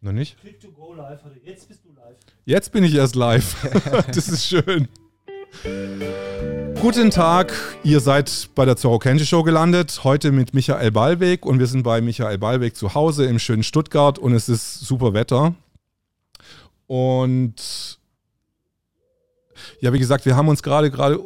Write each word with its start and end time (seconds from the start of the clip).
Noch 0.00 0.12
nicht? 0.12 0.38
Click 0.40 0.60
to 0.60 0.70
go 0.70 0.92
live. 0.94 1.20
Jetzt 1.44 1.68
bist 1.68 1.84
du 1.84 1.88
live. 1.92 2.16
Jetzt 2.44 2.72
bin 2.72 2.84
ich 2.84 2.94
erst 2.94 3.14
live. 3.14 3.56
das 4.14 4.28
ist 4.28 4.46
schön. 4.46 4.88
Guten 6.80 7.10
Tag, 7.10 7.52
ihr 7.82 8.00
seid 8.00 8.50
bei 8.54 8.64
der 8.64 8.76
Zorro 8.76 8.98
Kenji 8.98 9.24
Show 9.24 9.42
gelandet. 9.42 10.04
Heute 10.04 10.30
mit 10.32 10.54
Michael 10.54 10.92
Ballweg 10.92 11.46
und 11.46 11.58
wir 11.58 11.66
sind 11.66 11.82
bei 11.82 12.00
Michael 12.00 12.38
Ballweg 12.38 12.76
zu 12.76 12.94
Hause 12.94 13.24
im 13.24 13.38
schönen 13.38 13.62
Stuttgart 13.62 14.18
und 14.18 14.34
es 14.34 14.48
ist 14.48 14.80
super 14.80 15.14
Wetter. 15.14 15.54
Und 16.86 17.98
ja, 19.80 19.92
wie 19.92 19.98
gesagt, 19.98 20.26
wir 20.26 20.36
haben 20.36 20.48
uns 20.48 20.62
gerade 20.62 20.90
gerade 20.90 21.18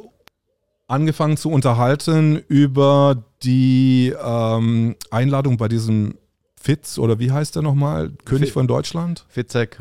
angefangen 0.87 1.37
zu 1.37 1.51
unterhalten 1.51 2.43
über 2.49 3.23
die 3.43 4.15
ähm, 4.23 4.97
Einladung 5.11 5.57
bei 5.57 5.69
diesem 5.69 6.15
Fitz 6.63 6.99
oder 6.99 7.19
wie 7.19 7.33
heißt 7.33 7.57
der 7.57 7.63
nochmal? 7.63 8.11
König 8.27 8.53
von 8.53 8.67
Deutschland? 8.69 9.25
Fitzek. 9.29 9.81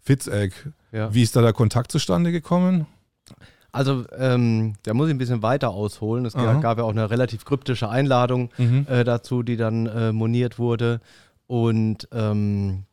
Fitzek. 0.00 0.52
Ja. 0.92 1.12
Wie 1.12 1.22
ist 1.22 1.34
da 1.34 1.42
der 1.42 1.52
Kontakt 1.52 1.90
zustande 1.90 2.30
gekommen? 2.30 2.86
Also, 3.72 4.04
ähm, 4.16 4.74
da 4.84 4.94
muss 4.94 5.08
ich 5.08 5.14
ein 5.14 5.18
bisschen 5.18 5.42
weiter 5.42 5.70
ausholen. 5.70 6.24
Es 6.24 6.36
Aha. 6.36 6.60
gab 6.60 6.78
ja 6.78 6.84
auch 6.84 6.90
eine 6.90 7.10
relativ 7.10 7.44
kryptische 7.44 7.88
Einladung 7.88 8.50
Mhm. 8.58 8.86
äh, 8.88 9.02
dazu, 9.02 9.42
die 9.42 9.56
dann 9.56 9.86
äh, 9.86 10.12
moniert 10.12 10.58
wurde. 10.58 11.00
Und 11.48 12.06
ähm, 12.12 12.84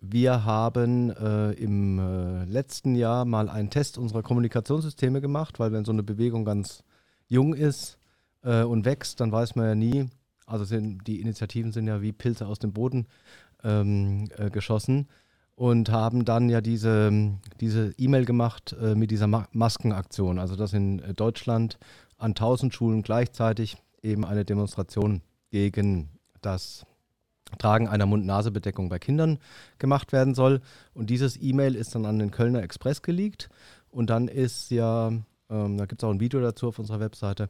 wir 0.00 0.44
haben 0.44 1.10
äh, 1.10 1.52
im 1.52 1.98
äh, 1.98 2.44
letzten 2.44 2.96
Jahr 2.96 3.24
mal 3.24 3.48
einen 3.48 3.70
Test 3.70 3.96
unserer 3.96 4.22
Kommunikationssysteme 4.22 5.20
gemacht, 5.22 5.58
weil 5.58 5.72
wenn 5.72 5.84
so 5.86 5.92
eine 5.92 6.02
Bewegung 6.02 6.44
ganz 6.44 6.82
jung 7.28 7.54
ist 7.54 7.96
äh, 8.42 8.62
und 8.62 8.84
wächst, 8.84 9.20
dann 9.20 9.32
weiß 9.32 9.56
man 9.56 9.66
ja 9.66 9.74
nie. 9.74 10.10
Also 10.46 10.64
sind, 10.64 11.06
die 11.06 11.20
Initiativen 11.20 11.72
sind 11.72 11.86
ja 11.86 12.02
wie 12.02 12.12
Pilze 12.12 12.46
aus 12.46 12.58
dem 12.58 12.72
Boden 12.72 13.06
ähm, 13.62 14.28
äh, 14.36 14.50
geschossen 14.50 15.08
und 15.56 15.90
haben 15.90 16.24
dann 16.24 16.48
ja 16.48 16.60
diese 16.60 17.38
diese 17.60 17.94
E-Mail 17.96 18.24
gemacht 18.24 18.74
äh, 18.80 18.94
mit 18.94 19.10
dieser 19.10 19.26
Ma 19.26 19.48
Maskenaktion. 19.52 20.38
Also 20.38 20.56
dass 20.56 20.72
in 20.72 20.98
äh, 21.00 21.14
Deutschland 21.14 21.78
an 22.18 22.32
1000 22.32 22.74
Schulen 22.74 23.02
gleichzeitig 23.02 23.76
eben 24.02 24.24
eine 24.24 24.44
Demonstration 24.44 25.22
gegen 25.50 26.10
das 26.42 26.84
Tragen 27.58 27.88
einer 27.88 28.06
Mund-Nase-Bedeckung 28.06 28.88
bei 28.88 28.98
Kindern 28.98 29.38
gemacht 29.78 30.12
werden 30.12 30.34
soll. 30.34 30.60
Und 30.92 31.10
dieses 31.10 31.40
E-Mail 31.40 31.74
ist 31.74 31.94
dann 31.94 32.06
an 32.06 32.18
den 32.18 32.30
Kölner 32.30 32.62
Express 32.62 33.02
geleakt. 33.02 33.48
Und 33.90 34.10
dann 34.10 34.28
ist 34.28 34.70
ja, 34.70 35.08
ähm, 35.50 35.78
da 35.78 35.86
gibt 35.86 36.02
es 36.02 36.04
auch 36.04 36.10
ein 36.10 36.20
Video 36.20 36.40
dazu 36.40 36.68
auf 36.68 36.78
unserer 36.78 37.00
Webseite, 37.00 37.48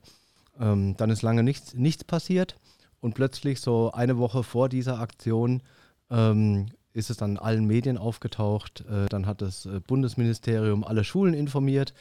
ähm, 0.61 0.97
dann 0.97 1.11
ist 1.11 1.23
lange 1.23 1.43
nichts, 1.43 1.75
nichts 1.75 2.05
passiert. 2.05 2.57
Und 3.05 3.13
plötzlich 3.13 3.61
so 3.61 3.93
eine 3.93 4.17
Woche 4.17 4.43
vor 4.43 4.71
dieser 4.71 4.99
Aktion 4.99 5.63
ähm, 6.11 6.69
ist 6.95 7.11
es 7.11 7.19
dann 7.19 7.37
allen 7.37 7.67
Medien 7.67 7.99
aufgetaucht. 7.99 8.83
Äh, 8.89 9.11
dann 9.11 9.27
hat 9.27 9.43
das 9.43 9.67
äh, 9.67 9.79
Bundesministerium 9.87 10.85
alle 10.85 11.05
Schulen 11.05 11.35
informiert 11.35 11.93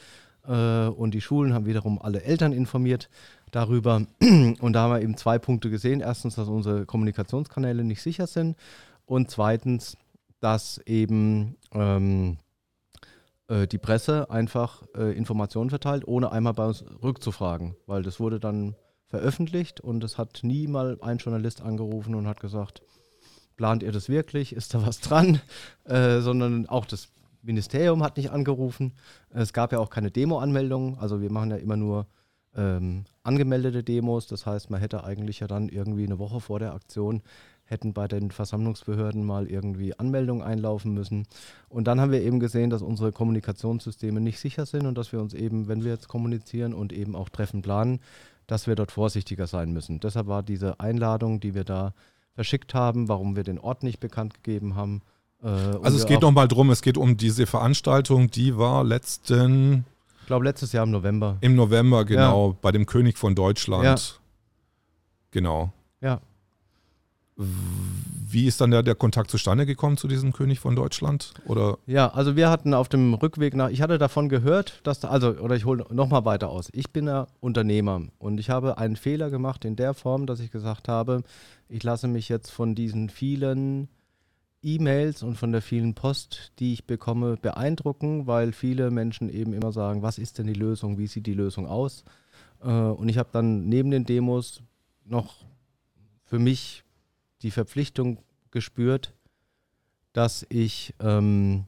äh, 0.48 0.86
und 0.86 1.12
die 1.12 1.20
Schulen 1.20 1.52
haben 1.52 1.66
wiederum 1.66 2.00
alle 2.00 2.22
Eltern 2.22 2.54
informiert 2.54 3.10
darüber. 3.50 4.06
Und 4.22 4.72
da 4.72 4.80
haben 4.80 4.94
wir 4.94 5.02
eben 5.02 5.18
zwei 5.18 5.38
Punkte 5.38 5.68
gesehen. 5.68 6.00
Erstens, 6.00 6.36
dass 6.36 6.48
unsere 6.48 6.86
Kommunikationskanäle 6.86 7.84
nicht 7.84 8.00
sicher 8.00 8.26
sind 8.26 8.56
und 9.04 9.30
zweitens, 9.30 9.98
dass 10.40 10.78
eben 10.86 11.56
ähm, 11.72 12.38
äh, 13.48 13.66
die 13.66 13.78
Presse 13.78 14.30
einfach 14.30 14.82
äh, 14.96 15.14
Informationen 15.14 15.68
verteilt, 15.68 16.08
ohne 16.08 16.32
einmal 16.32 16.54
bei 16.54 16.64
uns 16.64 16.82
rückzufragen, 17.02 17.76
weil 17.86 18.02
das 18.02 18.20
wurde 18.20 18.40
dann 18.40 18.74
veröffentlicht 19.14 19.80
und 19.80 20.02
es 20.02 20.18
hat 20.18 20.40
nie 20.42 20.66
mal 20.66 20.98
ein 21.00 21.18
Journalist 21.18 21.60
angerufen 21.60 22.16
und 22.16 22.26
hat 22.26 22.40
gesagt, 22.40 22.82
plant 23.56 23.84
ihr 23.84 23.92
das 23.92 24.08
wirklich, 24.08 24.52
ist 24.52 24.74
da 24.74 24.84
was 24.84 24.98
dran, 24.98 25.40
äh, 25.84 26.18
sondern 26.18 26.66
auch 26.66 26.84
das 26.84 27.10
Ministerium 27.42 28.02
hat 28.02 28.16
nicht 28.16 28.32
angerufen. 28.32 28.92
Es 29.30 29.52
gab 29.52 29.70
ja 29.70 29.78
auch 29.78 29.90
keine 29.90 30.10
Demo-Anmeldungen, 30.10 30.98
also 30.98 31.20
wir 31.20 31.30
machen 31.30 31.52
ja 31.52 31.58
immer 31.58 31.76
nur 31.76 32.08
ähm, 32.56 33.04
angemeldete 33.22 33.84
Demos, 33.84 34.26
das 34.26 34.46
heißt, 34.46 34.70
man 34.70 34.80
hätte 34.80 35.04
eigentlich 35.04 35.38
ja 35.38 35.46
dann 35.46 35.68
irgendwie 35.68 36.04
eine 36.04 36.18
Woche 36.18 36.40
vor 36.40 36.58
der 36.58 36.74
Aktion 36.74 37.22
hätten 37.66 37.94
bei 37.94 38.08
den 38.08 38.30
Versammlungsbehörden 38.30 39.24
mal 39.24 39.46
irgendwie 39.46 39.98
Anmeldungen 39.98 40.42
einlaufen 40.42 40.92
müssen. 40.92 41.26
Und 41.68 41.86
dann 41.86 42.00
haben 42.00 42.12
wir 42.12 42.20
eben 42.20 42.38
gesehen, 42.38 42.68
dass 42.68 42.82
unsere 42.82 43.10
Kommunikationssysteme 43.10 44.20
nicht 44.20 44.38
sicher 44.38 44.66
sind 44.66 44.86
und 44.86 44.98
dass 44.98 45.12
wir 45.12 45.20
uns 45.20 45.32
eben, 45.34 45.66
wenn 45.66 45.82
wir 45.82 45.92
jetzt 45.92 46.08
kommunizieren 46.08 46.74
und 46.74 46.92
eben 46.92 47.16
auch 47.16 47.30
Treffen 47.30 47.62
planen, 47.62 48.00
dass 48.46 48.66
wir 48.66 48.74
dort 48.74 48.92
vorsichtiger 48.92 49.46
sein 49.46 49.72
müssen. 49.72 50.00
Deshalb 50.00 50.26
war 50.26 50.42
diese 50.42 50.80
Einladung, 50.80 51.40
die 51.40 51.54
wir 51.54 51.64
da 51.64 51.94
verschickt 52.34 52.74
haben, 52.74 53.08
warum 53.08 53.36
wir 53.36 53.44
den 53.44 53.58
Ort 53.58 53.82
nicht 53.82 54.00
bekannt 54.00 54.34
gegeben 54.42 54.74
haben. 54.74 55.02
Äh, 55.42 55.48
Also 55.48 55.96
es 55.96 56.06
geht 56.06 56.20
nochmal 56.22 56.48
drum, 56.48 56.70
es 56.70 56.82
geht 56.82 56.96
um 56.98 57.16
diese 57.16 57.46
Veranstaltung, 57.46 58.30
die 58.30 58.56
war 58.58 58.82
letzten, 58.84 59.84
Ich 60.20 60.26
glaube, 60.26 60.44
letztes 60.44 60.72
Jahr 60.72 60.84
im 60.84 60.90
November. 60.90 61.36
im 61.40 61.54
November, 61.54 62.04
genau, 62.04 62.56
bei 62.60 62.72
dem 62.72 62.86
König 62.86 63.18
von 63.18 63.34
Deutschland. 63.34 63.84
Ja. 63.84 63.96
Genau. 65.30 65.72
Ja. 66.00 66.20
Wie 67.36 68.46
ist 68.46 68.60
dann 68.60 68.70
der, 68.70 68.82
der 68.82 68.94
Kontakt 68.94 69.30
zustande 69.30 69.66
gekommen 69.66 69.96
zu 69.96 70.06
diesem 70.06 70.32
König 70.32 70.60
von 70.60 70.76
Deutschland? 70.76 71.34
Oder 71.46 71.78
Ja, 71.86 72.08
also 72.12 72.36
wir 72.36 72.48
hatten 72.48 72.74
auf 72.74 72.88
dem 72.88 73.14
Rückweg 73.14 73.54
nach, 73.54 73.70
ich 73.70 73.82
hatte 73.82 73.98
davon 73.98 74.28
gehört, 74.28 74.80
dass, 74.84 75.00
da, 75.00 75.08
also, 75.08 75.30
oder 75.38 75.56
ich 75.56 75.64
hole 75.64 75.84
nochmal 75.90 76.24
weiter 76.24 76.50
aus. 76.50 76.68
Ich 76.72 76.92
bin 76.92 77.06
ja 77.06 77.26
Unternehmer 77.40 78.02
und 78.18 78.38
ich 78.38 78.50
habe 78.50 78.78
einen 78.78 78.96
Fehler 78.96 79.30
gemacht 79.30 79.64
in 79.64 79.74
der 79.74 79.94
Form, 79.94 80.26
dass 80.26 80.40
ich 80.40 80.52
gesagt 80.52 80.88
habe, 80.88 81.22
ich 81.68 81.82
lasse 81.82 82.06
mich 82.06 82.28
jetzt 82.28 82.50
von 82.50 82.74
diesen 82.76 83.10
vielen 83.10 83.88
E-Mails 84.62 85.22
und 85.22 85.36
von 85.36 85.52
der 85.52 85.60
vielen 85.60 85.94
Post, 85.94 86.52
die 86.58 86.72
ich 86.72 86.86
bekomme, 86.86 87.36
beeindrucken, 87.36 88.26
weil 88.26 88.52
viele 88.52 88.90
Menschen 88.90 89.28
eben 89.28 89.52
immer 89.52 89.72
sagen, 89.72 90.02
was 90.02 90.18
ist 90.18 90.38
denn 90.38 90.46
die 90.46 90.54
Lösung, 90.54 90.98
wie 90.98 91.06
sieht 91.06 91.26
die 91.26 91.34
Lösung 91.34 91.66
aus? 91.66 92.04
Äh, 92.62 92.68
und 92.68 93.08
ich 93.08 93.18
habe 93.18 93.28
dann 93.32 93.68
neben 93.68 93.90
den 93.90 94.06
Demos 94.06 94.62
noch 95.04 95.44
für 96.24 96.38
mich 96.38 96.83
die 97.44 97.52
Verpflichtung 97.52 98.18
gespürt, 98.50 99.14
dass 100.12 100.44
ich 100.48 100.94
ähm, 101.00 101.66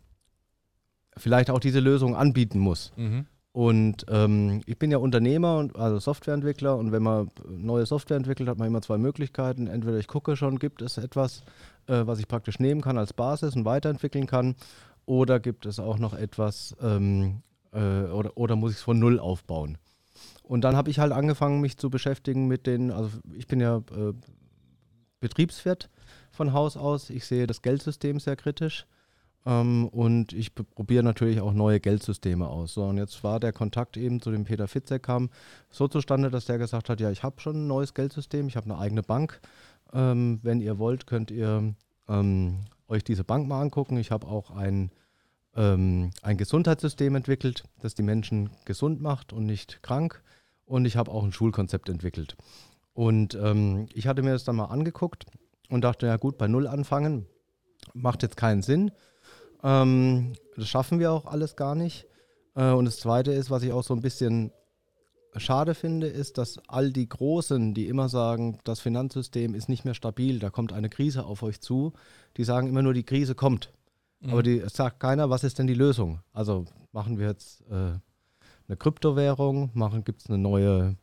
vielleicht 1.17 1.51
auch 1.51 1.61
diese 1.61 1.81
Lösung 1.81 2.17
anbieten 2.17 2.59
muss. 2.59 2.93
Und 3.53 4.05
ähm, 4.11 4.61
ich 4.67 4.79
bin 4.79 4.91
ja 4.91 4.99
Unternehmer 4.99 5.57
und 5.57 5.77
also 5.77 5.99
Softwareentwickler 5.99 6.77
und 6.77 6.93
wenn 6.93 7.03
man 7.03 7.31
neue 7.49 7.87
Software 7.87 8.19
entwickelt, 8.19 8.49
hat 8.51 8.59
man 8.59 8.69
immer 8.69 8.83
zwei 8.83 8.99
Möglichkeiten. 8.99 9.67
Entweder 9.67 9.99
ich 9.99 10.09
gucke 10.09 10.37
schon, 10.37 10.59
gibt 10.59 10.83
es 10.83 10.99
etwas, 10.99 11.43
äh, 11.87 12.07
was 12.07 12.19
ich 12.19 12.29
praktisch 12.29 12.59
nehmen 12.59 12.83
kann 12.83 12.99
als 12.99 13.15
Basis 13.15 13.57
und 13.57 13.65
weiterentwickeln 13.65 14.27
kann, 14.27 14.57
oder 15.07 15.41
gibt 15.41 15.65
es 15.65 15.79
auch 15.79 15.99
noch 15.99 16.13
etwas 16.13 16.77
ähm, 16.83 17.43
äh, 17.73 17.79
oder, 17.79 18.37
oder 18.37 18.57
muss 18.57 18.73
ich 18.73 18.79
es 18.79 18.83
von 18.83 18.99
null 18.99 19.19
aufbauen. 19.19 19.79
Und 20.43 20.63
dann 20.63 20.77
habe 20.77 20.91
ich 20.91 20.99
halt 20.99 21.13
angefangen, 21.13 21.61
mich 21.61 21.79
zu 21.79 21.89
beschäftigen 21.89 22.47
mit 22.49 22.67
den, 22.67 22.91
also 22.91 23.11
ich 23.33 23.47
bin 23.47 23.61
ja 23.61 23.79
äh, 23.79 24.13
Betriebswirt 25.21 25.91
von 26.31 26.53
Haus 26.53 26.77
aus. 26.77 27.11
Ich 27.11 27.27
sehe 27.27 27.47
das 27.47 27.63
Geldsystem 27.63 28.21
sehr 28.21 28.37
kritisch. 28.37 28.87
Ähm, 29.47 29.89
und 29.89 30.33
ich 30.33 30.55
probiere 30.55 31.05
natürlich 31.05 31.41
auch 31.41 31.53
neue 31.53 31.81
Geldsysteme 31.81 32.49
aus. 32.49 32.75
So, 32.75 32.85
und 32.85 32.99
jetzt 32.99 33.23
war 33.23 33.41
der 33.41 33.53
Kontakt 33.53 33.97
eben 33.97 34.21
zu 34.21 34.31
dem 34.31 34.45
Peter 34.45 34.69
Fitzek 34.69 35.05
kam 35.05 35.31
so 35.71 35.89
zustande, 35.89 36.31
dass 36.31 36.47
der 36.47 36.59
gesagt 36.59 36.89
hat, 36.89 37.01
ja, 37.01 37.11
ich 37.11 37.23
habe 37.23 37.41
schon 37.41 37.65
ein 37.65 37.67
neues 37.69 37.95
Geldsystem, 37.95 38.49
ich 38.49 38.57
habe 38.57 38.67
eine 38.67 38.79
eigene 38.79 39.03
Bank. 39.03 39.41
Ähm, 39.93 40.41
wenn 40.43 40.61
ihr 40.61 40.79
wollt, 40.79 41.07
könnt 41.07 41.31
ihr 41.31 41.75
ähm, 42.09 42.65
euch 42.89 43.05
diese 43.05 43.25
Bank 43.25 43.47
mal 43.49 43.63
angucken. 43.63 43.97
Ich 43.99 44.11
habe 44.11 44.27
auch 44.27 44.51
ein, 44.51 44.91
ähm, 45.55 46.11
ein 46.23 46.37
Gesundheitssystem 46.37 47.15
entwickelt, 47.15 47.63
das 47.81 47.95
die 47.95 48.03
Menschen 48.03 48.51
gesund 48.65 49.01
macht 49.01 49.33
und 49.33 49.47
nicht 49.47 49.81
krank. 49.83 50.23
Und 50.65 50.85
ich 50.85 50.97
habe 50.97 51.13
auch 51.13 51.23
ein 51.23 51.33
Schulkonzept 51.33 51.89
entwickelt. 51.89 52.37
Und 52.97 53.35
ähm, 53.35 53.89
ich 53.93 54.07
hatte 54.07 54.23
mir 54.23 54.33
das 54.33 54.45
dann 54.45 54.57
mal 54.57 54.65
angeguckt 54.65 55.27
und 55.69 55.83
dachte, 55.83 56.07
ja 56.07 56.17
gut, 56.17 56.39
bei 56.39 56.49
Null 56.49 56.67
anfangen 56.67 57.27
macht 57.93 58.23
jetzt 58.23 58.39
keinen 58.39 58.63
Sinn. 58.63 58.91
Ähm, 59.63 60.33
das 60.57 60.67
schaffen 60.67 60.99
wir 60.99 61.13
auch 61.13 61.27
alles 61.27 61.57
gar 61.57 61.75
nicht. 61.75 62.07
Äh, 62.55 62.71
und 62.71 62.87
das 62.87 62.97
Zweite 62.97 63.33
ist, 63.33 63.51
was 63.51 63.63
ich 63.63 63.73
auch 63.73 63.85
so 63.85 63.93
ein 63.93 64.01
bisschen 64.01 64.51
schade 65.37 65.75
finde, 65.75 66.07
ist, 66.07 66.39
dass 66.39 66.59
all 66.69 66.91
die 66.91 67.07
Großen, 67.07 67.75
die 67.75 67.87
immer 67.87 68.09
sagen, 68.09 68.61
das 68.65 68.81
Finanzsystem 68.81 69.55
ist 69.55 69.69
nicht 69.69 69.85
mehr 69.85 69.93
stabil, 69.93 70.39
da 70.39 70.49
kommt 70.49 70.73
eine 70.73 70.89
Krise 70.89 71.27
auf 71.27 71.43
euch 71.43 71.61
zu, 71.61 71.93
die 72.39 72.45
sagen 72.45 72.67
immer 72.67 72.81
nur, 72.81 72.95
die 72.95 73.05
Krise 73.05 73.35
kommt. 73.35 73.75
Aber 74.27 74.43
die 74.43 74.59
es 74.59 74.73
sagt 74.73 75.01
keiner, 75.01 75.29
was 75.29 75.45
ist 75.45 75.59
denn 75.59 75.67
die 75.67 75.75
Lösung? 75.75 76.21
Also 76.33 76.65
machen 76.93 77.19
wir 77.19 77.27
jetzt 77.27 77.61
äh, 77.69 77.99
eine 78.69 78.77
Kryptowährung, 78.79 79.71
gibt 80.03 80.23
es 80.23 80.31
eine 80.31 80.39
neue, 80.39 80.97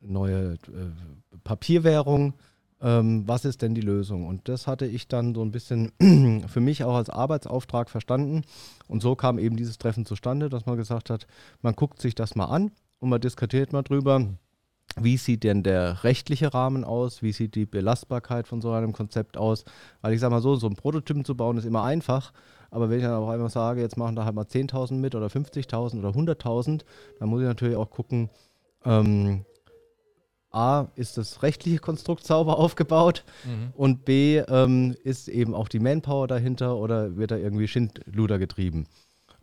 neue 0.00 0.54
äh, 0.54 1.38
Papierwährung. 1.44 2.34
Ähm, 2.80 3.26
was 3.26 3.44
ist 3.44 3.62
denn 3.62 3.74
die 3.74 3.80
Lösung? 3.80 4.26
Und 4.26 4.48
das 4.48 4.66
hatte 4.66 4.86
ich 4.86 5.08
dann 5.08 5.34
so 5.34 5.42
ein 5.42 5.50
bisschen 5.50 5.92
für 6.48 6.60
mich 6.60 6.84
auch 6.84 6.94
als 6.94 7.08
Arbeitsauftrag 7.08 7.88
verstanden. 7.88 8.42
Und 8.86 9.02
so 9.02 9.16
kam 9.16 9.38
eben 9.38 9.56
dieses 9.56 9.78
Treffen 9.78 10.04
zustande, 10.04 10.50
dass 10.50 10.66
man 10.66 10.76
gesagt 10.76 11.08
hat, 11.08 11.26
man 11.62 11.74
guckt 11.74 12.00
sich 12.02 12.14
das 12.14 12.34
mal 12.36 12.46
an 12.46 12.70
und 12.98 13.08
man 13.08 13.20
diskutiert 13.20 13.72
mal 13.72 13.82
drüber, 13.82 14.26
wie 14.98 15.16
sieht 15.16 15.44
denn 15.44 15.62
der 15.62 16.04
rechtliche 16.04 16.54
Rahmen 16.54 16.84
aus, 16.84 17.22
wie 17.22 17.32
sieht 17.32 17.54
die 17.54 17.66
Belastbarkeit 17.66 18.46
von 18.46 18.60
so 18.60 18.72
einem 18.72 18.92
Konzept 18.92 19.36
aus. 19.36 19.64
Weil 20.00 20.14
ich 20.14 20.20
sage 20.20 20.34
mal 20.34 20.42
so, 20.42 20.56
so 20.56 20.66
einen 20.66 20.76
Prototypen 20.76 21.24
zu 21.24 21.36
bauen 21.36 21.58
ist 21.58 21.64
immer 21.64 21.82
einfach, 21.82 22.32
aber 22.70 22.90
wenn 22.90 22.98
ich 22.98 23.04
dann 23.04 23.14
auch 23.14 23.28
einfach 23.28 23.50
sage, 23.50 23.80
jetzt 23.80 23.96
machen 23.96 24.16
da 24.16 24.24
halt 24.24 24.34
mal 24.34 24.44
10.000 24.44 24.94
mit 24.94 25.14
oder 25.14 25.26
50.000 25.26 25.98
oder 25.98 26.10
100.000, 26.10 26.82
dann 27.18 27.28
muss 27.28 27.40
ich 27.40 27.46
natürlich 27.46 27.76
auch 27.76 27.90
gucken, 27.90 28.30
ähm, 28.84 29.44
A, 30.56 30.88
ist 30.96 31.18
das 31.18 31.42
rechtliche 31.42 31.78
Konstrukt 31.78 32.24
sauber 32.26 32.58
aufgebaut 32.58 33.24
Mhm. 33.44 33.72
und 33.74 34.04
B, 34.04 34.38
ähm, 34.38 34.94
ist 35.04 35.28
eben 35.28 35.54
auch 35.54 35.68
die 35.68 35.78
Manpower 35.80 36.26
dahinter 36.26 36.76
oder 36.76 37.16
wird 37.16 37.30
da 37.30 37.36
irgendwie 37.36 37.68
Schindluder 37.68 38.38
getrieben. 38.38 38.86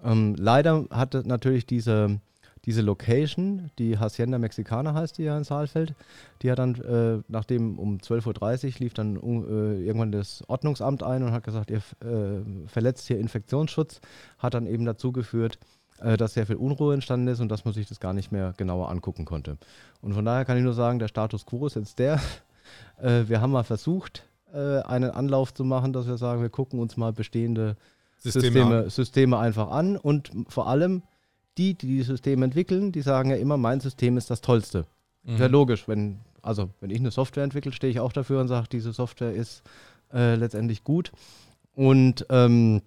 Ähm, 0.03 0.35
leider 0.37 0.85
hatte 0.89 1.23
natürlich 1.25 1.65
diese, 1.65 2.19
diese 2.65 2.81
Location, 2.81 3.69
die 3.77 3.97
Hacienda 3.99 4.37
Mexicana 4.39 4.93
heißt 4.93 5.17
die 5.17 5.23
ja 5.23 5.37
in 5.37 5.43
Saalfeld, 5.43 5.95
die 6.41 6.49
hat 6.51 6.59
dann, 6.59 6.75
äh, 6.75 7.21
nachdem 7.27 7.77
um 7.77 7.97
12.30 7.99 8.65
Uhr 8.75 8.79
lief 8.79 8.93
dann 8.93 9.15
äh, 9.17 9.83
irgendwann 9.85 10.11
das 10.11 10.43
Ordnungsamt 10.47 11.03
ein 11.03 11.23
und 11.23 11.31
hat 11.31 11.43
gesagt, 11.43 11.71
ihr 11.71 11.77
äh, 12.07 12.41
verletzt 12.67 13.07
hier 13.07 13.19
Infektionsschutz, 13.19 14.01
hat 14.39 14.53
dann 14.55 14.65
eben 14.65 14.85
dazu 14.85 15.11
geführt, 15.11 15.59
äh, 16.03 16.17
dass 16.17 16.33
sehr 16.33 16.45
viel 16.45 16.57
Unruhe 16.57 16.93
entstanden 16.93 17.27
ist 17.27 17.39
und 17.39 17.49
dass 17.49 17.65
man 17.65 17.73
sich 17.73 17.87
das 17.87 17.99
gar 17.99 18.13
nicht 18.13 18.31
mehr 18.31 18.53
genauer 18.57 18.89
angucken 18.89 19.25
konnte. 19.25 19.57
Und 20.01 20.13
von 20.13 20.25
daher 20.25 20.45
kann 20.45 20.57
ich 20.57 20.63
nur 20.63 20.73
sagen, 20.73 20.99
der 20.99 21.07
Status 21.07 21.45
quo 21.45 21.65
ist 21.65 21.75
jetzt 21.75 21.99
der. 21.99 22.19
Äh, 23.01 23.27
wir 23.27 23.41
haben 23.41 23.51
mal 23.51 23.65
versucht, 23.65 24.23
äh, 24.53 24.79
einen 24.83 25.11
Anlauf 25.11 25.53
zu 25.53 25.65
machen, 25.65 25.91
dass 25.91 26.07
wir 26.07 26.17
sagen, 26.17 26.41
wir 26.41 26.49
gucken 26.49 26.79
uns 26.79 26.95
mal 26.95 27.11
bestehende 27.11 27.75
Systeme 28.17 28.43
Systeme. 28.43 28.89
Systeme, 28.89 29.37
einfach 29.37 29.69
an 29.69 29.97
und 29.97 30.31
vor 30.47 30.67
allem 30.67 31.03
die, 31.57 31.73
die 31.73 31.87
die 31.87 32.03
Systeme 32.03 32.45
entwickeln, 32.45 32.93
die 32.93 33.01
sagen 33.01 33.29
ja 33.29 33.35
immer, 33.35 33.57
mein 33.57 33.81
System 33.81 34.15
ist 34.15 34.29
das 34.29 34.39
Tollste. 34.39 34.85
Mhm. 35.23 35.33
Ist 35.33 35.39
ja 35.41 35.47
logisch, 35.47 35.87
wenn, 35.89 36.19
also 36.41 36.69
wenn 36.79 36.89
ich 36.89 36.99
eine 36.99 37.11
Software 37.11 37.43
entwickle, 37.43 37.73
stehe 37.73 37.91
ich 37.91 37.99
auch 37.99 38.13
dafür 38.13 38.39
und 38.39 38.47
sage, 38.47 38.67
diese 38.71 38.93
Software 38.93 39.33
ist 39.33 39.63
äh, 40.13 40.35
letztendlich 40.35 40.85
gut. 40.85 41.11
Und 41.75 42.25
ähm, 42.29 42.81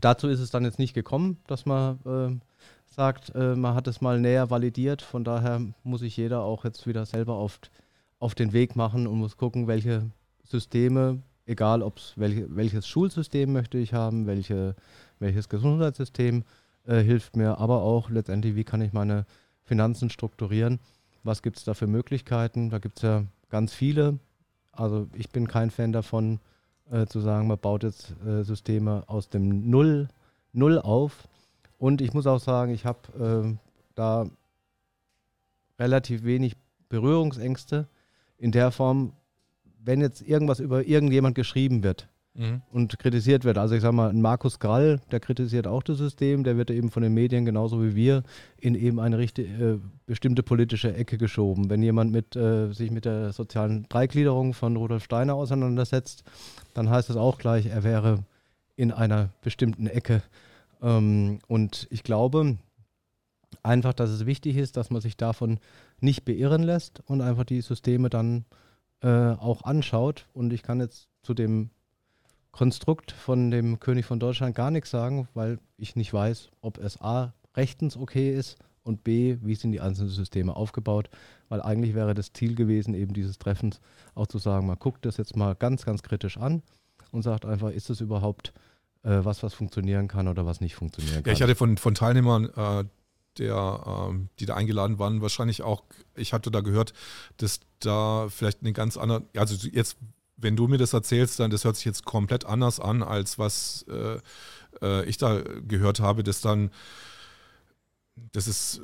dazu 0.00 0.28
ist 0.28 0.40
es 0.40 0.50
dann 0.50 0.64
jetzt 0.64 0.78
nicht 0.78 0.94
gekommen, 0.94 1.38
dass 1.46 1.66
man 1.66 1.98
äh, 2.06 2.57
sagt, 2.98 3.32
äh, 3.36 3.54
man 3.54 3.76
hat 3.76 3.86
es 3.86 4.00
mal 4.00 4.18
näher 4.18 4.50
validiert. 4.50 5.02
Von 5.02 5.22
daher 5.22 5.60
muss 5.84 6.00
sich 6.00 6.16
jeder 6.16 6.42
auch 6.42 6.64
jetzt 6.64 6.84
wieder 6.88 7.06
selber 7.06 7.34
auf, 7.34 7.60
auf 8.18 8.34
den 8.34 8.52
Weg 8.52 8.74
machen 8.74 9.06
und 9.06 9.18
muss 9.18 9.36
gucken, 9.36 9.68
welche 9.68 10.10
Systeme, 10.42 11.22
egal 11.46 11.82
ob 11.82 12.00
welche, 12.16 12.54
welches 12.56 12.88
Schulsystem 12.88 13.52
möchte 13.52 13.78
ich 13.78 13.94
haben, 13.94 14.26
welche, 14.26 14.74
welches 15.20 15.48
Gesundheitssystem 15.48 16.42
äh, 16.88 16.98
hilft 17.00 17.36
mir, 17.36 17.58
aber 17.58 17.82
auch 17.82 18.10
letztendlich, 18.10 18.56
wie 18.56 18.64
kann 18.64 18.80
ich 18.80 18.92
meine 18.92 19.26
Finanzen 19.62 20.10
strukturieren, 20.10 20.80
was 21.22 21.42
gibt 21.42 21.58
es 21.58 21.64
da 21.64 21.74
für 21.74 21.86
Möglichkeiten, 21.86 22.68
da 22.68 22.78
gibt 22.78 22.96
es 22.96 23.02
ja 23.02 23.22
ganz 23.48 23.72
viele. 23.72 24.18
Also 24.72 25.06
ich 25.14 25.30
bin 25.30 25.46
kein 25.46 25.70
Fan 25.70 25.92
davon, 25.92 26.40
äh, 26.90 27.06
zu 27.06 27.20
sagen, 27.20 27.46
man 27.46 27.58
baut 27.58 27.84
jetzt 27.84 28.12
äh, 28.26 28.42
Systeme 28.42 29.04
aus 29.06 29.28
dem 29.28 29.70
Null, 29.70 30.08
Null 30.52 30.80
auf. 30.80 31.27
Und 31.78 32.00
ich 32.00 32.12
muss 32.12 32.26
auch 32.26 32.40
sagen, 32.40 32.72
ich 32.72 32.84
habe 32.84 33.54
äh, 33.54 33.56
da 33.94 34.28
relativ 35.78 36.24
wenig 36.24 36.56
Berührungsängste 36.88 37.86
in 38.36 38.52
der 38.52 38.70
Form, 38.70 39.12
wenn 39.82 40.00
jetzt 40.00 40.22
irgendwas 40.22 40.60
über 40.60 40.86
irgendjemand 40.86 41.34
geschrieben 41.34 41.82
wird 41.82 42.08
Mhm. 42.38 42.62
und 42.70 42.98
kritisiert 43.00 43.44
wird. 43.44 43.58
Also 43.58 43.74
ich 43.74 43.82
sage 43.82 43.96
mal, 43.96 44.12
Markus 44.12 44.60
Grall, 44.60 45.00
der 45.10 45.18
kritisiert 45.18 45.66
auch 45.66 45.82
das 45.82 45.98
System, 45.98 46.44
der 46.44 46.56
wird 46.56 46.70
eben 46.70 46.88
von 46.88 47.02
den 47.02 47.12
Medien 47.12 47.44
genauso 47.44 47.82
wie 47.82 47.96
wir 47.96 48.22
in 48.60 48.76
eben 48.76 49.00
eine 49.00 49.18
richtig, 49.18 49.48
äh, 49.60 49.78
bestimmte 50.06 50.44
politische 50.44 50.94
Ecke 50.94 51.18
geschoben. 51.18 51.68
Wenn 51.68 51.82
jemand 51.82 52.12
mit, 52.12 52.36
äh, 52.36 52.72
sich 52.72 52.92
mit 52.92 53.06
der 53.06 53.32
sozialen 53.32 53.86
Dreigliederung 53.88 54.54
von 54.54 54.76
Rudolf 54.76 55.02
Steiner 55.02 55.34
auseinandersetzt, 55.34 56.22
dann 56.74 56.88
heißt 56.88 57.10
es 57.10 57.16
auch 57.16 57.38
gleich, 57.38 57.66
er 57.66 57.82
wäre 57.82 58.20
in 58.76 58.92
einer 58.92 59.30
bestimmten 59.42 59.88
Ecke. 59.88 60.22
Ähm, 60.80 61.38
und 61.48 61.86
ich 61.90 62.02
glaube 62.02 62.56
einfach, 63.62 63.92
dass 63.92 64.10
es 64.10 64.26
wichtig 64.26 64.56
ist, 64.56 64.76
dass 64.76 64.90
man 64.90 65.00
sich 65.00 65.16
davon 65.16 65.58
nicht 66.00 66.24
beirren 66.24 66.62
lässt 66.62 67.00
und 67.06 67.20
einfach 67.20 67.44
die 67.44 67.60
Systeme 67.60 68.10
dann 68.10 68.44
äh, 69.02 69.08
auch 69.08 69.62
anschaut. 69.62 70.26
Und 70.34 70.52
ich 70.52 70.62
kann 70.62 70.80
jetzt 70.80 71.08
zu 71.22 71.34
dem 71.34 71.70
Konstrukt 72.52 73.12
von 73.12 73.50
dem 73.50 73.78
König 73.78 74.06
von 74.06 74.18
Deutschland 74.18 74.54
gar 74.54 74.70
nichts 74.70 74.90
sagen, 74.90 75.28
weil 75.34 75.58
ich 75.76 75.96
nicht 75.96 76.12
weiß, 76.12 76.50
ob 76.60 76.78
es 76.78 77.00
A 77.00 77.34
rechtens 77.54 77.96
okay 77.96 78.34
ist 78.34 78.58
und 78.82 79.04
B, 79.04 79.36
wie 79.42 79.54
sind 79.54 79.72
die 79.72 79.80
einzelnen 79.80 80.10
Systeme 80.10 80.56
aufgebaut, 80.56 81.10
weil 81.48 81.60
eigentlich 81.60 81.94
wäre 81.94 82.14
das 82.14 82.32
Ziel 82.32 82.54
gewesen, 82.54 82.94
eben 82.94 83.12
dieses 83.12 83.38
Treffens 83.38 83.80
auch 84.14 84.26
zu 84.26 84.38
sagen, 84.38 84.66
man 84.66 84.78
guckt 84.78 85.04
das 85.04 85.18
jetzt 85.18 85.36
mal 85.36 85.54
ganz, 85.54 85.84
ganz 85.84 86.02
kritisch 86.02 86.38
an 86.38 86.62
und 87.12 87.22
sagt 87.22 87.44
einfach, 87.44 87.70
ist 87.70 87.90
es 87.90 88.00
überhaupt 88.00 88.52
was, 89.24 89.42
was 89.42 89.54
funktionieren 89.54 90.08
kann 90.08 90.28
oder 90.28 90.46
was 90.46 90.60
nicht 90.60 90.74
funktionieren 90.74 91.22
kann. 91.22 91.26
Ja, 91.26 91.32
ich 91.32 91.42
hatte 91.42 91.54
von, 91.54 91.76
von 91.76 91.94
Teilnehmern, 91.94 92.46
äh, 92.54 92.84
der, 93.38 94.08
ähm, 94.10 94.28
die 94.38 94.46
da 94.46 94.54
eingeladen 94.54 94.98
waren, 94.98 95.20
wahrscheinlich 95.22 95.62
auch, 95.62 95.84
ich 96.14 96.32
hatte 96.32 96.50
da 96.50 96.60
gehört, 96.60 96.92
dass 97.36 97.60
da 97.80 98.28
vielleicht 98.28 98.60
eine 98.62 98.72
ganz 98.72 98.96
andere, 98.96 99.24
also 99.36 99.68
jetzt, 99.68 99.96
wenn 100.36 100.56
du 100.56 100.68
mir 100.68 100.78
das 100.78 100.92
erzählst, 100.92 101.40
dann 101.40 101.50
das 101.50 101.64
hört 101.64 101.76
sich 101.76 101.84
jetzt 101.84 102.04
komplett 102.04 102.44
anders 102.44 102.80
an, 102.80 103.02
als 103.02 103.38
was 103.38 103.84
äh, 103.88 104.18
äh, 104.82 105.04
ich 105.04 105.18
da 105.18 105.40
gehört 105.66 106.00
habe, 106.00 106.22
dass 106.22 106.40
dann, 106.40 106.70
das 108.32 108.48
ist, 108.48 108.82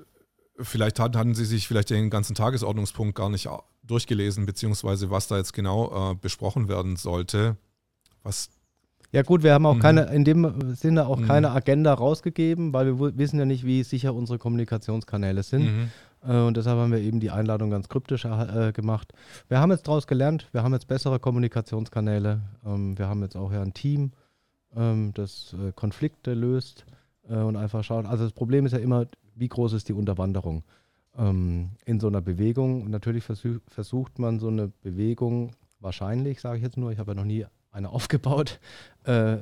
vielleicht 0.60 1.00
hatten, 1.00 1.18
hatten 1.18 1.34
sie 1.34 1.44
sich 1.44 1.66
vielleicht 1.66 1.90
den 1.90 2.10
ganzen 2.10 2.34
Tagesordnungspunkt 2.34 3.16
gar 3.16 3.28
nicht 3.30 3.48
durchgelesen, 3.82 4.46
beziehungsweise 4.46 5.10
was 5.10 5.26
da 5.26 5.36
jetzt 5.36 5.52
genau 5.52 6.12
äh, 6.12 6.14
besprochen 6.14 6.68
werden 6.68 6.96
sollte. 6.96 7.56
Was 8.22 8.48
Ja 9.14 9.22
gut, 9.22 9.44
wir 9.44 9.52
haben 9.54 9.64
auch 9.64 9.76
Mhm. 9.76 9.80
keine, 9.80 10.02
in 10.12 10.24
dem 10.24 10.74
Sinne 10.74 11.06
auch 11.06 11.20
Mhm. 11.20 11.26
keine 11.26 11.50
Agenda 11.52 11.94
rausgegeben, 11.94 12.72
weil 12.72 12.98
wir 12.98 13.16
wissen 13.16 13.38
ja 13.38 13.44
nicht, 13.44 13.64
wie 13.64 13.82
sicher 13.84 14.12
unsere 14.12 14.38
Kommunikationskanäle 14.38 15.42
sind. 15.44 15.64
Mhm. 15.64 15.90
Äh, 16.28 16.40
und 16.40 16.56
deshalb 16.56 16.78
haben 16.78 16.90
wir 16.90 16.98
eben 16.98 17.20
die 17.20 17.30
Einladung 17.30 17.70
ganz 17.70 17.88
kryptisch 17.88 18.24
äh, 18.24 18.72
gemacht. 18.72 19.12
Wir 19.48 19.60
haben 19.60 19.70
jetzt 19.70 19.86
daraus 19.86 20.06
gelernt, 20.08 20.48
wir 20.52 20.64
haben 20.64 20.72
jetzt 20.72 20.88
bessere 20.88 21.20
Kommunikationskanäle. 21.20 22.40
Ähm, 22.66 22.98
wir 22.98 23.06
haben 23.08 23.22
jetzt 23.22 23.36
auch 23.36 23.52
ja 23.52 23.62
ein 23.62 23.72
Team, 23.72 24.10
ähm, 24.76 25.12
das 25.14 25.54
äh, 25.64 25.70
Konflikte 25.72 26.34
löst 26.34 26.84
äh, 27.28 27.36
und 27.36 27.54
einfach 27.56 27.84
schaut. 27.84 28.06
Also 28.06 28.24
das 28.24 28.32
Problem 28.32 28.66
ist 28.66 28.72
ja 28.72 28.78
immer, 28.78 29.06
wie 29.36 29.48
groß 29.48 29.74
ist 29.74 29.88
die 29.88 29.92
Unterwanderung 29.92 30.64
ähm, 31.16 31.70
in 31.84 32.00
so 32.00 32.08
einer 32.08 32.20
Bewegung. 32.20 32.82
Und 32.82 32.90
natürlich 32.90 33.22
versuch, 33.22 33.58
versucht 33.68 34.18
man 34.18 34.40
so 34.40 34.48
eine 34.48 34.72
Bewegung, 34.82 35.52
wahrscheinlich, 35.78 36.40
sage 36.40 36.56
ich 36.56 36.64
jetzt 36.64 36.76
nur, 36.78 36.90
ich 36.90 36.98
habe 36.98 37.12
ja 37.12 37.14
noch 37.14 37.24
nie 37.24 37.44
eine 37.74 37.90
aufgebaut, 37.90 38.60
äh, 39.04 39.36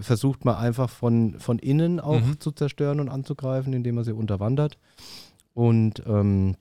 versucht 0.00 0.44
man 0.44 0.56
einfach 0.56 0.90
von, 0.90 1.38
von 1.38 1.58
innen 1.58 2.00
auch 2.00 2.20
Mhm. 2.20 2.40
zu 2.40 2.50
zerstören 2.52 3.00
und 3.00 3.08
anzugreifen, 3.08 3.72
indem 3.72 3.94
man 3.94 4.04
sie 4.04 4.12
unterwandert. 4.12 4.78
Und 5.54 6.02
ähm, 6.06 6.56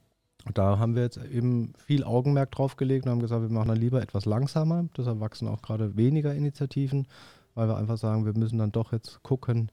da 0.54 0.80
haben 0.80 0.96
wir 0.96 1.04
jetzt 1.04 1.18
eben 1.18 1.74
viel 1.78 2.04
Augenmerk 2.06 2.52
drauf 2.52 2.78
gelegt 2.78 3.06
und 3.06 3.12
haben 3.12 3.20
gesagt, 3.22 3.42
wir 3.42 3.50
machen 3.50 3.68
dann 3.68 3.78
lieber 3.78 4.02
etwas 4.02 4.26
langsamer. 4.26 4.86
Deshalb 4.96 5.20
wachsen 5.20 5.48
auch 5.48 5.62
gerade 5.62 5.98
weniger 5.98 6.34
Initiativen, 6.34 7.08
weil 7.54 7.68
wir 7.68 7.76
einfach 7.76 7.98
sagen, 7.98 8.26
wir 8.26 8.34
müssen 8.38 8.60
dann 8.60 8.72
doch 8.72 8.94
jetzt 8.94 9.22
gucken. 9.24 9.70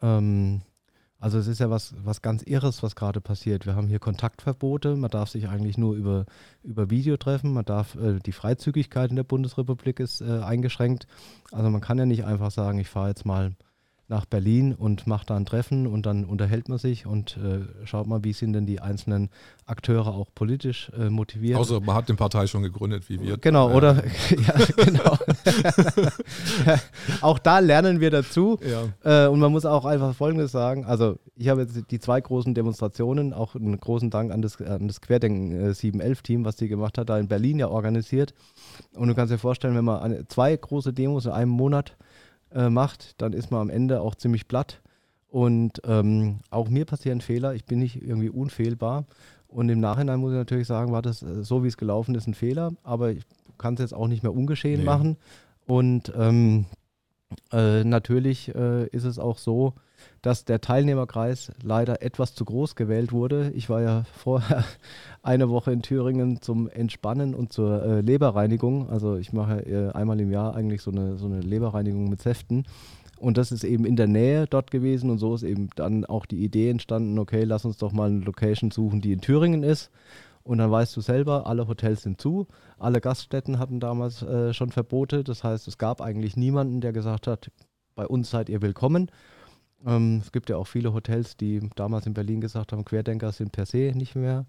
Ähm, 0.00 0.62
also 1.20 1.38
es 1.38 1.48
ist 1.48 1.58
ja 1.58 1.68
was, 1.68 1.94
was 2.04 2.22
ganz 2.22 2.42
Irres, 2.44 2.82
was 2.84 2.94
gerade 2.94 3.20
passiert. 3.20 3.66
Wir 3.66 3.74
haben 3.74 3.88
hier 3.88 3.98
Kontaktverbote. 3.98 4.94
Man 4.94 5.10
darf 5.10 5.30
sich 5.30 5.48
eigentlich 5.48 5.76
nur 5.76 5.96
über, 5.96 6.26
über 6.62 6.90
Video 6.90 7.16
treffen. 7.16 7.52
Man 7.52 7.64
darf, 7.64 7.96
äh, 7.96 8.20
die 8.20 8.32
Freizügigkeit 8.32 9.10
in 9.10 9.16
der 9.16 9.24
Bundesrepublik 9.24 9.98
ist 9.98 10.20
äh, 10.20 10.40
eingeschränkt. 10.40 11.08
Also 11.50 11.70
man 11.70 11.80
kann 11.80 11.98
ja 11.98 12.06
nicht 12.06 12.24
einfach 12.24 12.52
sagen, 12.52 12.78
ich 12.78 12.88
fahre 12.88 13.08
jetzt 13.08 13.26
mal 13.26 13.52
nach 14.08 14.24
Berlin 14.24 14.74
und 14.74 15.06
macht 15.06 15.28
da 15.28 15.36
ein 15.36 15.44
Treffen 15.44 15.86
und 15.86 16.06
dann 16.06 16.24
unterhält 16.24 16.68
man 16.70 16.78
sich 16.78 17.06
und 17.06 17.36
äh, 17.36 17.86
schaut 17.86 18.06
mal, 18.06 18.24
wie 18.24 18.32
sind 18.32 18.54
denn 18.54 18.64
die 18.64 18.80
einzelnen 18.80 19.28
Akteure 19.66 20.14
auch 20.14 20.28
politisch 20.34 20.90
äh, 20.98 21.10
motiviert. 21.10 21.58
Außer 21.58 21.80
man 21.80 21.94
hat 21.94 22.08
eine 22.08 22.16
Partei 22.16 22.46
schon 22.46 22.62
gegründet, 22.62 23.08
wie 23.10 23.20
wir. 23.20 23.36
Genau, 23.36 23.70
Äh, 23.70 23.74
oder? 23.74 23.94
ja, 24.30 24.54
genau. 24.76 25.18
auch 27.20 27.38
da 27.38 27.58
lernen 27.58 28.00
wir 28.00 28.10
dazu. 28.10 28.58
Ja. 29.04 29.26
Äh, 29.26 29.28
und 29.28 29.40
man 29.40 29.52
muss 29.52 29.66
auch 29.66 29.84
einfach 29.84 30.14
Folgendes 30.14 30.52
sagen. 30.52 30.86
Also, 30.86 31.18
ich 31.36 31.48
habe 31.48 31.60
jetzt 31.60 31.90
die 31.90 31.98
zwei 31.98 32.20
großen 32.20 32.54
Demonstrationen, 32.54 33.34
auch 33.34 33.54
einen 33.54 33.78
großen 33.78 34.08
Dank 34.08 34.32
an 34.32 34.40
das, 34.40 34.58
an 34.62 34.88
das 34.88 35.02
Querdenken 35.02 35.52
äh, 35.52 35.70
711-Team, 35.72 36.46
was 36.46 36.56
die 36.56 36.68
gemacht 36.68 36.96
hat, 36.96 37.10
da 37.10 37.18
in 37.18 37.28
Berlin 37.28 37.58
ja 37.58 37.68
organisiert. 37.68 38.32
Und 38.94 39.08
du 39.08 39.14
kannst 39.14 39.32
dir 39.34 39.38
vorstellen, 39.38 39.74
wenn 39.74 39.84
man 39.84 40.00
eine, 40.00 40.28
zwei 40.28 40.56
große 40.56 40.94
Demos 40.94 41.26
in 41.26 41.32
einem 41.32 41.50
Monat 41.50 41.94
äh, 42.54 42.68
macht, 42.70 43.20
dann 43.20 43.32
ist 43.32 43.50
man 43.50 43.60
am 43.60 43.70
Ende 43.70 44.00
auch 44.00 44.14
ziemlich 44.14 44.48
platt. 44.48 44.80
Und 45.30 45.82
ähm, 45.84 46.40
auch 46.50 46.68
mir 46.70 46.84
passieren 46.86 47.20
Fehler. 47.20 47.54
Ich 47.54 47.64
bin 47.66 47.78
nicht 47.80 48.02
irgendwie 48.02 48.30
unfehlbar. 48.30 49.04
Und 49.46 49.68
im 49.68 49.80
Nachhinein 49.80 50.20
muss 50.20 50.32
ich 50.32 50.38
natürlich 50.38 50.66
sagen, 50.66 50.92
war 50.92 51.02
das 51.02 51.22
äh, 51.22 51.42
so, 51.44 51.62
wie 51.64 51.68
es 51.68 51.76
gelaufen 51.76 52.14
ist, 52.14 52.26
ein 52.26 52.34
Fehler. 52.34 52.72
Aber 52.82 53.10
ich 53.10 53.24
kann 53.58 53.74
es 53.74 53.80
jetzt 53.80 53.94
auch 53.94 54.08
nicht 54.08 54.22
mehr 54.22 54.32
ungeschehen 54.32 54.80
Nee. 54.80 54.86
machen. 54.86 55.16
Und 55.66 56.12
ähm, 56.16 56.66
Äh, 57.52 57.84
natürlich 57.84 58.54
äh, 58.54 58.86
ist 58.86 59.04
es 59.04 59.18
auch 59.18 59.36
so, 59.36 59.74
dass 60.22 60.44
der 60.44 60.60
Teilnehmerkreis 60.60 61.52
leider 61.62 62.02
etwas 62.02 62.34
zu 62.34 62.44
groß 62.44 62.76
gewählt 62.76 63.12
wurde. 63.12 63.52
Ich 63.54 63.70
war 63.70 63.82
ja 63.82 64.04
vorher 64.16 64.64
eine 65.22 65.48
Woche 65.48 65.72
in 65.72 65.82
Thüringen 65.82 66.40
zum 66.42 66.68
Entspannen 66.68 67.34
und 67.34 67.52
zur 67.52 67.82
äh, 67.82 68.00
Leberreinigung. 68.00 68.90
Also 68.90 69.16
ich 69.16 69.32
mache 69.32 69.60
äh, 69.66 69.92
einmal 69.92 70.20
im 70.20 70.30
Jahr 70.30 70.54
eigentlich 70.54 70.82
so 70.82 70.90
eine, 70.90 71.16
so 71.16 71.26
eine 71.26 71.40
Leberreinigung 71.40 72.08
mit 72.08 72.22
Säften. 72.22 72.64
Und 73.18 73.36
das 73.36 73.50
ist 73.50 73.64
eben 73.64 73.84
in 73.84 73.96
der 73.96 74.06
Nähe 74.06 74.46
dort 74.46 74.70
gewesen 74.70 75.10
und 75.10 75.18
so 75.18 75.34
ist 75.34 75.42
eben 75.42 75.70
dann 75.74 76.04
auch 76.04 76.24
die 76.24 76.44
Idee 76.44 76.70
entstanden, 76.70 77.18
okay, 77.18 77.42
lass 77.44 77.64
uns 77.64 77.76
doch 77.76 77.92
mal 77.92 78.08
eine 78.08 78.20
Location 78.20 78.70
suchen, 78.70 79.00
die 79.00 79.12
in 79.12 79.20
Thüringen 79.20 79.64
ist. 79.64 79.90
Und 80.44 80.58
dann 80.58 80.70
weißt 80.70 80.96
du 80.96 81.00
selber, 81.00 81.46
alle 81.46 81.68
Hotels 81.68 82.02
sind 82.02 82.20
zu, 82.20 82.46
alle 82.78 83.00
Gaststätten 83.00 83.58
hatten 83.58 83.80
damals 83.80 84.22
äh, 84.22 84.54
schon 84.54 84.70
Verbote. 84.70 85.24
Das 85.24 85.44
heißt, 85.44 85.68
es 85.68 85.76
gab 85.76 86.00
eigentlich 86.00 86.36
niemanden, 86.36 86.80
der 86.80 86.92
gesagt 86.92 87.26
hat, 87.26 87.50
bei 87.94 88.06
uns 88.06 88.30
seid 88.30 88.48
ihr 88.48 88.62
willkommen. 88.62 89.10
Ähm, 89.86 90.20
es 90.22 90.32
gibt 90.32 90.50
ja 90.50 90.56
auch 90.56 90.66
viele 90.66 90.92
Hotels, 90.92 91.36
die 91.36 91.60
damals 91.76 92.06
in 92.06 92.14
Berlin 92.14 92.40
gesagt 92.40 92.72
haben, 92.72 92.84
Querdenker 92.84 93.32
sind 93.32 93.52
per 93.52 93.66
se 93.66 93.92
nicht 93.94 94.16
mehr 94.16 94.46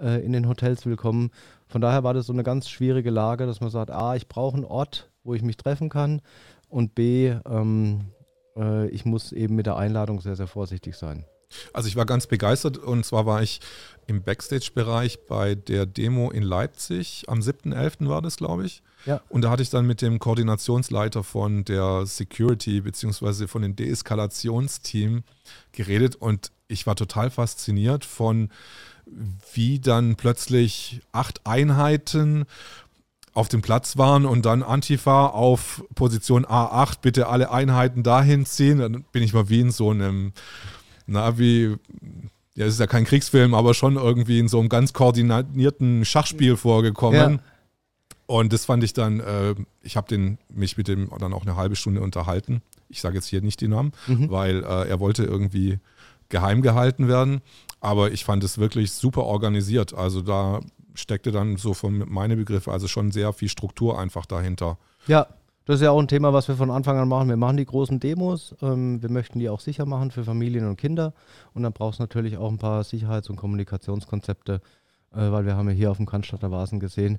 äh, 0.00 0.24
in 0.24 0.32
den 0.32 0.48
Hotels 0.48 0.86
willkommen. 0.86 1.30
Von 1.66 1.80
daher 1.80 2.04
war 2.04 2.14
das 2.14 2.26
so 2.26 2.32
eine 2.32 2.44
ganz 2.44 2.68
schwierige 2.68 3.10
Lage, 3.10 3.46
dass 3.46 3.60
man 3.60 3.70
sagt, 3.70 3.90
A, 3.90 4.14
ich 4.14 4.28
brauche 4.28 4.56
einen 4.56 4.64
Ort, 4.64 5.10
wo 5.24 5.34
ich 5.34 5.42
mich 5.42 5.56
treffen 5.56 5.88
kann 5.88 6.22
und 6.68 6.94
B, 6.94 7.34
ähm, 7.46 8.12
äh, 8.56 8.88
ich 8.88 9.04
muss 9.04 9.32
eben 9.32 9.56
mit 9.56 9.66
der 9.66 9.76
Einladung 9.76 10.20
sehr, 10.20 10.36
sehr 10.36 10.46
vorsichtig 10.46 10.96
sein. 10.96 11.24
Also 11.72 11.88
ich 11.88 11.96
war 11.96 12.06
ganz 12.06 12.26
begeistert 12.26 12.76
und 12.76 13.04
zwar 13.04 13.26
war 13.26 13.42
ich 13.42 13.60
im 14.06 14.22
Backstage-Bereich 14.22 15.26
bei 15.26 15.54
der 15.54 15.86
Demo 15.86 16.30
in 16.30 16.42
Leipzig. 16.42 17.24
Am 17.26 17.40
7.11. 17.40 18.08
war 18.08 18.22
das, 18.22 18.36
glaube 18.36 18.66
ich. 18.66 18.82
Ja. 19.06 19.20
Und 19.28 19.42
da 19.42 19.50
hatte 19.50 19.62
ich 19.62 19.70
dann 19.70 19.86
mit 19.86 20.02
dem 20.02 20.18
Koordinationsleiter 20.18 21.22
von 21.24 21.64
der 21.64 22.04
Security 22.06 22.80
beziehungsweise 22.80 23.48
von 23.48 23.62
dem 23.62 23.76
Deeskalationsteam 23.76 25.22
geredet 25.72 26.16
und 26.16 26.50
ich 26.68 26.86
war 26.86 26.96
total 26.96 27.30
fasziniert 27.30 28.04
von, 28.04 28.50
wie 29.54 29.78
dann 29.80 30.16
plötzlich 30.16 31.00
acht 31.12 31.46
Einheiten 31.46 32.44
auf 33.32 33.48
dem 33.48 33.62
Platz 33.62 33.96
waren 33.96 34.26
und 34.26 34.44
dann 34.44 34.62
Antifa 34.62 35.28
auf 35.28 35.84
Position 35.94 36.44
A8, 36.44 36.98
bitte 37.00 37.28
alle 37.28 37.50
Einheiten 37.50 38.02
dahin 38.02 38.44
ziehen. 38.44 38.78
Dann 38.78 39.04
bin 39.12 39.22
ich 39.22 39.32
mal 39.32 39.48
wie 39.48 39.60
in 39.60 39.70
so 39.70 39.90
einem, 39.90 40.32
na, 41.06 41.38
wie, 41.38 41.76
ja, 42.54 42.66
es 42.66 42.74
ist 42.74 42.80
ja 42.80 42.88
kein 42.88 43.04
Kriegsfilm, 43.04 43.54
aber 43.54 43.74
schon 43.74 43.96
irgendwie 43.96 44.40
in 44.40 44.48
so 44.48 44.58
einem 44.58 44.68
ganz 44.68 44.92
koordinierten 44.92 46.04
Schachspiel 46.04 46.56
vorgekommen. 46.56 47.34
Ja. 47.34 47.40
Und 48.30 48.52
das 48.52 48.66
fand 48.66 48.84
ich 48.84 48.92
dann, 48.92 49.20
äh, 49.20 49.54
ich 49.82 49.96
habe 49.96 50.36
mich 50.52 50.76
mit 50.76 50.86
dem 50.86 51.08
dann 51.18 51.32
auch 51.32 51.42
eine 51.46 51.56
halbe 51.56 51.76
Stunde 51.76 52.02
unterhalten. 52.02 52.60
Ich 52.90 53.00
sage 53.00 53.14
jetzt 53.16 53.26
hier 53.26 53.40
nicht 53.40 53.60
die 53.62 53.68
Namen, 53.68 53.92
Mhm. 54.06 54.30
weil 54.30 54.62
äh, 54.64 54.86
er 54.88 55.00
wollte 55.00 55.24
irgendwie 55.24 55.78
geheim 56.28 56.60
gehalten 56.60 57.08
werden. 57.08 57.40
Aber 57.80 58.10
ich 58.12 58.26
fand 58.26 58.44
es 58.44 58.58
wirklich 58.58 58.92
super 58.92 59.24
organisiert. 59.24 59.94
Also 59.94 60.20
da 60.20 60.60
steckte 60.94 61.32
dann 61.32 61.56
so 61.56 61.72
von 61.72 62.04
meine 62.06 62.36
Begriffe, 62.36 62.70
also 62.70 62.86
schon 62.86 63.12
sehr 63.12 63.32
viel 63.32 63.48
Struktur 63.48 63.98
einfach 63.98 64.26
dahinter. 64.26 64.76
Ja, 65.06 65.26
das 65.64 65.76
ist 65.76 65.82
ja 65.84 65.90
auch 65.90 65.98
ein 66.00 66.08
Thema, 66.08 66.34
was 66.34 66.48
wir 66.48 66.56
von 66.56 66.70
Anfang 66.70 66.98
an 66.98 67.08
machen. 67.08 67.30
Wir 67.30 67.36
machen 67.38 67.56
die 67.56 67.64
großen 67.64 67.98
Demos. 67.98 68.54
Ähm, 68.60 69.00
wir 69.00 69.10
möchten 69.10 69.38
die 69.38 69.48
auch 69.48 69.60
sicher 69.60 69.86
machen 69.86 70.10
für 70.10 70.24
Familien 70.24 70.66
und 70.68 70.76
Kinder. 70.76 71.14
Und 71.54 71.62
dann 71.62 71.72
braucht 71.72 71.94
es 71.94 71.98
natürlich 71.98 72.36
auch 72.36 72.50
ein 72.50 72.58
paar 72.58 72.84
Sicherheits- 72.84 73.30
und 73.30 73.36
Kommunikationskonzepte, 73.36 74.60
äh, 75.14 75.30
weil 75.30 75.46
wir 75.46 75.56
haben 75.56 75.68
ja 75.70 75.74
hier 75.74 75.90
auf 75.90 75.96
dem 75.96 76.04
Cannstatter 76.06 76.50
Vasen 76.50 76.78
gesehen, 76.80 77.16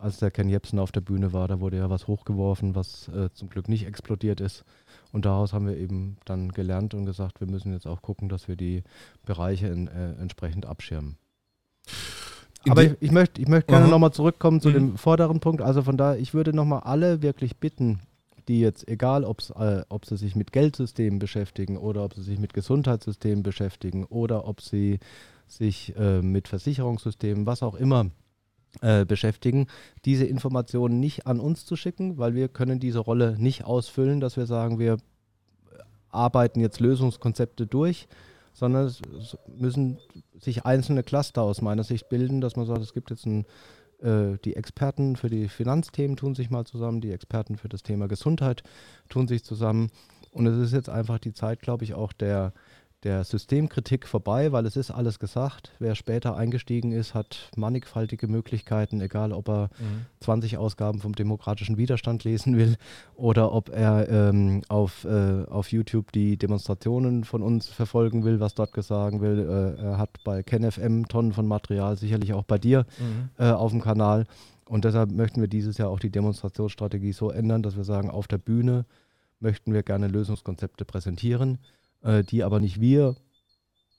als 0.00 0.18
der 0.18 0.30
Ken 0.30 0.48
Jebsen 0.48 0.78
auf 0.78 0.92
der 0.92 1.00
Bühne 1.00 1.32
war, 1.32 1.48
da 1.48 1.60
wurde 1.60 1.76
ja 1.76 1.90
was 1.90 2.06
hochgeworfen, 2.06 2.74
was 2.74 3.08
äh, 3.08 3.30
zum 3.34 3.48
Glück 3.48 3.68
nicht 3.68 3.86
explodiert 3.86 4.40
ist. 4.40 4.64
Und 5.12 5.24
daraus 5.24 5.52
haben 5.52 5.66
wir 5.66 5.76
eben 5.76 6.16
dann 6.24 6.50
gelernt 6.52 6.94
und 6.94 7.06
gesagt, 7.06 7.40
wir 7.40 7.46
müssen 7.48 7.72
jetzt 7.72 7.86
auch 7.86 8.02
gucken, 8.02 8.28
dass 8.28 8.48
wir 8.48 8.56
die 8.56 8.82
Bereiche 9.24 9.68
in, 9.68 9.88
äh, 9.88 10.12
entsprechend 10.20 10.66
abschirmen. 10.66 11.16
In 12.64 12.72
Aber 12.72 12.82
ich, 12.84 12.92
ich 13.00 13.12
möchte 13.12 13.40
ich 13.40 13.48
möchte 13.48 13.68
gerne 13.72 13.88
nochmal 13.88 14.12
zurückkommen 14.12 14.60
zu 14.60 14.68
Mhm. 14.68 14.74
dem 14.74 14.96
vorderen 14.98 15.40
Punkt. 15.40 15.62
Also 15.62 15.82
von 15.82 15.96
daher, 15.96 16.18
ich 16.18 16.34
würde 16.34 16.52
nochmal 16.52 16.80
alle 16.80 17.22
wirklich 17.22 17.56
bitten, 17.56 18.00
die 18.48 18.60
jetzt, 18.60 18.88
egal 18.88 19.24
ob's, 19.24 19.50
äh, 19.50 19.82
ob 19.88 20.06
sie 20.06 20.16
sich 20.16 20.34
mit 20.34 20.52
Geldsystemen 20.52 21.18
beschäftigen 21.18 21.76
oder 21.76 22.04
ob 22.04 22.14
sie 22.14 22.22
sich 22.22 22.38
mit 22.38 22.54
Gesundheitssystemen 22.54 23.42
beschäftigen 23.42 24.04
oder 24.04 24.46
ob 24.46 24.60
sie 24.60 24.98
sich 25.46 25.94
äh, 25.96 26.20
mit 26.20 26.48
Versicherungssystemen, 26.48 27.46
was 27.46 27.62
auch 27.62 27.74
immer, 27.74 28.06
äh, 28.80 29.04
beschäftigen, 29.04 29.66
diese 30.04 30.24
Informationen 30.24 31.00
nicht 31.00 31.26
an 31.26 31.40
uns 31.40 31.66
zu 31.66 31.76
schicken, 31.76 32.18
weil 32.18 32.34
wir 32.34 32.48
können 32.48 32.80
diese 32.80 33.00
Rolle 33.00 33.36
nicht 33.38 33.64
ausfüllen, 33.64 34.20
dass 34.20 34.36
wir 34.36 34.46
sagen, 34.46 34.78
wir 34.78 34.98
arbeiten 36.10 36.60
jetzt 36.60 36.80
Lösungskonzepte 36.80 37.66
durch, 37.66 38.08
sondern 38.52 38.86
es 38.86 39.00
müssen 39.56 39.98
sich 40.38 40.64
einzelne 40.64 41.02
Cluster 41.02 41.42
aus 41.42 41.62
meiner 41.62 41.84
Sicht 41.84 42.08
bilden, 42.08 42.40
dass 42.40 42.56
man 42.56 42.66
sagt, 42.66 42.82
es 42.82 42.92
gibt 42.92 43.10
jetzt 43.10 43.26
ein, 43.26 43.46
äh, 44.00 44.38
die 44.44 44.56
Experten 44.56 45.16
für 45.16 45.30
die 45.30 45.48
Finanzthemen 45.48 46.16
tun 46.16 46.34
sich 46.34 46.50
mal 46.50 46.64
zusammen, 46.64 47.00
die 47.00 47.12
Experten 47.12 47.56
für 47.56 47.68
das 47.68 47.82
Thema 47.82 48.08
Gesundheit 48.08 48.62
tun 49.08 49.28
sich 49.28 49.44
zusammen. 49.44 49.90
Und 50.32 50.46
es 50.46 50.58
ist 50.58 50.72
jetzt 50.72 50.88
einfach 50.88 51.18
die 51.18 51.32
Zeit, 51.32 51.62
glaube 51.62 51.84
ich, 51.84 51.94
auch 51.94 52.12
der, 52.12 52.52
der 53.04 53.22
Systemkritik 53.22 54.08
vorbei, 54.08 54.50
weil 54.50 54.66
es 54.66 54.76
ist 54.76 54.90
alles 54.90 55.18
gesagt. 55.18 55.72
Wer 55.78 55.94
später 55.94 56.36
eingestiegen 56.36 56.90
ist, 56.90 57.14
hat 57.14 57.50
mannigfaltige 57.56 58.26
Möglichkeiten, 58.26 59.00
egal 59.00 59.32
ob 59.32 59.48
er 59.48 59.70
20 60.20 60.58
Ausgaben 60.58 61.00
vom 61.00 61.14
demokratischen 61.14 61.76
Widerstand 61.76 62.24
lesen 62.24 62.56
will 62.56 62.76
oder 63.14 63.52
ob 63.52 63.68
er 63.68 64.08
ähm, 64.08 64.62
auf, 64.68 65.04
äh, 65.04 65.44
auf 65.48 65.70
YouTube 65.70 66.10
die 66.10 66.36
Demonstrationen 66.36 67.22
von 67.22 67.42
uns 67.42 67.68
verfolgen 67.68 68.24
will, 68.24 68.40
was 68.40 68.54
dort 68.54 68.72
gesagt 68.72 69.20
will. 69.20 69.38
Äh, 69.38 69.82
er 69.82 69.98
hat 69.98 70.10
bei 70.24 70.42
KenFM 70.42 71.06
Tonnen 71.06 71.32
von 71.32 71.46
Material, 71.46 71.96
sicherlich 71.96 72.32
auch 72.32 72.44
bei 72.44 72.58
dir 72.58 72.84
äh, 73.38 73.50
auf 73.50 73.70
dem 73.70 73.80
Kanal. 73.80 74.26
Und 74.66 74.84
deshalb 74.84 75.12
möchten 75.12 75.40
wir 75.40 75.48
dieses 75.48 75.78
Jahr 75.78 75.88
auch 75.88 76.00
die 76.00 76.10
Demonstrationsstrategie 76.10 77.12
so 77.12 77.30
ändern, 77.30 77.62
dass 77.62 77.76
wir 77.76 77.84
sagen, 77.84 78.10
auf 78.10 78.26
der 78.26 78.38
Bühne 78.38 78.84
möchten 79.40 79.72
wir 79.72 79.82
gerne 79.82 80.08
Lösungskonzepte 80.08 80.84
präsentieren, 80.84 81.58
äh, 82.02 82.24
die 82.24 82.44
aber 82.44 82.60
nicht 82.60 82.80
wir 82.80 83.16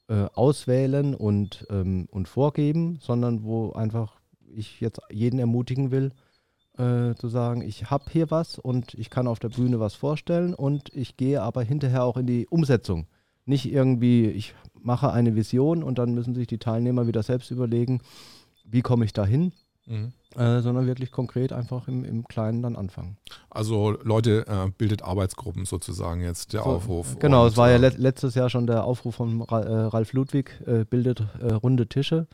äh, 0.07 0.25
auswählen 0.33 1.15
und, 1.15 1.65
ähm, 1.69 2.07
und 2.11 2.27
vorgeben, 2.27 2.99
sondern 3.01 3.43
wo 3.43 3.71
einfach 3.73 4.19
ich 4.47 4.81
jetzt 4.81 4.99
jeden 5.11 5.39
ermutigen 5.39 5.91
will, 5.91 6.11
äh, 6.77 7.13
zu 7.15 7.27
sagen, 7.27 7.61
ich 7.61 7.89
habe 7.91 8.05
hier 8.09 8.31
was 8.31 8.57
und 8.57 8.93
ich 8.95 9.09
kann 9.09 9.27
auf 9.27 9.39
der 9.39 9.49
Bühne 9.49 9.79
was 9.79 9.95
vorstellen 9.95 10.53
und 10.53 10.89
ich 10.95 11.17
gehe 11.17 11.41
aber 11.41 11.61
hinterher 11.61 12.03
auch 12.03 12.17
in 12.17 12.25
die 12.25 12.47
Umsetzung. 12.47 13.07
Nicht 13.45 13.71
irgendwie, 13.71 14.27
ich 14.27 14.55
mache 14.73 15.11
eine 15.11 15.35
Vision 15.35 15.83
und 15.83 15.99
dann 15.99 16.13
müssen 16.13 16.35
sich 16.35 16.47
die 16.47 16.57
Teilnehmer 16.57 17.05
wieder 17.05 17.21
selbst 17.21 17.51
überlegen, 17.51 18.01
wie 18.63 18.81
komme 18.81 19.05
ich 19.05 19.13
dahin, 19.13 19.51
Mhm. 19.89 20.13
äh, 20.35 20.61
sondern 20.61 20.85
wirklich 20.85 21.11
konkret 21.11 21.51
einfach 21.51 21.87
im, 21.87 22.05
im 22.05 22.27
Kleinen 22.27 22.61
dann 22.61 22.75
anfangen. 22.75 23.17
Also 23.49 23.97
Leute, 24.03 24.45
äh, 24.47 24.69
bildet 24.77 25.01
Arbeitsgruppen 25.01 25.65
sozusagen 25.65 26.21
jetzt, 26.21 26.53
der 26.53 26.61
So, 26.61 26.69
Aufruf. 26.69 27.17
Genau, 27.17 27.47
es 27.47 27.57
war 27.57 27.71
ja 27.71 27.77
äh, 27.77 27.79
let 27.79 27.97
letztes 27.97 28.35
Jahr 28.35 28.51
schon 28.51 28.67
der 28.67 28.83
Aufruf 28.83 29.15
von 29.15 29.41
Ra 29.41 29.61
äh, 29.61 29.73
Ralf 29.87 30.13
Ludwig, 30.13 30.61
äh, 30.67 30.85
bildet 30.85 31.23
äh, 31.41 31.53
runde 31.53 31.87
Tische. 31.87 32.27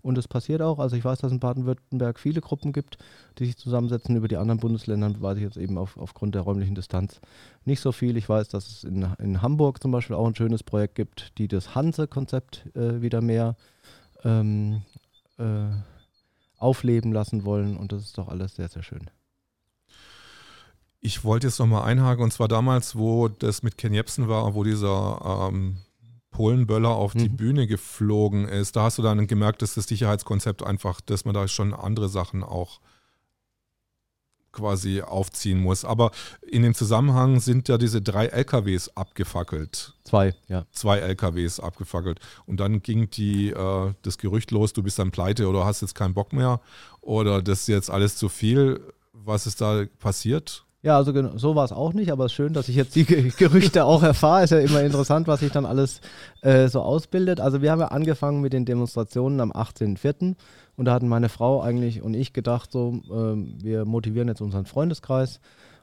Und 0.00 0.16
es 0.16 0.26
passiert 0.26 0.62
auch. 0.62 0.78
Also 0.78 0.96
ich 0.96 1.04
weiß, 1.04 1.18
dass 1.18 1.28
es 1.28 1.34
in 1.34 1.40
Baden-Württemberg 1.40 2.18
viele 2.18 2.40
Gruppen 2.40 2.72
gibt, 2.72 2.96
die 3.38 3.44
sich 3.44 3.58
zusammensetzen. 3.58 4.16
Über 4.16 4.28
die 4.28 4.36
anderen 4.36 4.58
Bundesländern 4.58 5.20
weiß 5.20 5.36
ich 5.36 5.42
jetzt 5.42 5.58
eben 5.58 5.76
auf, 5.76 5.98
aufgrund 5.98 6.34
der 6.34 6.42
räumlichen 6.42 6.74
Distanz 6.74 7.20
nicht 7.64 7.80
so 7.80 7.92
viel. 7.92 8.16
Ich 8.16 8.28
weiß, 8.28 8.48
dass 8.48 8.68
es 8.68 8.84
in, 8.84 9.06
in 9.18 9.42
Hamburg 9.42 9.82
zum 9.82 9.90
Beispiel 9.92 10.16
auch 10.16 10.26
ein 10.26 10.34
schönes 10.34 10.62
Projekt 10.62 10.94
gibt, 10.94 11.36
die 11.38 11.46
das 11.46 11.74
Hanse-Konzept 11.74 12.68
wieder 12.74 13.20
mehr 13.20 13.56
ähm, 14.24 14.82
äh, 15.38 15.66
aufleben 16.62 17.12
lassen 17.12 17.44
wollen. 17.44 17.76
Und 17.76 17.92
das 17.92 18.02
ist 18.02 18.18
doch 18.18 18.28
alles 18.28 18.54
sehr, 18.56 18.68
sehr 18.68 18.82
schön. 18.82 19.10
Ich 21.00 21.24
wollte 21.24 21.48
jetzt 21.48 21.58
nochmal 21.58 21.82
einhaken, 21.84 22.22
und 22.22 22.32
zwar 22.32 22.46
damals, 22.48 22.94
wo 22.96 23.26
das 23.28 23.62
mit 23.62 23.76
Ken 23.76 23.92
Jebsen 23.92 24.28
war, 24.28 24.54
wo 24.54 24.62
dieser 24.62 25.48
ähm, 25.50 25.78
Polenböller 26.30 26.90
auf 26.90 27.12
die 27.12 27.28
Mhm. 27.28 27.36
Bühne 27.36 27.66
geflogen 27.66 28.46
ist. 28.46 28.76
Da 28.76 28.84
hast 28.84 28.98
du 28.98 29.02
dann 29.02 29.26
gemerkt, 29.26 29.62
dass 29.62 29.74
das 29.74 29.88
Sicherheitskonzept 29.88 30.62
einfach, 30.62 31.00
dass 31.00 31.24
man 31.24 31.34
da 31.34 31.48
schon 31.48 31.74
andere 31.74 32.08
Sachen 32.08 32.44
auch 32.44 32.80
quasi 34.52 35.02
aufziehen 35.02 35.58
muss. 35.60 35.84
Aber 35.84 36.10
in 36.42 36.62
dem 36.62 36.74
Zusammenhang 36.74 37.40
sind 37.40 37.68
ja 37.68 37.78
diese 37.78 38.02
drei 38.02 38.26
LKWs 38.26 38.90
abgefackelt. 38.96 39.94
Zwei, 40.04 40.34
ja. 40.48 40.64
Zwei 40.72 40.98
LKWs 40.98 41.58
abgefackelt. 41.60 42.20
Und 42.46 42.60
dann 42.60 42.82
ging 42.82 43.08
die, 43.10 43.50
äh, 43.50 43.92
das 44.02 44.18
Gerücht 44.18 44.50
los, 44.50 44.72
du 44.72 44.82
bist 44.82 44.98
dann 44.98 45.10
pleite 45.10 45.48
oder 45.48 45.64
hast 45.64 45.80
jetzt 45.80 45.94
keinen 45.94 46.14
Bock 46.14 46.32
mehr 46.32 46.60
oder 47.00 47.42
das 47.42 47.60
ist 47.60 47.68
jetzt 47.68 47.90
alles 47.90 48.16
zu 48.16 48.28
viel. 48.28 48.80
Was 49.12 49.46
ist 49.46 49.60
da 49.60 49.84
passiert? 49.98 50.64
Ja, 50.84 50.96
also 50.96 51.12
so 51.38 51.54
war 51.54 51.64
es 51.64 51.70
auch 51.70 51.92
nicht, 51.92 52.10
aber 52.10 52.24
es 52.24 52.32
ist 52.32 52.36
schön, 52.36 52.54
dass 52.54 52.68
ich 52.68 52.74
jetzt 52.74 52.96
die 52.96 53.04
Ge- 53.04 53.30
Gerüchte 53.38 53.84
auch 53.84 54.02
erfahre. 54.02 54.42
Ist 54.42 54.50
ja 54.50 54.58
immer 54.58 54.82
interessant, 54.82 55.28
was 55.28 55.38
sich 55.38 55.52
dann 55.52 55.64
alles 55.64 56.00
äh, 56.40 56.66
so 56.68 56.80
ausbildet. 56.80 57.38
Also 57.38 57.62
wir 57.62 57.70
haben 57.70 57.78
ja 57.78 57.86
angefangen 57.88 58.40
mit 58.40 58.52
den 58.52 58.64
Demonstrationen 58.64 59.40
am 59.40 59.52
18.04. 59.52 60.34
und 60.82 60.86
da 60.86 60.94
hatten 60.94 61.06
meine 61.06 61.28
Frau 61.28 61.62
eigentlich 61.62 62.02
und 62.02 62.12
ich 62.12 62.32
gedacht, 62.32 62.72
so, 62.72 63.02
ähm, 63.08 63.54
wir 63.62 63.84
motivieren 63.84 64.26
jetzt 64.26 64.40
unseren 64.40 64.66
Freundeskreis 64.66 65.38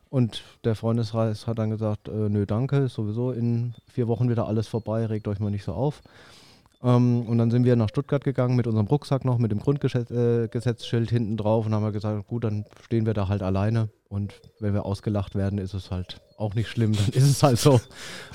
Und 0.09 0.43
der 0.65 0.75
Freundeskreis 0.75 1.47
hat 1.47 1.57
dann 1.57 1.69
gesagt, 1.69 2.09
äh, 2.09 2.27
nö, 2.27 2.45
danke, 2.45 2.79
ist 2.79 2.95
sowieso 2.95 3.31
in 3.31 3.75
vier 3.87 4.09
Wochen 4.09 4.29
wieder 4.29 4.45
alles 4.45 4.67
vorbei, 4.67 5.05
regt 5.05 5.29
euch 5.29 5.39
mal 5.39 5.51
nicht 5.51 5.63
so 5.63 5.71
auf. 5.71 6.01
Ähm, 6.83 7.21
und 7.21 7.37
dann 7.37 7.49
sind 7.49 7.63
wir 7.63 7.77
nach 7.77 7.87
Stuttgart 7.87 8.25
gegangen 8.25 8.57
mit 8.57 8.67
unserem 8.67 8.87
Rucksack 8.87 9.23
noch, 9.23 9.37
mit 9.37 9.53
dem 9.53 9.59
Grundgesetzschild 9.59 11.09
äh, 11.09 11.15
hinten 11.15 11.37
drauf 11.37 11.65
und 11.65 11.73
haben 11.73 11.83
wir 11.83 11.93
gesagt, 11.93 12.27
gut, 12.27 12.43
dann 12.43 12.65
stehen 12.83 13.05
wir 13.05 13.13
da 13.13 13.29
halt 13.29 13.41
alleine. 13.41 13.87
Und 14.09 14.33
wenn 14.59 14.73
wir 14.73 14.85
ausgelacht 14.85 15.33
werden, 15.33 15.59
ist 15.59 15.73
es 15.73 15.91
halt 15.91 16.19
auch 16.35 16.55
nicht 16.55 16.67
schlimm, 16.67 16.91
dann 16.91 17.07
ist 17.13 17.23
es 17.23 17.41
halt 17.41 17.57
so. 17.57 17.79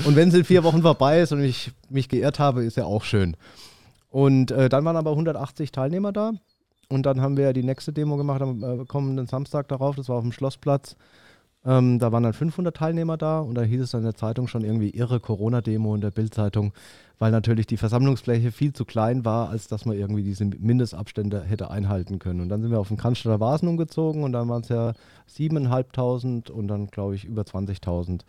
Und 0.06 0.16
wenn 0.16 0.30
es 0.30 0.35
in 0.35 0.44
vier 0.44 0.64
Wochen 0.64 0.80
vorbei 0.80 1.21
ist 1.21 1.33
und 1.33 1.44
ich 1.44 1.73
mich 1.90 2.09
geirrt 2.09 2.38
habe, 2.38 2.64
ist 2.64 2.78
ja 2.78 2.87
auch 2.87 3.04
schön. 3.04 3.37
Und 4.14 4.52
äh, 4.52 4.68
dann 4.68 4.85
waren 4.85 4.97
aber 4.97 5.11
180 5.11 5.73
Teilnehmer 5.73 6.12
da. 6.12 6.35
Und 6.94 7.06
dann 7.06 7.20
haben 7.20 7.36
wir 7.36 7.52
die 7.52 7.62
nächste 7.62 7.92
Demo 7.92 8.16
gemacht 8.16 8.40
am 8.40 8.62
äh, 8.62 8.84
kommenden 8.86 9.26
Samstag 9.26 9.68
darauf. 9.68 9.96
Das 9.96 10.08
war 10.08 10.16
auf 10.16 10.22
dem 10.22 10.32
Schlossplatz. 10.32 10.96
Ähm, 11.66 11.98
da 11.98 12.12
waren 12.12 12.22
dann 12.22 12.34
500 12.34 12.76
Teilnehmer 12.76 13.16
da 13.16 13.40
und 13.40 13.54
da 13.54 13.62
hieß 13.62 13.80
es 13.80 13.90
dann 13.90 14.02
in 14.02 14.06
der 14.06 14.14
Zeitung 14.14 14.48
schon 14.48 14.64
irgendwie 14.64 14.90
irre 14.90 15.18
Corona-Demo 15.18 15.94
in 15.94 16.02
der 16.02 16.10
Bildzeitung, 16.10 16.72
weil 17.18 17.32
natürlich 17.32 17.66
die 17.66 17.78
Versammlungsfläche 17.78 18.52
viel 18.52 18.74
zu 18.74 18.84
klein 18.84 19.24
war, 19.24 19.48
als 19.48 19.66
dass 19.66 19.86
man 19.86 19.96
irgendwie 19.96 20.22
diese 20.22 20.44
Mindestabstände 20.44 21.42
hätte 21.42 21.70
einhalten 21.70 22.18
können. 22.18 22.42
Und 22.42 22.50
dann 22.50 22.60
sind 22.60 22.70
wir 22.70 22.80
auf 22.80 22.88
den 22.88 22.98
Cannstatter 22.98 23.40
Vasen 23.40 23.68
umgezogen 23.68 24.24
und 24.24 24.32
dann 24.32 24.48
waren 24.48 24.60
es 24.60 24.68
ja 24.68 24.92
7.500 25.34 26.50
und 26.50 26.68
dann 26.68 26.88
glaube 26.88 27.14
ich 27.14 27.24
über 27.24 27.42
20.000 27.42 28.20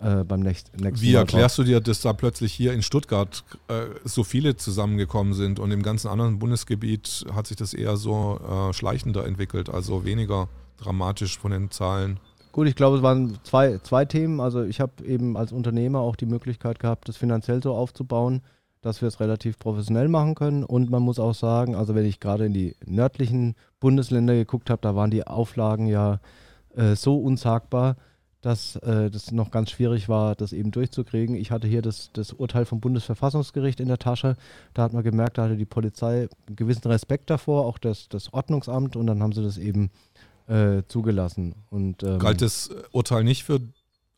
äh, 0.00 0.24
beim 0.24 0.40
nächsten, 0.40 0.76
nächsten 0.80 1.00
Wie 1.00 1.14
erklärst 1.14 1.58
du 1.58 1.64
dir, 1.64 1.80
dass 1.80 2.00
da 2.00 2.12
plötzlich 2.12 2.52
hier 2.52 2.72
in 2.72 2.82
Stuttgart 2.82 3.44
äh, 3.68 3.86
so 4.04 4.24
viele 4.24 4.56
zusammengekommen 4.56 5.34
sind 5.34 5.58
und 5.58 5.70
im 5.70 5.82
ganzen 5.82 6.08
anderen 6.08 6.38
Bundesgebiet 6.38 7.24
hat 7.32 7.46
sich 7.46 7.56
das 7.56 7.74
eher 7.74 7.96
so 7.96 8.40
äh, 8.40 8.72
schleichender 8.72 9.26
entwickelt, 9.26 9.68
also 9.68 10.04
weniger 10.04 10.48
dramatisch 10.78 11.38
von 11.38 11.50
den 11.50 11.70
Zahlen? 11.70 12.18
Gut, 12.52 12.68
ich 12.68 12.76
glaube, 12.76 12.98
es 12.98 13.02
waren 13.02 13.38
zwei, 13.42 13.78
zwei 13.78 14.04
Themen. 14.04 14.40
Also 14.40 14.62
ich 14.62 14.80
habe 14.80 15.04
eben 15.04 15.36
als 15.36 15.50
Unternehmer 15.50 15.98
auch 15.98 16.14
die 16.14 16.26
Möglichkeit 16.26 16.78
gehabt, 16.78 17.08
das 17.08 17.16
finanziell 17.16 17.60
so 17.60 17.74
aufzubauen, 17.74 18.42
dass 18.80 19.00
wir 19.00 19.08
es 19.08 19.18
relativ 19.18 19.58
professionell 19.58 20.08
machen 20.08 20.36
können. 20.36 20.62
Und 20.62 20.88
man 20.88 21.02
muss 21.02 21.18
auch 21.18 21.34
sagen, 21.34 21.74
also 21.74 21.96
wenn 21.96 22.04
ich 22.04 22.20
gerade 22.20 22.46
in 22.46 22.52
die 22.52 22.76
nördlichen 22.86 23.56
Bundesländer 23.80 24.34
geguckt 24.34 24.70
habe, 24.70 24.82
da 24.82 24.94
waren 24.94 25.10
die 25.10 25.26
Auflagen 25.26 25.86
ja 25.86 26.20
äh, 26.76 26.94
so 26.94 27.18
unsagbar, 27.18 27.96
dass 28.44 28.76
äh, 28.76 29.10
das 29.10 29.32
noch 29.32 29.50
ganz 29.50 29.70
schwierig 29.70 30.08
war, 30.08 30.34
das 30.34 30.52
eben 30.52 30.70
durchzukriegen. 30.70 31.34
Ich 31.34 31.50
hatte 31.50 31.66
hier 31.66 31.80
das, 31.80 32.10
das 32.12 32.32
Urteil 32.32 32.66
vom 32.66 32.80
Bundesverfassungsgericht 32.80 33.80
in 33.80 33.88
der 33.88 33.98
Tasche. 33.98 34.36
Da 34.74 34.82
hat 34.82 34.92
man 34.92 35.02
gemerkt, 35.02 35.38
da 35.38 35.44
hatte 35.44 35.56
die 35.56 35.64
Polizei 35.64 36.28
einen 36.46 36.56
gewissen 36.56 36.86
Respekt 36.88 37.30
davor, 37.30 37.64
auch 37.64 37.78
das, 37.78 38.08
das 38.10 38.32
Ordnungsamt. 38.34 38.96
Und 38.96 39.06
dann 39.06 39.22
haben 39.22 39.32
sie 39.32 39.42
das 39.42 39.56
eben 39.56 39.90
äh, 40.46 40.82
zugelassen. 40.88 41.54
Und, 41.70 42.02
ähm, 42.02 42.18
Galt 42.18 42.42
das 42.42 42.68
Urteil 42.92 43.24
nicht 43.24 43.44
für 43.44 43.60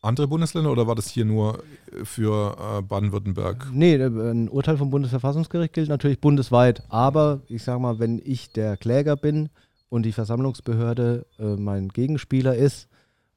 andere 0.02 0.26
Bundesländer 0.26 0.72
oder 0.72 0.88
war 0.88 0.96
das 0.96 1.08
hier 1.08 1.24
nur 1.24 1.62
für 2.02 2.56
äh, 2.78 2.82
Baden-Württemberg? 2.82 3.68
Nee, 3.72 3.94
äh, 3.94 4.06
ein 4.06 4.48
Urteil 4.48 4.76
vom 4.76 4.90
Bundesverfassungsgericht 4.90 5.72
gilt 5.72 5.88
natürlich 5.88 6.20
bundesweit. 6.20 6.82
Aber 6.88 7.42
ich 7.46 7.62
sage 7.62 7.80
mal, 7.80 8.00
wenn 8.00 8.20
ich 8.24 8.50
der 8.50 8.76
Kläger 8.76 9.14
bin 9.16 9.50
und 9.88 10.02
die 10.02 10.12
Versammlungsbehörde 10.12 11.26
äh, 11.38 11.54
mein 11.56 11.90
Gegenspieler 11.90 12.56
ist 12.56 12.88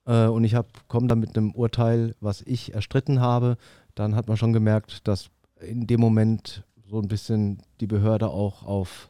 äh, 0.10 0.26
und 0.26 0.44
ich 0.44 0.56
komme 0.88 1.08
dann 1.08 1.20
mit 1.20 1.38
einem 1.38 1.52
Urteil, 1.52 2.16
was 2.20 2.42
ich 2.42 2.74
erstritten 2.74 3.22
habe, 3.22 3.58
dann 3.94 4.16
hat 4.16 4.28
man 4.28 4.38
schon 4.38 4.54
gemerkt, 4.54 5.08
dass 5.08 5.30
in 5.62 5.86
dem 5.88 6.02
Moment 6.02 6.64
so 6.90 7.00
ein 7.00 7.08
bisschen 7.08 7.60
die 7.80 7.88
Behörde 7.88 8.30
auch 8.30 8.64
auf 8.64 9.10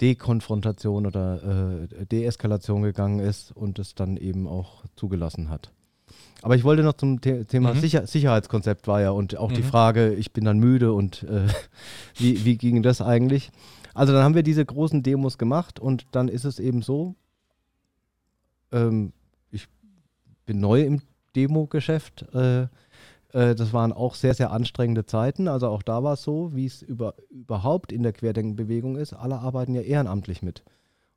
Dekonfrontation 0.00 1.06
oder 1.06 1.86
äh, 1.92 2.06
Deeskalation 2.06 2.82
gegangen 2.82 3.20
ist 3.20 3.52
und 3.52 3.78
es 3.78 3.94
dann 3.94 4.16
eben 4.16 4.48
auch 4.48 4.82
zugelassen 4.96 5.48
hat. 5.48 5.70
Aber 6.42 6.56
ich 6.56 6.64
wollte 6.64 6.82
noch 6.82 6.94
zum 6.94 7.20
The 7.22 7.44
Thema 7.44 7.74
mhm. 7.74 7.80
Sicher 7.80 8.06
Sicherheitskonzept 8.06 8.88
war 8.88 9.02
ja 9.02 9.10
und 9.10 9.36
auch 9.36 9.50
mhm. 9.50 9.56
die 9.56 9.62
Frage, 9.62 10.14
ich 10.14 10.32
bin 10.32 10.44
dann 10.44 10.58
müde 10.58 10.92
und 10.92 11.22
äh, 11.24 11.46
wie, 12.16 12.44
wie 12.44 12.56
ging 12.56 12.82
das 12.82 13.00
eigentlich? 13.00 13.52
Also 13.94 14.12
dann 14.12 14.24
haben 14.24 14.34
wir 14.34 14.42
diese 14.42 14.64
großen 14.64 15.02
Demos 15.02 15.38
gemacht 15.38 15.78
und 15.78 16.06
dann 16.12 16.28
ist 16.28 16.44
es 16.44 16.58
eben 16.58 16.80
so, 16.80 17.14
ähm, 18.72 19.12
bin 20.50 20.58
neu 20.58 20.82
im 20.82 21.00
Demo-Geschäft, 21.36 22.26
äh, 22.34 22.62
äh, 22.62 23.54
das 23.54 23.72
waren 23.72 23.92
auch 23.92 24.16
sehr, 24.16 24.34
sehr 24.34 24.50
anstrengende 24.50 25.06
Zeiten. 25.06 25.46
Also 25.46 25.68
auch 25.68 25.84
da 25.84 26.02
war 26.02 26.14
es 26.14 26.24
so, 26.24 26.50
wie 26.56 26.66
es 26.66 26.82
über, 26.82 27.14
überhaupt 27.30 27.92
in 27.92 28.02
der 28.02 28.12
Querdenkenbewegung 28.12 28.96
ist. 28.96 29.12
Alle 29.12 29.38
arbeiten 29.38 29.76
ja 29.76 29.82
ehrenamtlich 29.82 30.42
mit. 30.42 30.64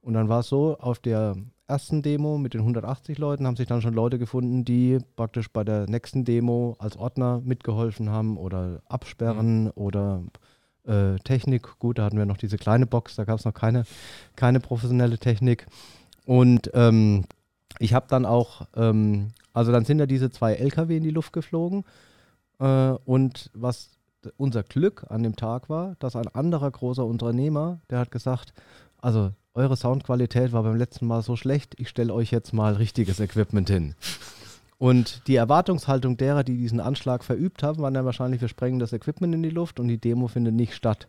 Und 0.02 0.14
dann 0.14 0.30
war 0.30 0.42
es 0.42 0.50
so, 0.50 0.78
auf 0.78 1.00
der 1.00 1.36
ersten 1.66 2.04
Demo 2.04 2.38
mit 2.38 2.54
den 2.54 2.62
180 2.62 3.18
Leuten 3.18 3.48
haben 3.48 3.56
sich 3.56 3.66
dann 3.66 3.82
schon 3.82 3.96
Leute 3.96 4.20
gefunden, 4.20 4.66
die 4.66 5.00
praktisch 5.16 5.48
bei 5.52 5.64
der 5.64 5.90
nächsten 5.90 6.26
Demo 6.26 6.76
als 6.78 6.96
Ordner 6.96 7.42
mitgeholfen 7.44 8.12
haben 8.12 8.38
oder 8.38 8.84
absperren 8.86 9.64
mhm. 9.64 9.72
oder 9.74 10.22
äh, 10.86 11.16
Technik. 11.24 11.80
Gut, 11.80 11.98
da 11.98 12.04
hatten 12.04 12.20
wir 12.20 12.28
noch 12.28 12.38
diese 12.38 12.58
kleine 12.60 12.86
Box, 12.86 13.16
da 13.16 13.24
gab 13.24 13.40
es 13.40 13.46
noch 13.46 13.56
keine, 13.56 13.86
keine 14.36 14.60
professionelle 14.60 15.18
Technik. 15.18 15.66
Und 16.24 16.70
ähm, 16.76 17.24
ich 17.80 17.94
habe 17.94 18.06
dann 18.10 18.26
auch 18.26 18.68
ähm, 18.76 19.32
also 19.54 19.72
dann 19.72 19.86
sind 19.86 20.00
ja 20.00 20.08
diese 20.08 20.32
zwei 20.32 20.54
LKW 20.56 20.98
in 20.98 21.04
die 21.04 21.12
Luft 21.12 21.32
geflogen. 21.32 21.86
Äh, 22.60 22.94
und 23.06 23.52
was 23.54 23.92
unser 24.38 24.64
Glück 24.64 25.06
an 25.10 25.24
dem 25.24 25.36
Tag 25.36 25.70
war, 25.70 25.96
dass 26.00 26.16
ein 26.16 26.28
anderer 26.28 26.72
großer 26.72 27.06
Unternehmer, 27.06 27.80
der 27.90 28.00
hat 28.00 28.12
gesagt, 28.12 28.54
also 29.00 29.32
eure 29.54 29.78
Soundqualität 29.78 30.52
war 30.52 30.64
beim 30.64 30.78
letzten 30.78 31.06
Mal 31.06 31.22
so 31.22 31.36
schlecht, 31.36 31.80
ich 31.80 31.90
stelle 31.90 32.14
euch 32.14 32.32
jetzt 32.32 32.54
mal 32.54 32.74
richtiges 32.74 33.20
Equipment 33.20 33.70
hin. 33.70 33.96
Und 34.80 35.28
die 35.28 35.36
Erwartungshaltung 35.36 36.18
derer, 36.18 36.44
die 36.44 36.58
diesen 36.58 36.80
Anschlag 36.80 37.24
verübt 37.24 37.64
haben, 37.64 37.82
waren 37.82 37.96
ja 37.96 38.04
wahrscheinlich, 38.04 38.42
wir 38.42 38.48
sprengen 38.48 38.80
das 38.80 38.92
Equipment 38.92 39.36
in 39.36 39.44
die 39.44 39.50
Luft 39.50 39.80
und 39.80 39.88
die 39.88 40.00
Demo 40.00 40.28
findet 40.28 40.56
nicht 40.56 40.74
statt. 40.74 41.08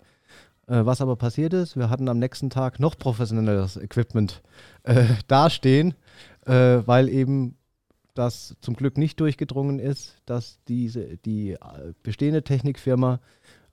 Äh, 0.67 0.85
was 0.87 1.01
aber 1.01 1.17
passiert 1.17 1.53
ist, 1.53 1.77
wir 1.77 1.91
hatten 1.91 2.09
am 2.09 2.19
nächsten 2.19 2.51
Tag 2.51 2.81
noch 2.81 2.97
professionelleres 2.97 3.77
Equipment 3.77 4.43
äh, 4.85 5.05
dastehen, 5.29 5.95
äh, 6.47 6.87
weil 6.87 7.09
eben 7.09 7.57
das 8.15 8.57
zum 8.61 8.75
Glück 8.75 8.97
nicht 8.97 9.19
durchgedrungen 9.21 9.79
ist, 9.79 10.17
dass 10.27 10.59
diese, 10.69 11.17
die 11.19 11.53
äh, 11.53 11.59
bestehende 12.03 12.43
Technikfirma 12.43 13.21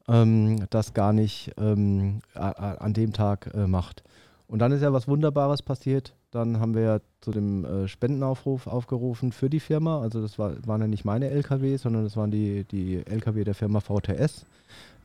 ähm, 0.08 0.66
das 0.70 0.94
gar 0.94 1.14
nicht 1.14 1.52
ähm, 1.58 2.22
an 2.34 2.94
dem 2.94 3.14
Tag 3.14 3.52
äh, 3.54 3.68
macht. 3.68 4.04
Und 4.48 4.60
dann 4.60 4.72
ist 4.72 4.82
ja 4.82 4.92
was 4.92 5.08
Wunderbares 5.08 5.62
passiert. 5.62 6.14
Dann 6.32 6.60
haben 6.60 6.76
wir 6.76 6.82
ja 6.82 7.00
zu 7.22 7.32
dem 7.32 7.64
äh, 7.66 7.88
Spendenaufruf 7.88 8.68
aufgerufen 8.68 9.32
für 9.32 9.50
die 9.50 9.60
Firma. 9.60 10.02
Also 10.02 10.22
das 10.22 10.40
war, 10.40 10.56
waren 10.66 10.82
ja 10.82 10.88
nicht 10.88 11.06
meine 11.06 11.30
LKW, 11.30 11.78
sondern 11.78 12.04
das 12.04 12.18
waren 12.18 12.32
die, 12.32 12.66
die 12.66 13.06
LKW 13.06 13.44
der 13.44 13.56
Firma 13.56 13.80
VTS, 13.80 14.46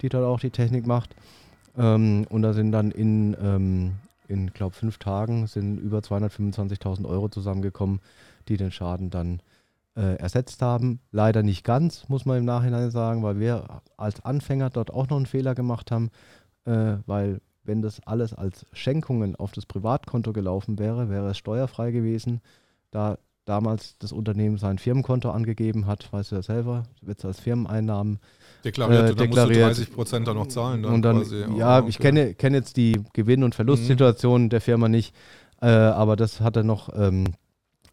die 0.02 0.08
dort 0.08 0.24
auch 0.24 0.40
die 0.40 0.50
Technik 0.50 0.86
macht. 0.86 1.14
Ähm, 1.76 2.26
und 2.30 2.42
da 2.42 2.54
sind 2.54 2.72
dann 2.72 2.90
in, 2.90 3.36
ähm, 3.40 3.94
in 4.28 4.52
glaube 4.52 4.74
fünf 4.74 4.98
Tagen 4.98 5.46
sind 5.46 5.78
über 5.78 5.98
225.000 5.98 7.06
Euro 7.06 7.28
zusammengekommen, 7.28 8.00
die 8.48 8.56
den 8.56 8.70
Schaden 8.70 9.10
dann 9.10 9.40
äh, 9.96 10.16
ersetzt 10.16 10.62
haben. 10.62 11.00
Leider 11.10 11.42
nicht 11.42 11.64
ganz, 11.64 12.08
muss 12.08 12.26
man 12.26 12.38
im 12.38 12.44
Nachhinein 12.44 12.90
sagen, 12.90 13.22
weil 13.22 13.40
wir 13.40 13.82
als 13.96 14.24
Anfänger 14.24 14.70
dort 14.70 14.92
auch 14.92 15.08
noch 15.08 15.16
einen 15.16 15.26
Fehler 15.26 15.54
gemacht 15.54 15.90
haben, 15.90 16.10
äh, 16.64 16.96
weil 17.06 17.40
wenn 17.64 17.82
das 17.82 18.00
alles 18.06 18.32
als 18.32 18.66
Schenkungen 18.72 19.34
auf 19.36 19.52
das 19.52 19.66
Privatkonto 19.66 20.32
gelaufen 20.32 20.78
wäre, 20.78 21.08
wäre 21.08 21.30
es 21.30 21.38
steuerfrei 21.38 21.90
gewesen. 21.90 22.40
Da 22.90 23.18
damals 23.46 23.96
das 23.98 24.12
Unternehmen 24.12 24.58
sein 24.58 24.78
Firmenkonto 24.78 25.30
angegeben 25.30 25.86
hat, 25.86 26.12
weißt 26.12 26.32
du 26.32 26.36
ja 26.36 26.42
selber, 26.42 26.82
wird 27.00 27.18
es 27.20 27.24
als 27.24 27.40
Firmeneinnahmen 27.40 28.18
deklariert. 28.64 28.98
Äh, 28.98 29.10
und 29.10 29.20
dann 29.20 29.28
deklariert. 29.28 29.66
musst 29.66 29.78
du 29.78 29.84
30 29.84 29.94
Prozent 29.94 30.28
da 30.28 30.34
noch 30.34 30.48
zahlen. 30.48 30.82
Dann 30.82 31.00
dann, 31.00 31.18
quasi. 31.18 31.44
ja, 31.56 31.76
oh, 31.76 31.80
okay. 31.80 31.88
ich 31.88 31.98
kenne, 31.98 32.34
kenne 32.34 32.58
jetzt 32.58 32.76
die 32.76 33.00
Gewinn- 33.14 33.44
und 33.44 33.54
Verlustsituation 33.54 34.44
mhm. 34.44 34.48
der 34.50 34.60
Firma 34.60 34.88
nicht, 34.88 35.14
äh, 35.62 35.68
aber 35.68 36.16
das 36.16 36.40
hatte 36.40 36.64
noch 36.64 36.90
ähm, 36.94 37.34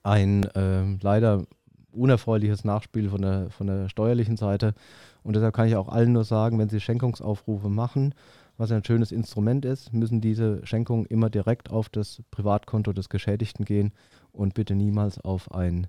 ein 0.01 0.43
äh, 0.55 0.97
leider 1.01 1.45
unerfreuliches 1.91 2.65
Nachspiel 2.65 3.09
von 3.09 3.21
der, 3.21 3.49
von 3.51 3.67
der 3.67 3.87
steuerlichen 3.87 4.35
Seite. 4.35 4.73
Und 5.21 5.35
deshalb 5.35 5.55
kann 5.55 5.67
ich 5.67 5.75
auch 5.75 5.87
allen 5.87 6.11
nur 6.11 6.25
sagen, 6.25 6.59
wenn 6.59 6.69
sie 6.69 6.81
Schenkungsaufrufe 6.81 7.69
machen, 7.69 8.13
was 8.57 8.71
ein 8.71 8.83
schönes 8.83 9.11
Instrument 9.11 9.65
ist, 9.65 9.93
müssen 9.93 10.21
diese 10.21 10.65
Schenkungen 10.65 11.05
immer 11.05 11.29
direkt 11.29 11.69
auf 11.69 11.89
das 11.89 12.21
Privatkonto 12.31 12.93
des 12.93 13.09
Geschädigten 13.09 13.65
gehen 13.65 13.93
und 14.31 14.53
bitte 14.53 14.75
niemals 14.75 15.19
auf 15.19 15.51
ein 15.51 15.87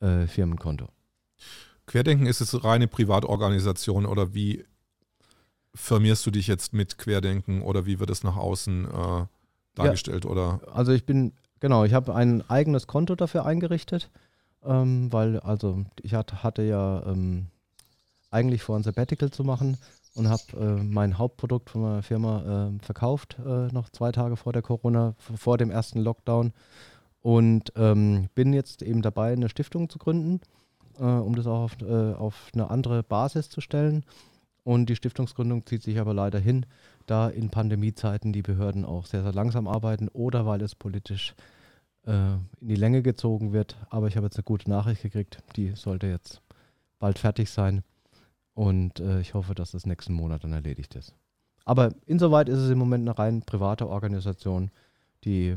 äh, 0.00 0.26
Firmenkonto. 0.26 0.88
Querdenken 1.86 2.26
ist 2.26 2.40
es 2.40 2.64
reine 2.64 2.88
Privatorganisation 2.88 4.06
oder 4.06 4.34
wie 4.34 4.64
firmierst 5.74 6.24
du 6.26 6.30
dich 6.30 6.46
jetzt 6.46 6.72
mit 6.72 6.98
Querdenken 6.98 7.62
oder 7.62 7.84
wie 7.86 7.98
wird 8.00 8.10
es 8.10 8.22
nach 8.22 8.36
außen 8.36 8.84
äh, 8.84 9.26
dargestellt? 9.74 10.24
Ja, 10.24 10.30
oder? 10.30 10.60
Also 10.72 10.92
ich 10.92 11.04
bin 11.04 11.32
Genau, 11.64 11.84
ich 11.84 11.94
habe 11.94 12.14
ein 12.14 12.44
eigenes 12.50 12.86
Konto 12.86 13.14
dafür 13.14 13.46
eingerichtet, 13.46 14.10
ähm, 14.66 15.10
weil 15.10 15.40
also 15.40 15.86
ich 16.02 16.12
hat, 16.12 16.42
hatte 16.42 16.62
ja 16.62 17.02
ähm, 17.06 17.46
eigentlich 18.30 18.62
vor, 18.62 18.76
ein 18.76 18.82
Sabbatical 18.82 19.30
zu 19.30 19.44
machen 19.44 19.78
und 20.14 20.28
habe 20.28 20.42
äh, 20.58 20.82
mein 20.82 21.18
Hauptprodukt 21.18 21.70
von 21.70 21.82
meiner 21.82 22.02
Firma 22.02 22.68
äh, 22.68 22.84
verkauft, 22.84 23.36
äh, 23.44 23.68
noch 23.72 23.90
zwei 23.90 24.12
Tage 24.12 24.36
vor 24.36 24.52
der 24.52 24.62
Corona, 24.62 25.14
vor 25.18 25.58
dem 25.58 25.70
ersten 25.70 26.00
Lockdown. 26.00 26.52
Und 27.20 27.72
ähm, 27.76 28.28
bin 28.34 28.52
jetzt 28.52 28.82
eben 28.82 29.02
dabei, 29.02 29.32
eine 29.32 29.48
Stiftung 29.48 29.88
zu 29.88 29.98
gründen, 29.98 30.40
äh, 30.98 31.04
um 31.04 31.34
das 31.34 31.46
auch 31.46 31.62
auf, 31.64 31.76
äh, 31.80 32.12
auf 32.12 32.50
eine 32.52 32.70
andere 32.70 33.02
Basis 33.02 33.48
zu 33.48 33.60
stellen. 33.60 34.04
Und 34.62 34.88
die 34.88 34.96
Stiftungsgründung 34.96 35.66
zieht 35.66 35.82
sich 35.82 35.98
aber 35.98 36.14
leider 36.14 36.38
hin, 36.38 36.66
da 37.06 37.28
in 37.28 37.50
Pandemiezeiten 37.50 38.32
die 38.32 38.42
Behörden 38.42 38.84
auch 38.84 39.06
sehr, 39.06 39.22
sehr 39.22 39.32
langsam 39.32 39.68
arbeiten 39.68 40.08
oder 40.08 40.46
weil 40.46 40.62
es 40.62 40.74
politisch 40.74 41.34
äh, 42.06 42.34
in 42.60 42.68
die 42.68 42.76
Länge 42.76 43.02
gezogen 43.02 43.52
wird. 43.52 43.76
Aber 43.90 44.08
ich 44.08 44.16
habe 44.16 44.26
jetzt 44.26 44.36
eine 44.36 44.44
gute 44.44 44.70
Nachricht 44.70 45.02
gekriegt, 45.02 45.42
die 45.56 45.72
sollte 45.74 46.06
jetzt 46.06 46.40
bald 46.98 47.18
fertig 47.18 47.50
sein. 47.50 47.82
Und 48.54 49.00
äh, 49.00 49.20
ich 49.20 49.34
hoffe, 49.34 49.54
dass 49.54 49.72
das 49.72 49.86
nächsten 49.86 50.14
Monat 50.14 50.44
dann 50.44 50.52
erledigt 50.52 50.94
ist. 50.94 51.14
Aber 51.64 51.94
insoweit 52.06 52.48
ist 52.48 52.58
es 52.58 52.70
im 52.70 52.78
Moment 52.78 53.08
eine 53.08 53.18
rein 53.18 53.42
private 53.42 53.88
Organisation, 53.88 54.70
die 55.24 55.56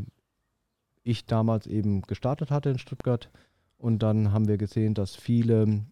ich 1.03 1.25
damals 1.25 1.67
eben 1.67 2.01
gestartet 2.01 2.51
hatte 2.51 2.69
in 2.69 2.79
Stuttgart. 2.79 3.29
Und 3.77 4.03
dann 4.03 4.31
haben 4.31 4.47
wir 4.47 4.57
gesehen, 4.57 4.93
dass 4.93 5.15
viele 5.15 5.85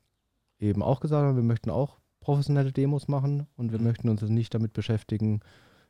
eben 0.60 0.82
auch 0.82 1.00
gesagt 1.00 1.26
haben, 1.26 1.36
wir 1.36 1.44
möchten 1.44 1.70
auch 1.70 1.98
professionelle 2.20 2.72
Demos 2.72 3.08
machen 3.08 3.46
und 3.56 3.72
wir 3.72 3.80
möchten 3.80 4.10
uns 4.10 4.22
nicht 4.24 4.54
damit 4.54 4.74
beschäftigen, 4.74 5.42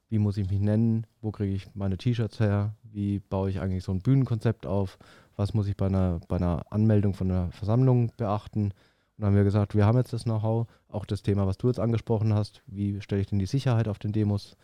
wie 0.09 0.19
muss 0.19 0.37
ich 0.37 0.49
mich 0.49 0.59
nennen, 0.59 1.07
wo 1.21 1.31
kriege 1.31 1.53
ich 1.53 1.73
meine 1.73 1.97
T-Shirts 1.97 2.39
her, 2.39 2.75
wie 2.83 3.19
baue 3.19 3.49
ich 3.49 3.59
eigentlich 3.59 3.83
so 3.83 3.91
ein 3.91 4.01
Bühnenkonzept 4.01 4.65
auf, 4.65 4.97
was 5.35 5.53
muss 5.53 5.67
ich 5.67 5.77
bei 5.77 5.87
einer, 5.87 6.19
bei 6.27 6.35
einer 6.35 6.65
Anmeldung 6.69 7.13
von 7.13 7.31
einer 7.31 7.51
Versammlung 7.51 8.11
beachten. 8.17 8.73
Und 9.17 9.21
dann 9.21 9.27
haben 9.27 9.35
wir 9.35 9.43
gesagt, 9.43 9.75
wir 9.75 9.85
haben 9.85 9.97
jetzt 9.97 10.13
das 10.13 10.23
Know-how, 10.25 10.67
auch 10.89 11.05
das 11.05 11.23
Thema, 11.23 11.47
was 11.47 11.57
du 11.57 11.67
jetzt 11.67 11.79
angesprochen 11.79 12.33
hast, 12.33 12.63
wie 12.67 12.99
stelle 13.01 13.21
ich 13.21 13.27
denn 13.27 13.39
die 13.39 13.45
Sicherheit 13.45 13.87
auf 13.87 13.99
den 13.99 14.11
Demos 14.11 14.57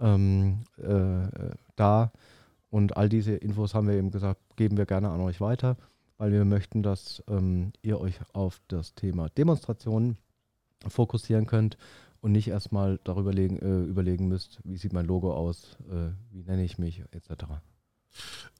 ähm, 0.00 0.64
äh, 0.78 1.28
dar. 1.76 2.12
Und 2.70 2.96
all 2.96 3.08
diese 3.08 3.34
Infos 3.34 3.74
haben 3.74 3.86
wir 3.86 3.94
eben 3.94 4.10
gesagt, 4.10 4.40
geben 4.56 4.76
wir 4.76 4.86
gerne 4.86 5.10
an 5.10 5.20
euch 5.20 5.40
weiter, 5.40 5.76
weil 6.18 6.32
wir 6.32 6.44
möchten, 6.44 6.82
dass 6.82 7.22
ähm, 7.28 7.72
ihr 7.82 8.00
euch 8.00 8.18
auf 8.32 8.60
das 8.66 8.94
Thema 8.96 9.28
Demonstrationen 9.28 10.18
fokussieren 10.88 11.46
könnt 11.46 11.78
und 12.20 12.32
nicht 12.32 12.48
erstmal 12.48 12.98
darüber 13.04 13.32
legen, 13.32 13.58
äh, 13.58 13.84
überlegen 13.84 14.26
müsst, 14.26 14.58
wie 14.64 14.76
sieht 14.76 14.92
mein 14.92 15.06
Logo 15.06 15.32
aus, 15.32 15.76
äh, 15.88 16.10
wie 16.32 16.42
nenne 16.42 16.64
ich 16.64 16.78
mich, 16.78 17.04
etc. 17.12 17.44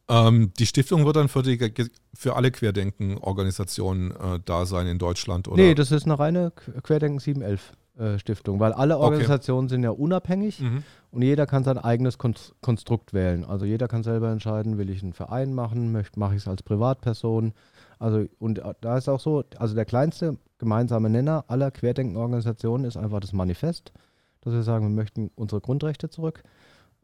Ähm, 0.08 0.52
die 0.58 0.66
Stiftung 0.66 1.04
wird 1.06 1.16
dann 1.16 1.28
für, 1.28 1.42
die, 1.42 1.72
für 2.14 2.36
alle 2.36 2.50
Querdenken-Organisationen 2.50 4.10
äh, 4.10 4.40
da 4.44 4.66
sein 4.66 4.86
in 4.86 4.98
Deutschland, 4.98 5.48
oder? 5.48 5.62
Nee, 5.62 5.74
das 5.74 5.92
ist 5.92 6.04
eine 6.04 6.18
reine 6.18 6.52
Querdenken 6.82 7.20
711. 7.20 7.72
Äh, 7.96 8.18
Stiftung, 8.18 8.58
weil 8.58 8.72
alle 8.72 8.98
Organisationen 8.98 9.66
okay. 9.66 9.74
sind 9.74 9.84
ja 9.84 9.90
unabhängig 9.90 10.58
mhm. 10.58 10.82
und 11.12 11.22
jeder 11.22 11.46
kann 11.46 11.62
sein 11.62 11.78
eigenes 11.78 12.18
Konstrukt 12.18 13.14
wählen. 13.14 13.44
Also 13.44 13.66
jeder 13.66 13.86
kann 13.86 14.02
selber 14.02 14.32
entscheiden, 14.32 14.78
will 14.78 14.90
ich 14.90 15.00
einen 15.04 15.12
Verein 15.12 15.54
machen, 15.54 15.92
mache 16.16 16.34
ich 16.34 16.42
es 16.42 16.48
als 16.48 16.64
Privatperson. 16.64 17.52
Also 18.00 18.26
und 18.40 18.58
äh, 18.58 18.74
da 18.80 18.98
ist 18.98 19.08
auch 19.08 19.20
so, 19.20 19.44
also 19.58 19.76
der 19.76 19.84
kleinste 19.84 20.38
gemeinsame 20.58 21.08
Nenner 21.08 21.44
aller 21.46 21.70
Querdenkenorganisationen 21.70 22.84
ist 22.84 22.96
einfach 22.96 23.20
das 23.20 23.32
Manifest, 23.32 23.92
dass 24.40 24.54
wir 24.54 24.64
sagen, 24.64 24.86
wir 24.86 24.94
möchten 24.96 25.30
unsere 25.36 25.60
Grundrechte 25.60 26.10
zurück 26.10 26.42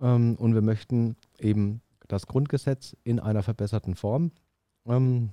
ähm, 0.03 0.35
und 0.41 0.55
wir 0.55 0.63
möchten 0.63 1.15
eben 1.39 1.83
das 2.13 2.27
Grundgesetz 2.27 2.97
in 3.05 3.21
einer 3.21 3.43
verbesserten 3.43 3.95
Form 3.95 4.33
ähm, 4.87 5.31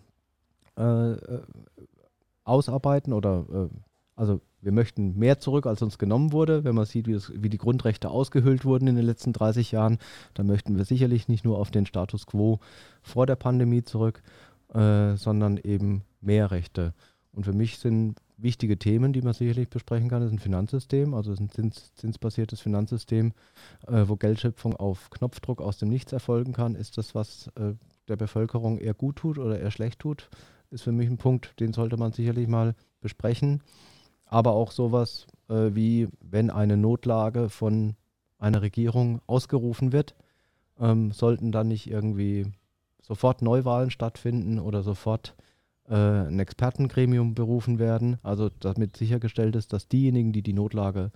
äh, 0.77 1.11
äh 1.11 1.41
ausarbeiten 2.43 3.11
oder 3.11 3.45
äh, 3.51 3.67
also 4.15 4.39
wir 4.61 4.71
möchten 4.71 5.17
mehr 5.17 5.39
zurück, 5.39 5.67
als 5.67 5.81
uns 5.81 5.97
genommen 5.97 6.31
wurde. 6.31 6.63
Wenn 6.63 6.75
man 6.75 6.85
sieht, 6.85 7.07
wie, 7.07 7.13
das, 7.13 7.31
wie, 7.35 7.49
die 7.49 7.57
Grundrechte 7.57 8.09
ausgehöhlt 8.09 8.65
wurden 8.65 8.87
in 8.87 8.95
den 8.95 9.05
letzten 9.05 9.31
30 9.31 9.71
Jahren, 9.71 9.99
dann 10.33 10.47
möchten 10.47 10.77
wir 10.77 10.85
sicherlich 10.85 11.27
nicht 11.27 11.45
nur 11.45 11.59
auf 11.59 11.71
den 11.71 11.85
Status 11.85 12.25
quo 12.25 12.59
vor 13.01 13.25
der 13.27 13.35
Pandemie 13.35 13.83
zurück, 13.83 14.23
äh, 14.73 15.15
sondern 15.15 15.57
eben 15.57 16.03
mehr 16.21 16.51
Rechte. 16.51 16.93
Und 17.31 17.43
für 17.43 17.53
mich 17.53 17.77
sind 17.77 18.19
wichtige 18.37 18.77
Themen, 18.77 19.13
die 19.13 19.21
man 19.21 19.33
sicherlich 19.33 19.69
besprechen 19.69 20.09
kann, 20.09 20.21
ist 20.21 20.31
ein 20.31 20.39
Finanzsystem, 20.39 21.13
also 21.13 21.33
ein 21.33 21.49
zins, 21.49 21.93
zinsbasiertes 21.95 22.61
Finanzsystem, 22.61 23.33
äh, 23.87 24.03
wo 24.07 24.15
Geldschöpfung 24.15 24.75
auf 24.75 25.09
Knopfdruck 25.09 25.61
aus 25.61 25.77
dem 25.77 25.89
Nichts 25.89 26.13
erfolgen 26.13 26.53
kann. 26.53 26.75
Ist 26.75 26.97
das, 26.97 27.15
was 27.15 27.47
äh, 27.55 27.73
der 28.07 28.15
Bevölkerung 28.15 28.77
eher 28.77 28.93
gut 28.93 29.17
tut 29.17 29.37
oder 29.37 29.59
eher 29.59 29.71
schlecht 29.71 29.99
tut? 29.99 30.29
Ist 30.69 30.83
für 30.83 30.91
mich 30.91 31.09
ein 31.09 31.17
Punkt, 31.17 31.59
den 31.59 31.73
sollte 31.73 31.97
man 31.97 32.11
sicherlich 32.11 32.47
mal 32.47 32.75
besprechen 33.01 33.61
aber 34.27 34.51
auch 34.51 34.71
sowas 34.71 35.25
äh, 35.49 35.69
wie, 35.73 36.07
wenn 36.21 36.49
eine 36.49 36.77
Notlage 36.77 37.49
von 37.49 37.95
einer 38.37 38.61
Regierung 38.61 39.21
ausgerufen 39.25 39.91
wird, 39.91 40.15
ähm, 40.79 41.11
sollten 41.11 41.51
dann 41.51 41.69
nicht 41.69 41.89
irgendwie 41.89 42.51
sofort 43.01 43.41
Neuwahlen 43.41 43.89
stattfinden 43.89 44.59
oder 44.59 44.83
sofort 44.83 45.35
äh, 45.89 45.95
ein 45.95 46.39
Expertengremium 46.39 47.35
berufen 47.35 47.79
werden. 47.79 48.17
Also 48.23 48.49
damit 48.59 48.97
sichergestellt 48.97 49.55
ist, 49.55 49.73
dass 49.73 49.87
diejenigen, 49.87 50.33
die 50.33 50.41
die 50.41 50.53
Notlage 50.53 51.11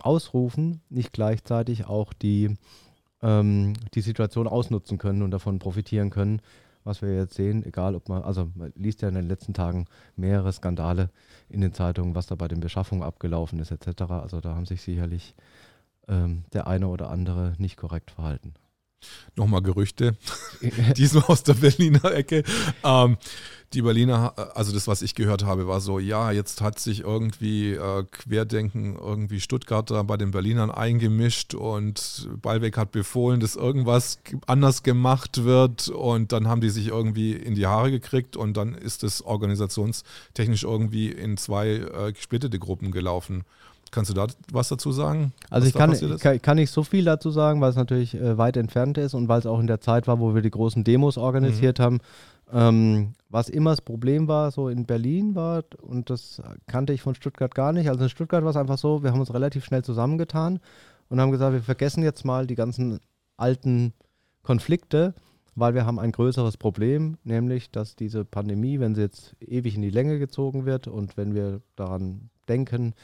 ausrufen, 0.00 0.80
nicht 0.88 1.12
gleichzeitig 1.12 1.86
auch 1.86 2.12
die, 2.12 2.56
ähm, 3.22 3.74
die 3.94 4.00
Situation 4.00 4.46
ausnutzen 4.46 4.98
können 4.98 5.22
und 5.22 5.30
davon 5.30 5.58
profitieren 5.58 6.10
können, 6.10 6.40
was 6.84 7.02
wir 7.02 7.14
jetzt 7.14 7.34
sehen, 7.34 7.64
egal 7.64 7.94
ob 7.94 8.08
man, 8.08 8.22
also 8.22 8.50
man 8.54 8.72
liest 8.74 9.02
ja 9.02 9.08
in 9.08 9.14
den 9.14 9.28
letzten 9.28 9.54
Tagen 9.54 9.86
mehrere 10.16 10.52
Skandale 10.52 11.10
in 11.48 11.60
den 11.60 11.72
Zeitungen, 11.72 12.14
was 12.14 12.26
da 12.26 12.34
bei 12.34 12.48
den 12.48 12.60
Beschaffungen 12.60 13.04
abgelaufen 13.04 13.58
ist, 13.58 13.70
etc. 13.70 14.02
Also 14.10 14.40
da 14.40 14.54
haben 14.54 14.66
sich 14.66 14.82
sicherlich 14.82 15.34
ähm, 16.08 16.44
der 16.52 16.66
eine 16.66 16.88
oder 16.88 17.10
andere 17.10 17.54
nicht 17.58 17.76
korrekt 17.76 18.10
verhalten. 18.10 18.54
Nochmal 19.36 19.62
Gerüchte, 19.62 20.16
diesmal 20.96 21.24
aus 21.24 21.42
der 21.42 21.54
Berliner 21.54 22.12
Ecke. 22.12 22.42
Ähm, 22.84 23.16
die 23.74 23.82
Berliner, 23.82 24.32
also 24.56 24.72
das, 24.72 24.88
was 24.88 25.02
ich 25.02 25.14
gehört 25.14 25.44
habe, 25.44 25.68
war 25.68 25.80
so, 25.80 25.98
ja, 25.98 26.30
jetzt 26.30 26.62
hat 26.62 26.78
sich 26.78 27.00
irgendwie 27.00 27.72
äh, 27.72 28.04
Querdenken, 28.10 28.96
irgendwie 28.96 29.40
Stuttgarter 29.40 30.02
bei 30.04 30.16
den 30.16 30.30
Berlinern 30.30 30.70
eingemischt 30.70 31.52
und 31.52 32.30
Ballweg 32.40 32.78
hat 32.78 32.92
befohlen, 32.92 33.40
dass 33.40 33.56
irgendwas 33.56 34.20
anders 34.46 34.82
gemacht 34.82 35.44
wird 35.44 35.90
und 35.90 36.32
dann 36.32 36.48
haben 36.48 36.62
die 36.62 36.70
sich 36.70 36.88
irgendwie 36.88 37.32
in 37.32 37.54
die 37.54 37.66
Haare 37.66 37.90
gekriegt 37.90 38.38
und 38.38 38.56
dann 38.56 38.74
ist 38.74 39.04
es 39.04 39.20
organisationstechnisch 39.20 40.62
irgendwie 40.62 41.10
in 41.10 41.36
zwei 41.36 41.68
äh, 41.68 42.12
gesplittete 42.12 42.58
Gruppen 42.58 42.90
gelaufen. 42.90 43.44
Kannst 43.90 44.10
du 44.10 44.14
da 44.14 44.26
was 44.52 44.68
dazu 44.68 44.92
sagen? 44.92 45.32
Also 45.50 45.66
ich 45.66 45.74
kann, 45.74 45.92
kann, 46.18 46.42
kann, 46.42 46.56
nicht 46.56 46.70
so 46.70 46.82
viel 46.82 47.04
dazu 47.04 47.30
sagen, 47.30 47.60
weil 47.60 47.70
es 47.70 47.76
natürlich 47.76 48.14
äh, 48.14 48.36
weit 48.38 48.56
entfernt 48.56 48.98
ist 48.98 49.14
und 49.14 49.28
weil 49.28 49.38
es 49.38 49.46
auch 49.46 49.60
in 49.60 49.66
der 49.66 49.80
Zeit 49.80 50.06
war, 50.06 50.20
wo 50.20 50.34
wir 50.34 50.42
die 50.42 50.50
großen 50.50 50.84
Demos 50.84 51.18
organisiert 51.18 51.78
mhm. 51.78 51.82
haben. 51.82 51.98
Ähm, 52.50 53.14
was 53.28 53.48
immer 53.48 53.70
das 53.70 53.82
Problem 53.82 54.26
war, 54.26 54.50
so 54.50 54.68
in 54.68 54.86
Berlin 54.86 55.34
war, 55.34 55.64
und 55.82 56.08
das 56.08 56.42
kannte 56.66 56.92
ich 56.92 57.02
von 57.02 57.14
Stuttgart 57.14 57.54
gar 57.54 57.72
nicht. 57.72 57.88
Also 57.88 58.04
in 58.04 58.10
Stuttgart 58.10 58.42
war 58.42 58.50
es 58.50 58.56
einfach 58.56 58.78
so, 58.78 59.02
wir 59.02 59.12
haben 59.12 59.20
uns 59.20 59.34
relativ 59.34 59.64
schnell 59.64 59.84
zusammengetan 59.84 60.60
und 61.08 61.20
haben 61.20 61.30
gesagt, 61.30 61.52
wir 61.52 61.62
vergessen 61.62 62.02
jetzt 62.02 62.24
mal 62.24 62.46
die 62.46 62.54
ganzen 62.54 63.00
alten 63.36 63.92
Konflikte, 64.42 65.14
weil 65.54 65.74
wir 65.74 65.84
haben 65.84 65.98
ein 65.98 66.12
größeres 66.12 66.56
Problem, 66.56 67.18
nämlich 67.24 67.70
dass 67.70 67.96
diese 67.96 68.24
Pandemie, 68.24 68.80
wenn 68.80 68.94
sie 68.94 69.02
jetzt 69.02 69.36
ewig 69.40 69.74
in 69.74 69.82
die 69.82 69.90
Länge 69.90 70.18
gezogen 70.18 70.64
wird 70.64 70.88
und 70.88 71.16
wenn 71.16 71.34
wir 71.34 71.60
daran 71.76 72.30
denken, 72.48 72.94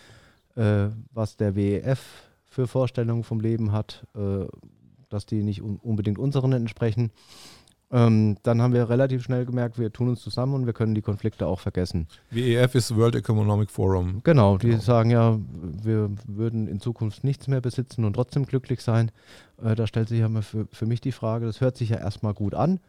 äh, 0.57 0.89
was 1.13 1.37
der 1.37 1.57
WEF 1.57 2.01
für 2.45 2.67
Vorstellungen 2.67 3.25
vom 3.25 3.41
Leben 3.41 3.73
hat, 3.73 4.07
äh, 4.15 4.47
dass 5.09 5.27
die 5.27 5.43
nicht 5.43 5.63
un 5.63 5.77
unbedingt 5.77 6.19
unseren 6.19 6.53
entsprechen. 6.53 7.11
Ähm, 7.91 8.39
dann 8.43 8.61
haben 8.61 8.73
wir 8.73 8.89
relativ 8.89 9.23
schnell 9.23 9.45
gemerkt, 9.45 9.79
wir 9.79 9.93
tun 9.93 10.09
uns 10.09 10.21
zusammen 10.21 10.55
und 10.55 10.67
wir 10.67 10.73
können 10.73 10.95
die 10.95 11.03
Konflikte 11.03 11.47
auch 11.47 11.61
vergessen. 11.61 12.09
WEF 12.31 12.75
ist 12.75 12.97
World 12.97 13.15
Economic 13.15 13.71
Forum. 13.71 14.21
Genau, 14.25 14.59
die 14.59 14.71
genau. 14.71 14.81
sagen 14.81 15.11
ja, 15.11 15.39
wir 15.83 16.11
würden 16.27 16.67
in 16.67 16.81
Zukunft 16.81 17.23
nichts 17.23 17.47
mehr 17.47 17.61
besitzen 17.61 18.05
und 18.05 18.15
trotzdem 18.15 18.47
glücklich 18.47 18.81
sein. 18.81 19.13
Äh, 19.63 19.77
da 19.77 19.87
stellt 19.87 20.09
sich 20.09 20.21
ja 20.21 20.29
für, 20.41 20.67
für 20.73 20.87
mich 20.87 21.01
die 21.01 21.13
Frage, 21.13 21.47
das 21.47 21.61
hört 21.61 21.77
sich 21.77 21.91
ja 21.91 21.99
erstmal 21.99 22.35
gut 22.35 22.55
an, 22.55 22.81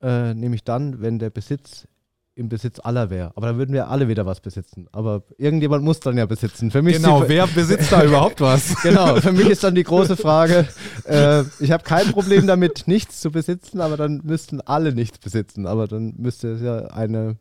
äh, 0.00 0.32
nämlich 0.34 0.62
dann, 0.62 1.00
wenn 1.00 1.18
der 1.18 1.30
Besitz 1.30 1.88
im 2.34 2.48
Besitz 2.48 2.80
aller 2.82 3.10
wäre. 3.10 3.32
Aber 3.36 3.48
dann 3.48 3.58
würden 3.58 3.74
wir 3.74 3.88
alle 3.88 4.08
wieder 4.08 4.24
was 4.24 4.40
besitzen. 4.40 4.88
Aber 4.92 5.22
irgendjemand 5.36 5.84
muss 5.84 6.00
dann 6.00 6.16
ja 6.16 6.26
besitzen. 6.26 6.70
Für 6.70 6.82
mich 6.82 6.96
genau, 6.96 7.28
wer 7.28 7.46
besitzt 7.46 7.92
da 7.92 8.04
überhaupt 8.04 8.40
was? 8.40 8.74
genau, 8.82 9.16
für 9.16 9.32
mich 9.32 9.48
ist 9.48 9.62
dann 9.62 9.74
die 9.74 9.82
große 9.82 10.16
Frage, 10.22 10.66
äh, 11.04 11.42
ich 11.60 11.70
habe 11.70 11.84
kein 11.84 12.10
Problem 12.10 12.46
damit, 12.46 12.84
nichts 12.86 13.20
zu 13.20 13.30
besitzen, 13.30 13.80
aber 13.80 13.96
dann 13.96 14.22
müssten 14.24 14.60
alle 14.62 14.94
nichts 14.94 15.18
besitzen. 15.18 15.66
Aber 15.66 15.86
dann 15.86 16.14
müsste 16.16 16.52
es 16.52 16.62
ja 16.62 16.86
eine 16.86 17.36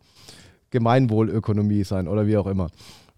Gemeinwohlökonomie 0.72 1.84
sein 1.84 2.08
oder 2.08 2.28
wie 2.28 2.38
auch 2.38 2.48
immer. 2.48 2.70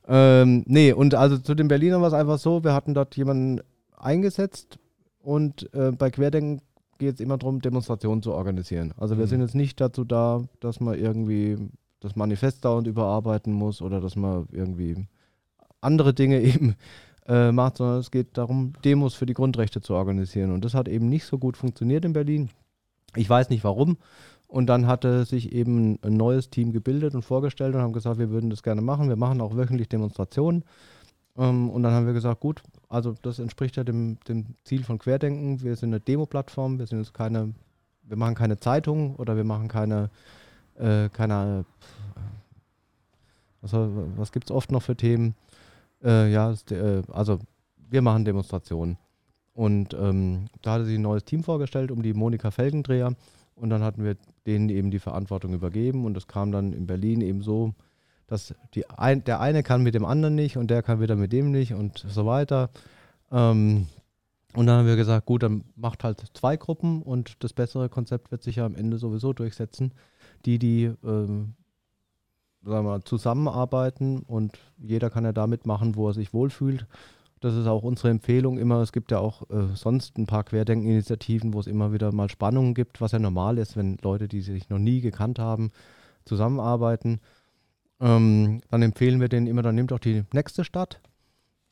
Ähm, 0.08 0.64
nee, 0.68 0.92
und 0.94 1.16
also 1.16 1.38
zu 1.38 1.56
den 1.56 1.70
Berlinern 1.70 2.02
war 2.02 2.10
es 2.10 2.14
einfach 2.14 2.38
so, 2.38 2.64
wir 2.64 2.74
hatten 2.74 2.94
dort 2.94 3.16
jemanden 3.16 3.62
eingesetzt 3.98 4.78
und 5.22 5.74
äh, 5.74 5.92
bei 5.92 6.12
Querdenken 6.12 6.62
geht 6.98 7.16
es 7.16 7.20
immer 7.20 7.38
darum, 7.38 7.62
Demonstrationen 7.62 8.22
zu 8.22 8.34
organisieren. 8.34 8.94
Also 8.98 9.18
wir 9.18 9.26
mhm. 9.26 9.30
sind 9.30 9.42
jetzt 9.42 9.56
nicht 9.56 9.82
dazu 9.82 10.04
da, 10.04 10.44
dass 10.60 10.80
man 10.80 10.98
irgendwie 10.98 11.58
das 12.00 12.16
Manifest 12.16 12.66
dauernd 12.66 12.88
überarbeiten 12.88 13.54
muss 13.54 13.82
oder 13.82 14.02
dass 14.02 14.16
man 14.16 14.48
irgendwie 14.52 15.08
andere 15.82 16.14
Dinge 16.14 16.42
eben 16.42 16.76
äh, 17.28 17.52
macht, 17.52 17.78
sondern 17.78 18.00
es 18.00 18.12
geht 18.12 18.38
darum, 18.38 18.74
Demos 18.84 19.14
für 19.14 19.26
die 19.26 19.34
Grundrechte 19.34 19.82
zu 19.82 19.94
organisieren. 19.94 20.52
Und 20.52 20.66
das 20.66 20.74
hat 20.74 20.88
eben 20.88 21.10
nicht 21.10 21.26
so 21.26 21.38
gut 21.38 21.58
funktioniert 21.58 22.06
in 22.06 22.14
Berlin. 22.14 22.50
Ich 23.16 23.30
weiß 23.30 23.50
nicht 23.50 23.64
warum. 23.64 23.98
Und 24.48 24.68
dann 24.68 24.86
hatte 24.86 25.26
sich 25.26 25.52
eben 25.52 25.98
ein 26.04 26.16
neues 26.16 26.50
Team 26.50 26.74
gebildet 26.74 27.16
und 27.16 27.24
vorgestellt 27.24 27.74
und 27.74 27.82
haben 27.82 27.94
gesagt, 27.94 28.20
wir 28.20 28.30
würden 28.30 28.50
das 28.50 28.62
gerne 28.62 28.82
machen. 28.82 29.10
Wir 29.10 29.16
machen 29.16 29.42
auch 29.42 29.56
wöchentlich 29.56 29.90
Demonstrationen. 29.90 30.64
Ähm, 31.38 31.70
und 31.70 31.84
dann 31.84 31.94
haben 31.94 32.06
wir 32.06 32.14
gesagt, 32.14 32.40
gut, 32.42 32.62
also 32.94 33.16
das 33.24 33.40
entspricht 33.40 33.76
ja 33.76 33.84
dem, 33.84 34.18
dem 34.28 34.56
Ziel 34.64 34.84
von 34.84 35.00
Querdenken. 35.00 35.62
Wir 35.64 35.76
sind 35.76 35.90
eine 35.90 36.00
Demo-Plattform, 36.00 36.78
wir 36.78 36.86
sind 36.86 37.00
jetzt 37.00 37.14
keine, 37.14 37.54
wir 38.04 38.18
machen 38.18 38.36
keine 38.36 38.60
Zeitung 38.60 39.16
oder 39.16 39.36
wir 39.36 39.44
machen 39.44 39.68
keine, 39.68 40.12
äh, 40.76 41.10
keine, 41.10 41.66
also 43.62 44.08
was 44.16 44.32
gibt 44.32 44.50
es 44.50 44.56
oft 44.56 44.72
noch 44.72 44.84
für 44.84 44.96
Themen? 44.96 45.34
Äh, 46.04 46.32
ja, 46.32 46.54
äh, 46.70 47.02
also 47.12 47.40
wir 47.90 48.04
machen 48.04 48.26
Demonstrationen. 48.26 48.98
Und 49.54 49.96
ähm, 49.96 50.46
da 50.62 50.74
hatte 50.74 50.86
sich 50.86 50.98
ein 50.98 51.02
neues 51.02 51.26
Team 51.26 51.44
vorgestellt 51.44 51.92
um 51.92 52.04
die 52.04 52.14
Monika 52.14 52.52
Felgendreher. 52.52 53.16
Und 53.56 53.70
dann 53.70 53.84
hatten 53.84 54.04
wir 54.04 54.18
denen 54.46 54.70
eben 54.70 54.92
die 54.92 55.00
Verantwortung 55.00 55.54
übergeben 55.54 56.06
und 56.06 56.18
es 56.18 56.28
kam 56.28 56.52
dann 56.52 56.74
in 56.74 56.88
Berlin 56.88 57.22
eben 57.22 57.42
so, 57.42 57.74
dass 58.34 58.56
die 58.74 58.90
ein, 58.90 59.24
der 59.24 59.40
eine 59.40 59.62
kann 59.62 59.84
mit 59.84 59.94
dem 59.94 60.06
anderen 60.06 60.34
nicht 60.34 60.58
und 60.58 60.72
der 60.72 60.82
kann 60.82 61.00
wieder 61.00 61.16
mit 61.16 61.32
dem 61.32 61.52
nicht 61.52 61.74
und 61.74 62.04
so 62.08 62.26
weiter. 62.26 62.72
Ähm, 63.32 63.88
und 64.56 64.66
dann 64.66 64.80
haben 64.80 64.88
wir 64.88 64.96
gesagt, 64.96 65.28
gut, 65.28 65.44
dann 65.44 65.64
macht 65.76 66.04
halt 66.04 66.24
zwei 66.34 66.58
Gruppen 66.58 67.04
und 67.04 67.44
das 67.44 67.54
bessere 67.54 67.90
Konzept 67.90 68.32
wird 68.32 68.42
sich 68.42 68.56
ja 68.56 68.66
am 68.66 68.76
Ende 68.76 68.98
sowieso 68.98 69.34
durchsetzen. 69.34 69.94
Die, 70.46 70.58
die 70.58 70.92
ähm, 71.04 71.54
sagen 72.64 72.86
wir, 72.86 73.06
zusammenarbeiten 73.06 74.24
und 74.24 74.58
jeder 74.78 75.12
kann 75.12 75.26
ja 75.26 75.32
damit 75.32 75.68
machen, 75.68 75.96
wo 75.96 76.08
er 76.10 76.14
sich 76.14 76.34
wohlfühlt. 76.34 76.88
Das 77.40 77.56
ist 77.56 77.68
auch 77.68 77.84
unsere 77.84 78.10
Empfehlung 78.10 78.58
immer. 78.58 78.82
Es 78.82 78.94
gibt 78.94 79.12
ja 79.12 79.20
auch 79.20 79.44
äh, 79.52 79.76
sonst 79.76 80.18
ein 80.18 80.26
paar 80.26 80.44
Querdenkeninitiativen, 80.44 81.54
wo 81.54 81.60
es 81.60 81.68
immer 81.68 81.94
wieder 81.94 82.12
mal 82.12 82.30
Spannungen 82.30 82.74
gibt, 82.74 83.00
was 83.00 83.12
ja 83.12 83.20
normal 83.20 83.60
ist, 83.60 83.78
wenn 83.78 83.98
Leute, 84.02 84.28
die 84.28 84.42
sich 84.42 84.70
noch 84.70 84.80
nie 84.80 85.02
gekannt 85.02 85.38
haben, 85.38 85.72
zusammenarbeiten. 86.26 87.20
Ähm, 88.04 88.62
dann 88.70 88.82
empfehlen 88.82 89.22
wir 89.22 89.30
denen 89.30 89.48
immer, 89.48 89.62
dann 89.62 89.76
nehmt 89.76 89.94
auch 89.94 90.00
die 90.00 90.24
nächste 90.34 90.66
Stadt 90.66 91.00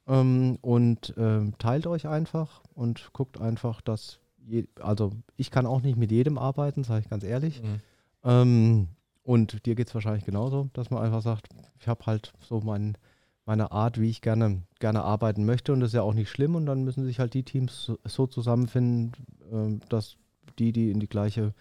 ähm, 0.08 0.58
und 0.62 1.16
äh, 1.18 1.52
teilt 1.58 1.88
euch 1.88 2.08
einfach 2.08 2.62
und 2.74 3.12
guckt 3.12 3.42
einfach, 3.42 3.82
dass, 3.82 4.20
je, 4.38 4.66
also 4.80 5.12
ich 5.36 5.52
kann 5.52 5.66
auch 5.66 5.82
nicht 5.82 5.98
mit 5.98 6.10
jedem 6.10 6.38
arbeiten, 6.38 6.86
sage 6.86 7.02
ich 7.02 7.10
ganz 7.10 7.26
ehrlich. 7.26 7.62
Mhm. 7.62 7.80
Ähm, 8.24 8.88
und 9.24 9.66
dir 9.66 9.76
geht 9.76 9.90
es 9.90 9.94
wahrscheinlich 9.94 10.24
genauso, 10.24 10.70
dass 10.72 10.90
man 10.90 11.04
einfach 11.04 11.22
sagt, 11.22 11.50
ich 11.80 11.90
habe 11.90 12.06
halt 12.06 12.32
so 12.40 12.62
meinen 12.62 12.98
meine 13.46 13.72
Art, 13.72 14.00
wie 14.00 14.10
ich 14.10 14.22
gerne, 14.22 14.62
gerne 14.80 15.04
arbeiten 15.04 15.46
möchte. 15.46 15.74
Und 15.74 15.82
das 15.82 15.90
ist 15.90 15.96
ja 15.96 16.04
auch 16.04 16.14
nicht 16.14 16.30
schlimm. 16.30 16.56
Und 16.56 16.66
dann 16.68 16.84
müssen 16.84 17.04
sich 17.04 17.20
halt 17.20 17.34
die 17.34 17.44
Teams 17.44 17.84
so, 17.84 18.00
so 18.06 18.28
zusammenfinden, 18.28 19.12
äh, 19.52 19.86
dass 19.90 20.16
die, 20.60 20.72
die 20.72 20.92
in 20.92 21.00
die 21.00 21.10
gleiche, 21.10 21.54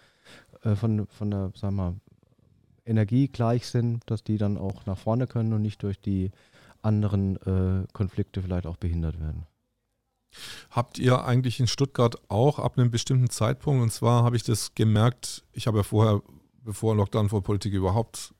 äh, 0.63 0.75
von, 0.75 1.07
von 1.07 1.31
der, 1.31 1.51
sagen 1.55 1.75
wir, 1.75 1.95
Energie 2.91 3.27
gleich 3.27 3.67
sind, 3.67 4.03
dass 4.05 4.23
die 4.23 4.37
dann 4.37 4.57
auch 4.57 4.85
nach 4.85 4.97
vorne 4.97 5.25
können 5.25 5.53
und 5.53 5.63
nicht 5.63 5.81
durch 5.81 5.99
die 5.99 6.31
anderen 6.83 7.37
äh, 7.37 7.87
Konflikte 7.93 8.41
vielleicht 8.41 8.67
auch 8.67 8.77
behindert 8.77 9.19
werden. 9.19 9.45
Habt 10.69 10.99
ihr 10.99 11.25
eigentlich 11.25 11.59
in 11.59 11.67
Stuttgart 11.67 12.15
auch 12.29 12.59
ab 12.59 12.77
einem 12.77 12.91
bestimmten 12.91 13.29
Zeitpunkt, 13.29 13.81
und 13.81 13.91
zwar 13.91 14.23
habe 14.23 14.35
ich 14.35 14.43
das 14.43 14.73
gemerkt, 14.75 15.43
ich 15.51 15.67
habe 15.67 15.79
ja 15.79 15.83
vorher, 15.83 16.21
bevor 16.63 16.95
Lockdown 16.95 17.29
vor 17.29 17.43
Politik 17.43 17.73
überhaupt 17.73 18.33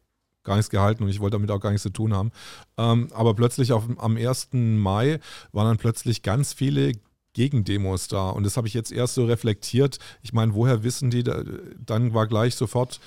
gar 0.44 0.56
nichts 0.56 0.70
gehalten 0.70 1.04
und 1.04 1.10
ich 1.10 1.20
wollte 1.20 1.36
damit 1.36 1.52
auch 1.52 1.60
gar 1.60 1.72
nichts 1.72 1.84
zu 1.84 1.90
tun 1.90 2.14
haben. 2.14 2.32
Ähm, 2.78 3.10
aber 3.14 3.36
plötzlich 3.36 3.74
auf, 3.74 3.84
am 3.98 4.18
1. 4.18 4.50
Mai 4.54 5.20
waren 5.52 5.68
dann 5.68 5.78
plötzlich 5.78 6.24
ganz 6.24 6.54
viele 6.54 6.94
Gegendemos 7.34 8.08
da 8.08 8.30
und 8.30 8.44
das 8.44 8.58
habe 8.58 8.68
ich 8.68 8.74
jetzt 8.74 8.92
erst 8.92 9.16
so 9.16 9.26
reflektiert. 9.26 10.00
Ich 10.22 10.34
meine, 10.34 10.54
woher 10.54 10.84
wissen 10.84 11.12
die? 11.12 11.24
Dann 11.24 12.14
war 12.14 12.28
gleich 12.28 12.56
sofort 12.56 13.00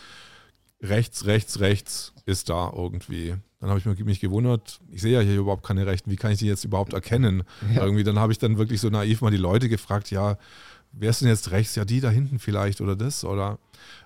rechts, 0.84 1.26
rechts, 1.26 1.60
rechts 1.60 2.12
ist 2.26 2.48
da 2.48 2.72
irgendwie. 2.74 3.34
Dann 3.60 3.70
habe 3.70 3.78
ich 3.78 4.04
mich 4.04 4.20
gewundert, 4.20 4.80
ich 4.90 5.00
sehe 5.00 5.14
ja 5.14 5.20
hier 5.20 5.38
überhaupt 5.38 5.66
keine 5.66 5.86
Rechten, 5.86 6.10
wie 6.10 6.16
kann 6.16 6.32
ich 6.32 6.38
die 6.38 6.46
jetzt 6.46 6.64
überhaupt 6.64 6.92
erkennen? 6.92 7.44
Ja. 7.74 7.84
Irgendwie, 7.84 8.04
dann 8.04 8.18
habe 8.18 8.32
ich 8.32 8.38
dann 8.38 8.58
wirklich 8.58 8.80
so 8.80 8.90
naiv 8.90 9.22
mal 9.22 9.30
die 9.30 9.36
Leute 9.36 9.68
gefragt, 9.68 10.10
ja, 10.10 10.36
wer 10.92 11.10
ist 11.10 11.22
denn 11.22 11.28
jetzt 11.28 11.50
rechts? 11.50 11.74
Ja, 11.74 11.84
die 11.84 12.00
da 12.00 12.10
hinten 12.10 12.38
vielleicht 12.38 12.80
oder 12.80 12.94
das 12.96 13.24
oder 13.24 13.58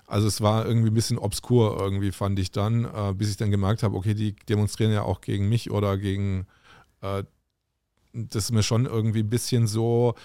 also 0.07 0.27
es 0.27 0.41
war 0.41 0.65
irgendwie 0.65 0.89
ein 0.89 0.93
bisschen 0.93 1.19
obskur 1.19 1.79
irgendwie, 1.79 2.11
fand 2.11 2.39
ich 2.39 2.51
dann, 2.51 2.85
äh, 2.85 3.13
bis 3.13 3.29
ich 3.29 3.37
dann 3.37 3.51
gemerkt 3.51 3.83
habe, 3.83 3.95
okay, 3.95 4.15
die 4.15 4.35
demonstrieren 4.47 4.91
ja 4.91 5.03
auch 5.03 5.21
gegen 5.21 5.49
mich 5.49 5.69
oder 5.69 5.97
gegen, 5.97 6.47
äh, 7.01 7.23
das 8.13 8.45
ist 8.45 8.51
mir 8.51 8.63
schon 8.63 8.85
irgendwie 8.85 9.19
ein 9.19 9.29
bisschen 9.29 9.67
so 9.67 10.15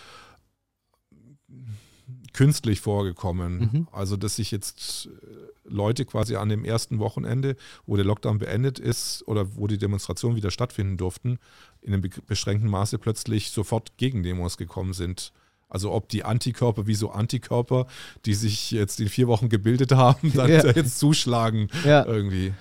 künstlich 2.33 2.81
vorgekommen. 2.81 3.59
Mhm. 3.59 3.89
Also, 3.93 4.17
dass 4.17 4.37
sich 4.37 4.51
jetzt 4.51 5.07
äh, 5.07 5.54
Leute 5.65 6.05
quasi 6.05 6.37
an 6.37 6.49
dem 6.49 6.65
ersten 6.65 6.99
Wochenende, 6.99 7.57
wo 7.87 7.97
der 7.97 8.05
Lockdown 8.05 8.39
beendet 8.39 8.79
ist 8.79 9.27
oder 9.27 9.57
wo 9.57 9.67
die 9.67 9.79
Demonstrationen 9.79 10.37
wieder 10.37 10.51
stattfinden 10.51 10.97
durften, 10.97 11.39
in 11.81 11.95
einem 11.95 12.11
beschränkten 12.27 12.71
Maße 12.71 12.99
plötzlich 12.99 13.51
sofort 13.51 13.97
gegen 13.97 14.23
Demos 14.23 14.57
gekommen 14.57 14.93
sind. 14.93 15.33
Also 15.69 15.93
ob 15.93 16.09
die 16.09 16.25
Antikörper, 16.25 16.87
wie 16.87 16.95
so 16.95 17.11
Antikörper, 17.11 17.87
die 18.27 18.35
sich 18.35 18.71
jetzt 18.71 19.01
in 19.01 19.09
vier 19.09 19.27
Wochen 19.27 19.49
gebildet 19.49 19.93
haben, 19.93 20.33
dann 20.35 20.51
ja. 20.51 20.65
jetzt 20.67 20.99
zuschlagen 20.99 21.69
ja. 21.85 22.07
irgendwie. 22.07 22.53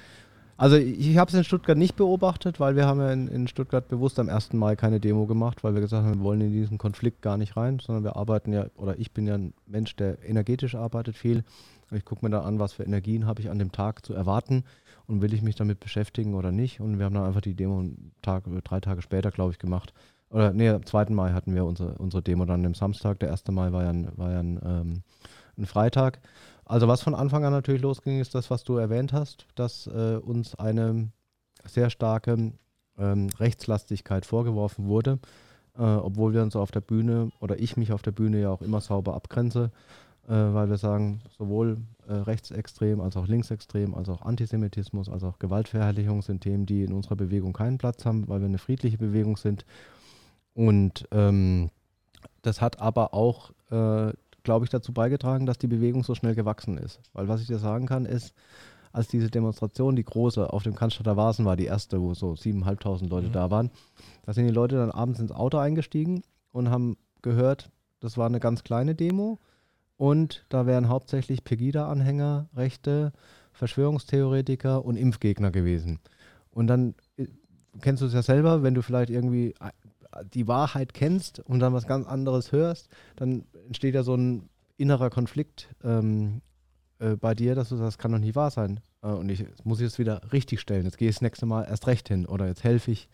Also 0.56 0.78
ich 0.78 1.18
habe 1.18 1.30
es 1.30 1.36
in 1.36 1.44
Stuttgart 1.44 1.78
nicht 1.78 1.96
beobachtet, 1.96 2.60
weil 2.60 2.76
wir 2.76 2.86
haben 2.86 3.00
ja 3.00 3.12
in, 3.12 3.28
in, 3.28 3.48
Stuttgart 3.48 3.88
bewusst 3.88 4.20
am 4.20 4.30
1. 4.30 4.54
Mai 4.54 4.76
keine 4.76 5.00
Demo 5.00 5.26
gemacht, 5.26 5.64
weil 5.64 5.74
wir 5.74 5.82
gesagt 5.82 6.06
haben, 6.06 6.20
wir 6.20 6.24
wollen 6.24 6.42
in 6.42 6.54
diesen 6.54 6.78
Konflikt 6.78 7.22
gar 7.22 7.38
nicht 7.38 7.58
rein, 7.58 7.80
sondern 7.80 8.04
wir 8.04 8.16
arbeiten 8.16 8.54
ja, 8.54 8.68
oder 8.78 8.98
ich 9.00 9.12
bin 9.12 9.28
ja 9.28 9.36
ein 9.36 9.54
Mensch, 9.66 9.96
der 9.96 10.24
energetisch 10.24 10.76
arbeitet 10.76 11.18
viel. 11.18 11.44
Ich 11.92 12.06
gucke 12.06 12.26
mir 12.26 12.32
da 12.32 12.42
an, 12.42 12.60
was 12.60 12.74
für 12.74 12.84
Energien 12.84 13.26
habe 13.26 13.42
ich 13.42 13.50
an 13.50 13.60
dem 13.60 13.72
Tag 13.72 14.06
zu 14.06 14.14
erwarten 14.14 14.64
und 15.08 15.22
will 15.22 15.34
ich 15.34 15.42
mich 15.42 15.56
damit 15.56 15.80
beschäftigen 15.80 16.34
oder 16.36 16.52
nicht. 16.52 16.80
Und 16.80 16.98
wir 16.98 17.06
haben 17.06 17.14
dann 17.14 17.26
einfach 17.26 17.42
die 17.42 17.56
Demo 17.56 17.86
Tag, 18.22 18.46
drei 18.64 18.80
Tage 18.80 19.02
später, 19.02 19.32
glaube 19.32 19.52
ich, 19.52 19.60
gemacht. 19.60 19.94
Oder 20.30 20.54
nee, 20.54 20.70
am 20.70 20.86
2. 20.86 21.06
Mai 21.10 21.32
hatten 21.32 21.54
wir 21.54 21.66
unsere, 21.66 21.98
unsere 21.98 22.24
Demo 22.24 22.46
dann 22.46 22.66
am 22.66 22.74
Samstag. 22.74 23.20
Der 23.20 23.32
1. 23.32 23.48
Mai 23.50 23.72
war 23.72 23.84
ja, 23.84 23.90
ein, 23.90 24.18
war 24.18 24.32
ja 24.32 24.40
ein, 24.40 24.60
ähm, 24.64 25.04
ein 25.58 25.66
Freitag. 25.66 26.20
Also 26.66 26.88
was 26.88 27.02
von 27.02 27.14
Anfang 27.14 27.46
an 27.46 27.54
natürlich 27.54 27.82
losging, 27.82 28.20
ist 28.20 28.34
das, 28.34 28.50
was 28.50 28.64
du 28.64 28.78
erwähnt 28.78 29.14
hast, 29.14 29.46
dass 29.56 29.88
äh, 29.88 30.18
uns 30.18 30.56
eine 30.56 31.10
sehr 31.66 31.90
starke 31.90 32.54
ähm, 32.98 33.30
Rechtslastigkeit 33.40 34.26
vorgeworfen 34.26 34.88
wurde, 34.88 35.20
äh, 35.78 35.84
obwohl 35.84 36.34
wir 36.34 36.42
uns 36.42 36.56
auf 36.56 36.72
der 36.72 36.82
Bühne 36.82 37.32
oder 37.40 37.60
ich 37.60 37.78
mich 37.78 37.92
auf 37.92 38.02
der 38.02 38.12
Bühne 38.12 38.40
ja 38.40 38.50
auch 38.50 38.62
immer 38.62 38.82
sauber 38.82 39.14
abgrenze, 39.14 39.66
äh, 39.66 40.03
weil 40.32 40.70
wir 40.70 40.78
sagen, 40.78 41.22
sowohl 41.38 41.78
äh, 42.08 42.14
rechtsextrem 42.14 43.02
als 43.02 43.18
auch 43.18 43.28
linksextrem, 43.28 43.94
als 43.94 44.10
auch 44.10 44.22
Antisemitismus, 44.22 45.10
als 45.10 45.24
auch 45.24 45.40
Gewaltverherrlichung 45.40 46.22
sind 46.22 46.42
Themen, 46.42 46.66
die 46.66 46.84
in 46.84 46.94
unserer 46.94 47.16
Bewegung 47.16 47.54
keinen 47.54 47.78
Platz 47.78 48.06
haben, 48.06 48.28
weil 48.28 48.40
wir 48.40 48.48
eine 48.48 48.58
friedliche 48.58 48.98
Bewegung 48.98 49.38
sind 49.38 49.66
und 50.54 51.08
ähm, 51.12 51.70
das 52.42 52.62
hat 52.62 52.80
aber 52.80 53.14
auch, 53.14 53.52
äh, 53.72 54.14
glaube 54.44 54.66
ich, 54.66 54.70
dazu 54.70 54.94
beigetragen, 54.94 55.46
dass 55.46 55.58
die 55.58 55.68
Bewegung 55.68 56.04
so 56.04 56.16
schnell 56.16 56.36
gewachsen 56.36 56.78
ist. 56.78 57.00
Weil 57.14 57.28
was 57.28 57.42
ich 57.42 57.48
dir 57.48 57.58
sagen 57.58 57.88
kann, 57.88 58.06
ist, 58.06 58.34
als 58.92 59.08
diese 59.08 59.32
Demonstration, 59.32 59.96
die 59.96 60.04
große, 60.04 60.54
auf 60.54 60.64
dem 60.64 60.76
Cannstatter 60.76 61.18
Vasen 61.18 61.46
war, 61.46 61.56
die 61.56 61.66
erste, 61.66 62.00
wo 62.00 62.14
so 62.14 62.34
7.500 62.34 63.10
Leute 63.10 63.28
mhm. 63.30 63.34
da 63.34 63.50
waren, 63.50 63.72
da 64.24 64.34
sind 64.34 64.46
die 64.46 64.54
Leute 64.54 64.76
dann 64.76 64.92
abends 64.92 65.20
ins 65.20 65.32
Auto 65.32 65.58
eingestiegen 65.58 66.22
und 66.52 66.70
haben 66.70 66.98
gehört, 67.24 67.72
das 68.00 68.18
war 68.18 68.28
eine 68.28 68.40
ganz 68.40 68.64
kleine 68.64 68.94
Demo 68.94 69.40
und 70.04 70.44
da 70.50 70.66
wären 70.66 70.90
hauptsächlich 70.90 71.46
Pegida-Anhänger, 71.46 72.50
Rechte, 72.58 73.14
Verschwörungstheoretiker 73.54 74.84
und 74.84 74.98
Impfgegner 74.98 75.50
gewesen. 75.50 76.02
Und 76.52 76.68
dann 76.68 76.96
äh, 77.16 77.28
kennst 77.80 78.02
du 78.02 78.08
es 78.08 78.14
ja 78.14 78.22
selber, 78.22 78.64
wenn 78.64 78.74
du 78.74 78.82
vielleicht 78.82 79.10
irgendwie 79.10 79.56
die 80.34 80.46
Wahrheit 80.50 80.94
kennst 80.94 81.40
und 81.40 81.62
dann 81.62 81.72
was 81.72 81.88
ganz 81.88 82.06
anderes 82.06 82.52
hörst, 82.52 82.90
dann 83.16 83.46
entsteht 83.66 83.96
ja 83.96 84.04
so 84.04 84.14
ein 84.16 84.50
innerer 84.76 85.10
Konflikt 85.10 85.70
ähm, 85.86 86.42
äh, 87.00 87.16
bei 87.16 87.34
dir, 87.34 87.56
dass 87.56 87.70
du 87.70 87.78
sagst, 87.78 87.96
das 87.96 87.98
kann 87.98 88.12
doch 88.12 88.20
nicht 88.20 88.36
wahr 88.36 88.52
sein. 88.52 88.82
Äh, 89.04 89.08
und 89.08 89.30
ich 89.30 89.46
muss 89.64 89.80
ich 89.80 89.88
es 89.88 90.00
wieder 90.00 90.34
richtig 90.34 90.60
stellen. 90.60 90.84
Jetzt 90.84 90.98
gehe 90.98 91.08
ich 91.08 91.16
das 91.16 91.22
nächste 91.22 91.46
Mal 91.46 91.64
erst 91.64 91.88
recht 91.88 92.10
hin 92.10 92.26
oder 92.26 92.46
jetzt 92.48 92.66
helfe 92.66 92.92
ich 92.92 93.08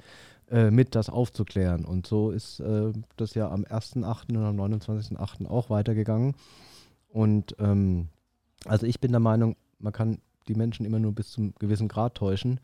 äh, 0.50 0.72
mit, 0.72 0.96
das 0.96 1.08
aufzuklären. 1.08 1.86
Und 1.86 2.08
so 2.08 2.32
ist 2.32 2.60
äh, 2.62 2.94
das 3.16 3.36
ja 3.36 3.52
am 3.52 3.64
1.8. 3.64 4.36
und 4.36 4.44
am 4.44 4.60
29.8. 4.60 5.46
auch 5.46 5.70
weitergegangen. 5.70 6.34
Und 7.10 7.56
ähm, 7.60 8.08
also 8.66 8.86
ich 8.86 9.00
bin 9.00 9.12
der 9.12 9.20
Meinung, 9.20 9.56
man 9.80 9.94
kann 9.94 10.20
die 10.48 10.56
Menschen 10.56 10.86
immer 10.86 11.00
nur 11.00 11.14
bis 11.14 11.32
zum 11.32 11.54
gewissen 11.60 11.88
Grad 11.88 12.16
täuschen. 12.16 12.60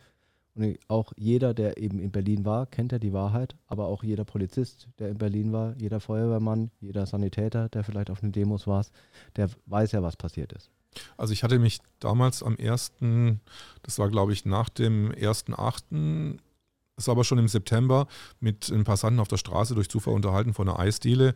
Und 0.55 0.77
auch 0.87 1.11
jeder, 1.17 1.53
der 1.53 1.77
eben 1.77 1.99
in 1.99 2.11
Berlin 2.11 2.45
war, 2.45 2.65
kennt 2.65 2.91
ja 2.93 2.99
die 2.99 3.13
Wahrheit, 3.13 3.55
aber 3.67 3.87
auch 3.87 4.03
jeder 4.03 4.23
Polizist, 4.23 4.87
der 4.99 5.09
in 5.09 5.17
Berlin 5.17 5.51
war, 5.51 5.75
jeder 5.77 5.99
Feuerwehrmann, 5.99 6.71
jeder 6.79 7.05
Sanitäter, 7.05 7.67
der 7.69 7.83
vielleicht 7.83 8.09
auf 8.09 8.21
den 8.21 8.31
Demos 8.31 8.65
war, 8.65 8.85
der 9.35 9.49
weiß 9.65 9.91
ja, 9.91 10.01
was 10.01 10.15
passiert 10.15 10.53
ist. 10.53 10.69
Also 11.17 11.33
ich 11.33 11.43
hatte 11.43 11.59
mich 11.59 11.79
damals 11.99 12.41
am 12.41 12.55
ersten, 12.55 13.41
das 13.83 13.99
war 13.99 14.09
glaube 14.09 14.31
ich 14.31 14.45
nach 14.45 14.69
dem 14.69 15.11
1.8., 15.11 16.39
es 16.97 17.07
war 17.07 17.11
aber 17.11 17.25
schon 17.25 17.39
im 17.39 17.49
September, 17.49 18.07
mit 18.39 18.71
einem 18.71 18.85
Passanten 18.85 19.19
auf 19.19 19.27
der 19.27 19.35
Straße 19.35 19.75
durch 19.75 19.89
Zufall 19.89 20.13
unterhalten 20.13 20.53
von 20.53 20.69
einer 20.69 20.79
Eisdiele 20.79 21.35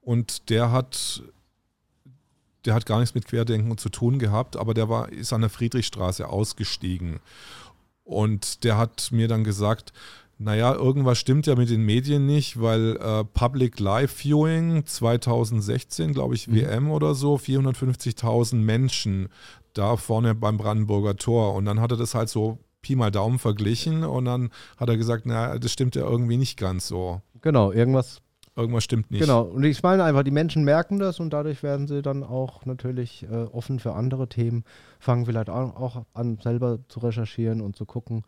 und 0.00 0.48
der 0.48 0.72
hat 0.72 1.22
der 2.66 2.74
hat 2.74 2.86
gar 2.86 3.00
nichts 3.00 3.14
mit 3.14 3.26
Querdenken 3.26 3.78
zu 3.78 3.88
tun 3.88 4.18
gehabt, 4.18 4.56
aber 4.56 4.74
der 4.74 4.88
war, 4.88 5.10
ist 5.10 5.32
an 5.32 5.40
der 5.40 5.50
Friedrichstraße 5.50 6.28
ausgestiegen. 6.28 7.20
Und 8.04 8.64
der 8.64 8.76
hat 8.76 9.08
mir 9.10 9.28
dann 9.28 9.44
gesagt, 9.44 9.92
naja, 10.38 10.74
irgendwas 10.74 11.18
stimmt 11.18 11.46
ja 11.46 11.54
mit 11.54 11.70
den 11.70 11.82
Medien 11.82 12.26
nicht, 12.26 12.60
weil 12.60 12.96
äh, 12.96 13.24
Public 13.24 13.80
Live 13.80 14.12
Viewing 14.12 14.84
2016, 14.84 16.12
glaube 16.12 16.34
ich, 16.34 16.46
mhm. 16.46 16.56
WM 16.56 16.90
oder 16.90 17.14
so, 17.14 17.36
450.000 17.36 18.56
Menschen 18.56 19.28
da 19.72 19.96
vorne 19.96 20.34
beim 20.34 20.58
Brandenburger 20.58 21.16
Tor. 21.16 21.54
Und 21.54 21.64
dann 21.64 21.80
hat 21.80 21.90
er 21.90 21.96
das 21.96 22.14
halt 22.14 22.28
so 22.28 22.58
Pi 22.82 22.96
mal 22.96 23.10
Daumen 23.10 23.38
verglichen 23.38 24.04
und 24.04 24.26
dann 24.26 24.50
hat 24.76 24.88
er 24.88 24.96
gesagt, 24.96 25.26
naja, 25.26 25.58
das 25.58 25.72
stimmt 25.72 25.96
ja 25.96 26.02
irgendwie 26.02 26.36
nicht 26.36 26.58
ganz 26.58 26.86
so. 26.86 27.20
Genau, 27.40 27.72
irgendwas. 27.72 28.20
Irgendwas 28.56 28.84
stimmt 28.84 29.10
nicht. 29.10 29.20
Genau, 29.20 29.42
und 29.42 29.64
ich 29.64 29.82
meine 29.82 30.02
einfach, 30.02 30.22
die 30.22 30.30
Menschen 30.30 30.64
merken 30.64 30.98
das 30.98 31.20
und 31.20 31.30
dadurch 31.30 31.62
werden 31.62 31.86
sie 31.86 32.00
dann 32.00 32.24
auch 32.24 32.64
natürlich 32.64 33.24
äh, 33.30 33.44
offen 33.44 33.78
für 33.78 33.92
andere 33.92 34.28
Themen, 34.28 34.64
fangen 34.98 35.26
vielleicht 35.26 35.50
auch 35.50 36.04
an, 36.14 36.38
selber 36.42 36.78
zu 36.88 37.00
recherchieren 37.00 37.60
und 37.60 37.76
zu 37.76 37.84
gucken. 37.84 38.24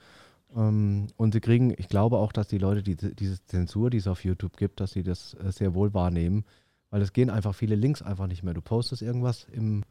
Ähm, 0.54 1.06
und 1.16 1.32
sie 1.32 1.40
kriegen, 1.40 1.72
ich 1.78 1.88
glaube 1.88 2.18
auch, 2.18 2.32
dass 2.32 2.46
die 2.46 2.58
Leute 2.58 2.82
die, 2.82 2.96
diese 2.96 3.42
Zensur, 3.46 3.88
die 3.88 3.96
es 3.96 4.06
auf 4.06 4.22
YouTube 4.22 4.58
gibt, 4.58 4.80
dass 4.80 4.92
sie 4.92 5.02
das 5.02 5.34
äh, 5.34 5.50
sehr 5.50 5.72
wohl 5.72 5.94
wahrnehmen, 5.94 6.44
weil 6.90 7.00
es 7.00 7.14
gehen 7.14 7.30
einfach 7.30 7.54
viele 7.54 7.74
Links 7.74 8.02
einfach 8.02 8.26
nicht 8.26 8.42
mehr. 8.42 8.52
Du 8.52 8.60
postest 8.60 9.00
irgendwas 9.00 9.46
im, 9.50 9.82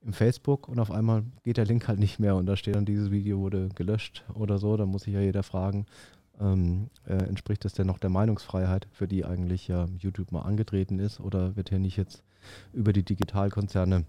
im 0.00 0.12
Facebook 0.12 0.68
und 0.68 0.80
auf 0.80 0.90
einmal 0.90 1.22
geht 1.44 1.56
der 1.56 1.66
Link 1.66 1.86
halt 1.86 2.00
nicht 2.00 2.18
mehr 2.18 2.34
und 2.34 2.46
da 2.46 2.56
steht 2.56 2.74
dann, 2.74 2.84
dieses 2.84 3.12
Video 3.12 3.38
wurde 3.38 3.68
gelöscht 3.76 4.24
oder 4.34 4.58
so. 4.58 4.76
Da 4.76 4.86
muss 4.86 5.02
sich 5.02 5.14
ja 5.14 5.20
jeder 5.20 5.44
fragen, 5.44 5.86
ähm, 6.40 6.90
äh, 7.06 7.14
entspricht 7.14 7.64
das 7.64 7.74
denn 7.74 7.86
noch 7.86 7.98
der 7.98 8.10
Meinungsfreiheit, 8.10 8.88
für 8.92 9.06
die 9.06 9.24
eigentlich 9.24 9.68
ja 9.68 9.86
YouTube 9.98 10.32
mal 10.32 10.42
angetreten 10.42 10.98
ist 10.98 11.20
oder 11.20 11.56
wird 11.56 11.68
hier 11.68 11.78
nicht 11.78 11.96
jetzt 11.96 12.22
über 12.72 12.92
die 12.92 13.02
Digitalkonzerne 13.02 14.04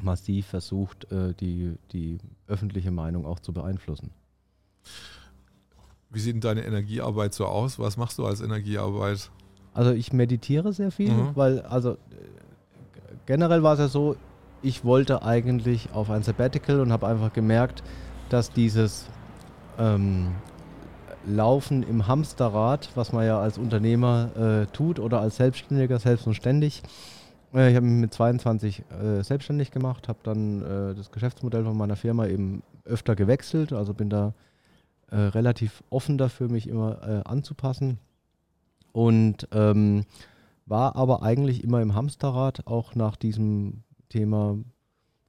massiv 0.00 0.46
versucht, 0.46 1.10
äh, 1.12 1.34
die, 1.34 1.76
die 1.92 2.18
öffentliche 2.46 2.90
Meinung 2.90 3.26
auch 3.26 3.38
zu 3.38 3.52
beeinflussen? 3.52 4.10
Wie 6.10 6.20
sieht 6.20 6.34
denn 6.34 6.40
deine 6.40 6.64
Energiearbeit 6.64 7.34
so 7.34 7.46
aus? 7.46 7.78
Was 7.78 7.96
machst 7.96 8.18
du 8.18 8.26
als 8.26 8.40
Energiearbeit? 8.40 9.30
Also 9.74 9.92
ich 9.92 10.12
meditiere 10.12 10.72
sehr 10.72 10.90
viel, 10.90 11.10
mhm. 11.10 11.30
weil 11.34 11.62
also 11.62 11.92
äh, 11.92 11.96
generell 13.26 13.62
war 13.62 13.74
es 13.74 13.78
ja 13.78 13.88
so, 13.88 14.16
ich 14.62 14.84
wollte 14.84 15.22
eigentlich 15.22 15.92
auf 15.92 16.10
ein 16.10 16.22
Sabbatical 16.22 16.80
und 16.80 16.92
habe 16.92 17.06
einfach 17.06 17.32
gemerkt, 17.32 17.82
dass 18.28 18.52
dieses 18.52 19.06
ähm, 19.78 20.32
Laufen 21.26 21.82
im 21.82 22.06
Hamsterrad, 22.06 22.90
was 22.94 23.12
man 23.12 23.26
ja 23.26 23.40
als 23.40 23.58
Unternehmer 23.58 24.30
äh, 24.36 24.66
tut 24.72 24.98
oder 24.98 25.20
als 25.20 25.36
Selbstständiger 25.36 25.98
selbst 25.98 26.26
und 26.26 26.34
ständig. 26.34 26.82
Äh, 27.54 27.70
ich 27.70 27.76
habe 27.76 27.86
mich 27.86 28.00
mit 28.00 28.14
22 28.14 28.82
äh, 28.90 29.22
selbstständig 29.22 29.70
gemacht, 29.70 30.08
habe 30.08 30.18
dann 30.22 30.62
äh, 30.62 30.94
das 30.94 31.10
Geschäftsmodell 31.10 31.64
von 31.64 31.76
meiner 31.76 31.96
Firma 31.96 32.26
eben 32.26 32.62
öfter 32.84 33.14
gewechselt, 33.14 33.72
also 33.72 33.94
bin 33.94 34.10
da 34.10 34.34
äh, 35.10 35.16
relativ 35.16 35.82
offen 35.90 36.18
dafür, 36.18 36.48
mich 36.48 36.68
immer 36.68 37.02
äh, 37.06 37.28
anzupassen 37.28 37.98
und 38.92 39.48
ähm, 39.52 40.04
war 40.66 40.96
aber 40.96 41.22
eigentlich 41.22 41.64
immer 41.64 41.82
im 41.82 41.94
Hamsterrad, 41.94 42.66
auch 42.66 42.94
nach 42.94 43.16
diesem 43.16 43.82
Thema 44.08 44.58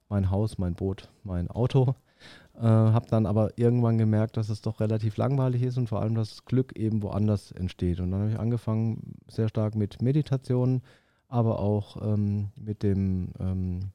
mein 0.08 0.30
Haus, 0.30 0.58
mein 0.58 0.74
Boot, 0.74 1.08
mein 1.22 1.50
Auto. 1.50 1.94
Äh, 2.56 2.62
habe 2.62 3.06
dann 3.08 3.26
aber 3.26 3.58
irgendwann 3.58 3.98
gemerkt, 3.98 4.36
dass 4.36 4.48
es 4.48 4.60
doch 4.60 4.78
relativ 4.78 5.16
langweilig 5.16 5.62
ist 5.62 5.76
und 5.76 5.88
vor 5.88 6.00
allem, 6.00 6.14
dass 6.14 6.30
das 6.30 6.44
Glück 6.44 6.76
eben 6.76 7.02
woanders 7.02 7.50
entsteht. 7.50 7.98
Und 7.98 8.12
dann 8.12 8.20
habe 8.20 8.30
ich 8.30 8.38
angefangen 8.38 9.16
sehr 9.28 9.48
stark 9.48 9.74
mit 9.74 10.00
Meditation, 10.00 10.82
aber 11.26 11.58
auch 11.58 12.00
ähm, 12.00 12.50
mit 12.54 12.84
dem, 12.84 13.30
ähm, 13.40 13.90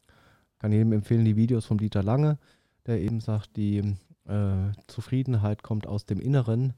kann 0.60 0.74
jedem 0.74 0.92
empfehlen, 0.92 1.24
die 1.24 1.38
Videos 1.38 1.66
von 1.66 1.78
Dieter 1.78 2.04
Lange, 2.04 2.38
der 2.86 3.00
eben 3.00 3.22
sagt, 3.22 3.56
die 3.56 3.96
äh, 4.28 4.72
Zufriedenheit 4.88 5.64
kommt 5.64 5.88
aus 5.88 6.06
dem 6.06 6.20
Inneren 6.20 6.74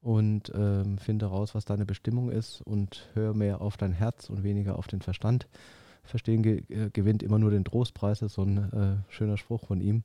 und 0.00 0.50
ähm, 0.52 0.98
finde 0.98 1.26
raus, 1.26 1.54
was 1.54 1.64
deine 1.64 1.86
Bestimmung 1.86 2.30
ist 2.30 2.60
und 2.62 3.08
hör 3.14 3.34
mehr 3.34 3.60
auf 3.60 3.76
dein 3.76 3.92
Herz 3.92 4.30
und 4.30 4.42
weniger 4.42 4.76
auf 4.78 4.88
den 4.88 5.00
Verstand. 5.00 5.46
Verstehen 6.02 6.42
ge 6.42 6.64
äh, 6.70 6.90
gewinnt 6.90 7.22
immer 7.22 7.38
nur 7.38 7.50
den 7.50 7.64
Trostpreis, 7.64 8.22
ist 8.22 8.34
so 8.34 8.42
ein 8.42 8.72
äh, 8.72 9.12
schöner 9.12 9.36
Spruch 9.36 9.66
von 9.66 9.80
ihm. 9.80 10.02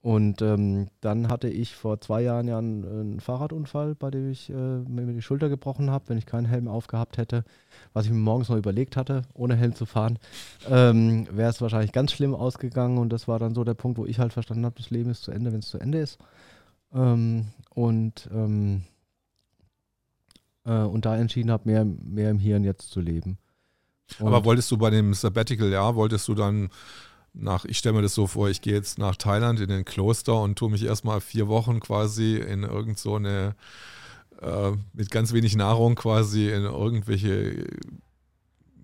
Und 0.00 0.42
ähm, 0.42 0.88
dann 1.00 1.28
hatte 1.28 1.48
ich 1.48 1.74
vor 1.74 2.00
zwei 2.00 2.22
Jahren 2.22 2.46
ja 2.46 2.58
einen, 2.58 2.84
einen 2.84 3.20
Fahrradunfall, 3.20 3.96
bei 3.96 4.12
dem 4.12 4.30
ich 4.30 4.48
äh, 4.48 4.52
mir 4.52 5.12
die 5.12 5.22
Schulter 5.22 5.48
gebrochen 5.48 5.90
habe, 5.90 6.04
wenn 6.08 6.18
ich 6.18 6.26
keinen 6.26 6.46
Helm 6.46 6.68
aufgehabt 6.68 7.18
hätte, 7.18 7.44
was 7.94 8.06
ich 8.06 8.12
mir 8.12 8.18
morgens 8.18 8.48
noch 8.48 8.56
überlegt 8.56 8.96
hatte, 8.96 9.22
ohne 9.34 9.56
Helm 9.56 9.74
zu 9.74 9.86
fahren, 9.86 10.20
ähm, 10.70 11.26
wäre 11.32 11.50
es 11.50 11.60
wahrscheinlich 11.60 11.90
ganz 11.90 12.12
schlimm 12.12 12.34
ausgegangen. 12.34 12.98
Und 12.98 13.12
das 13.12 13.26
war 13.26 13.40
dann 13.40 13.56
so 13.56 13.64
der 13.64 13.74
Punkt, 13.74 13.98
wo 13.98 14.06
ich 14.06 14.20
halt 14.20 14.32
verstanden 14.32 14.66
habe, 14.66 14.76
das 14.76 14.90
Leben 14.90 15.10
ist 15.10 15.24
zu 15.24 15.32
Ende, 15.32 15.52
wenn 15.52 15.60
es 15.60 15.68
zu 15.68 15.78
Ende 15.78 15.98
ist. 15.98 16.18
Ähm, 16.94 17.46
und, 17.74 18.30
ähm, 18.32 18.82
äh, 20.64 20.74
und 20.74 21.06
da 21.06 21.16
entschieden 21.16 21.50
habe, 21.50 21.68
mehr, 21.68 21.84
mehr 21.84 22.30
im 22.30 22.38
Hier 22.38 22.54
und 22.54 22.62
Jetzt 22.62 22.90
zu 22.90 23.00
leben. 23.00 23.36
Und 24.20 24.28
Aber 24.28 24.44
wolltest 24.44 24.70
du 24.70 24.78
bei 24.78 24.90
dem 24.90 25.12
Sabbatical-Jahr, 25.12 25.96
wolltest 25.96 26.28
du 26.28 26.34
dann 26.34 26.70
nach, 27.38 27.64
ich 27.64 27.78
stelle 27.78 27.94
mir 27.94 28.02
das 28.02 28.14
so 28.14 28.26
vor, 28.26 28.48
ich 28.48 28.60
gehe 28.60 28.74
jetzt 28.74 28.98
nach 28.98 29.16
Thailand 29.16 29.60
in 29.60 29.70
ein 29.70 29.84
Kloster 29.84 30.40
und 30.42 30.58
tue 30.58 30.70
mich 30.70 30.84
erstmal 30.84 31.20
vier 31.20 31.48
Wochen 31.48 31.80
quasi 31.80 32.36
in 32.36 32.64
irgend 32.64 32.98
so 32.98 33.16
eine, 33.16 33.54
äh, 34.42 34.72
mit 34.92 35.10
ganz 35.10 35.32
wenig 35.32 35.56
Nahrung 35.56 35.94
quasi 35.94 36.48
in 36.48 36.64
irgendwelche 36.64 37.64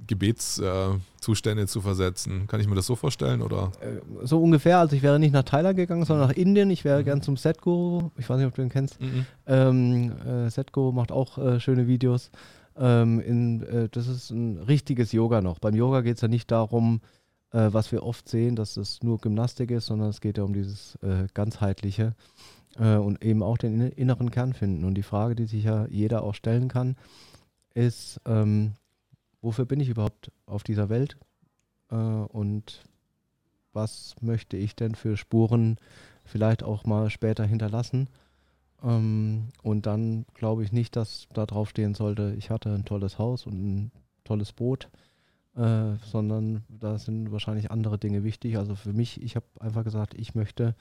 Gebetszustände 0.06 1.62
äh, 1.62 1.66
zu 1.66 1.80
versetzen. 1.80 2.46
Kann 2.46 2.60
ich 2.60 2.68
mir 2.68 2.74
das 2.74 2.86
so 2.86 2.96
vorstellen 2.96 3.42
oder? 3.42 3.72
Äh, 3.80 4.26
so 4.26 4.42
ungefähr. 4.42 4.78
Also 4.78 4.96
ich 4.96 5.02
wäre 5.02 5.18
nicht 5.18 5.32
nach 5.32 5.44
Thailand 5.44 5.76
gegangen, 5.76 6.04
sondern 6.04 6.28
nach 6.28 6.36
Indien. 6.36 6.70
Ich 6.70 6.84
wäre 6.84 7.00
mhm. 7.00 7.04
gern 7.04 7.22
zum 7.22 7.36
Setguru. 7.36 8.10
Ich 8.18 8.28
weiß 8.28 8.38
nicht, 8.38 8.46
ob 8.46 8.54
du 8.54 8.62
ihn 8.62 8.68
kennst. 8.68 9.00
Mhm. 9.00 9.26
Ähm, 9.46 10.12
äh, 10.26 10.50
Setguru 10.50 10.92
macht 10.92 11.10
auch 11.10 11.38
äh, 11.38 11.60
schöne 11.60 11.86
Videos. 11.86 12.30
Ähm, 12.76 13.20
in, 13.20 13.62
äh, 13.62 13.88
das 13.90 14.08
ist 14.08 14.30
ein 14.30 14.58
richtiges 14.58 15.12
Yoga 15.12 15.40
noch. 15.40 15.58
Beim 15.58 15.74
Yoga 15.74 16.00
geht 16.02 16.16
es 16.16 16.22
ja 16.22 16.28
nicht 16.28 16.50
darum, 16.50 17.00
äh, 17.54 17.72
was 17.72 17.92
wir 17.92 18.02
oft 18.02 18.28
sehen, 18.28 18.56
dass 18.56 18.76
es 18.76 19.02
nur 19.02 19.18
Gymnastik 19.18 19.70
ist, 19.70 19.86
sondern 19.86 20.10
es 20.10 20.20
geht 20.20 20.38
ja 20.38 20.44
um 20.44 20.52
dieses 20.52 20.96
äh, 20.96 21.28
ganzheitliche 21.32 22.14
äh, 22.78 22.96
und 22.96 23.24
eben 23.24 23.42
auch 23.42 23.56
den 23.56 23.80
inneren 23.80 24.30
Kern 24.30 24.52
finden. 24.52 24.84
Und 24.84 24.94
die 24.96 25.02
Frage, 25.02 25.36
die 25.36 25.46
sich 25.46 25.64
ja 25.64 25.86
jeder 25.86 26.24
auch 26.24 26.34
stellen 26.34 26.68
kann, 26.68 26.96
ist, 27.74 28.20
ähm, 28.26 28.72
wofür 29.40 29.66
bin 29.66 29.80
ich 29.80 29.88
überhaupt 29.88 30.32
auf 30.46 30.64
dieser 30.64 30.88
Welt 30.88 31.16
äh, 31.90 31.94
und 31.94 32.82
was 33.72 34.14
möchte 34.20 34.56
ich 34.56 34.76
denn 34.76 34.94
für 34.94 35.16
Spuren 35.16 35.78
vielleicht 36.24 36.62
auch 36.62 36.84
mal 36.84 37.10
später 37.10 37.44
hinterlassen? 37.44 38.08
Ähm, 38.82 39.48
und 39.62 39.86
dann 39.86 40.26
glaube 40.34 40.64
ich 40.64 40.72
nicht, 40.72 40.96
dass 40.96 41.28
da 41.32 41.46
drauf 41.46 41.70
stehen 41.70 41.94
sollte, 41.94 42.34
ich 42.36 42.50
hatte 42.50 42.72
ein 42.72 42.84
tolles 42.84 43.18
Haus 43.18 43.46
und 43.46 43.54
ein 43.54 43.92
tolles 44.24 44.52
Boot 44.52 44.88
äh, 45.56 45.96
sondern 46.04 46.64
da 46.68 46.98
sind 46.98 47.30
wahrscheinlich 47.32 47.70
andere 47.70 47.98
Dinge 47.98 48.24
wichtig. 48.24 48.58
Also 48.58 48.74
für 48.74 48.92
mich, 48.92 49.22
ich 49.22 49.36
habe 49.36 49.46
einfach 49.60 49.84
gesagt, 49.84 50.14
ich 50.14 50.34
möchte 50.34 50.74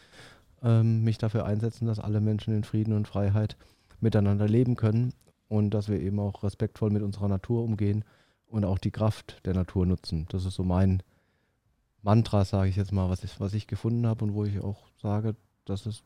ähm, 0.62 1.04
mich 1.04 1.18
dafür 1.18 1.46
einsetzen, 1.46 1.86
dass 1.86 2.00
alle 2.00 2.22
Menschen 2.22 2.56
in 2.56 2.64
Frieden 2.64 2.94
und 2.94 3.08
Freiheit 3.08 3.58
miteinander 4.00 4.48
leben 4.48 4.76
können 4.76 5.14
und 5.48 5.72
dass 5.72 5.90
wir 5.90 6.00
eben 6.00 6.20
auch 6.20 6.44
respektvoll 6.44 6.90
mit 6.90 7.04
unserer 7.04 7.28
Natur 7.28 7.64
umgehen 7.64 8.04
und 8.48 8.66
auch 8.66 8.78
die 8.78 8.92
Kraft 8.92 9.46
der 9.46 9.54
Natur 9.54 9.86
nutzen. 9.86 10.26
Das 10.30 10.46
ist 10.46 10.56
so 10.56 10.64
mein 10.64 11.04
Mantra, 12.02 12.44
sage 12.44 12.70
ich 12.70 12.76
jetzt 12.76 12.92
mal, 12.92 13.10
was 13.10 13.24
ich, 13.24 13.40
was 13.40 13.54
ich 13.54 13.68
gefunden 13.68 14.06
habe 14.08 14.26
und 14.26 14.34
wo 14.34 14.44
ich 14.44 14.60
auch 14.60 14.88
sage, 15.02 15.36
das 15.66 15.86
ist 15.86 16.04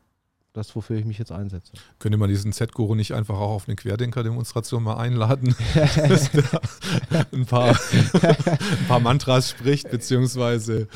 das, 0.52 0.74
wofür 0.74 0.96
ich 0.96 1.04
mich 1.04 1.18
jetzt 1.18 1.32
einsetze. 1.32 1.72
Könnte 1.98 2.18
man 2.18 2.28
diesen 2.28 2.52
Z-Guru 2.52 2.94
nicht 2.94 3.12
einfach 3.12 3.36
auch 3.36 3.50
auf 3.50 3.68
eine 3.68 3.76
Querdenker-Demonstration 3.76 4.82
mal 4.82 4.96
einladen, 4.96 5.54
ein, 7.32 7.46
paar, 7.46 7.70
ein 7.70 8.86
paar 8.88 9.00
Mantras 9.00 9.50
spricht, 9.50 9.90
beziehungsweise 9.90 10.88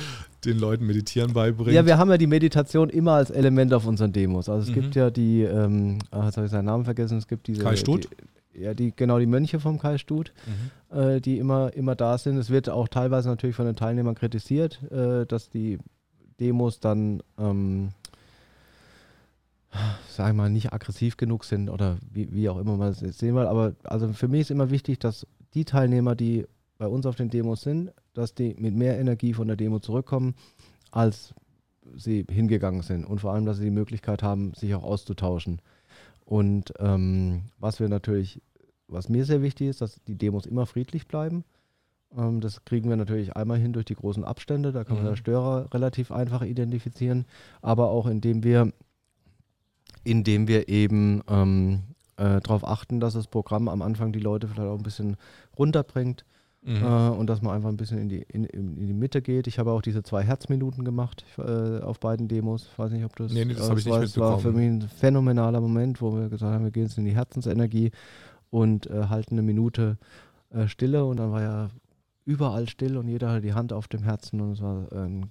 den 0.44 0.58
Leuten 0.58 0.86
Meditieren 0.86 1.32
beibringt. 1.32 1.72
Ja, 1.72 1.86
wir 1.86 1.98
haben 1.98 2.10
ja 2.10 2.18
die 2.18 2.26
Meditation 2.26 2.88
immer 2.90 3.12
als 3.12 3.30
Element 3.30 3.72
auf 3.72 3.86
unseren 3.86 4.12
Demos. 4.12 4.48
Also 4.48 4.70
es 4.70 4.76
mhm. 4.76 4.80
gibt 4.80 4.94
ja 4.96 5.10
die, 5.10 5.42
ähm, 5.42 5.98
ah, 6.10 6.26
jetzt 6.26 6.36
habe 6.36 6.46
ich 6.46 6.52
seinen 6.52 6.64
Namen 6.64 6.84
vergessen, 6.84 7.18
es 7.18 7.28
gibt 7.28 7.46
diese... 7.46 7.62
Kai 7.62 7.76
Stut? 7.76 8.08
Die, 8.54 8.62
ja, 8.62 8.74
die, 8.74 8.92
genau, 8.94 9.18
die 9.18 9.26
Mönche 9.26 9.60
vom 9.60 9.78
Kai 9.78 9.98
Stut, 9.98 10.32
mhm. 10.90 10.98
äh, 10.98 11.20
die 11.20 11.38
immer, 11.38 11.72
immer 11.74 11.94
da 11.94 12.18
sind. 12.18 12.36
Es 12.36 12.50
wird 12.50 12.68
auch 12.68 12.88
teilweise 12.88 13.28
natürlich 13.28 13.56
von 13.56 13.66
den 13.66 13.76
Teilnehmern 13.76 14.14
kritisiert, 14.14 14.82
äh, 14.90 15.26
dass 15.26 15.50
die 15.50 15.78
Demos 16.40 16.80
dann... 16.80 17.22
Ähm, 17.38 17.90
sag 20.09 20.31
ich 20.31 20.37
mal, 20.37 20.51
nicht 20.51 20.73
aggressiv 20.73 21.16
genug 21.16 21.45
sind 21.45 21.68
oder 21.68 21.99
wie, 22.11 22.33
wie 22.33 22.49
auch 22.49 22.59
immer 22.59 22.77
man 22.77 22.91
es 22.91 22.99
sehen 22.99 23.35
will. 23.35 23.47
Aber 23.47 23.75
also 23.85 24.12
für 24.12 24.29
mich 24.29 24.43
ist 24.43 24.51
immer 24.51 24.70
wichtig, 24.70 24.99
dass 24.99 25.27
die 25.55 25.64
Teilnehmer, 25.64 26.14
die 26.14 26.47
bei 26.79 26.87
uns 26.87 27.07
auf 27.07 27.16
den 27.16 27.31
Demos 27.31 27.62
sind, 27.62 27.93
dass 28.14 28.35
die 28.35 28.55
mit 28.59 28.75
mehr 28.75 28.99
Energie 28.99 29.33
von 29.35 29.47
der 29.47 29.57
Demo 29.57 29.79
zurückkommen, 29.79 30.35
als 30.91 31.35
sie 31.97 32.25
hingegangen 32.31 32.83
sind. 32.83 33.05
Und 33.05 33.20
vor 33.20 33.33
allem, 33.33 33.47
dass 33.47 33.59
sie 33.59 33.64
die 33.64 33.70
Möglichkeit 33.70 34.23
haben, 34.23 34.53
sich 34.55 34.75
auch 34.75 34.85
auszutauschen. 34.85 35.61
Und 36.25 36.73
ähm, 36.79 37.43
was 37.59 37.81
wir 37.81 37.89
natürlich, 37.89 38.41
was 38.89 39.09
mir 39.09 39.25
sehr 39.25 39.43
wichtig 39.43 39.68
ist, 39.68 39.81
dass 39.81 40.03
die 40.05 40.16
Demos 40.16 40.47
immer 40.47 40.66
friedlich 40.66 41.07
bleiben 41.09 41.45
Ähm, 42.16 42.41
das 42.41 42.64
kriegen 42.66 42.91
wir 42.91 42.97
natürlich 42.97 43.37
einmal 43.37 43.59
hin 43.59 43.73
durch 43.73 43.87
die 43.87 43.95
großen 43.95 44.23
Abstände, 44.25 44.70
da 44.73 44.85
kann 44.85 44.97
man 44.97 45.05
Mhm. 45.05 45.09
der 45.11 45.16
Störer 45.16 45.73
relativ 45.73 46.12
einfach 46.12 46.43
identifizieren, 46.43 47.25
aber 47.62 47.89
auch 47.91 48.07
indem 48.07 48.45
wir, 48.45 48.73
indem 50.05 50.48
wir 50.48 50.68
eben 50.68 51.22
ähm, 51.28 51.80
äh, 52.16 52.40
darauf 52.40 52.66
achten, 52.66 53.00
dass 53.00 53.14
das 53.14 53.26
Programm 53.26 53.68
am 53.68 53.82
Anfang 53.82 54.12
die 54.12 54.20
Leute 54.20 54.48
vielleicht 54.48 54.68
auch 54.68 54.76
ein 54.76 54.82
bisschen 54.82 55.16
runterbringt 55.59 56.24
Mhm. 56.64 56.76
äh, 56.76 57.09
und 57.09 57.26
dass 57.26 57.42
man 57.42 57.57
einfach 57.57 57.70
ein 57.70 57.76
bisschen 57.76 57.98
in 57.98 58.09
die, 58.09 58.22
in, 58.22 58.44
in 58.44 58.86
die 58.86 58.92
Mitte 58.92 59.20
geht. 59.20 59.48
Ich 59.48 59.59
habe 59.59 59.72
auch 59.72 59.82
diese 59.82 60.05
zwei 60.05 60.22
Herzminuten 60.22 60.84
gemacht 60.84 61.24
äh, 61.36 61.80
auf 61.80 61.98
beiden 61.98 62.28
Demos. 62.28 62.68
Ich 62.70 62.78
weiß 62.78 62.92
nicht, 62.92 63.05
ob 63.05 63.16
das. 63.16 63.32
Nee, 63.32 63.44
nee, 63.44 63.55
das 63.55 63.66
äh, 63.66 63.70
habe 63.70 63.80
ich 63.80 63.86
nicht 63.86 63.92
war, 63.92 64.03
es 64.05 64.16
war 64.16 64.38
für 64.38 64.53
mitbekommen. 64.53 64.78
mich 64.78 64.84
ein 64.84 64.88
phänomenaler 64.96 65.61
Moment, 65.61 66.00
wo 66.00 66.14
wir 66.14 66.28
gesagt 66.28 66.55
haben, 66.55 66.62
wir 66.62 66.70
gehen 66.70 66.84
jetzt 66.84 66.96
in 66.98 67.05
die 67.05 67.16
Herzensenergie 67.16 67.90
und 68.50 68.86
äh, 68.86 69.07
halten 69.09 69.34
eine 69.34 69.42
Minute 69.42 69.98
äh, 70.50 70.68
Stille 70.68 71.05
und 71.05 71.16
dann 71.16 71.32
war 71.32 71.42
ja 71.42 71.70
überall 72.25 72.68
still 72.68 72.97
und 72.97 73.09
jeder 73.09 73.31
hatte 73.31 73.41
die 73.43 73.53
Hand 73.55 73.73
auf 73.73 73.89
dem 73.89 74.03
Herzen 74.05 74.41
und 74.41 74.53
es 74.53 74.61
war 74.62 74.87
ein 74.93 75.29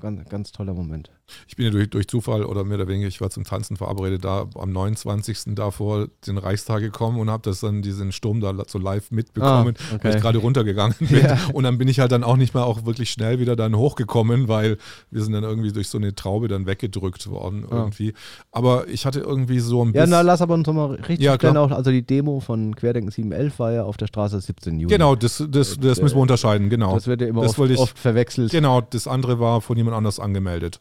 ganz, 0.00 0.28
ganz 0.28 0.52
toller 0.52 0.74
Moment. 0.74 1.10
Ich 1.46 1.56
bin 1.56 1.64
ja 1.66 1.70
durch, 1.70 1.88
durch 1.88 2.06
Zufall 2.08 2.44
oder 2.44 2.64
mehr 2.64 2.76
oder 2.76 2.88
weniger, 2.88 3.06
ich 3.08 3.20
war 3.20 3.30
zum 3.30 3.44
Tanzen 3.44 3.76
verabredet, 3.76 4.24
da 4.24 4.46
am 4.56 4.72
29. 4.72 5.54
da 5.54 5.70
vor 5.70 6.08
den 6.26 6.36
Reichstag 6.36 6.80
gekommen 6.80 7.18
und 7.20 7.30
habe 7.30 7.42
das 7.44 7.60
dann 7.60 7.80
diesen 7.82 8.12
Sturm 8.12 8.40
da 8.40 8.52
so 8.66 8.78
live 8.78 9.10
mitbekommen, 9.10 9.74
Ah, 9.78 9.84
weil 9.92 9.96
okay. 9.96 10.16
ich 10.16 10.20
gerade 10.22 10.38
runtergegangen 10.38 10.96
bin. 10.98 11.08
Ja. 11.24 11.38
Und 11.52 11.64
dann 11.64 11.78
bin 11.78 11.88
ich 11.88 12.00
halt 12.00 12.12
dann 12.12 12.24
auch 12.24 12.36
nicht 12.36 12.52
mehr 12.54 12.64
auch 12.66 12.84
wirklich 12.84 13.10
schnell 13.10 13.38
wieder 13.38 13.54
dann 13.56 13.76
hochgekommen, 13.76 14.48
weil 14.48 14.76
wir 15.10 15.22
sind 15.22 15.32
dann 15.32 15.44
irgendwie 15.44 15.72
durch 15.72 15.88
so 15.88 15.96
eine 15.98 16.14
Traube 16.14 16.48
dann 16.48 16.66
weggedrückt 16.66 17.30
worden 17.30 17.64
Ah. 17.70 17.76
irgendwie. 17.76 18.12
Aber 18.52 18.88
ich 18.88 19.06
hatte 19.06 19.20
irgendwie 19.20 19.60
so 19.60 19.82
ein 19.82 19.88
Ja, 19.88 19.92
bisschen... 20.02 20.10
na, 20.10 20.20
lass 20.22 20.42
aber 20.42 20.54
uns 20.54 20.66
nochmal 20.66 20.94
richtig 20.96 21.20
Ja, 21.20 21.38
klar. 21.38 21.56
Auch, 21.58 21.70
also 21.70 21.90
die 21.90 22.02
Demo 22.04 22.40
von 22.40 22.74
Querdenken 22.74 23.10
711 23.12 23.58
war 23.60 23.72
ja 23.72 23.84
auf 23.84 23.96
der 23.96 24.08
Straße 24.08 24.40
17 24.40 24.80
Juni. 24.80 24.92
genau, 24.92 25.14
das, 25.14 25.38
das, 25.48 25.78
das 25.78 26.02
müssen 26.02 26.16
wir 26.16 26.20
unterscheiden, 26.24 26.68
genau. 26.68 26.94
Das 26.94 27.06
wird 27.06 27.20
ja 27.20 27.28
immer 27.28 27.42
Das 27.42 27.58
oft, 27.58 27.70
ich- 27.70 27.78
oft 27.78 27.98
verwechselt. 27.98 28.50
Genau, 28.50 28.80
das 28.80 29.06
andere 29.06 29.38
war 29.40 29.60
von 29.60 29.76
jemand 29.76 29.96
anders 29.96 30.18
angemeldet. 30.20 30.80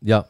Ja. 0.00 0.26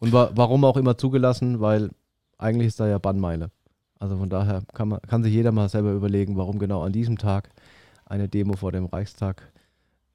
Und 0.00 0.12
wa 0.12 0.30
warum 0.34 0.64
auch 0.64 0.76
immer 0.76 0.96
zugelassen, 0.96 1.60
weil 1.60 1.90
eigentlich 2.38 2.68
ist 2.68 2.80
da 2.80 2.86
ja 2.86 2.98
Bannmeile. 2.98 3.50
Also 3.98 4.16
von 4.16 4.28
daher 4.30 4.62
kann, 4.74 4.88
man, 4.88 5.00
kann 5.02 5.22
sich 5.22 5.32
jeder 5.32 5.50
mal 5.52 5.68
selber 5.68 5.92
überlegen, 5.92 6.36
warum 6.36 6.58
genau 6.58 6.82
an 6.82 6.92
diesem 6.92 7.18
Tag 7.18 7.50
eine 8.06 8.28
Demo 8.28 8.54
vor 8.56 8.70
dem 8.72 8.86
Reichstag 8.86 9.52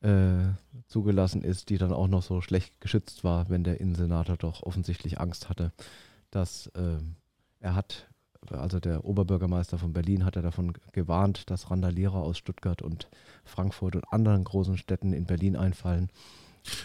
äh, 0.01 0.53
zugelassen 0.87 1.43
ist, 1.43 1.69
die 1.69 1.77
dann 1.77 1.91
auch 1.93 2.07
noch 2.07 2.23
so 2.23 2.41
schlecht 2.41 2.79
geschützt 2.81 3.23
war, 3.23 3.49
wenn 3.49 3.63
der 3.63 3.79
Innensenator 3.81 4.37
doch 4.37 4.63
offensichtlich 4.63 5.19
Angst 5.19 5.49
hatte, 5.49 5.71
dass 6.31 6.67
äh, 6.75 6.97
er 7.59 7.75
hat, 7.75 8.07
also 8.51 8.79
der 8.79 9.05
Oberbürgermeister 9.05 9.77
von 9.77 9.93
Berlin 9.93 10.25
hat 10.25 10.35
er 10.35 10.41
davon 10.41 10.73
gewarnt, 10.91 11.49
dass 11.49 11.71
Randalierer 11.71 12.15
aus 12.15 12.37
Stuttgart 12.37 12.81
und 12.81 13.07
Frankfurt 13.45 13.95
und 13.95 14.11
anderen 14.11 14.43
großen 14.43 14.77
Städten 14.77 15.13
in 15.13 15.25
Berlin 15.25 15.55
einfallen. 15.55 16.09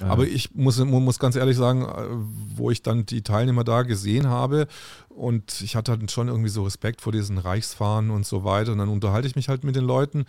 Äh, 0.00 0.04
Aber 0.04 0.26
ich 0.26 0.54
muss, 0.54 0.78
muss 0.78 1.18
ganz 1.18 1.36
ehrlich 1.36 1.56
sagen, 1.56 1.82
äh, 1.82 2.06
wo 2.56 2.70
ich 2.70 2.82
dann 2.82 3.06
die 3.06 3.22
Teilnehmer 3.22 3.64
da 3.64 3.82
gesehen 3.82 4.28
habe 4.28 4.66
und 5.08 5.60
ich 5.60 5.76
hatte 5.76 5.96
dann 5.96 6.08
schon 6.08 6.28
irgendwie 6.28 6.50
so 6.50 6.64
Respekt 6.64 7.00
vor 7.00 7.12
diesen 7.12 7.38
Reichsfahnen 7.38 8.10
und 8.10 8.26
so 8.26 8.44
weiter 8.44 8.72
und 8.72 8.78
dann 8.78 8.88
unterhalte 8.88 9.28
ich 9.28 9.36
mich 9.36 9.48
halt 9.48 9.64
mit 9.64 9.76
den 9.76 9.84
Leuten 9.84 10.24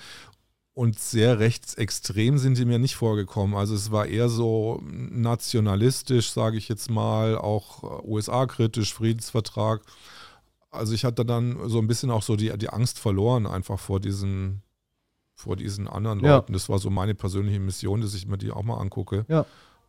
und 0.73 0.97
sehr 0.97 1.39
rechtsextrem 1.39 2.37
sind 2.37 2.57
die 2.57 2.63
mir 2.63 2.79
nicht 2.79 2.95
vorgekommen. 2.95 3.55
Also 3.57 3.75
es 3.75 3.91
war 3.91 4.05
eher 4.05 4.29
so 4.29 4.81
nationalistisch, 4.83 6.31
sage 6.31 6.57
ich 6.57 6.69
jetzt 6.69 6.89
mal, 6.89 7.37
auch 7.37 7.83
äh, 7.83 8.07
USA-kritisch, 8.07 8.93
Friedensvertrag. 8.93 9.81
Also 10.71 10.93
ich 10.93 11.03
hatte 11.05 11.25
dann 11.25 11.57
so 11.67 11.79
ein 11.79 11.87
bisschen 11.87 12.11
auch 12.11 12.21
so 12.21 12.35
die, 12.35 12.55
die 12.57 12.69
Angst 12.69 12.99
verloren 12.99 13.47
einfach 13.47 13.79
vor 13.79 13.99
diesen, 13.99 14.61
vor 15.33 15.55
diesen 15.55 15.87
anderen 15.87 16.19
Ja. 16.23 16.35
Leuten. 16.37 16.53
Das 16.53 16.69
war 16.69 16.77
so 16.79 16.89
meine 16.89 17.15
persönliche 17.15 17.59
Mission, 17.59 18.01
dass 18.01 18.13
ich 18.13 18.27
mir 18.27 18.37
die 18.37 18.51
auch 18.51 18.63
mal 18.63 18.77
angucke. 18.77 19.25
Ja. 19.27 19.45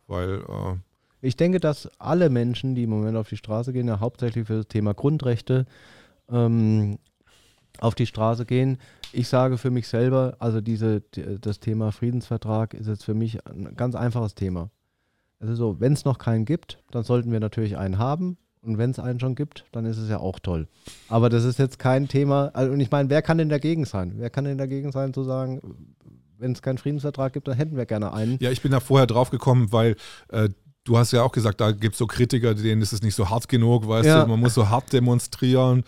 Weil, 0.07 0.41
äh, 0.47 0.75
Ich 1.21 1.35
denke, 1.35 1.59
dass 1.59 1.87
alle 1.99 2.29
Menschen, 2.31 2.73
die 2.73 2.83
im 2.83 2.89
Moment 2.89 3.15
auf 3.15 3.29
die 3.29 3.37
Straße 3.37 3.73
gehen, 3.73 3.87
ja 3.87 3.99
hauptsächlich 3.99 4.47
für 4.47 4.55
das 4.57 4.67
Thema 4.67 4.93
Grundrechte 4.95 5.65
ähm, 6.29 6.97
auf 7.79 7.93
die 7.95 8.07
Straße 8.07 8.45
gehen. 8.45 8.79
Ich 9.13 9.27
sage 9.27 9.57
für 9.57 9.69
mich 9.69 9.87
selber, 9.87 10.35
also 10.39 10.61
diese, 10.61 11.01
die- 11.01 11.39
das 11.39 11.59
Thema 11.59 11.91
Friedensvertrag 11.91 12.73
ist 12.73 12.87
jetzt 12.87 13.03
für 13.05 13.13
mich 13.13 13.45
ein 13.45 13.75
ganz 13.75 13.93
einfaches 13.95 14.33
Thema. 14.35 14.71
Es 15.39 15.49
ist 15.49 15.57
so, 15.57 15.79
wenn 15.79 15.93
es 15.93 16.05
noch 16.05 16.17
keinen 16.17 16.45
gibt, 16.45 16.81
dann 16.91 17.03
sollten 17.03 17.31
wir 17.31 17.39
natürlich 17.39 17.77
einen 17.77 17.97
haben. 17.97 18.37
Und 18.63 18.77
wenn 18.77 18.91
es 18.91 18.99
einen 18.99 19.19
schon 19.19 19.33
gibt, 19.35 19.65
dann 19.71 19.85
ist 19.85 19.97
es 19.97 20.07
ja 20.09 20.19
auch 20.19 20.39
toll. 20.39 20.67
Aber 21.09 21.29
das 21.29 21.43
ist 21.45 21.57
jetzt 21.57 21.79
kein 21.79 22.07
Thema. 22.07 22.51
Also, 22.53 22.71
und 22.73 22.79
ich 22.79 22.91
meine, 22.91 23.09
wer 23.09 23.21
kann 23.23 23.37
denn 23.39 23.49
dagegen 23.49 23.85
sein? 23.85 24.13
Wer 24.17 24.29
kann 24.29 24.45
denn 24.45 24.57
dagegen 24.59 24.91
sein, 24.91 25.13
zu 25.13 25.23
sagen, 25.23 25.61
wenn 26.37 26.51
es 26.51 26.61
keinen 26.61 26.77
Friedensvertrag 26.77 27.33
gibt, 27.33 27.47
dann 27.47 27.55
hätten 27.57 27.75
wir 27.75 27.85
gerne 27.85 28.13
einen. 28.13 28.37
ja, 28.39 28.51
ich 28.51 28.61
bin 28.61 28.71
da 28.71 28.79
vorher 28.79 29.07
drauf 29.07 29.31
gekommen, 29.31 29.71
weil 29.71 29.95
äh, 30.29 30.49
du 30.83 30.97
hast 30.97 31.11
ja 31.11 31.23
auch 31.23 31.31
gesagt, 31.31 31.59
da 31.59 31.71
gibt 31.71 31.93
es 31.93 31.99
so 31.99 32.05
Kritiker, 32.07 32.53
denen 32.53 32.81
ist 32.83 32.93
es 32.93 33.01
nicht 33.01 33.15
so 33.15 33.29
hart 33.29 33.47
genug, 33.47 33.87
weißt 33.87 34.07
Ja. 34.07 34.23
du, 34.23 34.29
man 34.29 34.39
muss 34.39 34.53
so 34.53 34.69
hart 34.69 34.93
demonstrieren. 34.93 35.83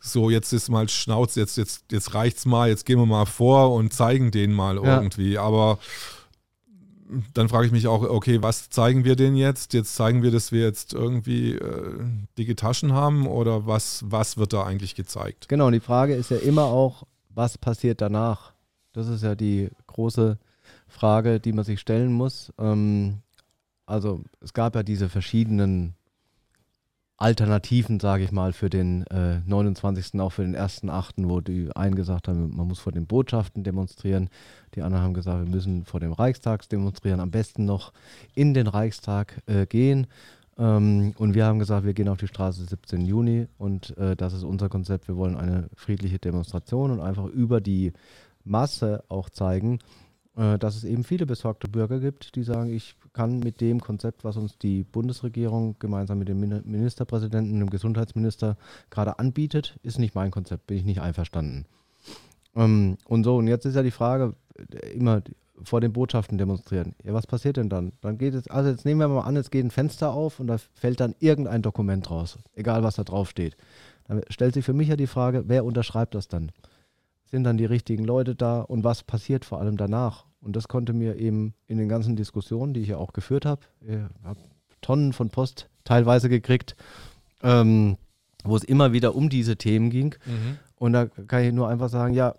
So, 0.00 0.28
jetzt 0.30 0.52
ist 0.52 0.68
mal 0.68 0.88
Schnauz, 0.88 1.34
jetzt, 1.36 1.56
jetzt, 1.56 1.84
jetzt 1.90 2.14
reicht's 2.14 2.44
mal, 2.44 2.68
jetzt 2.68 2.84
gehen 2.86 2.98
wir 2.98 3.06
mal 3.06 3.24
vor 3.26 3.72
und 3.72 3.92
zeigen 3.92 4.30
denen 4.30 4.52
mal 4.52 4.76
Ja. 4.76 4.96
irgendwie. 4.96 5.38
Aber 5.38 5.78
dann 7.34 7.48
frage 7.48 7.66
ich 7.66 7.72
mich 7.72 7.86
auch, 7.86 8.02
okay, 8.02 8.42
was 8.42 8.70
zeigen 8.70 9.04
wir 9.04 9.16
denen 9.16 9.36
jetzt? 9.36 9.74
Jetzt 9.74 9.94
zeigen 9.94 10.22
wir, 10.22 10.30
dass 10.30 10.52
wir 10.52 10.62
jetzt 10.62 10.92
irgendwie 10.92 11.52
äh, 11.52 11.98
dicke 12.38 12.56
Taschen 12.56 12.92
haben 12.92 13.26
oder 13.26 13.66
was, 13.66 14.04
was 14.06 14.36
wird 14.36 14.52
da 14.52 14.64
eigentlich 14.64 14.94
gezeigt? 14.94 15.48
Genau, 15.48 15.66
und 15.66 15.72
die 15.72 15.80
Frage 15.80 16.14
ist 16.14 16.30
ja 16.30 16.38
immer 16.38 16.64
auch, 16.64 17.04
was 17.28 17.58
passiert 17.58 18.00
danach? 18.00 18.52
Das 18.92 19.08
ist 19.08 19.22
ja 19.22 19.34
die 19.34 19.70
große 19.86 20.38
Frage, 20.88 21.38
die 21.40 21.52
man 21.52 21.64
sich 21.64 21.80
stellen 21.80 22.12
muss. 22.12 22.52
Ähm, 22.58 23.18
also 23.84 24.22
es 24.40 24.52
gab 24.52 24.74
ja 24.74 24.82
diese 24.82 25.08
verschiedenen 25.08 25.94
Alternativen, 27.18 27.98
sage 27.98 28.24
ich 28.24 28.32
mal, 28.32 28.52
für 28.52 28.68
den 28.68 29.06
äh, 29.06 29.40
29., 29.46 30.20
auch 30.20 30.32
für 30.32 30.42
den 30.42 30.54
1.8., 30.56 31.28
wo 31.28 31.40
die 31.40 31.70
einen 31.74 31.94
gesagt 31.94 32.28
haben, 32.28 32.54
man 32.54 32.68
muss 32.68 32.78
vor 32.78 32.92
den 32.92 33.06
Botschaften 33.06 33.64
demonstrieren, 33.64 34.28
die 34.74 34.82
anderen 34.82 35.04
haben 35.04 35.14
gesagt, 35.14 35.46
wir 35.46 35.50
müssen 35.50 35.86
vor 35.86 36.00
dem 36.00 36.12
Reichstag 36.12 36.68
demonstrieren, 36.68 37.20
am 37.20 37.30
besten 37.30 37.64
noch 37.64 37.92
in 38.34 38.52
den 38.52 38.66
Reichstag 38.66 39.40
äh, 39.46 39.66
gehen. 39.66 40.06
Ähm, 40.58 41.14
und 41.16 41.34
wir 41.34 41.46
haben 41.46 41.58
gesagt, 41.58 41.86
wir 41.86 41.94
gehen 41.94 42.08
auf 42.08 42.18
die 42.18 42.28
Straße 42.28 42.64
17. 42.64 43.06
Juni 43.06 43.46
und 43.56 43.96
äh, 43.96 44.14
das 44.14 44.34
ist 44.34 44.44
unser 44.44 44.68
Konzept. 44.68 45.08
Wir 45.08 45.16
wollen 45.16 45.36
eine 45.36 45.68
friedliche 45.74 46.18
Demonstration 46.18 46.90
und 46.90 47.00
einfach 47.00 47.26
über 47.26 47.62
die 47.62 47.92
Masse 48.44 49.04
auch 49.08 49.30
zeigen, 49.30 49.78
dass 50.36 50.76
es 50.76 50.84
eben 50.84 51.02
viele 51.02 51.24
besorgte 51.24 51.66
Bürger 51.66 51.98
gibt, 51.98 52.36
die 52.36 52.42
sagen, 52.42 52.68
ich 52.70 52.94
kann 53.14 53.38
mit 53.38 53.62
dem 53.62 53.80
Konzept, 53.80 54.22
was 54.22 54.36
uns 54.36 54.58
die 54.58 54.84
Bundesregierung 54.84 55.76
gemeinsam 55.78 56.18
mit 56.18 56.28
dem 56.28 56.38
Min- 56.38 56.62
Ministerpräsidenten 56.66 57.54
und 57.54 57.60
dem 57.60 57.70
Gesundheitsminister 57.70 58.58
gerade 58.90 59.18
anbietet, 59.18 59.78
ist 59.82 59.98
nicht 59.98 60.14
mein 60.14 60.30
Konzept, 60.30 60.66
bin 60.66 60.76
ich 60.76 60.84
nicht 60.84 61.00
einverstanden. 61.00 61.64
Ähm, 62.54 62.98
und 63.06 63.24
so, 63.24 63.36
und 63.36 63.48
jetzt 63.48 63.64
ist 63.64 63.76
ja 63.76 63.82
die 63.82 63.90
Frage, 63.90 64.34
äh, 64.58 64.90
immer 64.92 65.22
vor 65.62 65.80
den 65.80 65.94
Botschaften 65.94 66.36
demonstrieren. 66.36 66.94
Ja, 67.02 67.14
was 67.14 67.26
passiert 67.26 67.56
denn 67.56 67.70
dann? 67.70 67.92
Dann 68.02 68.18
geht 68.18 68.34
es, 68.34 68.46
also 68.48 68.68
jetzt 68.68 68.84
nehmen 68.84 69.00
wir 69.00 69.08
mal 69.08 69.22
an, 69.22 69.36
es 69.36 69.50
geht 69.50 69.64
ein 69.64 69.70
Fenster 69.70 70.12
auf 70.12 70.38
und 70.38 70.48
da 70.48 70.58
fällt 70.74 71.00
dann 71.00 71.14
irgendein 71.18 71.62
Dokument 71.62 72.10
raus, 72.10 72.38
egal 72.54 72.82
was 72.82 72.96
da 72.96 73.04
drauf 73.04 73.30
steht. 73.30 73.56
Dann 74.06 74.20
stellt 74.28 74.52
sich 74.52 74.66
für 74.66 74.74
mich 74.74 74.88
ja 74.88 74.96
die 74.96 75.06
Frage, 75.06 75.44
wer 75.46 75.64
unterschreibt 75.64 76.14
das 76.14 76.28
dann? 76.28 76.52
Sind 77.30 77.44
dann 77.44 77.56
die 77.56 77.64
richtigen 77.64 78.04
Leute 78.04 78.34
da 78.34 78.60
und 78.60 78.84
was 78.84 79.02
passiert 79.02 79.44
vor 79.44 79.60
allem 79.60 79.76
danach? 79.76 80.26
Und 80.40 80.54
das 80.54 80.68
konnte 80.68 80.92
mir 80.92 81.16
eben 81.16 81.54
in 81.66 81.76
den 81.78 81.88
ganzen 81.88 82.14
Diskussionen, 82.16 82.72
die 82.72 82.80
ich 82.80 82.88
ja 82.88 82.98
auch 82.98 83.12
geführt 83.12 83.44
habe, 83.44 83.62
ich 83.80 83.98
habe 84.22 84.38
Tonnen 84.80 85.12
von 85.12 85.30
Post 85.30 85.68
teilweise 85.84 86.28
gekriegt, 86.28 86.76
ähm, 87.42 87.96
wo 88.44 88.54
es 88.56 88.62
immer 88.62 88.92
wieder 88.92 89.16
um 89.16 89.28
diese 89.28 89.56
Themen 89.56 89.90
ging. 89.90 90.14
Und 90.76 90.92
da 90.92 91.06
kann 91.06 91.42
ich 91.42 91.52
nur 91.52 91.68
einfach 91.68 91.88
sagen, 91.88 92.14
ja, 92.14 92.34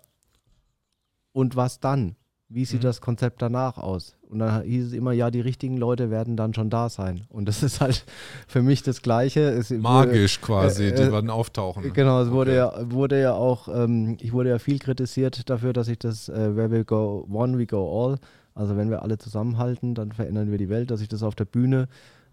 und 1.32 1.54
was 1.56 1.80
dann? 1.80 2.16
Wie 2.48 2.64
sieht 2.64 2.80
Mhm. 2.80 2.84
das 2.84 3.00
Konzept 3.02 3.42
danach 3.42 3.76
aus? 3.76 4.16
Und 4.28 4.40
dann 4.40 4.62
hieß 4.62 4.86
es 4.88 4.92
immer, 4.92 5.12
ja, 5.12 5.30
die 5.30 5.40
richtigen 5.40 5.76
Leute 5.78 6.10
werden 6.10 6.36
dann 6.36 6.52
schon 6.54 6.68
da 6.70 6.88
sein. 6.88 7.22
Und 7.30 7.46
das 7.48 7.62
ist 7.62 7.80
halt 7.80 8.04
für 8.46 8.62
mich 8.62 8.82
das 8.82 9.00
Gleiche. 9.02 9.40
Es 9.40 9.70
wurde- 9.70 9.80
Magisch 9.80 10.40
quasi, 10.40 10.84
äh, 10.88 10.92
die 10.94 11.02
äh, 11.02 11.12
werden 11.12 11.30
auftauchen. 11.30 11.92
Genau, 11.92 12.20
es 12.22 12.30
wurde 12.30 12.50
Okay. 12.62 12.80
ja, 12.82 12.90
wurde 12.92 13.20
ja 13.20 13.32
auch, 13.32 13.68
ähm, 13.68 14.16
ich 14.20 14.32
wurde 14.32 14.50
ja 14.50 14.58
viel 14.58 14.78
kritisiert 14.78 15.48
dafür, 15.48 15.72
dass 15.72 15.88
ich 15.88 15.98
das 15.98 16.28
äh, 16.28 16.54
Where 16.56 16.70
we 16.70 16.84
go 16.84 17.26
one, 17.30 17.58
we 17.58 17.66
go 17.66 18.04
all, 18.06 18.18
also 18.54 18.76
wenn 18.76 18.90
wir 18.90 19.02
alle 19.02 19.18
zusammenhalten, 19.18 19.94
dann 19.94 20.12
verändern 20.12 20.50
wir 20.50 20.58
die 20.58 20.68
Welt, 20.68 20.90
dass 20.90 21.00
ich 21.00 21.08
das 21.08 21.22
auf 21.22 21.34
der 21.34 21.44
Bühne, 21.46 21.88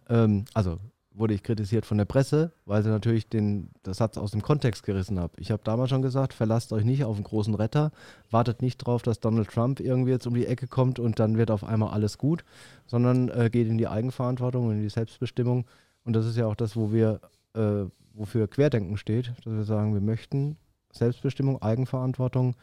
ähm, 0.10 0.46
also 0.54 0.78
wurde 1.18 1.34
ich 1.34 1.43
kritisiert 1.43 1.86
von 1.86 1.97
der 1.97 2.05
Presse, 2.05 2.51
weil 2.66 2.84
sie 2.84 2.89
natürlich 2.89 3.28
den 3.28 3.70
das 3.84 3.97
Satz 3.97 4.18
aus 4.18 4.32
dem 4.32 4.41
Kontext 4.41 4.84
gerissen 4.84 5.20
habe. 5.20 5.34
Ich 5.38 5.51
habe 5.51 5.61
damals 5.63 5.89
schon 5.89 6.01
gesagt, 6.01 6.34
verlasst 6.34 6.74
euch 6.74 6.84
nicht 6.84 7.05
auf 7.05 7.16
einen 7.16 7.24
großen 7.24 7.55
Retter, 7.55 7.91
wartet 8.32 8.61
nicht 8.61 8.78
drauf, 8.78 9.01
dass 9.01 9.20
Donald 9.20 9.49
Trump 9.49 9.80
irgendwie 9.80 10.11
jetzt 10.11 10.28
um 10.28 10.34
die 10.34 10.45
Ecke 10.45 10.68
kommt 10.68 10.99
und 10.99 11.20
dann 11.20 11.38
wird 11.38 11.51
auf 11.51 11.63
einmal 11.63 11.93
alles 11.93 12.18
gut, 12.18 12.43
sondern 12.86 13.30
äh, 13.30 13.49
geht 13.49 13.68
in 13.68 13.78
die 13.78 13.88
Eigenverantwortung 13.88 14.68
und 14.68 14.74
in 14.76 14.82
die 14.82 14.89
Selbstbestimmung. 14.89 15.66
Und 16.03 16.13
das 16.13 16.26
ist 16.26 16.38
ja 16.38 16.45
auch 16.45 16.55
das, 16.55 16.76
wo 16.76 16.91
wir, 16.91 17.22
äh, 17.53 17.86
wofür 18.13 18.47
Querdenken 18.47 18.97
steht, 18.97 19.34
dass 19.43 19.53
wir 19.53 19.63
sagen, 19.63 19.93
wir 19.93 20.01
möchten 20.01 20.57
Selbstbestimmung, 20.91 21.61
Eigenverantwortung, 21.61 22.55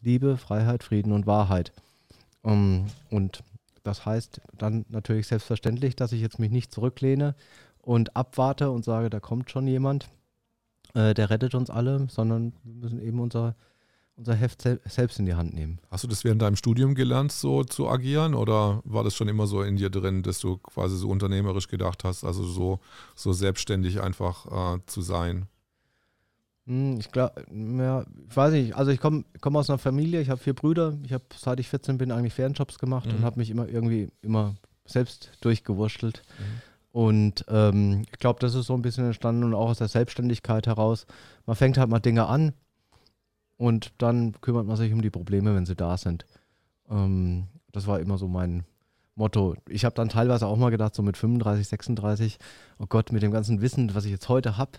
Liebe, 0.00 0.36
Freiheit, 0.36 0.82
Frieden 0.82 1.12
und 1.12 1.26
Wahrheit. 1.26 1.72
Ähm, 2.44 2.86
und 3.10 3.42
das 3.82 4.06
heißt 4.06 4.40
dann 4.56 4.84
natürlich 4.88 5.26
selbstverständlich, 5.26 5.94
dass 5.94 6.12
ich 6.12 6.20
jetzt 6.20 6.38
mich 6.38 6.50
nicht 6.50 6.72
zurücklehne 6.72 7.34
und 7.84 8.16
abwarte 8.16 8.70
und 8.70 8.84
sage, 8.84 9.10
da 9.10 9.20
kommt 9.20 9.50
schon 9.50 9.66
jemand, 9.66 10.08
äh, 10.94 11.14
der 11.14 11.30
rettet 11.30 11.54
uns 11.54 11.70
alle, 11.70 12.06
sondern 12.10 12.52
wir 12.62 12.74
müssen 12.74 13.00
eben 13.00 13.20
unser, 13.20 13.56
unser 14.16 14.34
Heft 14.34 14.62
sel 14.62 14.80
selbst 14.84 15.18
in 15.18 15.26
die 15.26 15.34
Hand 15.34 15.54
nehmen. 15.54 15.78
Hast 15.90 16.04
du 16.04 16.08
das 16.08 16.22
während 16.24 16.40
deinem 16.42 16.56
Studium 16.56 16.94
gelernt, 16.94 17.32
so 17.32 17.64
zu 17.64 17.88
agieren? 17.88 18.34
Oder 18.34 18.80
war 18.84 19.02
das 19.04 19.14
schon 19.16 19.28
immer 19.28 19.46
so 19.46 19.62
in 19.62 19.76
dir 19.76 19.90
drin, 19.90 20.22
dass 20.22 20.38
du 20.38 20.56
quasi 20.58 20.96
so 20.96 21.08
unternehmerisch 21.08 21.68
gedacht 21.68 22.04
hast, 22.04 22.24
also 22.24 22.44
so, 22.44 22.78
so 23.16 23.32
selbstständig 23.32 24.00
einfach 24.00 24.76
äh, 24.76 24.80
zu 24.86 25.02
sein? 25.02 25.46
Hm, 26.66 26.98
Ich 27.00 27.10
glaube, 27.12 27.44
ja, 27.52 28.04
ich 28.28 28.36
weiß 28.36 28.52
nicht, 28.52 28.74
also 28.76 28.90
ich 28.90 29.00
komme 29.00 29.24
komm 29.40 29.56
aus 29.56 29.68
einer 29.68 29.78
Familie, 29.78 30.20
ich 30.20 30.30
habe 30.30 30.40
vier 30.40 30.54
Brüder, 30.54 30.96
ich 31.04 31.12
habe 31.12 31.24
seit 31.36 31.60
ich 31.60 31.68
14 31.68 31.98
bin 31.98 32.10
eigentlich 32.10 32.34
Fernjobs 32.34 32.78
gemacht 32.78 33.06
Mhm. 33.08 33.16
und 33.16 33.24
habe 33.24 33.38
mich 33.38 33.50
immer 33.50 33.68
irgendwie 33.68 34.08
immer 34.22 34.54
selbst 34.86 35.32
durchgewurschtelt. 35.40 36.22
Mhm. 36.38 36.62
Und 36.94 37.44
ähm, 37.48 38.02
ich 38.12 38.20
glaube, 38.20 38.38
das 38.38 38.54
ist 38.54 38.66
so 38.66 38.74
ein 38.74 38.82
bisschen 38.82 39.06
entstanden 39.06 39.42
und 39.42 39.52
auch 39.52 39.70
aus 39.70 39.78
der 39.78 39.88
Selbstständigkeit 39.88 40.68
heraus. 40.68 41.06
Man 41.44 41.56
fängt 41.56 41.76
halt 41.76 41.90
mal 41.90 41.98
Dinge 41.98 42.26
an 42.26 42.52
und 43.56 43.92
dann 43.98 44.40
kümmert 44.40 44.64
man 44.64 44.76
sich 44.76 44.92
um 44.92 45.02
die 45.02 45.10
Probleme, 45.10 45.56
wenn 45.56 45.66
sie 45.66 45.74
da 45.74 45.96
sind. 45.96 46.24
Ähm, 46.88 47.48
das 47.72 47.88
war 47.88 47.98
immer 47.98 48.16
so 48.16 48.28
mein 48.28 48.62
Motto. 49.16 49.56
Ich 49.68 49.84
habe 49.84 49.96
dann 49.96 50.08
teilweise 50.08 50.46
auch 50.46 50.56
mal 50.56 50.70
gedacht, 50.70 50.94
so 50.94 51.02
mit 51.02 51.16
35, 51.16 51.66
36, 51.66 52.38
oh 52.78 52.86
Gott, 52.88 53.10
mit 53.10 53.24
dem 53.24 53.32
ganzen 53.32 53.60
Wissen, 53.60 53.92
was 53.96 54.04
ich 54.04 54.12
jetzt 54.12 54.28
heute 54.28 54.56
habe, 54.56 54.78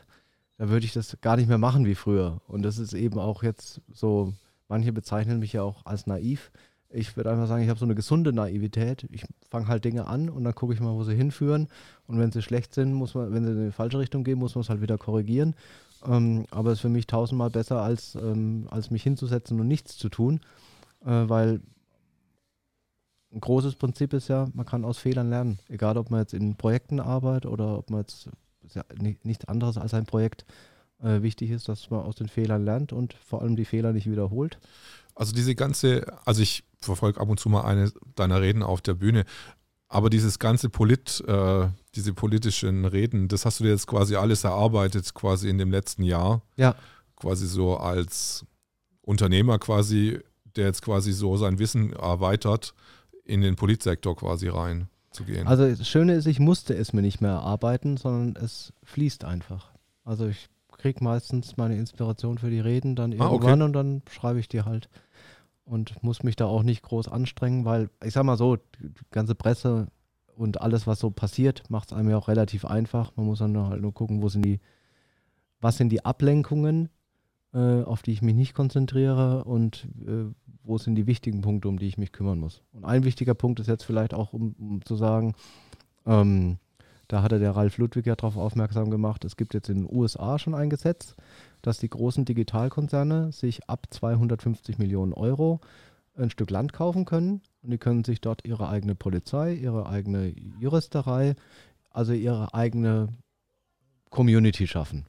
da 0.58 0.70
würde 0.70 0.86
ich 0.86 0.94
das 0.94 1.18
gar 1.20 1.36
nicht 1.36 1.50
mehr 1.50 1.58
machen 1.58 1.86
wie 1.86 1.96
früher. 1.96 2.40
Und 2.48 2.62
das 2.62 2.78
ist 2.78 2.94
eben 2.94 3.20
auch 3.20 3.44
jetzt 3.44 3.82
so, 3.92 4.32
manche 4.70 4.94
bezeichnen 4.94 5.40
mich 5.40 5.52
ja 5.52 5.64
auch 5.64 5.86
als 5.86 6.08
naiv. 6.08 6.50
Ich 6.96 7.18
würde 7.18 7.32
einfach 7.32 7.48
sagen, 7.48 7.62
ich 7.64 7.70
habe 7.70 7.80
so 7.80 7.86
eine 7.86 7.96
gesunde 7.96 8.32
Naivität. 8.32 9.06
Ich 9.12 9.26
fange 9.50 9.68
halt 9.68 9.84
Dinge 9.84 10.08
an 10.08 10.30
und 10.30 10.44
dann 10.44 10.56
gucke 10.56 10.74
ich 10.74 10.80
mal, 10.80 10.94
wo 10.94 11.04
sie 11.04 11.14
hinführen. 11.16 11.68
Und 12.08 12.20
wenn 12.20 12.32
sie 12.32 12.42
schlecht 12.42 12.74
sind, 12.74 12.94
muss 12.94 13.16
man, 13.16 13.34
wenn 13.34 13.44
sie 13.44 13.52
in 13.52 13.66
die 13.66 13.72
falsche 13.72 14.00
Richtung 14.00 14.24
gehen, 14.24 14.40
muss 14.40 14.56
man 14.56 14.62
es 14.62 14.70
halt 14.70 14.82
wieder 14.82 14.98
korrigieren. 14.98 15.56
Ähm, 16.06 16.46
aber 16.52 16.72
es 16.72 16.78
ist 16.78 16.82
für 16.82 16.90
mich 16.90 17.08
tausendmal 17.08 17.50
besser, 17.50 17.82
als, 17.82 18.16
ähm, 18.16 18.68
als 18.72 18.92
mich 18.92 19.04
hinzusetzen 19.04 19.60
und 19.60 19.68
nichts 19.68 19.98
zu 19.98 20.10
tun. 20.10 20.40
Äh, 21.04 21.28
weil 21.30 21.62
ein 23.34 23.42
großes 23.42 23.76
Prinzip 23.76 24.14
ist 24.14 24.30
ja, 24.30 24.48
man 24.54 24.66
kann 24.66 24.86
aus 24.86 24.98
Fehlern 24.98 25.30
lernen. 25.30 25.60
Egal, 25.68 25.98
ob 25.98 26.10
man 26.10 26.22
jetzt 26.22 26.34
in 26.34 26.56
Projekten 26.56 27.00
arbeitet 27.00 27.52
oder 27.52 27.78
ob 27.78 27.90
man 27.90 28.02
jetzt 28.02 28.30
ja 28.74 28.84
ni- 28.98 29.18
nichts 29.24 29.46
anderes 29.46 29.78
als 29.78 29.94
ein 29.94 30.06
Projekt. 30.06 30.46
Äh, 31.04 31.22
wichtig 31.22 31.52
ist, 31.52 31.68
dass 31.68 31.90
man 31.90 32.02
aus 32.02 32.16
den 32.16 32.30
Fehlern 32.30 32.64
lernt 32.64 32.94
und 32.94 33.14
vor 33.14 33.42
allem 33.42 33.58
die 33.58 33.66
Fehler 33.66 33.92
nicht 33.92 34.10
wiederholt. 34.10 34.60
Also 35.16 35.34
diese 35.34 35.56
ganze, 35.56 36.06
also 36.26 36.42
ich 36.42 36.64
verfolge 36.82 37.20
ab 37.20 37.30
und 37.30 37.40
zu 37.40 37.50
mal 37.50 37.64
eine 37.64 37.92
deiner 38.16 38.42
Reden 38.42 38.62
auf 38.64 38.82
der 38.82 38.94
Bühne, 38.94 39.24
aber 39.88 40.10
dieses 40.10 40.40
ganze 40.40 40.70
Polit, 40.70 41.24
äh, 41.28 41.68
diese 41.96 42.14
politischen 42.14 42.86
Reden, 42.86 43.28
das 43.28 43.46
hast 43.46 43.60
du 43.60 43.64
dir 43.64 43.70
jetzt 43.72 43.88
quasi 43.88 44.16
alles 44.16 44.44
erarbeitet, 44.44 45.14
quasi 45.14 45.50
in 45.50 45.58
dem 45.58 45.72
letzten 45.72 46.04
Jahr. 46.04 46.42
Ja. 46.58 46.76
Quasi 47.16 47.48
so 47.48 47.78
als 47.78 48.46
Unternehmer 49.02 49.58
quasi, 49.60 50.20
der 50.56 50.66
jetzt 50.66 50.82
quasi 50.82 51.14
so 51.14 51.38
sein 51.38 51.60
Wissen 51.60 51.94
erweitert, 51.94 52.74
in 53.24 53.42
den 53.42 53.56
Politsektor 53.56 54.16
quasi 54.16 54.50
rein 54.50 54.90
zu 55.12 55.24
gehen. 55.24 55.48
Also 55.48 55.68
das 55.70 55.88
Schöne 55.88 56.14
ist, 56.16 56.26
ich 56.26 56.40
musste 56.40 56.76
es 56.76 56.92
mir 56.92 57.02
nicht 57.02 57.22
mehr 57.22 57.32
erarbeiten, 57.32 57.96
sondern 57.98 58.44
es 58.44 58.74
fließt 58.84 59.24
einfach. 59.24 59.72
Also 60.04 60.28
ich 60.28 60.50
kriege 60.78 61.04
meistens 61.04 61.56
meine 61.58 61.78
Inspiration 61.78 62.38
für 62.38 62.50
die 62.50 62.60
Reden 62.60 62.96
dann 62.96 63.14
Ah, 63.14 63.28
okay. 63.28 63.34
irgendwann 63.34 63.62
und 63.62 63.74
dann 63.74 64.02
schreibe 64.12 64.40
ich 64.40 64.50
die 64.50 64.64
halt. 64.64 64.90
Und 65.66 66.02
muss 66.04 66.24
mich 66.24 66.36
da 66.36 66.46
auch 66.46 66.64
nicht 66.64 66.84
groß 66.84 67.08
anstrengen, 67.08 67.66
weil 67.66 67.90
ich 68.04 68.14
sag 68.14 68.24
mal 68.24 68.38
so, 68.38 68.56
die 68.56 68.92
ganze 69.12 69.34
Presse 69.34 69.88
und 70.36 70.62
alles, 70.62 70.86
was 70.86 71.00
so 71.00 71.10
passiert, 71.10 71.64
macht 71.70 71.92
es 71.92 71.98
einem 71.98 72.10
ja 72.10 72.18
auch 72.18 72.28
relativ 72.28 72.66
einfach. 72.66 73.12
Man 73.16 73.26
muss 73.26 73.40
dann 73.40 73.58
halt 73.58 73.82
nur 73.82 73.94
gucken, 73.94 74.22
wo 74.22 74.30
sind 74.30 74.46
die, 74.46 74.60
was 75.62 75.78
sind 75.78 75.90
die 75.90 76.06
Ablenkungen, 76.06 76.90
äh, 77.54 77.82
auf 77.84 78.04
die 78.04 78.12
ich 78.12 78.22
mich 78.22 78.36
nicht 78.36 78.54
konzentriere 78.54 79.44
und 79.46 79.88
äh, 80.06 80.26
wo 80.64 80.78
sind 80.78 80.96
die 80.96 81.08
wichtigen 81.08 81.42
Punkte, 81.42 81.68
um 81.68 81.80
die 81.80 81.88
ich 81.88 81.98
mich 81.98 82.12
kümmern 82.12 82.40
muss. 82.40 82.62
Und 82.72 82.86
ein 82.86 83.04
wichtiger 83.04 83.34
Punkt 83.34 83.60
ist 83.60 83.68
jetzt 83.68 83.84
vielleicht 83.84 84.14
auch, 84.14 84.34
um, 84.34 84.56
um 84.60 84.86
zu 84.86 84.96
sagen, 84.96 85.34
ähm, 86.06 86.58
da 87.08 87.22
hatte 87.22 87.40
der 87.40 87.56
Ralf 87.56 87.78
Ludwig 87.78 88.08
ja 88.08 88.16
darauf 88.16 88.36
aufmerksam 88.36 88.90
gemacht, 88.90 89.26
es 89.26 89.38
gibt 89.38 89.54
jetzt 89.54 89.70
in 89.70 89.84
den 89.84 89.96
USA 89.96 90.40
schon 90.40 90.56
ein 90.56 90.70
Gesetz, 90.70 91.16
dass 91.66 91.80
die 91.80 91.90
großen 91.90 92.26
Digitalkonzerne 92.26 93.32
sich 93.32 93.70
ab 93.70 93.88
250 93.90 94.78
Millionen 94.78 95.14
Euro 95.14 95.62
ein 96.16 96.30
Stück 96.30 96.50
Land 96.52 96.74
kaufen 96.74 97.06
können 97.06 97.42
und 97.64 97.72
die 97.72 97.78
können 97.78 98.04
sich 98.04 98.22
dort 98.22 98.46
ihre 98.46 98.70
eigene 98.70 98.96
Polizei, 98.96 99.54
ihre 99.54 99.88
eigene 99.88 100.34
Juristerei, 100.60 101.36
also 101.90 102.14
ihre 102.14 102.54
eigene 102.54 103.10
Community 104.10 104.68
schaffen. 104.68 105.06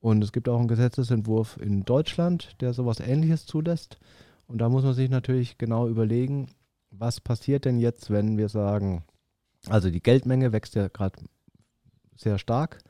Und 0.00 0.22
es 0.22 0.32
gibt 0.32 0.48
auch 0.48 0.58
einen 0.58 0.68
Gesetzesentwurf 0.68 1.58
in 1.60 1.84
Deutschland, 1.84 2.60
der 2.60 2.72
sowas 2.72 3.00
ähnliches 3.00 3.46
zulässt. 3.46 3.98
Und 4.46 4.58
da 4.58 4.68
muss 4.68 4.84
man 4.84 4.94
sich 4.94 5.10
natürlich 5.10 5.58
genau 5.58 5.88
überlegen, 5.88 6.48
was 6.90 7.20
passiert 7.20 7.64
denn 7.64 7.78
jetzt, 7.78 8.10
wenn 8.10 8.36
wir 8.36 8.48
sagen, 8.48 9.04
also 9.68 9.90
die 9.90 10.02
Geldmenge 10.02 10.52
wächst 10.52 10.74
ja 10.74 10.88
gerade 10.88 11.18
sehr 12.16 12.38
stark, 12.38 12.80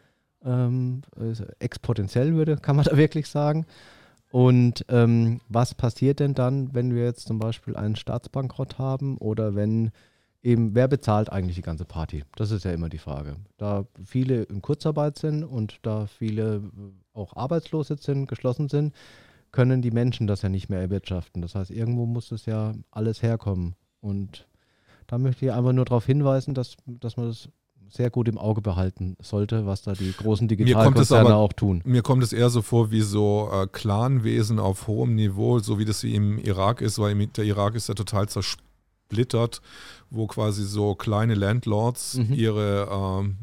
ähm, 0.44 1.02
also 1.16 1.44
exponentiell 1.58 2.34
würde, 2.34 2.56
kann 2.56 2.76
man 2.76 2.84
da 2.88 2.96
wirklich 2.96 3.28
sagen. 3.28 3.66
Und 4.30 4.84
ähm, 4.88 5.40
was 5.48 5.74
passiert 5.74 6.20
denn 6.20 6.34
dann, 6.34 6.74
wenn 6.74 6.94
wir 6.94 7.04
jetzt 7.04 7.26
zum 7.26 7.38
Beispiel 7.38 7.76
einen 7.76 7.96
Staatsbankrott 7.96 8.78
haben 8.78 9.16
oder 9.18 9.54
wenn 9.54 9.90
eben, 10.42 10.74
wer 10.74 10.86
bezahlt 10.86 11.32
eigentlich 11.32 11.56
die 11.56 11.62
ganze 11.62 11.84
Party? 11.84 12.24
Das 12.36 12.50
ist 12.50 12.64
ja 12.64 12.72
immer 12.72 12.90
die 12.90 12.98
Frage. 12.98 13.36
Da 13.56 13.86
viele 14.04 14.42
in 14.44 14.60
Kurzarbeit 14.60 15.18
sind 15.18 15.44
und 15.44 15.78
da 15.82 16.06
viele 16.06 16.62
auch 17.14 17.36
arbeitslos 17.36 17.88
sind, 17.88 18.28
geschlossen 18.28 18.68
sind, 18.68 18.94
können 19.50 19.80
die 19.80 19.90
Menschen 19.90 20.26
das 20.26 20.42
ja 20.42 20.50
nicht 20.50 20.68
mehr 20.68 20.80
erwirtschaften. 20.80 21.40
Das 21.40 21.54
heißt, 21.54 21.70
irgendwo 21.70 22.04
muss 22.04 22.28
das 22.28 22.44
ja 22.46 22.74
alles 22.90 23.22
herkommen. 23.22 23.76
Und 24.00 24.46
da 25.06 25.18
möchte 25.18 25.46
ich 25.46 25.52
einfach 25.52 25.72
nur 25.72 25.86
darauf 25.86 26.04
hinweisen, 26.04 26.54
dass, 26.54 26.76
dass 26.86 27.16
man 27.16 27.28
das 27.28 27.48
sehr 27.90 28.10
gut 28.10 28.28
im 28.28 28.38
Auge 28.38 28.60
behalten 28.60 29.16
sollte, 29.20 29.66
was 29.66 29.82
da 29.82 29.92
die 29.94 30.12
großen 30.12 30.46
Digitalkonzerne 30.48 31.34
auch 31.34 31.52
tun. 31.52 31.80
Mir 31.84 32.02
kommt 32.02 32.22
es 32.22 32.32
eher 32.32 32.50
so 32.50 32.62
vor 32.62 32.90
wie 32.90 33.00
so 33.00 33.48
äh, 33.52 33.66
Clanwesen 33.66 34.58
auf 34.58 34.86
hohem 34.86 35.14
Niveau, 35.14 35.58
so 35.58 35.78
wie 35.78 35.84
das 35.84 36.02
wie 36.02 36.14
im 36.14 36.38
Irak 36.38 36.80
ist, 36.80 36.98
weil 36.98 37.14
der 37.28 37.44
Irak 37.44 37.74
ist 37.74 37.88
ja 37.88 37.94
total 37.94 38.28
zersplittert, 38.28 39.62
wo 40.10 40.26
quasi 40.26 40.64
so 40.64 40.94
kleine 40.94 41.34
Landlords 41.34 42.14
Mhm. 42.18 42.34
ihre, 42.34 42.88
ähm, 42.90 43.36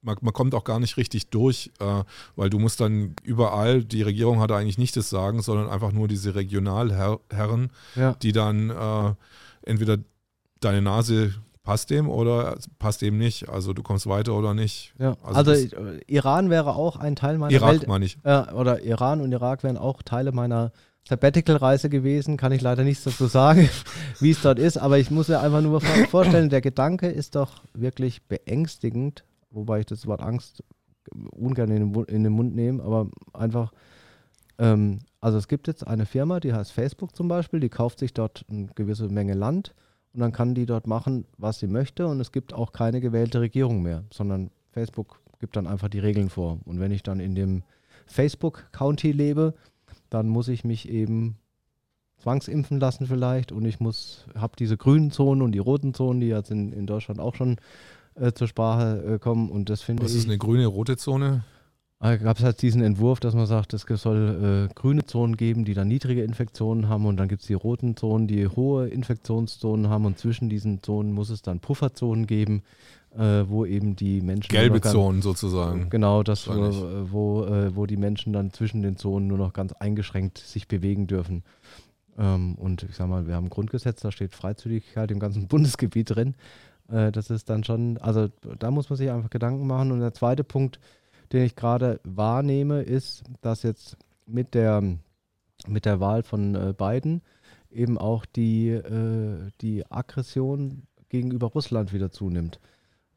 man, 0.00 0.16
man 0.20 0.32
kommt 0.32 0.54
auch 0.54 0.64
gar 0.64 0.78
nicht 0.78 0.96
richtig 0.96 1.28
durch, 1.30 1.72
äh, 1.80 2.04
weil 2.36 2.50
du 2.50 2.58
musst 2.60 2.80
dann 2.80 3.14
überall, 3.24 3.82
die 3.84 4.02
Regierung 4.02 4.38
hat 4.40 4.52
eigentlich 4.52 4.78
nicht 4.78 4.96
das 4.96 5.10
Sagen, 5.10 5.42
sondern 5.42 5.68
einfach 5.68 5.90
nur 5.92 6.06
diese 6.06 6.34
Regionalherren, 6.36 7.70
Ja. 7.96 8.14
die 8.14 8.30
dann 8.32 8.70
äh, 8.70 9.14
entweder 9.62 9.98
deine 10.60 10.82
Nase 10.82 11.34
passt 11.68 11.90
dem 11.90 12.08
oder 12.08 12.56
passt 12.78 13.02
dem 13.02 13.18
nicht. 13.18 13.46
Also 13.50 13.74
du 13.74 13.82
kommst 13.82 14.06
weiter 14.06 14.32
oder 14.34 14.54
nicht. 14.54 14.94
Ja. 14.98 15.16
Also 15.22 15.50
Also, 15.50 15.52
äh, 15.76 16.00
Iran 16.06 16.48
wäre 16.48 16.74
auch 16.74 16.96
ein 16.96 17.14
Teil 17.14 17.36
meiner 17.36 17.52
Irak 17.52 17.70
Welt. 17.72 17.86
meine 17.88 18.06
ich. 18.06 18.16
Ja, 18.24 18.52
oder 18.54 18.82
Iran 18.82 19.20
und 19.20 19.32
Irak 19.32 19.62
wären 19.64 19.76
auch 19.76 20.00
Teile 20.02 20.32
meiner 20.32 20.72
Sabbatical-Reise 21.06 21.90
gewesen. 21.90 22.38
Kann 22.38 22.52
ich 22.52 22.62
leider 22.62 22.84
nichts 22.84 23.04
dazu 23.04 23.26
sagen, 23.26 23.68
wie 24.20 24.30
es 24.30 24.40
dort 24.40 24.58
ist. 24.58 24.78
Aber 24.78 24.96
ich 24.98 25.10
muss 25.10 25.28
mir 25.28 25.40
einfach 25.40 25.60
nur 25.60 25.82
vor- 25.82 26.06
vorstellen, 26.06 26.48
der 26.48 26.62
Gedanke 26.62 27.08
ist 27.08 27.34
doch 27.34 27.62
wirklich 27.74 28.22
beängstigend, 28.28 29.24
wobei 29.50 29.80
ich 29.80 29.86
das 29.86 30.06
Wort 30.06 30.22
Angst 30.22 30.64
ungern 31.32 31.70
in 31.70 31.92
den, 31.92 32.04
in 32.04 32.24
den 32.24 32.32
Mund 32.32 32.54
nehme, 32.54 32.82
aber 32.82 33.08
einfach, 33.34 33.72
ähm, 34.58 35.00
also 35.20 35.36
es 35.36 35.48
gibt 35.48 35.66
jetzt 35.66 35.86
eine 35.86 36.06
Firma, 36.06 36.40
die 36.40 36.52
heißt 36.54 36.72
Facebook 36.72 37.14
zum 37.14 37.28
Beispiel, 37.28 37.60
die 37.60 37.68
kauft 37.68 37.98
sich 37.98 38.14
dort 38.14 38.44
eine 38.50 38.68
gewisse 38.74 39.08
Menge 39.08 39.34
Land 39.34 39.74
und 40.14 40.20
dann 40.20 40.32
kann 40.32 40.54
die 40.54 40.66
dort 40.66 40.86
machen, 40.86 41.26
was 41.36 41.58
sie 41.58 41.66
möchte 41.66 42.06
und 42.06 42.20
es 42.20 42.32
gibt 42.32 42.52
auch 42.52 42.72
keine 42.72 43.00
gewählte 43.00 43.40
Regierung 43.40 43.82
mehr, 43.82 44.04
sondern 44.12 44.50
Facebook 44.70 45.20
gibt 45.38 45.56
dann 45.56 45.66
einfach 45.66 45.88
die 45.88 46.00
Regeln 46.00 46.30
vor. 46.30 46.58
Und 46.64 46.80
wenn 46.80 46.90
ich 46.90 47.02
dann 47.02 47.20
in 47.20 47.34
dem 47.34 47.62
Facebook-County 48.06 49.12
lebe, 49.12 49.54
dann 50.10 50.28
muss 50.28 50.48
ich 50.48 50.64
mich 50.64 50.88
eben 50.88 51.36
zwangsimpfen 52.18 52.80
lassen 52.80 53.06
vielleicht 53.06 53.52
und 53.52 53.64
ich 53.64 53.78
muss, 53.80 54.26
habe 54.34 54.56
diese 54.58 54.76
grünen 54.76 55.10
Zonen 55.10 55.42
und 55.42 55.52
die 55.52 55.60
roten 55.60 55.94
Zonen, 55.94 56.20
die 56.20 56.28
jetzt 56.28 56.50
in, 56.50 56.72
in 56.72 56.86
Deutschland 56.86 57.20
auch 57.20 57.34
schon 57.36 57.56
äh, 58.16 58.32
zur 58.32 58.48
Sprache 58.48 59.14
äh, 59.14 59.18
kommen 59.18 59.50
und 59.50 59.70
das 59.70 59.82
finde 59.82 60.02
Was 60.02 60.12
ich. 60.12 60.18
ist 60.18 60.24
eine 60.24 60.38
grüne, 60.38 60.66
rote 60.66 60.96
Zone? 60.96 61.44
Da 62.00 62.16
gab 62.16 62.38
es 62.38 62.44
halt 62.44 62.62
diesen 62.62 62.80
Entwurf, 62.80 63.18
dass 63.18 63.34
man 63.34 63.46
sagt, 63.46 63.74
es 63.74 63.82
soll 63.82 64.68
äh, 64.70 64.74
grüne 64.74 65.04
Zonen 65.04 65.36
geben, 65.36 65.64
die 65.64 65.74
dann 65.74 65.88
niedrige 65.88 66.22
Infektionen 66.22 66.88
haben 66.88 67.06
und 67.06 67.16
dann 67.16 67.26
gibt 67.28 67.42
es 67.42 67.48
die 67.48 67.54
roten 67.54 67.96
Zonen, 67.96 68.28
die 68.28 68.46
hohe 68.46 68.86
Infektionszonen 68.88 69.88
haben 69.88 70.04
und 70.06 70.16
zwischen 70.16 70.48
diesen 70.48 70.80
Zonen 70.82 71.12
muss 71.12 71.28
es 71.28 71.42
dann 71.42 71.58
Pufferzonen 71.58 72.28
geben, 72.28 72.62
äh, 73.16 73.42
wo 73.48 73.66
eben 73.66 73.96
die 73.96 74.20
Menschen 74.20 74.50
Gelbe 74.50 74.78
ganz- 74.78 74.92
Zonen 74.92 75.22
sozusagen. 75.22 75.90
Genau, 75.90 76.22
das, 76.22 76.46
wo, 76.46 76.52
Wahrscheinlich. 76.52 77.12
wo, 77.12 77.44
äh, 77.44 77.74
wo 77.74 77.86
die 77.86 77.96
Menschen 77.96 78.32
dann 78.32 78.52
zwischen 78.52 78.82
den 78.82 78.96
Zonen 78.96 79.26
nur 79.26 79.38
noch 79.38 79.52
ganz 79.52 79.72
eingeschränkt 79.72 80.38
sich 80.38 80.68
bewegen 80.68 81.08
dürfen. 81.08 81.42
Ähm, 82.16 82.54
und 82.54 82.84
ich 82.84 82.94
sag 82.94 83.08
mal, 83.08 83.26
wir 83.26 83.34
haben 83.34 83.46
ein 83.46 83.50
Grundgesetz, 83.50 84.02
da 84.02 84.12
steht 84.12 84.34
Freizügigkeit 84.36 85.10
im 85.10 85.18
ganzen 85.18 85.46
Bundesgebiet 85.48 86.14
drin. 86.14 86.36
Äh, 86.92 87.10
das 87.10 87.30
ist 87.30 87.50
dann 87.50 87.64
schon, 87.64 87.98
also 87.98 88.28
da 88.60 88.70
muss 88.70 88.88
man 88.88 88.96
sich 88.98 89.10
einfach 89.10 89.30
Gedanken 89.30 89.66
machen. 89.66 89.90
Und 89.90 89.98
der 89.98 90.14
zweite 90.14 90.44
Punkt, 90.44 90.78
den 91.32 91.44
ich 91.44 91.56
gerade 91.56 92.00
wahrnehme, 92.04 92.82
ist, 92.82 93.24
dass 93.40 93.62
jetzt 93.62 93.96
mit 94.26 94.54
der, 94.54 94.82
mit 95.66 95.84
der 95.84 96.00
Wahl 96.00 96.22
von 96.22 96.54
äh, 96.54 96.74
Biden 96.76 97.22
eben 97.70 97.98
auch 97.98 98.24
die, 98.24 98.68
äh, 98.70 99.50
die 99.60 99.90
Aggression 99.90 100.82
gegenüber 101.08 101.48
Russland 101.48 101.92
wieder 101.92 102.10
zunimmt. 102.10 102.60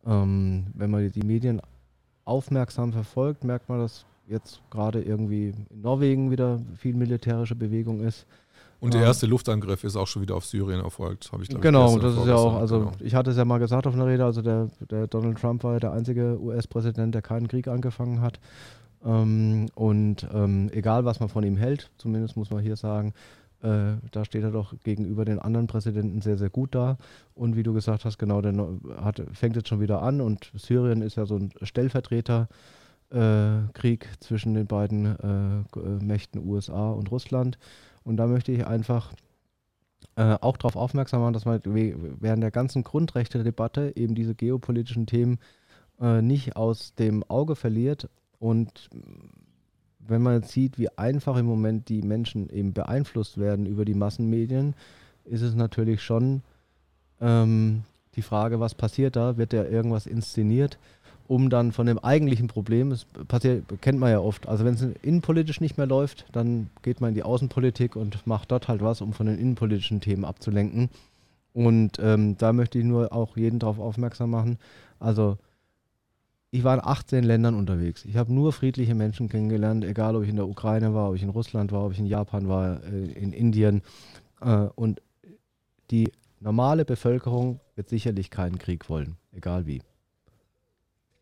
Ähm, 0.05 0.67
wenn 0.73 0.91
man 0.91 1.11
die 1.11 1.23
Medien 1.23 1.61
aufmerksam 2.25 2.93
verfolgt, 2.93 3.43
merkt 3.43 3.69
man, 3.69 3.79
dass 3.79 4.05
jetzt 4.27 4.61
gerade 4.69 5.01
irgendwie 5.01 5.49
in 5.49 5.81
Norwegen 5.81 6.31
wieder 6.31 6.59
viel 6.75 6.95
militärische 6.95 7.55
Bewegung 7.55 8.01
ist. 8.01 8.25
Und 8.81 8.95
der 8.95 9.03
erste 9.03 9.27
Luftangriff 9.27 9.83
ist 9.83 9.95
auch 9.95 10.07
schon 10.07 10.23
wieder 10.23 10.35
auf 10.35 10.45
Syrien 10.45 10.81
erfolgt, 10.81 11.31
habe 11.31 11.43
ich 11.43 11.49
glaube 11.49 11.61
Genau, 11.61 11.99
das 11.99 12.17
ist 12.17 12.25
ja 12.25 12.35
auch, 12.35 12.55
also 12.55 12.79
genau. 12.79 12.91
ich 12.99 13.13
hatte 13.13 13.29
es 13.29 13.37
ja 13.37 13.45
mal 13.45 13.59
gesagt 13.59 13.85
auf 13.85 13.93
einer 13.93 14.07
Rede, 14.07 14.25
also 14.25 14.41
der, 14.41 14.69
der 14.89 15.05
Donald 15.05 15.39
Trump 15.39 15.63
war 15.63 15.73
ja 15.73 15.79
der 15.79 15.91
einzige 15.91 16.41
US-Präsident, 16.41 17.13
der 17.13 17.21
keinen 17.21 17.47
Krieg 17.47 17.67
angefangen 17.67 18.21
hat. 18.21 18.39
Ähm, 19.05 19.67
und 19.75 20.27
ähm, 20.33 20.71
egal, 20.73 21.05
was 21.05 21.19
man 21.19 21.29
von 21.29 21.43
ihm 21.43 21.57
hält, 21.57 21.91
zumindest 21.99 22.35
muss 22.37 22.49
man 22.49 22.63
hier 22.63 22.75
sagen, 22.75 23.13
äh, 23.61 23.93
da 24.11 24.25
steht 24.25 24.41
er 24.43 24.49
doch 24.49 24.73
gegenüber 24.83 25.25
den 25.25 25.37
anderen 25.37 25.67
Präsidenten 25.67 26.21
sehr, 26.21 26.39
sehr 26.39 26.49
gut 26.49 26.73
da. 26.73 26.97
Und 27.35 27.55
wie 27.55 27.63
du 27.63 27.73
gesagt 27.73 28.03
hast, 28.05 28.17
genau, 28.17 28.41
der 28.41 28.53
hat, 29.03 29.21
fängt 29.33 29.55
jetzt 29.55 29.69
schon 29.69 29.79
wieder 29.79 30.01
an 30.01 30.21
und 30.21 30.51
Syrien 30.55 31.03
ist 31.03 31.17
ja 31.17 31.27
so 31.27 31.35
ein 31.35 31.51
Stellvertreterkrieg 31.61 32.49
äh, 33.11 34.19
zwischen 34.19 34.55
den 34.55 34.65
beiden 34.65 35.05
äh, 35.05 36.03
Mächten 36.03 36.43
USA 36.47 36.89
und 36.89 37.11
Russland. 37.11 37.59
Und 38.03 38.17
da 38.17 38.27
möchte 38.27 38.51
ich 38.51 38.65
einfach 38.65 39.13
äh, 40.15 40.37
auch 40.41 40.57
darauf 40.57 40.75
aufmerksam 40.75 41.21
machen, 41.21 41.33
dass 41.33 41.45
man 41.45 41.61
während 41.63 42.43
der 42.43 42.51
ganzen 42.51 42.83
Grundrechte-Debatte 42.83 43.93
eben 43.95 44.15
diese 44.15 44.35
geopolitischen 44.35 45.05
Themen 45.05 45.39
äh, 45.99 46.21
nicht 46.21 46.55
aus 46.55 46.95
dem 46.95 47.23
Auge 47.29 47.55
verliert 47.55 48.09
und 48.39 48.89
wenn 49.99 50.21
man 50.23 50.41
jetzt 50.41 50.51
sieht, 50.51 50.79
wie 50.79 50.89
einfach 50.97 51.37
im 51.37 51.45
Moment 51.45 51.89
die 51.89 52.01
Menschen 52.01 52.49
eben 52.49 52.73
beeinflusst 52.73 53.37
werden 53.37 53.65
über 53.65 53.85
die 53.85 53.93
Massenmedien, 53.93 54.73
ist 55.25 55.41
es 55.41 55.55
natürlich 55.55 56.01
schon 56.01 56.41
ähm, 57.19 57.83
die 58.15 58.23
Frage, 58.23 58.59
was 58.59 58.75
passiert 58.75 59.15
da? 59.15 59.37
Wird 59.37 59.53
da 59.53 59.63
irgendwas 59.63 60.07
inszeniert, 60.07 60.79
um 61.31 61.49
dann 61.49 61.71
von 61.71 61.85
dem 61.87 61.97
eigentlichen 61.97 62.49
Problem, 62.49 62.89
das 62.89 63.05
passiert, 63.29 63.63
kennt 63.79 64.01
man 64.01 64.11
ja 64.11 64.19
oft, 64.19 64.49
also 64.49 64.65
wenn 64.65 64.73
es 64.73 64.81
innenpolitisch 65.01 65.61
nicht 65.61 65.77
mehr 65.77 65.87
läuft, 65.87 66.25
dann 66.33 66.69
geht 66.81 66.99
man 66.99 67.11
in 67.11 67.15
die 67.15 67.23
Außenpolitik 67.23 67.95
und 67.95 68.27
macht 68.27 68.51
dort 68.51 68.67
halt 68.67 68.81
was, 68.81 68.99
um 68.99 69.13
von 69.13 69.27
den 69.27 69.39
innenpolitischen 69.39 70.01
Themen 70.01 70.25
abzulenken. 70.25 70.89
Und 71.53 71.99
ähm, 71.99 72.37
da 72.37 72.51
möchte 72.51 72.79
ich 72.79 72.83
nur 72.83 73.13
auch 73.13 73.37
jeden 73.37 73.59
darauf 73.59 73.79
aufmerksam 73.79 74.31
machen. 74.31 74.57
Also 74.99 75.37
ich 76.49 76.65
war 76.65 76.73
in 76.73 76.83
18 76.83 77.23
Ländern 77.23 77.55
unterwegs. 77.55 78.03
Ich 78.03 78.17
habe 78.17 78.33
nur 78.33 78.51
friedliche 78.51 78.93
Menschen 78.93 79.29
kennengelernt, 79.29 79.85
egal 79.85 80.17
ob 80.17 80.23
ich 80.23 80.29
in 80.29 80.35
der 80.35 80.49
Ukraine 80.49 80.93
war, 80.93 81.11
ob 81.11 81.15
ich 81.15 81.23
in 81.23 81.29
Russland 81.29 81.71
war, 81.71 81.85
ob 81.85 81.93
ich 81.93 81.99
in 81.99 82.07
Japan 82.07 82.49
war, 82.49 82.83
äh, 82.83 83.09
in 83.13 83.31
Indien. 83.31 83.83
Äh, 84.41 84.67
und 84.75 85.01
die 85.91 86.11
normale 86.41 86.83
Bevölkerung 86.83 87.61
wird 87.77 87.87
sicherlich 87.87 88.31
keinen 88.31 88.57
Krieg 88.57 88.89
wollen, 88.89 89.15
egal 89.31 89.65
wie. 89.65 89.81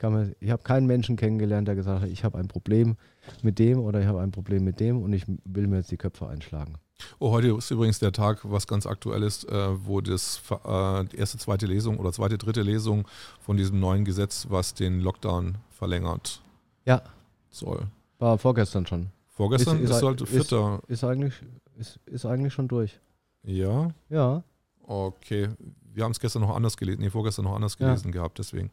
Ich, 0.02 0.36
ich 0.40 0.50
habe 0.50 0.64
keinen 0.64 0.88
Menschen 0.88 1.18
kennengelernt, 1.18 1.68
der 1.68 1.76
gesagt 1.76 2.02
hat, 2.02 2.10
ich 2.10 2.24
habe 2.24 2.38
ein 2.38 2.48
Problem 2.48 2.96
mit 3.42 3.60
dem 3.60 3.80
oder 3.80 4.00
ich 4.00 4.08
habe 4.08 4.22
ein 4.22 4.32
Problem 4.32 4.64
mit 4.64 4.80
dem 4.80 5.02
und 5.02 5.12
ich 5.14 5.26
will 5.44 5.68
mir 5.68 5.78
jetzt 5.78 5.92
die 5.92 5.98
Köpfe 5.98 6.28
einschlagen. 6.28 6.76
Oh, 7.20 7.32
heute 7.32 7.50
ist 7.50 7.72
übrigens 7.72 8.00
der 8.00 8.12
Tag, 8.12 8.40
was 8.44 8.68
ganz 8.68 8.86
aktuell 8.86 9.24
ist, 9.24 9.48
äh, 9.50 9.86
wo 9.86 10.02
das 10.02 10.42
äh, 10.50 11.06
die 11.06 11.18
erste, 11.18 11.38
zweite 11.38 11.66
Lesung 11.66 11.98
oder 11.98 12.12
zweite, 12.12 12.38
dritte 12.38 12.62
Lesung 12.62 13.08
von 13.40 13.58
diesem 13.58 13.80
neuen 13.80 14.06
Gesetz, 14.06 14.48
was 14.50 14.74
den 14.74 15.00
Lockdown 15.00 15.58
verlängert 15.70 16.42
ja. 16.86 17.02
soll. 17.50 17.88
War 18.20 18.38
vorgestern 18.38 18.86
schon. 18.86 19.08
Vorgestern 19.28 19.78
ist, 19.78 19.90
ist, 19.90 19.98
ist 19.98 20.04
halt 20.04 20.28
vierter. 20.28 20.82
Ist, 20.88 20.90
ist, 20.90 21.04
eigentlich, 21.04 21.34
ist, 21.78 22.00
ist 22.06 22.26
eigentlich 22.26 22.54
schon 22.54 22.68
durch. 22.68 23.00
Ja? 23.44 23.92
Ja. 24.10 24.44
Okay. 24.84 25.50
Wir 25.94 26.04
haben 26.04 26.12
es 26.12 26.20
gestern 26.20 26.42
noch 26.42 26.56
anders 26.56 26.76
gelesen, 26.76 27.02
nee, 27.02 27.10
vorgestern 27.10 27.46
noch 27.46 27.56
anders 27.56 27.78
gelesen 27.78 28.08
ja. 28.08 28.14
gehabt, 28.14 28.40
deswegen. 28.40 28.72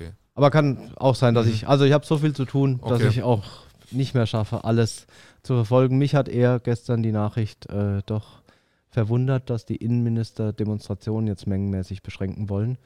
Okay. 0.00 0.12
Aber 0.34 0.50
kann 0.50 0.92
auch 0.96 1.14
sein, 1.14 1.34
dass 1.34 1.46
mhm. 1.46 1.52
ich, 1.52 1.68
also 1.68 1.84
ich 1.84 1.92
habe 1.92 2.06
so 2.06 2.18
viel 2.18 2.34
zu 2.34 2.44
tun, 2.44 2.80
dass 2.86 3.02
ich 3.02 3.22
auch 3.22 3.44
nicht 3.90 4.14
mehr 4.14 4.26
schaffe, 4.26 4.64
alles 4.64 5.06
zu 5.42 5.54
verfolgen. 5.54 5.98
Mich 5.98 6.14
hat 6.14 6.28
eher 6.28 6.60
gestern 6.60 7.02
die 7.02 7.12
Nachricht 7.12 7.68
äh, 7.68 8.02
doch 8.06 8.42
verwundert, 8.88 9.50
dass 9.50 9.66
die 9.66 9.76
Innenminister 9.76 10.52
Demonstrationen 10.52 11.26
jetzt 11.26 11.46
mengenmäßig 11.46 12.02
beschränken 12.02 12.48
wollen. 12.48 12.78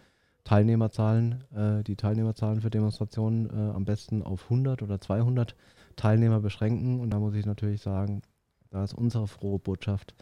Teilnehmerzahlen, 0.44 1.44
äh, 1.54 1.82
die 1.84 1.96
Teilnehmerzahlen 1.96 2.60
für 2.60 2.70
Demonstrationen 2.70 3.48
äh, 3.48 3.74
am 3.74 3.84
besten 3.84 4.22
auf 4.22 4.44
100 4.44 4.82
oder 4.82 5.00
200 5.00 5.54
Teilnehmer 5.96 6.40
beschränken. 6.40 7.00
Und 7.00 7.10
da 7.10 7.18
muss 7.18 7.34
ich 7.34 7.46
natürlich 7.46 7.80
sagen, 7.80 8.22
da 8.70 8.84
ist 8.84 8.94
unsere 8.94 9.26
frohe 9.26 9.58
Botschaft, 9.58 10.14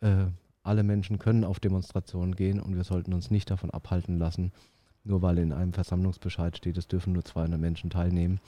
äh, 0.00 0.26
alle 0.64 0.82
Menschen 0.82 1.18
können 1.18 1.44
auf 1.44 1.60
Demonstrationen 1.60 2.34
gehen 2.34 2.60
und 2.60 2.76
wir 2.76 2.84
sollten 2.84 3.12
uns 3.12 3.30
nicht 3.30 3.50
davon 3.50 3.70
abhalten 3.70 4.18
lassen, 4.18 4.52
nur 5.04 5.22
weil 5.22 5.38
in 5.38 5.52
einem 5.52 5.72
Versammlungsbescheid 5.72 6.56
steht, 6.56 6.76
es 6.76 6.88
dürfen 6.88 7.12
nur 7.12 7.24
200 7.24 7.60
Menschen 7.60 7.90
teilnehmen 7.90 8.40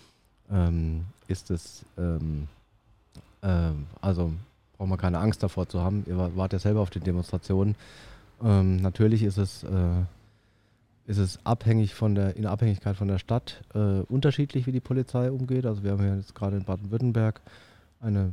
ähm, 0.50 1.04
ist 1.28 1.50
es, 1.50 1.84
ähm, 1.98 2.48
äh, 3.42 3.70
also 4.00 4.32
braucht 4.76 4.88
man 4.88 4.98
keine 4.98 5.18
Angst 5.18 5.42
davor 5.42 5.68
zu 5.68 5.80
haben. 5.80 6.04
Ihr 6.06 6.18
wart 6.36 6.52
ja 6.52 6.58
selber 6.58 6.80
auf 6.80 6.90
den 6.90 7.04
Demonstrationen. 7.04 7.76
Ähm, 8.42 8.76
natürlich 8.76 9.22
ist 9.22 9.38
es, 9.38 9.64
äh, 9.64 10.02
ist 11.06 11.18
es 11.18 11.38
abhängig 11.44 11.94
von 11.94 12.14
der, 12.14 12.36
in 12.36 12.46
Abhängigkeit 12.46 12.96
von 12.96 13.08
der 13.08 13.18
Stadt 13.18 13.62
äh, 13.74 14.00
unterschiedlich, 14.00 14.66
wie 14.66 14.72
die 14.72 14.80
Polizei 14.80 15.30
umgeht. 15.30 15.66
Also 15.66 15.82
wir 15.82 15.92
haben 15.92 16.04
ja 16.04 16.16
jetzt 16.16 16.34
gerade 16.34 16.56
in 16.56 16.64
Baden-Württemberg 16.64 17.40
eine 18.00 18.32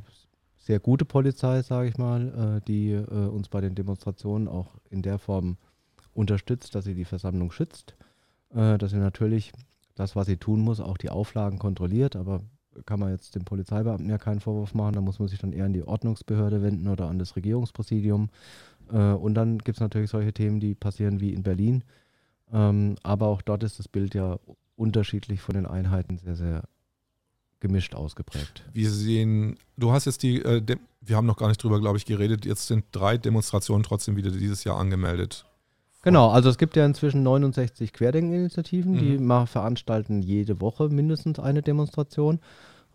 sehr 0.58 0.80
gute 0.80 1.06
Polizei, 1.06 1.62
sage 1.62 1.90
ich 1.90 1.98
mal, 1.98 2.58
äh, 2.58 2.68
die 2.68 2.92
äh, 2.92 3.04
uns 3.04 3.50
bei 3.50 3.62
den 3.62 3.76
Demonstrationen 3.76 4.48
auch 4.48 4.68
in 4.90 5.02
der 5.02 5.18
Form 5.20 5.58
unterstützt, 6.14 6.76
dass 6.76 6.86
sie 6.86 6.94
die 6.94 7.06
Versammlung 7.06 7.52
schützt. 7.52 7.96
Äh, 8.54 8.78
dass 8.78 8.92
sie 8.92 8.98
natürlich 8.98 9.52
das, 9.96 10.16
was 10.16 10.28
sie 10.28 10.38
tun 10.38 10.62
muss, 10.62 10.80
auch 10.80 10.98
die 10.98 11.10
Auflagen 11.10 11.60
kontrolliert, 11.60 12.16
aber 12.16 12.42
kann 12.86 13.00
man 13.00 13.12
jetzt 13.12 13.36
dem 13.36 13.44
Polizeibeamten 13.44 14.10
ja 14.10 14.18
keinen 14.18 14.40
Vorwurf 14.40 14.74
machen, 14.74 14.94
da 14.94 15.02
muss 15.02 15.20
man 15.20 15.28
sich 15.28 15.40
dann 15.40 15.54
eher 15.54 15.66
an 15.66 15.74
die 15.74 15.84
Ordnungsbehörde 15.84 16.62
wenden 16.62 16.88
oder 16.88 17.08
an 17.08 17.20
das 17.20 17.36
Regierungspräsidium. 17.36 18.30
Äh, 18.92 18.98
und 18.98 19.34
dann 19.34 19.58
gibt 19.60 19.78
es 19.78 19.82
natürlich 19.82 20.10
solche 20.10 20.34
Themen, 20.34 20.60
die 20.60 20.76
passieren 20.76 21.20
wie 21.20 21.34
in 21.34 21.44
Berlin. 21.44 21.84
Ähm, 22.52 22.96
aber 23.04 23.28
auch 23.28 23.42
dort 23.42 23.64
ist 23.64 23.80
das 23.80 23.88
Bild 23.88 24.14
ja 24.16 24.40
unterschiedlich 24.76 25.42
von 25.42 25.56
den 25.56 25.66
Einheiten 25.66 26.18
sehr, 26.18 26.36
sehr 26.36 26.64
gemischt 27.60 27.94
ausgeprägt. 27.94 28.64
Wir 28.74 28.90
sehen, 28.90 29.58
du 29.78 29.92
hast 29.92 30.06
jetzt 30.06 30.24
die, 30.24 30.42
äh, 30.42 30.62
wir 31.02 31.16
haben 31.16 31.28
noch 31.28 31.38
gar 31.38 31.48
nicht 31.48 31.64
drüber, 31.64 31.80
glaube 31.80 31.98
ich, 31.98 32.06
geredet, 32.06 32.46
jetzt 32.46 32.68
sind 32.68 32.86
drei 32.92 33.18
Demonstrationen 33.18 33.84
trotzdem 33.84 34.16
wieder 34.16 34.32
dieses 34.32 34.64
Jahr 34.64 34.78
angemeldet. 34.78 35.46
Genau, 36.02 36.30
also 36.30 36.50
es 36.50 36.58
gibt 36.58 36.76
ja 36.76 36.86
inzwischen 36.86 37.22
69 37.24 37.94
Querdenkeninitiativen, 37.94 38.94
mhm. 38.94 38.98
die 38.98 39.18
mal 39.20 39.46
veranstalten 39.46 40.22
jede 40.22 40.60
Woche 40.60 40.90
mindestens 40.90 41.40
eine 41.40 41.62
Demonstration. 41.62 42.40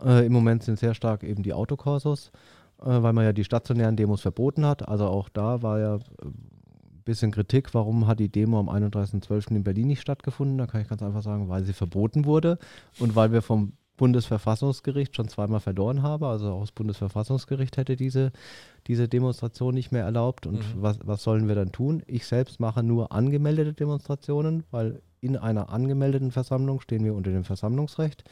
Äh, 0.04 0.26
Im 0.26 0.32
Moment 0.32 0.64
sind 0.64 0.78
sehr 0.78 0.94
stark 0.94 1.22
eben 1.22 1.42
die 1.42 1.52
Autokorsos, 1.52 2.32
äh, 2.80 2.86
weil 2.86 3.12
man 3.12 3.24
ja 3.24 3.32
die 3.32 3.44
stationären 3.44 3.96
Demos 3.96 4.20
verboten 4.20 4.66
hat. 4.66 4.88
Also 4.88 5.06
auch 5.06 5.28
da 5.28 5.62
war 5.62 5.78
ja 5.78 5.94
ein 5.94 6.00
äh, 6.00 7.02
bisschen 7.04 7.30
Kritik, 7.30 7.74
warum 7.74 8.08
hat 8.08 8.18
die 8.18 8.28
Demo 8.28 8.58
am 8.58 8.68
31.12. 8.68 9.52
in 9.52 9.64
Berlin 9.64 9.86
nicht 9.86 10.00
stattgefunden. 10.00 10.58
Da 10.58 10.66
kann 10.66 10.82
ich 10.82 10.88
ganz 10.88 11.02
einfach 11.02 11.22
sagen, 11.22 11.48
weil 11.48 11.62
sie 11.62 11.72
verboten 11.72 12.24
wurde 12.24 12.58
und 12.98 13.14
weil 13.14 13.30
wir 13.30 13.40
vom 13.40 13.74
Bundesverfassungsgericht 13.96 15.16
schon 15.16 15.28
zweimal 15.28 15.60
verloren 15.60 16.02
habe. 16.02 16.26
Also 16.26 16.52
auch 16.52 16.60
das 16.60 16.72
Bundesverfassungsgericht 16.72 17.76
hätte 17.76 17.96
diese, 17.96 18.32
diese 18.86 19.08
Demonstration 19.08 19.74
nicht 19.74 19.92
mehr 19.92 20.04
erlaubt. 20.04 20.46
Und 20.46 20.58
mhm. 20.58 20.82
was, 20.82 20.98
was 21.04 21.22
sollen 21.22 21.48
wir 21.48 21.54
dann 21.54 21.72
tun? 21.72 22.02
Ich 22.06 22.26
selbst 22.26 22.60
mache 22.60 22.82
nur 22.82 23.12
angemeldete 23.12 23.72
Demonstrationen, 23.72 24.64
weil 24.70 25.02
in 25.20 25.36
einer 25.36 25.70
angemeldeten 25.70 26.30
Versammlung 26.30 26.80
stehen 26.80 27.04
wir 27.04 27.14
unter 27.14 27.30
dem 27.30 27.44
Versammlungsrecht. 27.44 28.24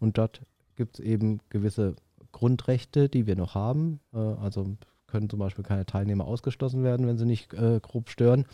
Und 0.00 0.18
dort 0.18 0.42
gibt 0.76 0.98
es 0.98 1.04
eben 1.04 1.40
gewisse 1.50 1.96
Grundrechte, 2.32 3.08
die 3.08 3.26
wir 3.26 3.36
noch 3.36 3.54
haben. 3.54 4.00
Äh, 4.12 4.18
also 4.18 4.76
können 5.06 5.28
zum 5.28 5.38
Beispiel 5.38 5.64
keine 5.64 5.86
Teilnehmer 5.86 6.26
ausgeschlossen 6.26 6.82
werden, 6.82 7.06
wenn 7.06 7.18
sie 7.18 7.26
nicht 7.26 7.52
äh, 7.52 7.80
grob 7.80 8.10
stören. 8.10 8.46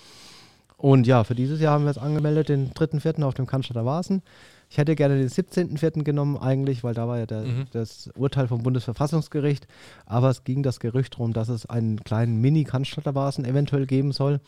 Und 0.76 1.06
ja, 1.06 1.24
für 1.24 1.34
dieses 1.34 1.60
Jahr 1.60 1.74
haben 1.74 1.84
wir 1.84 1.90
es 1.90 1.98
angemeldet, 1.98 2.48
den 2.48 2.70
3.4. 2.72 3.22
auf 3.24 3.34
dem 3.34 3.46
Cannstatter 3.46 3.84
Vasen. 3.84 4.22
Ich 4.70 4.76
hätte 4.78 4.94
gerne 4.94 5.18
den 5.18 5.28
17.04. 5.28 6.04
genommen 6.04 6.36
eigentlich, 6.36 6.84
weil 6.84 6.94
da 6.94 7.08
war 7.08 7.18
ja 7.18 7.26
der, 7.26 7.42
mhm. 7.42 7.66
das 7.72 8.10
Urteil 8.16 8.48
vom 8.48 8.62
Bundesverfassungsgericht. 8.62 9.66
Aber 10.04 10.28
es 10.30 10.44
ging 10.44 10.62
das 10.62 10.78
Gerücht 10.78 11.14
darum, 11.14 11.32
dass 11.32 11.48
es 11.48 11.66
einen 11.66 12.04
kleinen 12.04 12.40
Mini-Cannstatter-Basen 12.40 13.44
eventuell 13.44 13.86
geben 13.86 14.12
soll. 14.12 14.40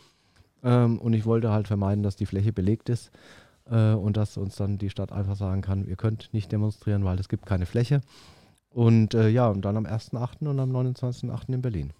Ähm, 0.63 0.99
und 0.99 1.13
ich 1.13 1.25
wollte 1.25 1.51
halt 1.51 1.67
vermeiden, 1.67 2.03
dass 2.03 2.15
die 2.15 2.27
Fläche 2.27 2.53
belegt 2.53 2.89
ist 2.89 3.11
äh, 3.69 3.93
und 3.93 4.15
dass 4.15 4.37
uns 4.37 4.55
dann 4.55 4.77
die 4.77 4.91
Stadt 4.91 5.11
einfach 5.11 5.35
sagen 5.35 5.61
kann, 5.61 5.85
ihr 5.85 5.95
könnt 5.95 6.29
nicht 6.33 6.51
demonstrieren, 6.51 7.03
weil 7.03 7.19
es 7.19 7.29
gibt 7.29 7.47
keine 7.47 7.65
Fläche. 7.65 8.01
Und 8.69 9.15
äh, 9.15 9.27
ja, 9.27 9.49
und 9.49 9.63
dann 9.63 9.75
am 9.75 9.85
1.8. 9.85 10.47
und 10.47 10.59
am 10.59 10.71
29.8. 10.71 11.53
in 11.53 11.61
Berlin. 11.61 11.93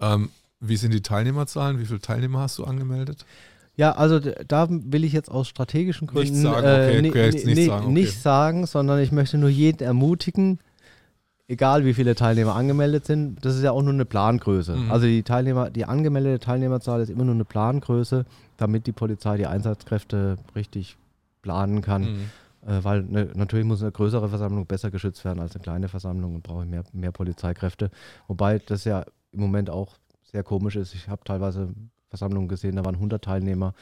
Ähm, 0.00 0.30
wie 0.60 0.76
sind 0.76 0.92
die 0.92 1.02
Teilnehmerzahlen? 1.02 1.78
Wie 1.78 1.84
viele 1.84 2.00
Teilnehmer 2.00 2.40
hast 2.40 2.58
du 2.58 2.64
angemeldet? 2.64 3.26
Ja, 3.76 3.92
also 3.92 4.18
da 4.20 4.68
will 4.70 5.04
ich 5.04 5.12
jetzt 5.12 5.30
aus 5.30 5.48
strategischen 5.48 6.06
Gründen 6.06 6.34
sagen, 6.34 6.66
okay, 7.10 7.26
äh, 7.26 7.66
sagen, 7.66 7.84
okay. 7.84 7.92
nicht 7.92 8.20
sagen, 8.20 8.66
sondern 8.66 9.00
ich 9.00 9.12
möchte 9.12 9.36
nur 9.36 9.50
jeden 9.50 9.84
ermutigen, 9.84 10.58
egal 11.46 11.84
wie 11.84 11.92
viele 11.92 12.14
Teilnehmer 12.14 12.54
angemeldet 12.54 13.04
sind, 13.04 13.44
das 13.44 13.54
ist 13.54 13.62
ja 13.62 13.72
auch 13.72 13.82
nur 13.82 13.92
eine 13.92 14.06
Plangröße. 14.06 14.76
Mhm. 14.76 14.90
Also 14.90 15.06
die 15.06 15.22
Teilnehmer, 15.22 15.70
die 15.70 15.84
angemeldete 15.84 16.40
Teilnehmerzahl 16.40 17.02
ist 17.02 17.10
immer 17.10 17.24
nur 17.24 17.34
eine 17.34 17.44
Plangröße, 17.44 18.24
damit 18.56 18.86
die 18.86 18.92
Polizei 18.92 19.36
die 19.36 19.46
Einsatzkräfte 19.46 20.38
richtig 20.54 20.96
planen 21.42 21.82
kann. 21.82 22.02
Mhm. 22.02 22.30
Äh, 22.66 22.82
weil 22.82 23.02
ne, 23.02 23.28
natürlich 23.34 23.66
muss 23.66 23.82
eine 23.82 23.92
größere 23.92 24.28
Versammlung 24.28 24.66
besser 24.66 24.90
geschützt 24.90 25.24
werden 25.24 25.40
als 25.40 25.54
eine 25.54 25.62
kleine 25.62 25.88
Versammlung 25.88 26.34
und 26.36 26.42
brauche 26.42 26.64
ich 26.64 26.70
mehr, 26.70 26.84
mehr 26.92 27.12
Polizeikräfte. 27.12 27.90
Wobei 28.26 28.58
das 28.58 28.84
ja 28.84 29.04
im 29.32 29.40
Moment 29.40 29.70
auch 29.70 29.96
sehr 30.24 30.42
komisch 30.42 30.76
ist. 30.76 30.94
Ich 30.94 31.08
habe 31.08 31.22
teilweise 31.24 31.68
Versammlungen 32.16 32.48
gesehen, 32.48 32.76
da 32.76 32.84
waren 32.84 32.94
100 32.94 33.22
Teilnehmer 33.22 33.74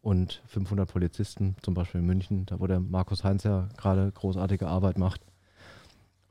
und 0.00 0.42
500 0.46 0.90
Polizisten, 0.90 1.56
zum 1.62 1.74
Beispiel 1.74 2.00
in 2.00 2.06
München, 2.06 2.46
da 2.46 2.58
wo 2.58 2.66
der 2.66 2.80
Markus 2.80 3.22
Heinz 3.22 3.44
ja 3.44 3.68
gerade 3.76 4.10
großartige 4.12 4.66
Arbeit 4.66 4.98
macht. 4.98 5.20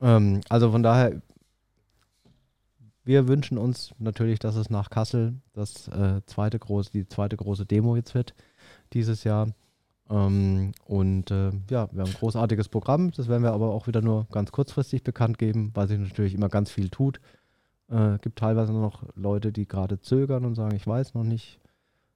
Ähm, 0.00 0.40
also 0.48 0.70
von 0.72 0.82
daher, 0.82 1.22
wir 3.04 3.28
wünschen 3.28 3.58
uns 3.58 3.94
natürlich, 3.98 4.38
dass 4.38 4.56
es 4.56 4.70
nach 4.70 4.90
Kassel 4.90 5.34
das 5.54 5.88
äh, 5.88 6.20
zweite 6.26 6.58
große, 6.58 6.90
die 6.92 7.08
zweite 7.08 7.36
große 7.36 7.64
Demo 7.64 7.96
jetzt 7.96 8.14
wird 8.14 8.34
dieses 8.92 9.24
Jahr. 9.24 9.48
Ähm, 10.10 10.72
und 10.84 11.30
äh, 11.30 11.50
ja, 11.70 11.88
wir 11.92 12.02
haben 12.02 12.10
ein 12.10 12.14
großartiges 12.14 12.68
Programm. 12.68 13.12
Das 13.12 13.28
werden 13.28 13.42
wir 13.42 13.52
aber 13.52 13.70
auch 13.70 13.86
wieder 13.86 14.02
nur 14.02 14.26
ganz 14.30 14.52
kurzfristig 14.52 15.02
bekannt 15.02 15.38
geben, 15.38 15.70
weil 15.74 15.88
sich 15.88 15.98
natürlich 15.98 16.34
immer 16.34 16.48
ganz 16.48 16.70
viel 16.70 16.90
tut. 16.90 17.20
Äh, 17.92 18.18
gibt 18.22 18.38
teilweise 18.38 18.72
noch 18.72 19.04
Leute, 19.14 19.52
die 19.52 19.68
gerade 19.68 20.00
zögern 20.00 20.44
und 20.46 20.54
sagen, 20.54 20.74
ich 20.74 20.86
weiß 20.86 21.14
noch 21.14 21.24
nicht, 21.24 21.60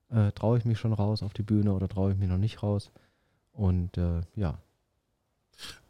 äh, 0.09 0.33
traue 0.33 0.59
ich 0.59 0.65
mich 0.65 0.79
schon 0.79 0.93
raus 0.95 1.23
auf 1.23 1.35
die 1.35 1.43
Bühne 1.43 1.75
oder 1.75 1.89
traue 1.89 2.13
ich 2.13 2.19
mich 2.19 2.29
noch 2.29 2.39
nicht 2.39 2.63
raus. 2.63 2.91
Und 3.53 3.99
äh, 3.99 4.23
ja, 4.35 4.59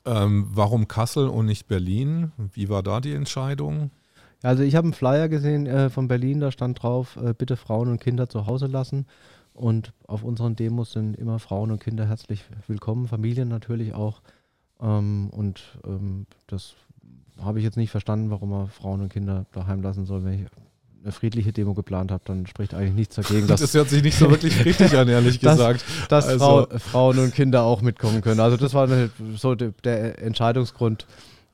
Ähm, 0.04 0.46
warum 0.52 0.86
Kassel 0.86 1.28
und 1.28 1.46
nicht 1.46 1.66
Berlin? 1.66 2.32
Wie 2.52 2.68
war 2.68 2.82
da 2.82 3.00
die 3.00 3.12
Entscheidung? 3.14 3.90
Also 4.42 4.62
ich 4.62 4.76
habe 4.76 4.84
einen 4.86 4.94
Flyer 4.94 5.28
gesehen 5.28 5.66
äh, 5.66 5.90
von 5.90 6.06
Berlin, 6.08 6.40
da 6.40 6.52
stand 6.52 6.82
drauf, 6.82 7.16
äh, 7.16 7.34
bitte 7.34 7.56
Frauen 7.56 7.88
und 7.90 8.00
Kinder 8.00 8.28
zu 8.28 8.46
Hause 8.46 8.66
lassen. 8.66 9.06
Und 9.54 9.92
auf 10.06 10.22
unseren 10.22 10.54
Demos 10.54 10.92
sind 10.92 11.16
immer 11.16 11.38
Frauen 11.38 11.70
und 11.70 11.80
Kinder 11.80 12.06
herzlich 12.06 12.44
willkommen, 12.68 13.08
Familien 13.08 13.48
natürlich 13.48 13.94
auch. 13.94 14.22
Ähm, 14.80 15.30
und 15.30 15.78
ähm, 15.84 16.26
das 16.46 16.76
habe 17.40 17.58
ich 17.58 17.64
jetzt 17.64 17.76
nicht 17.76 17.90
verstanden, 17.90 18.30
warum 18.30 18.50
man 18.50 18.68
Frauen 18.68 19.00
und 19.02 19.12
Kinder 19.12 19.46
daheim 19.52 19.82
lassen 19.82 20.06
soll. 20.06 20.24
Wenn 20.24 20.32
ich 20.34 20.46
eine 21.02 21.12
friedliche 21.12 21.52
Demo 21.52 21.74
geplant 21.74 22.10
habe, 22.10 22.22
dann 22.26 22.46
spricht 22.46 22.74
eigentlich 22.74 22.94
nichts 22.94 23.16
dagegen, 23.16 23.46
dass, 23.48 23.60
Das 23.60 23.74
hört 23.74 23.88
sich 23.90 24.02
nicht 24.02 24.18
so 24.18 24.30
wirklich 24.30 24.64
richtig 24.64 24.96
an, 24.96 25.08
ehrlich 25.08 25.40
gesagt. 25.40 25.84
dass 26.08 26.26
also- 26.26 26.66
Frau, 26.68 26.78
Frauen 26.78 27.18
und 27.18 27.34
Kinder 27.34 27.62
auch 27.62 27.82
mitkommen 27.82 28.20
können. 28.22 28.40
Also 28.40 28.56
das 28.56 28.74
war 28.74 28.84
eine- 28.84 29.10
so 29.36 29.54
de, 29.54 29.72
der 29.84 30.20
Entscheidungsgrund, 30.22 31.06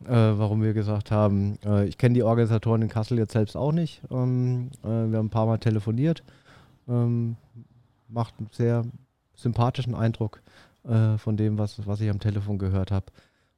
äh, 0.04 0.10
warum 0.10 0.62
wir 0.62 0.72
gesagt 0.72 1.10
haben, 1.10 1.58
äh, 1.64 1.86
ich 1.86 1.98
kenne 1.98 2.14
die 2.14 2.22
Organisatoren 2.22 2.82
in 2.82 2.88
Kassel 2.88 3.18
jetzt 3.18 3.32
selbst 3.32 3.56
auch 3.56 3.72
nicht. 3.72 4.00
Ähm, 4.10 4.70
äh, 4.82 4.86
wir 4.88 5.18
haben 5.18 5.26
ein 5.26 5.30
paar 5.30 5.46
Mal 5.46 5.58
telefoniert. 5.58 6.22
Ähm, 6.88 7.36
macht 8.08 8.34
einen 8.38 8.48
sehr 8.52 8.84
sympathischen 9.34 9.94
Eindruck 9.94 10.42
äh, 10.84 11.16
von 11.18 11.36
dem, 11.36 11.58
was, 11.58 11.86
was 11.86 12.00
ich 12.00 12.10
am 12.10 12.18
Telefon 12.20 12.58
gehört 12.58 12.90
habe. 12.90 13.06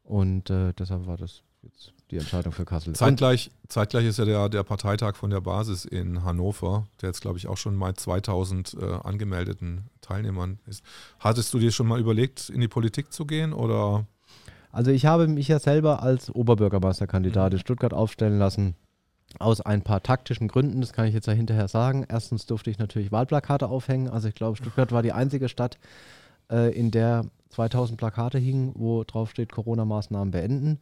Und 0.04 0.50
äh, 0.50 0.72
deshalb 0.78 1.06
war 1.06 1.16
das 1.16 1.42
jetzt 1.64 1.92
die 2.10 2.18
Entscheidung 2.18 2.52
für 2.52 2.64
Kassel. 2.64 2.94
Zeitgleich, 2.94 3.50
zeitgleich 3.68 4.06
ist 4.06 4.18
ja 4.18 4.24
der, 4.24 4.48
der 4.48 4.62
Parteitag 4.62 5.16
von 5.16 5.30
der 5.30 5.40
Basis 5.40 5.84
in 5.84 6.24
Hannover, 6.24 6.86
der 7.00 7.08
jetzt, 7.08 7.20
glaube 7.20 7.38
ich, 7.38 7.46
auch 7.46 7.56
schon 7.56 7.74
mal 7.74 7.94
2000 7.94 8.76
äh, 8.80 8.84
angemeldeten 9.02 9.88
Teilnehmern 10.00 10.58
ist. 10.66 10.84
Hattest 11.18 11.52
du 11.54 11.58
dir 11.58 11.72
schon 11.72 11.86
mal 11.86 11.98
überlegt, 11.98 12.50
in 12.50 12.60
die 12.60 12.68
Politik 12.68 13.12
zu 13.12 13.26
gehen 13.26 13.52
oder? 13.52 14.06
Also 14.70 14.90
ich 14.90 15.06
habe 15.06 15.28
mich 15.28 15.48
ja 15.48 15.58
selber 15.58 16.02
als 16.02 16.34
Oberbürgermeisterkandidat 16.34 17.54
in 17.54 17.58
Stuttgart 17.58 17.94
aufstellen 17.94 18.38
lassen. 18.38 18.74
Aus 19.40 19.60
ein 19.60 19.82
paar 19.82 20.02
taktischen 20.02 20.46
Gründen, 20.46 20.80
das 20.80 20.92
kann 20.92 21.06
ich 21.06 21.14
jetzt 21.14 21.26
ja 21.26 21.32
hinterher 21.32 21.66
sagen. 21.66 22.04
Erstens 22.08 22.46
durfte 22.46 22.70
ich 22.70 22.78
natürlich 22.78 23.10
Wahlplakate 23.10 23.68
aufhängen. 23.68 24.08
Also 24.08 24.28
ich 24.28 24.34
glaube, 24.34 24.56
Stuttgart 24.56 24.92
war 24.92 25.02
die 25.02 25.12
einzige 25.12 25.48
Stadt, 25.48 25.78
äh, 26.50 26.72
in 26.76 26.90
der 26.90 27.24
2000 27.50 27.98
Plakate 27.98 28.38
hingen, 28.38 28.72
wo 28.74 29.04
drauf 29.04 29.30
steht 29.30 29.52
Corona-Maßnahmen 29.52 30.30
beenden. 30.30 30.80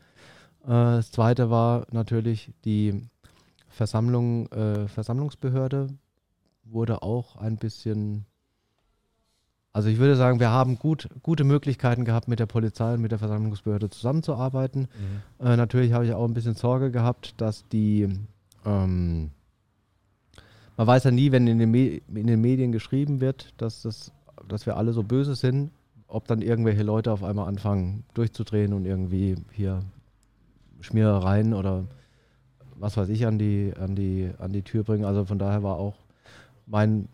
Äh, 0.64 0.68
das 0.68 1.10
zweite 1.10 1.50
war 1.50 1.86
natürlich 1.90 2.52
die 2.64 3.08
Versammlung, 3.68 4.50
äh, 4.52 4.88
Versammlungsbehörde 4.88 5.88
wurde 6.64 7.02
auch 7.02 7.36
ein 7.36 7.56
bisschen 7.56 8.26
also 9.74 9.88
ich 9.88 9.98
würde 9.98 10.16
sagen, 10.16 10.38
wir 10.38 10.50
haben 10.50 10.78
gut, 10.78 11.08
gute 11.22 11.44
Möglichkeiten 11.44 12.04
gehabt, 12.04 12.28
mit 12.28 12.38
der 12.38 12.46
Polizei 12.46 12.92
und 12.92 13.00
mit 13.00 13.10
der 13.10 13.18
Versammlungsbehörde 13.18 13.88
zusammenzuarbeiten. 13.88 14.88
Äh, 15.40 15.56
natürlich 15.56 15.94
habe 15.94 16.04
ich 16.04 16.12
auch 16.12 16.26
ein 16.26 16.34
bisschen 16.34 16.54
Sorge 16.54 16.90
gehabt, 16.90 17.40
dass 17.40 17.66
die, 17.68 18.06
ähm, 18.66 19.30
man 20.76 20.86
weiß 20.86 21.04
ja 21.04 21.10
nie, 21.10 21.32
wenn 21.32 21.46
in 21.46 21.58
den, 21.58 21.70
Me 21.70 22.02
in 22.14 22.26
den 22.26 22.42
Medien 22.42 22.70
geschrieben 22.70 23.22
wird, 23.22 23.54
dass, 23.56 23.80
das, 23.80 24.12
dass 24.46 24.66
wir 24.66 24.76
alle 24.76 24.92
so 24.92 25.02
böse 25.02 25.34
sind, 25.34 25.70
ob 26.06 26.28
dann 26.28 26.42
irgendwelche 26.42 26.82
Leute 26.82 27.10
auf 27.10 27.24
einmal 27.24 27.48
anfangen 27.48 28.04
durchzudrehen 28.12 28.74
und 28.74 28.84
irgendwie 28.84 29.36
hier 29.52 29.80
Schmierereien 30.83 31.55
oder 31.55 31.85
was 32.76 32.97
weiß 32.97 33.09
ich 33.09 33.26
an 33.26 33.39
die, 33.39 33.72
an 33.78 33.95
die, 33.95 34.30
an 34.39 34.53
die 34.53 34.62
Tür 34.62 34.83
bringen. 34.83 35.05
Also 35.05 35.24
von 35.24 35.39
daher 35.39 35.62
war 35.62 35.76
auch 35.76 35.95
mein 36.66 37.09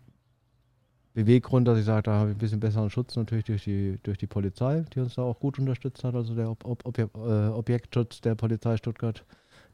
Beweggrund, 1.13 1.67
dass 1.67 1.77
ich 1.79 1.85
sage, 1.85 2.03
da 2.03 2.13
habe 2.13 2.29
ich 2.29 2.35
ein 2.35 2.39
bisschen 2.39 2.59
besseren 2.59 2.89
Schutz 2.89 3.15
natürlich 3.15 3.45
durch 3.45 3.63
die, 3.63 3.99
durch 4.03 4.17
die 4.17 4.27
Polizei, 4.27 4.85
die 4.93 4.99
uns 4.99 5.15
da 5.15 5.23
auch 5.23 5.39
gut 5.39 5.59
unterstützt 5.59 6.03
hat, 6.03 6.15
also 6.15 6.35
der 6.35 6.49
Ob 6.49 6.65
Ob 6.65 6.85
Objek 6.85 7.09
äh, 7.15 7.47
Objektschutz 7.47 8.21
der 8.21 8.35
Polizei 8.35 8.77
Stuttgart, 8.77 9.23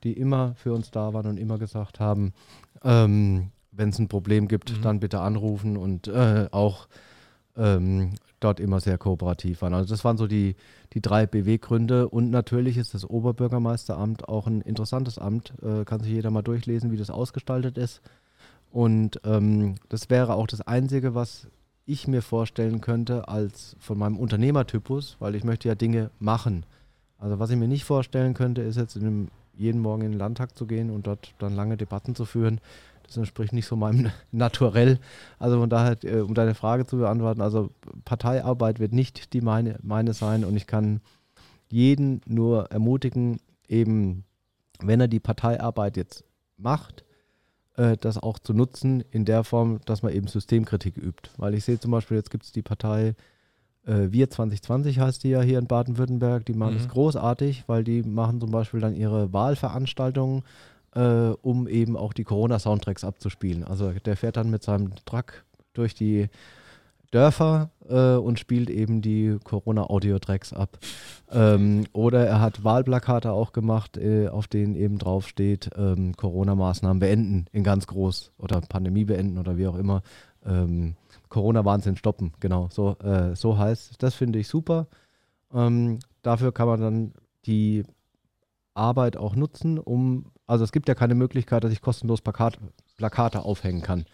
die 0.04 0.14
immer 0.14 0.56
für 0.56 0.74
uns 0.74 0.92
da 0.92 1.14
waren 1.14 1.28
und 1.28 1.38
immer 1.38 1.58
gesagt 1.58 2.00
haben, 2.00 2.34
ähm, 2.84 3.52
wenn 3.72 3.90
es 3.90 4.00
ein 4.00 4.08
Problem 4.08 4.48
gibt, 4.48 4.72
Mhm. 4.72 4.82
dann 4.82 5.00
bitte 5.00 5.20
anrufen 5.20 5.78
und 5.78 6.08
äh, 6.08 6.48
auch 6.52 6.88
ähm, 7.58 8.12
dort 8.46 8.60
immer 8.60 8.80
sehr 8.80 8.98
kooperativ 8.98 9.62
waren. 9.62 9.74
Also 9.74 9.94
das 9.94 10.06
waren 10.06 10.18
so 10.18 10.28
die, 10.28 10.56
die 10.94 11.02
drei 11.02 11.26
Beweggründe 11.26 12.08
und 12.08 12.30
natürlich 12.30 12.78
ist 12.78 12.94
das 12.94 13.10
Oberbürgermeisteramt 13.10 14.30
auch 14.30 14.48
ein 14.48 14.62
interessantes 14.62 15.18
Amt, 15.18 15.54
äh, 15.62 15.84
kann 15.84 16.02
sich 16.02 16.12
jeder 16.12 16.32
mal 16.32 16.44
durchlesen, 16.44 16.92
wie 16.92 16.98
das 16.98 17.10
ausgestaltet 17.10 17.78
ist. 17.78 18.02
Und 18.72 19.20
ähm, 19.24 19.76
das 19.90 20.10
wäre 20.10 20.36
auch 20.36 20.48
das 20.48 20.62
Einzige, 20.62 21.16
was 21.16 21.48
ich 21.86 22.08
mir 22.08 22.22
vorstellen 22.22 22.82
könnte 22.82 23.28
als 23.28 23.76
von 23.80 23.98
meinem 23.98 24.18
Unternehmertypus, 24.18 25.18
weil 25.20 25.36
ich 25.36 25.44
möchte 25.44 25.68
ja 25.68 25.76
Dinge 25.76 26.12
machen. 26.20 26.66
Also 27.18 27.40
was 27.40 27.50
ich 27.50 27.58
mir 27.58 27.68
nicht 27.68 27.86
vorstellen 27.86 28.34
könnte, 28.34 28.62
ist 28.62 28.78
jetzt 28.78 28.96
in 28.96 29.04
einem, 29.04 29.28
jeden 29.56 29.82
Morgen 29.82 30.04
in 30.04 30.12
den 30.12 30.20
Landtag 30.20 30.58
zu 30.58 30.66
gehen 30.66 30.90
und 30.90 31.08
dort 31.08 31.34
dann 31.40 31.56
lange 31.56 31.78
Debatten 31.78 32.14
zu 32.14 32.26
führen. 32.26 32.60
Das 33.08 33.18
entspricht 33.18 33.54
nicht 33.54 33.66
so 33.68 33.76
meinem 33.76 34.12
Naturell. 34.32 35.00
Also 35.40 35.60
von 35.60 35.70
daher, 35.70 35.98
äh, 36.04 36.22
um 36.22 36.34
deine 36.34 36.56
Frage 36.56 36.86
zu 36.86 36.98
beantworten, 36.98 37.42
also 37.42 37.70
Parteiarbeit 38.04 38.80
wird 38.80 38.94
nicht 38.94 39.34
die 39.34 39.42
meine, 39.42 39.78
meine 39.84 40.14
sein 40.14 40.44
und 40.46 40.56
ich 40.56 40.68
kann 40.68 41.02
jeden 41.70 42.22
nur 42.26 42.72
ermutigen, 42.72 43.40
eben, 43.68 44.24
wenn 44.80 45.02
er 45.02 45.08
die 45.08 45.20
Parteiarbeit 45.20 45.98
jetzt 45.98 46.24
macht, 46.58 47.04
äh, 47.76 47.98
das 47.98 48.18
auch 48.18 48.40
zu 48.40 48.54
nutzen 48.54 49.04
in 49.12 49.26
der 49.26 49.44
Form, 49.44 49.80
dass 49.86 50.04
man 50.04 50.14
eben 50.14 50.28
Systemkritik 50.28 50.98
übt. 50.98 51.30
Weil 51.38 51.54
ich 51.54 51.66
sehe 51.66 51.80
zum 51.80 51.92
Beispiel, 51.92 52.18
jetzt 52.18 52.32
gibt 52.32 52.46
es 52.46 52.52
die 52.52 52.62
Partei 52.62 53.16
äh, 53.86 54.12
Wir 54.12 54.30
2020 54.30 55.00
heißt 55.00 55.24
die 55.24 55.30
ja 55.30 55.42
hier 55.42 55.60
in 55.60 55.68
Baden-Württemberg, 55.68 56.46
die 56.46 56.54
machen 56.54 56.74
Mhm. 56.74 56.78
das 56.80 56.88
großartig, 56.90 57.66
weil 57.68 57.84
die 57.84 58.04
machen 58.04 58.40
zum 58.40 58.52
Beispiel 58.52 58.80
dann 58.80 58.96
ihre 58.96 59.32
Wahlveranstaltungen, 59.34 60.44
äh, 60.96 61.34
um 61.42 61.68
eben 61.68 61.98
auch 61.98 62.14
die 62.14 62.24
Corona-Soundtracks 62.24 63.04
abzuspielen. 63.04 63.64
Also 63.64 63.92
der 63.92 64.18
fährt 64.18 64.38
dann 64.38 64.50
mit 64.50 64.64
seinem 64.64 64.94
Truck 65.06 65.44
durch 65.74 65.94
die 65.94 66.30
Dörfer 67.12 67.70
äh, 67.88 68.16
und 68.16 68.40
spielt 68.40 68.70
eben 68.70 69.02
die 69.02 69.38
Corona-Audio-Tracks 69.44 70.54
ab. 70.54 70.78
Ähm, 71.32 71.86
oder 71.94 72.26
er 72.26 72.42
hat 72.42 72.64
Wahlplakate 72.64 73.32
auch 73.32 73.54
gemacht, 73.54 73.98
äh, 73.98 74.28
auf 74.28 74.48
denen 74.48 74.76
eben 74.76 74.98
drauf 74.98 75.28
steht, 75.28 75.70
ähm, 75.78 76.16
Corona-Maßnahmen 76.18 77.00
beenden 77.00 77.46
in 77.52 77.64
ganz 77.64 77.88
groß 77.88 78.32
oder 78.38 78.60
Pandemie 78.62 79.06
beenden 79.06 79.38
oder 79.38 79.58
wie 79.58 79.68
auch 79.68 79.76
immer. 79.76 80.02
Ähm, 80.46 80.96
Corona-Wahnsinn 81.30 81.96
stoppen, 81.96 82.34
genau, 82.40 82.70
so, 82.72 82.98
äh, 83.00 83.36
so 83.36 83.58
heißt. 83.58 84.02
Das 84.02 84.14
finde 84.16 84.40
ich 84.40 84.48
super. 84.48 84.88
Ähm, 85.54 86.00
dafür 86.22 86.52
kann 86.52 86.68
man 86.68 86.82
dann 86.82 87.14
die 87.46 87.84
Arbeit 88.74 89.16
auch 89.16 89.36
nutzen, 89.36 89.80
um, 89.80 90.26
also 90.48 90.64
es 90.64 90.72
gibt 90.72 90.88
ja 90.88 90.96
keine 90.96 91.16
Möglichkeit, 91.16 91.64
dass 91.64 91.72
ich 91.72 91.82
kostenlos 91.82 92.22
Plakat, 92.22 92.60
Plakate 92.98 93.44
aufhängen 93.44 93.82
kann. 93.82 94.06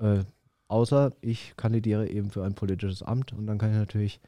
Äh, 0.00 0.24
außer 0.68 1.12
ich 1.20 1.54
kandidiere 1.56 2.08
eben 2.08 2.30
für 2.30 2.44
ein 2.44 2.54
politisches 2.54 3.02
Amt 3.02 3.32
und 3.32 3.46
dann 3.46 3.58
kann 3.58 3.70
ich 3.70 3.76
natürlich 3.76 4.20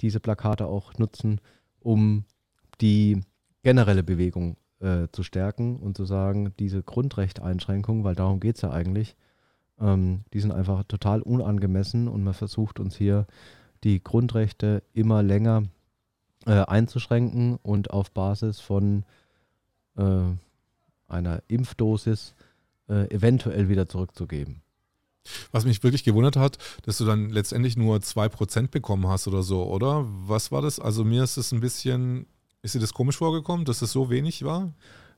diese 0.00 0.20
Plakate 0.20 0.66
auch 0.66 0.94
nutzen, 0.98 1.40
um 1.80 2.24
die 2.80 3.20
generelle 3.62 4.02
Bewegung 4.02 4.56
äh, 4.80 5.08
zu 5.12 5.22
stärken 5.22 5.78
und 5.78 5.96
zu 5.96 6.04
sagen, 6.04 6.52
diese 6.58 6.82
Grundrechteinschränkung, 6.82 8.04
weil 8.04 8.14
darum 8.14 8.40
geht 8.40 8.56
es 8.56 8.62
ja 8.62 8.70
eigentlich, 8.70 9.16
Ähm, 9.80 10.22
die 10.32 10.40
sind 10.40 10.52
einfach 10.52 10.84
total 10.84 11.20
unangemessen 11.20 12.06
und 12.06 12.22
man 12.22 12.32
versucht 12.34 12.78
uns 12.78 12.96
hier 12.96 13.26
die 13.82 13.98
Grundrechte 14.00 14.84
immer 14.92 15.20
länger 15.24 15.64
äh, 16.46 16.64
einzuschränken 16.64 17.58
und 17.60 17.90
auf 17.90 18.12
Basis 18.12 18.60
von 18.60 19.04
äh, 19.96 20.36
einer 21.14 21.42
Impfdosis 21.48 22.34
äh, 22.88 23.10
eventuell 23.14 23.68
wieder 23.68 23.88
zurückzugeben. 23.88 24.62
Was 25.52 25.64
mich 25.64 25.82
wirklich 25.82 26.04
gewundert 26.04 26.36
hat, 26.36 26.58
dass 26.82 26.98
du 26.98 27.06
dann 27.06 27.30
letztendlich 27.30 27.76
nur 27.76 27.96
2% 27.96 28.68
bekommen 28.70 29.08
hast 29.08 29.26
oder 29.26 29.42
so, 29.42 29.64
oder? 29.64 30.04
Was 30.26 30.52
war 30.52 30.60
das? 30.60 30.78
Also 30.78 31.02
mir 31.04 31.24
ist 31.24 31.38
es 31.38 31.52
ein 31.52 31.60
bisschen, 31.60 32.26
ist 32.62 32.74
dir 32.74 32.80
das 32.80 32.92
komisch 32.92 33.16
vorgekommen, 33.16 33.64
dass 33.64 33.80
es 33.80 33.92
so 33.92 34.10
wenig 34.10 34.44
war? 34.44 34.72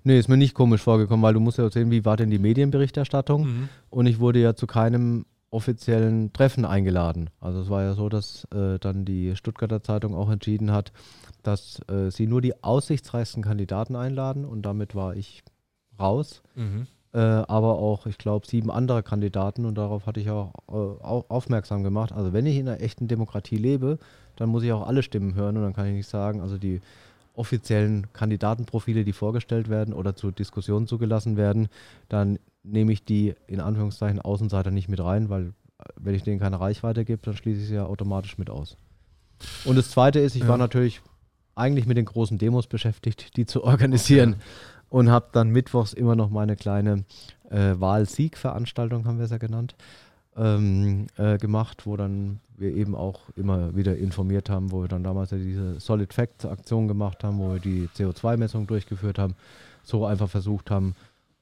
Nee, 0.04 0.18
ist 0.18 0.28
mir 0.28 0.36
nicht 0.36 0.54
komisch 0.54 0.82
vorgekommen, 0.82 1.24
weil 1.24 1.34
du 1.34 1.40
musst 1.40 1.58
ja 1.58 1.68
sehen, 1.68 1.90
wie 1.90 2.04
war 2.04 2.16
denn 2.16 2.30
die 2.30 2.38
Medienberichterstattung? 2.38 3.46
Mhm. 3.46 3.68
Und 3.90 4.06
ich 4.06 4.20
wurde 4.20 4.38
ja 4.38 4.54
zu 4.54 4.68
keinem 4.68 5.26
offiziellen 5.50 6.32
Treffen 6.32 6.64
eingeladen. 6.64 7.30
Also 7.40 7.60
es 7.60 7.70
war 7.70 7.82
ja 7.82 7.94
so, 7.94 8.08
dass 8.08 8.44
äh, 8.54 8.78
dann 8.78 9.04
die 9.04 9.34
Stuttgarter 9.34 9.82
Zeitung 9.82 10.14
auch 10.14 10.30
entschieden 10.30 10.70
hat, 10.70 10.92
dass 11.42 11.80
äh, 11.88 12.10
sie 12.10 12.26
nur 12.26 12.40
die 12.40 12.62
aussichtsreichsten 12.62 13.42
Kandidaten 13.42 13.96
einladen 13.96 14.44
und 14.44 14.62
damit 14.62 14.94
war 14.94 15.16
ich 15.16 15.42
raus. 15.98 16.42
Mhm. 16.54 16.86
Äh, 17.12 17.18
aber 17.18 17.78
auch, 17.78 18.06
ich 18.06 18.18
glaube, 18.18 18.46
sieben 18.46 18.70
andere 18.70 19.02
Kandidaten 19.02 19.64
und 19.64 19.76
darauf 19.76 20.06
hatte 20.06 20.20
ich 20.20 20.28
auch 20.30 20.52
äh, 20.68 20.72
au- 20.72 21.24
aufmerksam 21.28 21.82
gemacht. 21.82 22.12
Also 22.12 22.32
wenn 22.32 22.44
ich 22.46 22.56
in 22.56 22.68
einer 22.68 22.80
echten 22.80 23.08
Demokratie 23.08 23.56
lebe, 23.56 23.98
dann 24.36 24.50
muss 24.50 24.62
ich 24.64 24.72
auch 24.72 24.86
alle 24.86 25.02
Stimmen 25.02 25.34
hören 25.34 25.56
und 25.56 25.62
dann 25.62 25.72
kann 25.72 25.86
ich 25.86 25.94
nicht 25.94 26.08
sagen, 26.08 26.40
also 26.42 26.58
die 26.58 26.80
offiziellen 27.34 28.12
Kandidatenprofile, 28.12 29.04
die 29.04 29.12
vorgestellt 29.12 29.68
werden 29.68 29.94
oder 29.94 30.14
zur 30.16 30.32
Diskussion 30.32 30.86
zugelassen 30.86 31.36
werden, 31.36 31.68
dann 32.08 32.38
nehme 32.62 32.92
ich 32.92 33.04
die 33.04 33.34
in 33.46 33.60
Anführungszeichen 33.60 34.20
Außenseiter 34.20 34.70
nicht 34.70 34.88
mit 34.88 35.02
rein, 35.02 35.28
weil 35.30 35.46
äh, 35.78 35.84
wenn 35.96 36.14
ich 36.14 36.22
denen 36.22 36.40
keine 36.40 36.60
Reichweite 36.60 37.04
gebe, 37.04 37.22
dann 37.22 37.36
schließe 37.36 37.60
ich 37.62 37.68
sie 37.68 37.74
ja 37.76 37.86
automatisch 37.86 38.36
mit 38.38 38.50
aus. 38.50 38.76
Und 39.64 39.76
das 39.76 39.90
Zweite 39.90 40.18
ist, 40.20 40.34
ich 40.34 40.42
Ja. 40.42 40.48
war 40.48 40.58
natürlich 40.58 41.00
eigentlich 41.54 41.86
mit 41.86 41.96
den 41.96 42.04
großen 42.04 42.36
Demos 42.36 42.66
beschäftigt, 42.66 43.36
die 43.36 43.46
zu 43.46 43.64
organisieren 43.64 44.36
und 44.88 45.10
habe 45.10 45.28
dann 45.32 45.50
mittwochs 45.50 45.92
immer 45.92 46.16
noch 46.16 46.30
meine 46.30 46.56
kleine 46.56 47.04
äh, 47.50 47.74
Wahl-Sieg-Veranstaltung, 47.78 49.06
haben 49.06 49.18
wir 49.18 49.24
es 49.24 49.30
ja 49.30 49.38
genannt, 49.38 49.74
ähm, 50.36 51.06
äh, 51.16 51.38
gemacht, 51.38 51.86
wo 51.86 51.96
dann 51.96 52.40
wir 52.56 52.74
eben 52.74 52.94
auch 52.94 53.20
immer 53.36 53.74
wieder 53.76 53.96
informiert 53.96 54.50
haben, 54.50 54.70
wo 54.70 54.82
wir 54.82 54.88
dann 54.88 55.04
damals 55.04 55.30
ja 55.30 55.38
diese 55.38 55.80
Solid 55.80 56.12
Facts 56.14 56.44
Aktion 56.44 56.88
gemacht 56.88 57.24
haben, 57.24 57.38
wo 57.38 57.52
wir 57.52 57.60
die 57.60 57.88
CO2-Messung 57.96 58.66
durchgeführt 58.66 59.18
haben, 59.18 59.34
so 59.82 60.06
einfach 60.06 60.28
versucht 60.28 60.70
haben, 60.70 60.94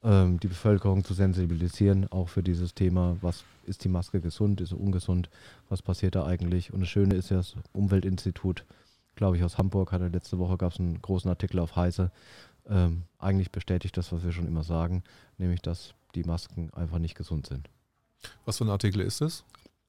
ähm, 0.03 0.39
die 0.39 0.47
Bevölkerung 0.47 1.03
zu 1.03 1.13
sensibilisieren, 1.13 2.11
auch 2.11 2.29
für 2.29 2.43
dieses 2.43 2.73
Thema, 2.73 3.17
was 3.21 3.43
ist 3.65 3.83
die 3.83 3.89
Maske 3.89 4.21
gesund, 4.21 4.61
ist 4.61 4.69
sie 4.69 4.75
ungesund, 4.75 5.29
was 5.69 5.81
passiert 5.81 6.15
da 6.15 6.25
eigentlich. 6.25 6.73
Und 6.73 6.81
das 6.81 6.89
Schöne 6.89 7.15
ist 7.15 7.31
ja, 7.31 7.37
das 7.37 7.55
Umweltinstitut, 7.73 8.65
glaube 9.15 9.37
ich, 9.37 9.43
aus 9.43 9.57
Hamburg 9.57 9.91
hatte 9.91 10.07
letzte 10.07 10.37
Woche, 10.37 10.57
gab 10.57 10.73
es 10.73 10.79
einen 10.79 11.01
großen 11.01 11.29
Artikel 11.29 11.59
auf 11.59 11.75
Heise, 11.75 12.11
ähm, 12.67 13.03
eigentlich 13.19 13.51
bestätigt 13.51 13.97
das, 13.97 14.11
was 14.11 14.23
wir 14.23 14.31
schon 14.31 14.47
immer 14.47 14.63
sagen, 14.63 15.03
nämlich, 15.37 15.61
dass 15.61 15.93
die 16.15 16.23
Masken 16.23 16.71
einfach 16.73 16.99
nicht 16.99 17.15
gesund 17.15 17.47
sind. 17.47 17.69
Was 18.45 18.57
für 18.57 18.65
ein 18.65 18.69
Artikel 18.69 19.01
ist 19.01 19.21
das? 19.21 19.43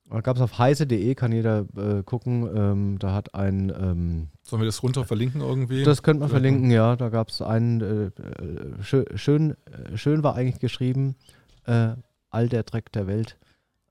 Da 0.09 0.21
gab 0.21 0.37
es 0.37 0.43
auf 0.43 0.59
heise.de, 0.59 1.15
kann 1.17 1.33
jeder 1.33 1.67
äh, 1.77 2.03
gucken, 2.05 2.49
ähm, 2.55 2.99
da 2.99 3.13
hat 3.13 3.35
ein, 3.35 3.71
ähm, 3.71 4.29
Sollen 4.43 4.63
wir 4.63 4.67
das 4.67 4.83
runter 4.83 5.05
verlinken 5.05 5.41
irgendwie? 5.41 5.83
das 5.83 6.03
könnte 6.03 6.21
man 6.21 6.29
verlinken, 6.29 6.71
ja, 6.71 6.95
da 6.95 7.09
gab 7.09 7.29
es 7.29 7.43
einen, 7.43 7.81
äh, 7.81 8.05
äh, 8.07 8.83
schön, 8.83 9.05
schön, 9.17 9.57
äh, 9.67 9.97
schön 9.97 10.23
war 10.23 10.37
eigentlich 10.37 10.61
geschrieben, 10.61 11.17
äh, 11.65 11.95
all 12.31 12.49
der 12.49 12.63
Dreck 12.63 12.93
der 12.93 13.09
Welt 13.09 13.37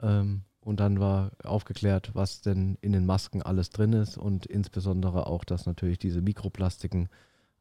ähm, 0.01 0.43
und 0.61 0.79
dann 0.79 1.01
war 1.01 1.31
aufgeklärt, 1.43 2.11
was 2.13 2.41
denn 2.41 2.77
in 2.79 2.93
den 2.93 3.05
Masken 3.05 3.41
alles 3.41 3.69
drin 3.69 3.91
ist 3.91 4.17
und 4.17 4.45
insbesondere 4.45 5.27
auch, 5.27 5.43
dass 5.43 5.65
natürlich 5.65 5.99
diese 5.99 6.21
Mikroplastiken 6.21 7.09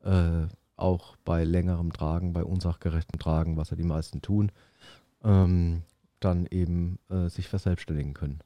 äh, 0.04 0.46
auch 0.76 1.16
bei 1.24 1.44
längerem 1.44 1.92
Tragen, 1.92 2.32
bei 2.32 2.44
unsachgerechtem 2.44 3.18
Tragen, 3.18 3.56
was 3.56 3.70
ja 3.70 3.76
die 3.76 3.84
meisten 3.84 4.22
tun, 4.22 4.50
ähm, 5.22 5.82
dann 6.20 6.46
eben 6.50 6.98
äh, 7.10 7.28
sich 7.28 7.48
verselbstständigen 7.48 8.14
können. 8.14 8.40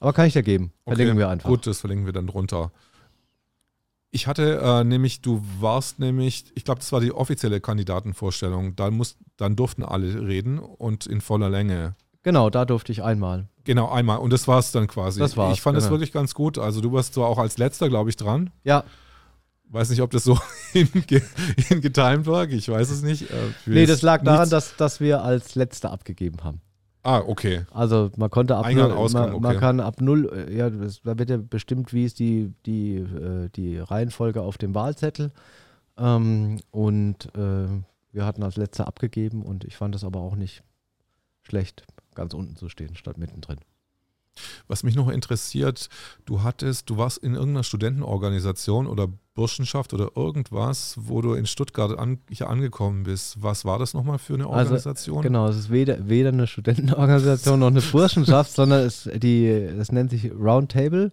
Aber 0.00 0.12
kann 0.12 0.26
ich 0.26 0.32
dir 0.32 0.42
geben. 0.42 0.72
Okay, 0.84 0.96
Verlinken 0.96 1.18
wir 1.18 1.28
einfach. 1.28 1.48
Gut, 1.48 1.66
das 1.66 1.80
verlinken 1.80 2.06
wir 2.06 2.12
dann 2.12 2.26
drunter. 2.26 2.72
Ich 4.10 4.26
hatte 4.26 4.60
äh, 4.62 4.82
nämlich, 4.82 5.20
du 5.20 5.44
warst 5.60 5.98
nämlich, 6.00 6.46
ich 6.54 6.64
glaube, 6.64 6.80
das 6.80 6.90
war 6.90 7.00
die 7.00 7.12
offizielle 7.12 7.60
Kandidatenvorstellung. 7.60 8.74
Da 8.74 8.90
muss, 8.90 9.16
dann 9.36 9.54
durften 9.54 9.84
alle 9.84 10.26
reden 10.26 10.58
und 10.58 11.06
in 11.06 11.20
voller 11.20 11.48
Länge. 11.48 11.94
Genau, 12.22 12.50
da 12.50 12.64
durfte 12.64 12.92
ich 12.92 13.02
einmal. 13.02 13.48
Genau, 13.64 13.88
einmal. 13.90 14.18
Und 14.18 14.32
das 14.32 14.48
war 14.48 14.58
es 14.58 14.72
dann 14.72 14.88
quasi. 14.88 15.20
Das 15.20 15.36
war's, 15.36 15.54
ich 15.54 15.62
fand 15.62 15.78
es 15.78 15.84
genau. 15.84 15.92
wirklich 15.92 16.12
ganz 16.12 16.34
gut. 16.34 16.58
Also 16.58 16.80
du 16.80 16.92
warst 16.92 17.14
zwar 17.14 17.28
auch 17.28 17.38
als 17.38 17.56
letzter, 17.56 17.88
glaube 17.88 18.10
ich, 18.10 18.16
dran. 18.16 18.50
Ja, 18.64 18.84
Weiß 19.72 19.88
nicht, 19.90 20.02
ob 20.02 20.10
das 20.10 20.24
so 20.24 20.38
hinge 20.72 21.22
hingetimed 21.68 22.26
war. 22.26 22.48
Ich 22.48 22.68
weiß 22.68 22.90
es 22.90 23.02
nicht. 23.02 23.30
Äh, 23.30 23.34
nee, 23.66 23.86
das 23.86 24.02
lag 24.02 24.22
daran, 24.22 24.40
nichts- 24.40 24.50
dass, 24.50 24.76
dass 24.76 25.00
wir 25.00 25.22
als 25.22 25.54
Letzter 25.54 25.92
abgegeben 25.92 26.42
haben. 26.42 26.60
Ah, 27.02 27.20
okay. 27.20 27.64
Also 27.70 28.10
man 28.16 28.28
konnte 28.30 28.56
ab 28.56 28.66
Eingang, 28.66 28.90
null, 28.90 28.98
Ausgang, 28.98 29.32
man, 29.32 29.42
man 29.42 29.50
okay. 29.52 29.60
kann 29.60 29.80
ab 29.80 30.00
null, 30.00 30.30
äh, 30.48 30.54
ja, 30.54 30.68
das, 30.68 31.00
da 31.02 31.18
wird 31.18 31.30
ja 31.30 31.38
bestimmt, 31.38 31.94
wie 31.94 32.04
ist 32.04 32.18
die, 32.18 32.52
die, 32.66 32.96
äh, 32.96 33.48
die 33.48 33.78
Reihenfolge 33.78 34.42
auf 34.42 34.58
dem 34.58 34.74
Wahlzettel. 34.74 35.30
Ähm, 35.96 36.60
und 36.70 37.26
äh, 37.36 37.68
wir 38.12 38.26
hatten 38.26 38.42
als 38.42 38.56
Letzter 38.56 38.86
abgegeben 38.86 39.42
und 39.42 39.64
ich 39.64 39.76
fand 39.76 39.94
es 39.94 40.04
aber 40.04 40.20
auch 40.20 40.36
nicht 40.36 40.62
schlecht, 41.42 41.84
ganz 42.14 42.34
unten 42.34 42.56
zu 42.56 42.68
stehen, 42.68 42.96
statt 42.96 43.16
mittendrin. 43.16 43.58
Was 44.68 44.82
mich 44.82 44.96
noch 44.96 45.08
interessiert, 45.08 45.88
du 46.24 46.42
hattest, 46.42 46.90
du 46.90 46.96
warst 46.96 47.18
in 47.18 47.34
irgendeiner 47.34 47.64
Studentenorganisation 47.64 48.86
oder 48.86 49.08
Burschenschaft 49.34 49.94
oder 49.94 50.10
irgendwas, 50.16 50.96
wo 51.00 51.22
du 51.22 51.34
in 51.34 51.46
Stuttgart 51.46 51.98
an, 51.98 52.18
hier 52.30 52.50
angekommen 52.50 53.04
bist. 53.04 53.42
Was 53.42 53.64
war 53.64 53.78
das 53.78 53.94
nochmal 53.94 54.18
für 54.18 54.34
eine 54.34 54.44
Also, 54.44 54.72
Organisation? 54.72 55.22
Genau, 55.22 55.48
es 55.48 55.56
ist 55.56 55.70
weder, 55.70 56.08
weder 56.08 56.28
eine 56.28 56.46
Studentenorganisation 56.46 57.60
noch 57.60 57.68
eine 57.68 57.80
Burschenschaft, 57.80 58.52
sondern 58.54 58.80
es, 58.80 59.08
die, 59.14 59.46
es 59.46 59.92
nennt 59.92 60.10
sich 60.10 60.30
Roundtable. 60.32 61.12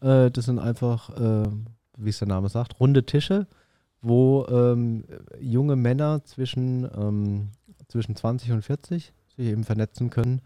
Äh, 0.00 0.30
das 0.30 0.44
sind 0.44 0.58
einfach, 0.58 1.10
äh, 1.10 1.48
wie 1.96 2.10
es 2.10 2.18
der 2.18 2.28
Name 2.28 2.48
sagt, 2.48 2.80
runde 2.80 3.06
Tische, 3.06 3.46
wo 4.02 4.46
ähm, 4.50 5.04
junge 5.40 5.76
Männer 5.76 6.22
zwischen, 6.24 6.86
ähm, 6.94 7.48
zwischen 7.88 8.14
20 8.14 8.52
und 8.52 8.62
40 8.62 9.12
sich 9.36 9.46
eben 9.46 9.64
vernetzen 9.64 10.10
können. 10.10 10.42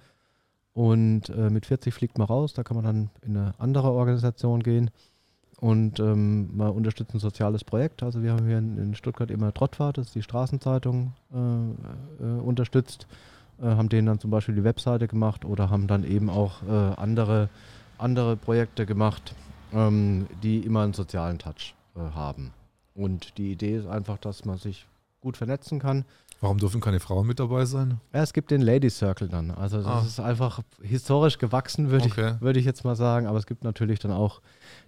Und 0.79 1.31
äh, 1.31 1.51
mit 1.51 1.67
40 1.67 1.93
fliegt 1.93 2.19
man 2.19 2.29
raus, 2.29 2.53
da 2.55 2.63
kann 2.63 2.77
man 2.77 2.85
dann 2.85 3.11
in 3.23 3.37
eine 3.37 3.53
andere 3.59 3.91
Organisation 3.91 4.63
gehen. 4.63 4.93
Und 5.59 5.99
ähm, 5.99 6.57
man 6.57 6.71
unterstützt 6.71 7.13
ein 7.15 7.19
soziales 7.19 7.65
Projekt. 7.65 8.05
Also 8.05 8.23
wir 8.23 8.31
haben 8.31 8.47
hier 8.47 8.59
in, 8.59 8.79
in 8.79 8.95
Stuttgart 8.95 9.29
immer 9.33 9.53
Trottfahrt, 9.53 9.99
das 9.99 10.07
ist 10.07 10.15
die 10.15 10.23
Straßenzeitung, 10.23 11.15
äh, 11.35 12.25
äh, 12.25 12.41
unterstützt. 12.41 13.09
Äh, 13.61 13.65
haben 13.65 13.89
denen 13.89 14.07
dann 14.07 14.21
zum 14.21 14.31
Beispiel 14.31 14.55
die 14.55 14.63
Webseite 14.63 15.09
gemacht 15.09 15.45
oder 15.45 15.69
haben 15.69 15.89
dann 15.89 16.05
eben 16.05 16.31
auch 16.31 16.63
äh, 16.63 16.95
andere, 16.95 17.49
andere 17.99 18.37
Projekte 18.37 18.87
gemacht, 18.87 19.35
ähm, 19.73 20.29
die 20.45 20.61
immer 20.61 20.83
einen 20.83 20.95
sozialen 20.95 21.41
Touch 21.41 21.75
äh, 21.97 22.15
haben. 22.15 22.53
Und 22.95 23.37
die 23.37 23.51
Idee 23.51 23.79
ist 23.79 23.89
einfach, 23.89 24.19
dass 24.19 24.45
man 24.45 24.59
sich 24.59 24.87
gut 25.23 25.37
vernetzen 25.37 25.81
kann. 25.81 26.05
Warum 26.41 26.59
dürfen 26.59 26.81
keine 26.81 27.01
Frauen 27.01 27.27
mit 27.27 27.41
dabei 27.41 27.65
sein? 27.65 28.01
Ja, 28.15 28.23
es 28.23 28.33
gibt 28.33 28.51
den 28.53 28.61
Ladies 28.63 28.99
Circle 28.99 29.29
dann. 29.29 29.51
Also 29.51 29.79
das 29.79 29.87
Ah. 29.87 30.03
ist 30.07 30.21
einfach 30.21 30.61
historisch 30.83 31.39
gewachsen, 31.39 31.91
würde 31.91 32.07
Okay. 32.07 32.35
ich, 32.37 32.41
würde 32.41 32.61
ich 32.61 32.65
jetzt 32.65 32.85
mal 32.85 32.95
sagen. 32.95 33.27
Aber 33.27 33.39
es 33.39 33.47
gibt 33.47 33.65
natürlich 33.65 33.99
dann 33.99 34.13
auch 34.13 34.41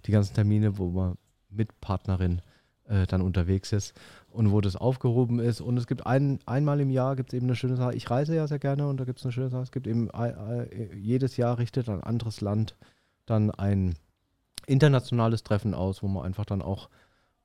die 0.05 0.11
ganzen 0.11 0.33
Termine, 0.33 0.77
wo 0.77 0.89
man 0.89 1.15
mit 1.49 1.81
Partnerin 1.81 2.41
äh, 2.87 3.05
dann 3.05 3.21
unterwegs 3.21 3.71
ist 3.73 3.93
und 4.29 4.51
wo 4.51 4.59
das 4.61 4.75
aufgehoben 4.77 5.39
ist. 5.39 5.59
Und 5.61 5.77
es 5.77 5.87
gibt 5.87 6.05
ein, 6.05 6.39
einmal 6.45 6.79
im 6.79 6.89
Jahr 6.89 7.15
gibt 7.17 7.31
es 7.33 7.37
eben 7.37 7.47
eine 7.47 7.55
schöne 7.55 7.75
Sache. 7.75 7.95
Ich 7.95 8.09
reise 8.09 8.33
ja 8.35 8.47
sehr 8.47 8.59
gerne 8.59 8.87
und 8.87 8.97
da 8.97 9.03
gibt 9.05 9.19
es 9.19 9.25
eine 9.25 9.31
schöne 9.33 9.49
Sache. 9.49 9.63
Es 9.63 9.71
gibt 9.71 9.87
eben 9.87 10.09
ei- 10.13 10.35
ei- 10.37 10.89
jedes 10.95 11.35
Jahr 11.37 11.57
richtet 11.57 11.89
ein 11.89 12.01
anderes 12.01 12.39
Land 12.41 12.75
dann 13.25 13.51
ein 13.51 13.95
internationales 14.67 15.43
Treffen 15.43 15.73
aus, 15.73 16.03
wo 16.03 16.07
man 16.07 16.23
einfach 16.25 16.45
dann 16.45 16.61
auch 16.61 16.89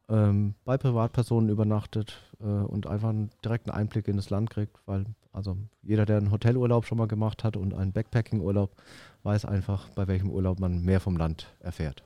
ähm, 0.08 0.54
bei 0.64 0.76
Privatpersonen 0.78 1.48
übernachtet 1.50 2.22
äh, 2.40 2.44
und 2.44 2.86
einfach 2.86 3.08
einen 3.10 3.30
direkten 3.44 3.70
Einblick 3.70 4.08
in 4.08 4.16
das 4.16 4.30
Land 4.30 4.50
kriegt, 4.50 4.78
weil 4.86 5.06
also 5.32 5.56
jeder, 5.82 6.06
der 6.06 6.16
einen 6.16 6.30
Hotelurlaub 6.30 6.86
schon 6.86 6.96
mal 6.98 7.08
gemacht 7.08 7.44
hat 7.44 7.56
und 7.56 7.74
einen 7.74 7.92
Backpacking-Urlaub, 7.92 8.74
weiß 9.22 9.44
einfach, 9.44 9.90
bei 9.90 10.06
welchem 10.08 10.30
Urlaub 10.30 10.60
man 10.60 10.82
mehr 10.82 11.00
vom 11.00 11.16
Land 11.16 11.54
erfährt. 11.60 12.02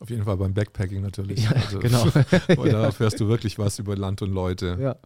Auf 0.00 0.10
jeden 0.10 0.24
Fall 0.24 0.36
beim 0.36 0.52
Backpacking 0.52 1.00
natürlich. 1.00 1.44
Ja, 1.44 1.52
Also, 1.52 1.78
genau. 1.78 2.04
Weil 2.56 2.72
da 2.72 2.82
erfährst 2.84 3.20
du 3.20 3.28
wirklich 3.28 3.58
was 3.58 3.78
über 3.78 3.96
Land 3.96 4.20
und 4.22 4.32
Leute. 4.32 4.76
ja. 4.80 4.96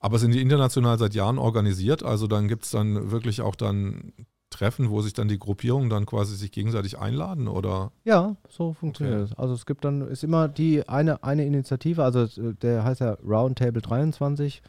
Aber 0.00 0.18
sind 0.20 0.32
die 0.32 0.40
international 0.40 0.96
seit 0.96 1.14
Jahren 1.14 1.38
organisiert? 1.38 2.04
Also 2.04 2.28
dann 2.28 2.46
gibt 2.46 2.64
es 2.64 2.70
dann 2.70 3.10
wirklich 3.10 3.40
auch 3.40 3.56
dann 3.56 4.12
Treffen, 4.58 4.90
wo 4.90 5.00
sich 5.02 5.12
dann 5.12 5.28
die 5.28 5.38
Gruppierungen 5.38 5.88
dann 5.88 6.04
quasi 6.04 6.34
sich 6.34 6.50
gegenseitig 6.50 6.98
einladen 6.98 7.46
oder? 7.46 7.92
ja, 8.04 8.34
so 8.48 8.72
funktioniert 8.72 9.20
Okay. 9.22 9.32
es. 9.32 9.38
Also 9.38 9.54
es 9.54 9.66
gibt 9.66 9.84
dann, 9.84 10.00
ist 10.08 10.24
immer 10.24 10.48
die 10.48 10.88
eine, 10.88 11.22
eine 11.22 11.44
Initiative, 11.44 12.02
also 12.02 12.22
äh, 12.24 12.54
der 12.60 12.82
heißt 12.82 13.00
ja 13.00 13.16
Roundtable 13.24 13.80
23, 13.82 14.62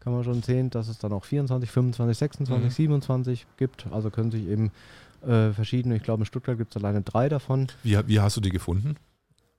kann 0.00 0.12
man 0.12 0.24
schon 0.24 0.42
sehen, 0.42 0.70
dass 0.70 0.88
es 0.88 0.98
dann 0.98 1.12
auch 1.12 1.24
24, 1.24 1.70
25, 1.70 2.18
26, 2.18 2.70
Mhm. 2.70 2.74
27 2.74 3.46
gibt. 3.56 3.86
Also 3.92 4.10
können 4.10 4.30
sich 4.32 4.46
eben 4.48 4.72
äh, 5.22 5.52
verschiedene, 5.52 5.94
ich 5.96 6.02
glaube 6.02 6.22
in 6.22 6.26
Stuttgart 6.26 6.58
gibt 6.58 6.74
es 6.74 6.82
alleine 6.82 7.02
drei 7.02 7.28
davon. 7.28 7.68
Wie, 7.84 7.96
wie 8.08 8.18
hast 8.20 8.36
du 8.36 8.40
die 8.40 8.50
gefunden? 8.50 8.96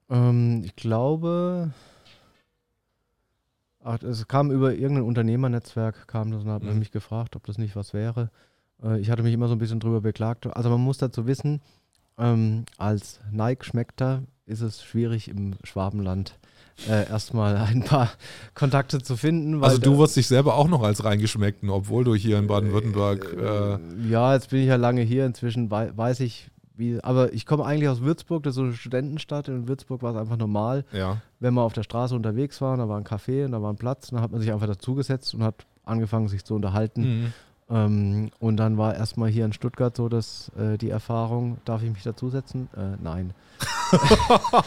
Ähm, 0.09 0.63
ich 0.65 0.75
glaube, 0.75 1.71
ach, 3.83 4.01
es 4.03 4.27
kam 4.27 4.51
über 4.51 4.73
irgendein 4.73 5.05
Unternehmernetzwerk, 5.05 6.07
kam 6.07 6.31
das 6.31 6.43
und 6.43 6.49
hat 6.49 6.63
Mhm. 6.63 6.79
mich 6.79 6.91
gefragt, 6.91 7.35
ob 7.38 7.45
das 7.45 7.57
nicht 7.57 7.75
was 7.77 7.93
wäre. 7.93 8.29
Äh, 8.84 8.99
ich 8.99 9.09
hatte 9.09 9.23
mich 9.23 9.34
immer 9.34 9.47
so 9.47 9.55
ein 9.55 9.59
bisschen 9.59 9.80
drüber 9.80 10.01
beklagt. 10.01 10.47
Also 10.47 10.69
man 10.69 10.82
muss 10.82 10.97
dazu 10.97 11.25
wissen, 11.28 11.61
ähm, 12.17 12.65
als 12.78 13.19
Nike-Schmeckter 13.32 14.23
ist 14.45 14.61
es 14.61 14.84
schwierig 14.84 15.28
im 15.30 15.55
Schwabenland 15.63 16.38
äh, 16.89 17.07
erstmal 17.09 17.57
ein 17.69 17.84
paar 17.84 18.09
Kontakte 18.53 18.99
zu 19.01 19.17
finden. 19.17 19.63
Also 19.63 19.78
du 19.78 19.93
da- 19.93 19.97
wirst 19.99 20.15
dich 20.15 20.28
selber 20.28 20.55
auch 20.55 20.67
noch 20.67 20.84
als 20.84 21.03
reingeschmeckten, 21.03 21.69
obwohl 21.69 22.03
du 22.03 22.15
hier 22.15 22.38
in 22.39 22.47
Baden-Württemberg. 22.47 23.34
Äh, 23.34 24.09
Ja, 24.09 24.34
jetzt 24.34 24.49
bin 24.51 24.59
ich 24.61 24.67
ja 24.67 24.75
lange 24.75 25.01
hier. 25.01 25.25
Inzwischen 25.25 25.69
wei 25.71 25.91
weiß 25.95 26.19
ich, 26.21 26.49
wie. 26.75 26.99
Aber 27.03 27.34
ich 27.34 27.45
komme 27.45 27.65
eigentlich 27.65 27.89
aus 27.89 28.01
Würzburg, 28.01 28.43
das 28.43 28.51
ist 28.51 28.55
so 28.55 28.63
eine 28.63 28.73
Studentenstadt. 28.73 29.47
In 29.47 29.67
Würzburg 29.67 30.01
war 30.01 30.11
es 30.15 30.17
einfach 30.21 30.38
normal, 30.38 30.86
ja. 30.93 31.21
wenn 31.39 31.53
man 31.53 31.63
auf 31.65 31.73
der 31.73 31.84
Straße 31.84 32.15
unterwegs 32.15 32.61
war, 32.61 32.78
da 32.78 32.88
war 32.88 32.97
ein 32.97 33.03
Café 33.05 33.45
und 33.45 33.51
da 33.51 33.61
war 33.61 33.71
ein 33.73 33.78
Platz, 33.78 34.09
dann 34.11 34.21
hat 34.21 34.32
man 34.32 34.39
sich 34.41 34.51
einfach 34.53 34.67
dazugesetzt 34.67 35.34
und 35.34 35.43
hat 35.43 35.65
angefangen, 35.84 36.28
sich 36.28 36.43
zu 36.45 36.53
unterhalten. 36.55 37.01
Mhm. 37.23 37.34
Ähm, 37.70 38.30
und 38.39 38.57
dann 38.57 38.78
war 38.78 38.95
erstmal 38.95 39.30
hier 39.30 39.43
in 39.45 39.51
Stuttgart 39.53 39.95
so, 39.95 40.07
dass 40.09 40.51
äh, 40.57 40.78
die 40.78 40.89
Erfahrung, 40.89 41.57
darf 41.65 41.84
ich 41.84 41.89
mich 41.91 42.03
dazusetzen? 42.03 42.70
Äh, 42.76 42.95
nein. 43.03 43.32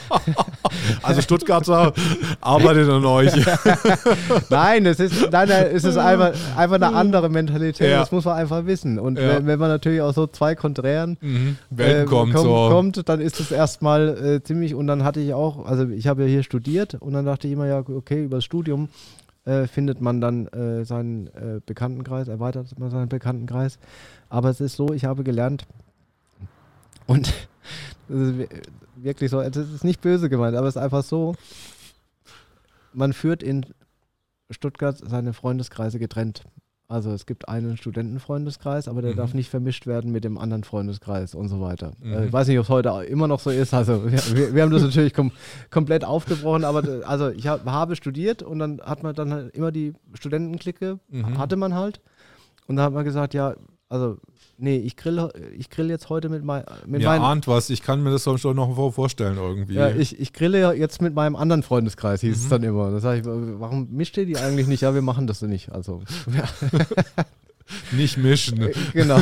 Also 1.03 1.20
Stuttgarter 1.20 1.92
arbeitet 2.40 2.88
an 2.88 3.05
euch. 3.05 3.32
Nein, 4.51 4.86
es 4.86 5.01
ist, 5.01 5.30
nein, 5.30 5.48
es 5.51 5.84
ist 5.84 5.96
einfach, 5.96 6.32
einfach 6.57 6.76
eine 6.76 6.94
andere 6.94 7.28
Mentalität. 7.28 7.90
Ja. 7.90 8.01
Das 8.01 8.12
muss 8.12 8.24
man 8.24 8.36
einfach 8.36 8.66
wissen. 8.66 8.98
Und 8.98 9.18
Ja. 9.18 9.28
wenn, 9.36 9.46
wenn 9.46 9.59
man 9.59 9.68
natürlich 9.68 10.01
auch 10.01 10.14
so 10.14 10.26
zwei 10.26 10.55
Konträren 10.55 11.16
Mhm. 11.20 11.57
Äh, 11.76 12.05
kommt 12.05 12.32
komm- 12.34 12.42
so. 12.44 12.68
kommt, 12.70 13.09
dann 13.09 13.20
ist 13.20 13.40
es 13.40 13.51
erstmal 13.53 14.09
äh, 14.36 14.42
ziemlich. 14.42 14.74
Und 14.74 14.86
dann 14.86 15.05
hatte 15.05 15.20
ich 15.20 15.34
auch, 15.34 15.66
also 15.66 15.88
ich 15.88 16.07
habe 16.07 16.22
ja 16.22 16.28
hier 16.28 16.42
studiert 16.42 16.94
und 16.94 17.12
dann 17.12 17.24
dachte 17.26 17.46
ich 17.46 17.53
immer, 17.53 17.66
ja, 17.66 17.80
okay, 17.80 18.24
über 18.24 18.36
das 18.38 18.44
Studium 18.44 18.88
äh, 19.51 19.66
findet 19.66 20.01
man 20.01 20.20
dann 20.20 20.46
äh, 20.48 20.84
seinen 20.84 21.26
äh, 21.28 21.61
Bekanntenkreis, 21.64 22.28
erweitert 22.28 22.78
man 22.78 22.90
seinen 22.90 23.09
Bekanntenkreis. 23.09 23.78
Aber 24.28 24.48
es 24.51 24.61
ist 24.61 24.76
so, 24.76 24.92
ich 24.92 25.05
habe 25.05 25.24
gelernt 25.24 25.66
und 27.07 27.26
das 28.09 28.18
ist 28.18 28.38
wi- 28.38 28.48
wirklich 28.96 29.30
so, 29.30 29.40
es 29.40 29.57
ist 29.57 29.84
nicht 29.84 30.01
böse 30.01 30.28
gemeint, 30.28 30.57
aber 30.57 30.68
es 30.68 30.76
ist 30.76 30.82
einfach 30.82 31.03
so, 31.03 31.34
man 32.92 33.12
führt 33.12 33.42
in 33.42 33.66
Stuttgart 34.51 34.96
seine 34.98 35.32
Freundeskreise 35.32 35.98
getrennt. 35.98 36.44
Also 36.91 37.12
es 37.12 37.24
gibt 37.24 37.49
einen 37.49 37.76
Studentenfreundeskreis, 37.76 38.88
aber 38.88 39.01
der 39.01 39.12
Mhm. 39.12 39.16
darf 39.16 39.32
nicht 39.32 39.49
vermischt 39.49 39.86
werden 39.86 40.11
mit 40.11 40.24
dem 40.24 40.36
anderen 40.36 40.64
Freundeskreis 40.64 41.36
und 41.36 41.49
so 41.49 41.61
weiter. 41.61 41.93
Mhm. 42.03 42.12
Äh, 42.12 42.26
ich 42.26 42.32
weiß 42.32 42.49
nicht, 42.49 42.59
ob 42.59 42.64
es 42.64 42.68
heute 42.68 42.88
immer 43.09 43.28
noch 43.28 43.38
so 43.38 43.51
ist. 43.51 43.72
Also 43.72 44.11
wir, 44.11 44.55
wir, 44.55 44.62
haben 44.62 44.72
das 44.72 44.82
natürlich 44.82 45.14
kom 45.14 45.30
komplett 45.70 46.05
aufgebrochen, 46.05 46.64
aber 46.64 46.82
äh, 46.82 47.05
also 47.05 47.28
ich 47.28 47.47
hab, 47.47 47.64
habe 47.64 47.95
studiert 47.95 48.43
und 48.43 48.59
dann 48.59 48.80
hat 48.80 49.05
man 49.05 49.14
dann 49.14 49.32
halt 49.32 49.55
immer 49.57 49.70
die 49.70 49.93
Studentenklicke, 50.14 50.99
Mhm. 51.11 51.38
hatte 51.38 51.55
man 51.55 51.74
halt. 51.76 52.01
Und 52.66 52.74
dann 52.74 52.86
hat 52.86 52.93
man 52.93 53.05
gesagt, 53.05 53.34
ja, 53.34 53.55
also 53.88 54.18
nee, 54.61 54.76
ich 54.76 54.96
grill, 54.96 55.30
ich 55.56 55.70
grill 55.70 55.90
jetzt 55.90 56.08
heute 56.08 56.28
mit, 56.28 56.44
mein, 56.44 56.62
mit 56.86 57.00
Mir 57.00 57.06
meinen 57.08 57.22
ahnt 57.22 57.48
was, 57.48 57.70
ich 57.70 57.82
kann 57.82 58.02
mir 58.02 58.11
das 58.11 58.24
schon 58.24 58.56
noch 58.56 58.74
vor- 58.76 58.92
vorstellen 58.92 59.36
irgendwie. 59.36 59.74
ja, 59.74 59.88
ich, 59.90 60.18
ich 60.20 60.32
grille 60.32 60.61
ja 60.61 60.72
jetzt 60.72 61.00
mit 61.02 61.14
meinem 61.14 61.36
anderen 61.36 61.62
Freundeskreis, 61.62 62.20
hieß 62.20 62.36
es 62.36 62.44
Mhm. 62.46 62.50
dann 62.50 62.62
immer. 62.64 62.90
Da 62.90 63.00
sage 63.00 63.20
ich, 63.20 63.24
warum 63.26 63.88
mischt 63.90 64.16
ihr 64.16 64.26
die 64.26 64.36
eigentlich 64.36 64.66
nicht? 64.66 64.80
Ja, 64.82 64.94
wir 64.94 65.02
machen 65.02 65.26
das 65.26 65.42
nicht. 65.42 65.72
Also, 65.72 66.02
ja, 66.32 66.44
Nicht 67.92 68.18
mischen. 68.18 68.61
äh, 68.62 68.72
genau. 68.92 69.20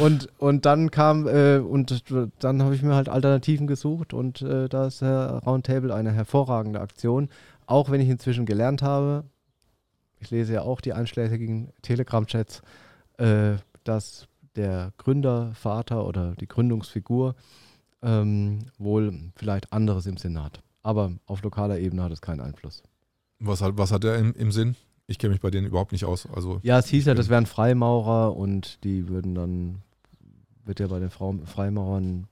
Und, 0.00 0.28
und 0.38 0.64
dann 0.64 0.90
kam, 0.90 1.28
äh, 1.28 1.58
und 1.58 2.02
dann 2.40 2.62
habe 2.62 2.74
ich 2.74 2.82
mir 2.82 2.94
halt 2.94 3.10
Alternativen 3.10 3.66
gesucht 3.66 4.14
und 4.14 4.40
äh, 4.40 4.70
da 4.70 4.86
ist 4.86 5.02
der 5.02 5.42
Roundtable 5.44 5.94
eine 5.94 6.12
hervorragende 6.12 6.80
Aktion. 6.80 7.28
Auch 7.66 7.90
wenn 7.90 8.00
ich 8.00 8.08
inzwischen 8.08 8.46
gelernt 8.46 8.80
habe, 8.80 9.24
ich 10.18 10.30
lese 10.30 10.54
ja 10.54 10.62
auch 10.62 10.80
die 10.80 10.94
einschlägigen 10.94 11.68
Telegram-Chats, 11.82 12.62
äh, 13.18 13.56
dass 13.84 14.28
der 14.56 14.92
Gründervater 14.98 16.06
oder 16.06 16.34
die 16.36 16.48
Gründungsfigur 16.48 17.34
ähm, 18.02 18.66
wohl 18.78 19.32
vielleicht 19.36 19.72
anderes 19.72 20.06
im 20.06 20.16
Sinn 20.16 20.42
hat. 20.42 20.62
Aber 20.82 21.12
auf 21.26 21.42
lokaler 21.42 21.78
Ebene 21.78 22.02
hat 22.02 22.12
es 22.12 22.20
keinen 22.20 22.40
Einfluss. 22.40 22.82
Was 23.38 23.62
hat, 23.62 23.76
was 23.78 23.92
hat 23.92 24.04
er 24.04 24.16
im, 24.18 24.34
im 24.34 24.52
Sinn? 24.52 24.76
Ich 25.06 25.18
kenne 25.18 25.32
mich 25.32 25.40
bei 25.40 25.50
denen 25.50 25.66
überhaupt 25.66 25.92
nicht 25.92 26.04
aus. 26.04 26.28
Also, 26.32 26.60
Ja, 26.62 26.78
es 26.78 26.86
hieß 26.86 27.06
ja, 27.06 27.14
das 27.14 27.28
wären 27.28 27.46
Freimaurer 27.46 28.36
und 28.36 28.82
die 28.84 29.08
würden 29.08 29.34
dann, 29.34 29.82
wird 30.64 30.80
ja 30.80 30.86
bei 30.86 30.98
den 31.00 31.10
Frau, 31.10 31.34
Freimaurern 31.44 32.26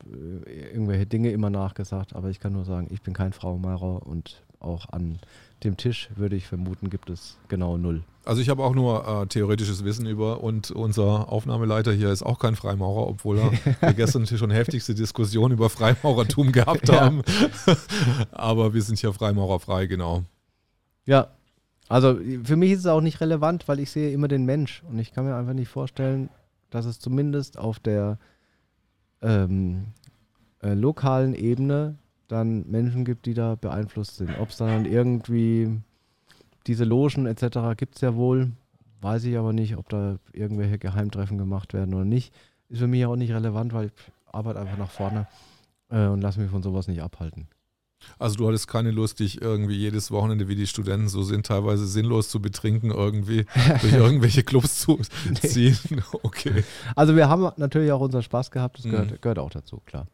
äh, 0.46 0.70
irgendwelche 0.72 1.06
Dinge 1.06 1.30
immer 1.30 1.50
nachgesagt, 1.50 2.14
aber 2.14 2.28
ich 2.30 2.40
kann 2.40 2.52
nur 2.52 2.64
sagen, 2.64 2.88
ich 2.90 3.02
bin 3.02 3.14
kein 3.14 3.32
Freimaurer 3.32 4.06
und 4.06 4.42
auch 4.60 4.86
an 4.92 5.18
dem 5.64 5.76
Tisch 5.76 6.10
würde 6.16 6.36
ich 6.36 6.46
vermuten, 6.46 6.90
gibt 6.90 7.10
es 7.10 7.38
genau 7.48 7.76
null. 7.76 8.02
also 8.24 8.40
ich 8.42 8.48
habe 8.50 8.62
auch 8.62 8.74
nur 8.74 9.06
äh, 9.22 9.26
theoretisches 9.26 9.84
Wissen 9.84 10.06
über 10.06 10.42
und 10.42 10.70
unser 10.70 11.30
Aufnahmeleiter 11.32 11.92
hier 11.92 12.10
ist 12.10 12.22
auch 12.22 12.38
kein 12.38 12.56
Freimaurer, 12.56 13.06
obwohl 13.08 13.38
er 13.38 13.52
wir 13.80 13.94
gestern 13.94 14.26
schon 14.26 14.50
heftigste 14.50 14.94
Diskussion 14.94 15.50
über 15.52 15.68
Freimaurertum 15.70 16.52
gehabt 16.52 16.88
Ja. 16.88 17.00
haben. 17.00 17.22
Aber 18.32 18.74
wir 18.74 18.82
sind 18.82 18.98
hier 18.98 19.12
Freimaurerfrei, 19.12 19.86
genau. 19.86 20.24
Ja, 21.06 21.28
also 21.88 22.18
für 22.44 22.56
mich 22.56 22.72
ist 22.72 22.80
es 22.80 22.86
auch 22.86 23.00
nicht 23.00 23.20
relevant, 23.20 23.66
weil 23.66 23.80
ich 23.80 23.90
sehe 23.90 24.12
immer 24.12 24.28
den 24.28 24.44
Mensch 24.44 24.82
und 24.90 24.98
ich 24.98 25.12
kann 25.12 25.24
mir 25.24 25.34
einfach 25.34 25.54
nicht 25.54 25.68
vorstellen, 25.68 26.28
dass 26.70 26.86
es 26.86 26.98
zumindest 26.98 27.58
auf 27.58 27.78
der 27.78 28.18
ähm, 29.22 29.86
äh, 30.62 30.74
lokalen 30.74 31.34
Ebene 31.34 31.96
dann 32.28 32.68
Menschen 32.70 33.04
gibt, 33.04 33.26
die 33.26 33.34
da 33.34 33.56
beeinflusst 33.56 34.16
sind. 34.16 34.30
Ob 34.38 34.50
es 34.50 34.56
dann 34.56 34.84
irgendwie 34.84 35.80
diese 36.66 36.84
Logen 36.84 37.26
etc. 37.26 37.76
gibt 37.76 37.96
es 37.96 38.00
ja 38.00 38.14
wohl, 38.14 38.52
weiß 39.00 39.24
ich 39.24 39.36
aber 39.36 39.52
nicht, 39.52 39.76
ob 39.76 39.88
da 39.88 40.18
irgendwelche 40.32 40.78
Geheimtreffen 40.78 41.38
gemacht 41.38 41.74
werden 41.74 41.94
oder 41.94 42.04
nicht. 42.04 42.34
Ist 42.68 42.78
für 42.78 42.86
mich 42.86 43.04
auch 43.06 43.16
nicht 43.16 43.32
relevant, 43.32 43.72
weil 43.72 43.86
ich 43.86 43.92
arbeite 44.32 44.60
einfach 44.60 44.78
nach 44.78 44.90
vorne 44.90 45.26
äh, 45.90 46.06
und 46.06 46.20
lasse 46.20 46.40
mich 46.40 46.50
von 46.50 46.62
sowas 46.62 46.86
nicht 46.86 47.02
abhalten. 47.02 47.48
Also 48.18 48.36
du 48.36 48.48
hattest 48.48 48.68
keine 48.68 48.90
Lust, 48.90 49.20
dich 49.20 49.40
irgendwie 49.40 49.76
jedes 49.76 50.10
Wochenende, 50.10 50.48
wie 50.48 50.56
die 50.56 50.66
Studenten 50.66 51.08
so 51.08 51.22
sind, 51.22 51.46
teilweise 51.46 51.86
sinnlos 51.86 52.28
zu 52.28 52.40
betrinken, 52.40 52.90
irgendwie 52.90 53.46
durch 53.80 53.92
irgendwelche 53.92 54.42
Clubs 54.42 54.80
zu 54.80 54.98
ziehen. 55.42 55.78
Okay. 56.22 56.64
Also 56.96 57.16
wir 57.16 57.28
haben 57.28 57.50
natürlich 57.56 57.92
auch 57.92 58.00
unseren 58.00 58.22
Spaß 58.22 58.50
gehabt, 58.50 58.78
das 58.78 58.84
Mhm. 58.86 58.90
gehört, 58.90 59.22
gehört 59.22 59.38
auch 59.38 59.50
dazu, 59.50 59.80
klar. 59.84 60.06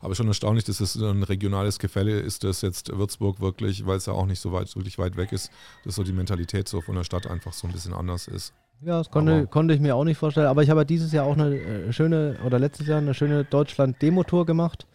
Aber 0.00 0.14
schon 0.14 0.26
erstaunlich, 0.28 0.64
dass 0.64 0.80
es 0.80 0.96
ein 0.96 1.22
regionales 1.22 1.78
Gefälle 1.78 2.18
ist, 2.20 2.44
dass 2.44 2.60
jetzt 2.62 2.94
Würzburg 2.94 3.40
wirklich, 3.40 3.86
weil 3.86 3.96
es 3.96 4.06
ja 4.06 4.12
auch 4.12 4.26
nicht 4.26 4.40
so 4.40 4.52
weit, 4.52 4.74
wirklich 4.76 4.98
weit 4.98 5.16
weg 5.16 5.32
ist, 5.32 5.50
dass 5.84 5.94
so 5.94 6.02
die 6.02 6.12
Mentalität 6.12 6.68
so 6.68 6.80
von 6.82 6.94
der 6.94 7.04
Stadt 7.04 7.26
einfach 7.26 7.52
so 7.52 7.66
ein 7.66 7.72
bisschen 7.72 7.94
anders 7.94 8.28
ist. 8.28 8.52
Ja, 8.82 8.98
das 8.98 9.10
konnte, 9.10 9.46
konnte 9.46 9.72
ich 9.72 9.80
mir 9.80 9.94
auch 9.96 10.04
nicht 10.04 10.18
vorstellen. 10.18 10.48
Aber 10.48 10.62
ich 10.62 10.68
habe 10.68 10.80
ja 10.80 10.84
dieses 10.84 11.12
Jahr 11.12 11.24
auch 11.24 11.34
eine 11.38 11.56
äh, 11.56 11.92
schöne, 11.92 12.36
oder 12.44 12.58
letztes 12.58 12.86
Jahr 12.86 12.98
eine 12.98 13.14
schöne 13.14 13.44
Deutschland-Demo-Tour 13.44 14.44
gemacht. 14.44 14.86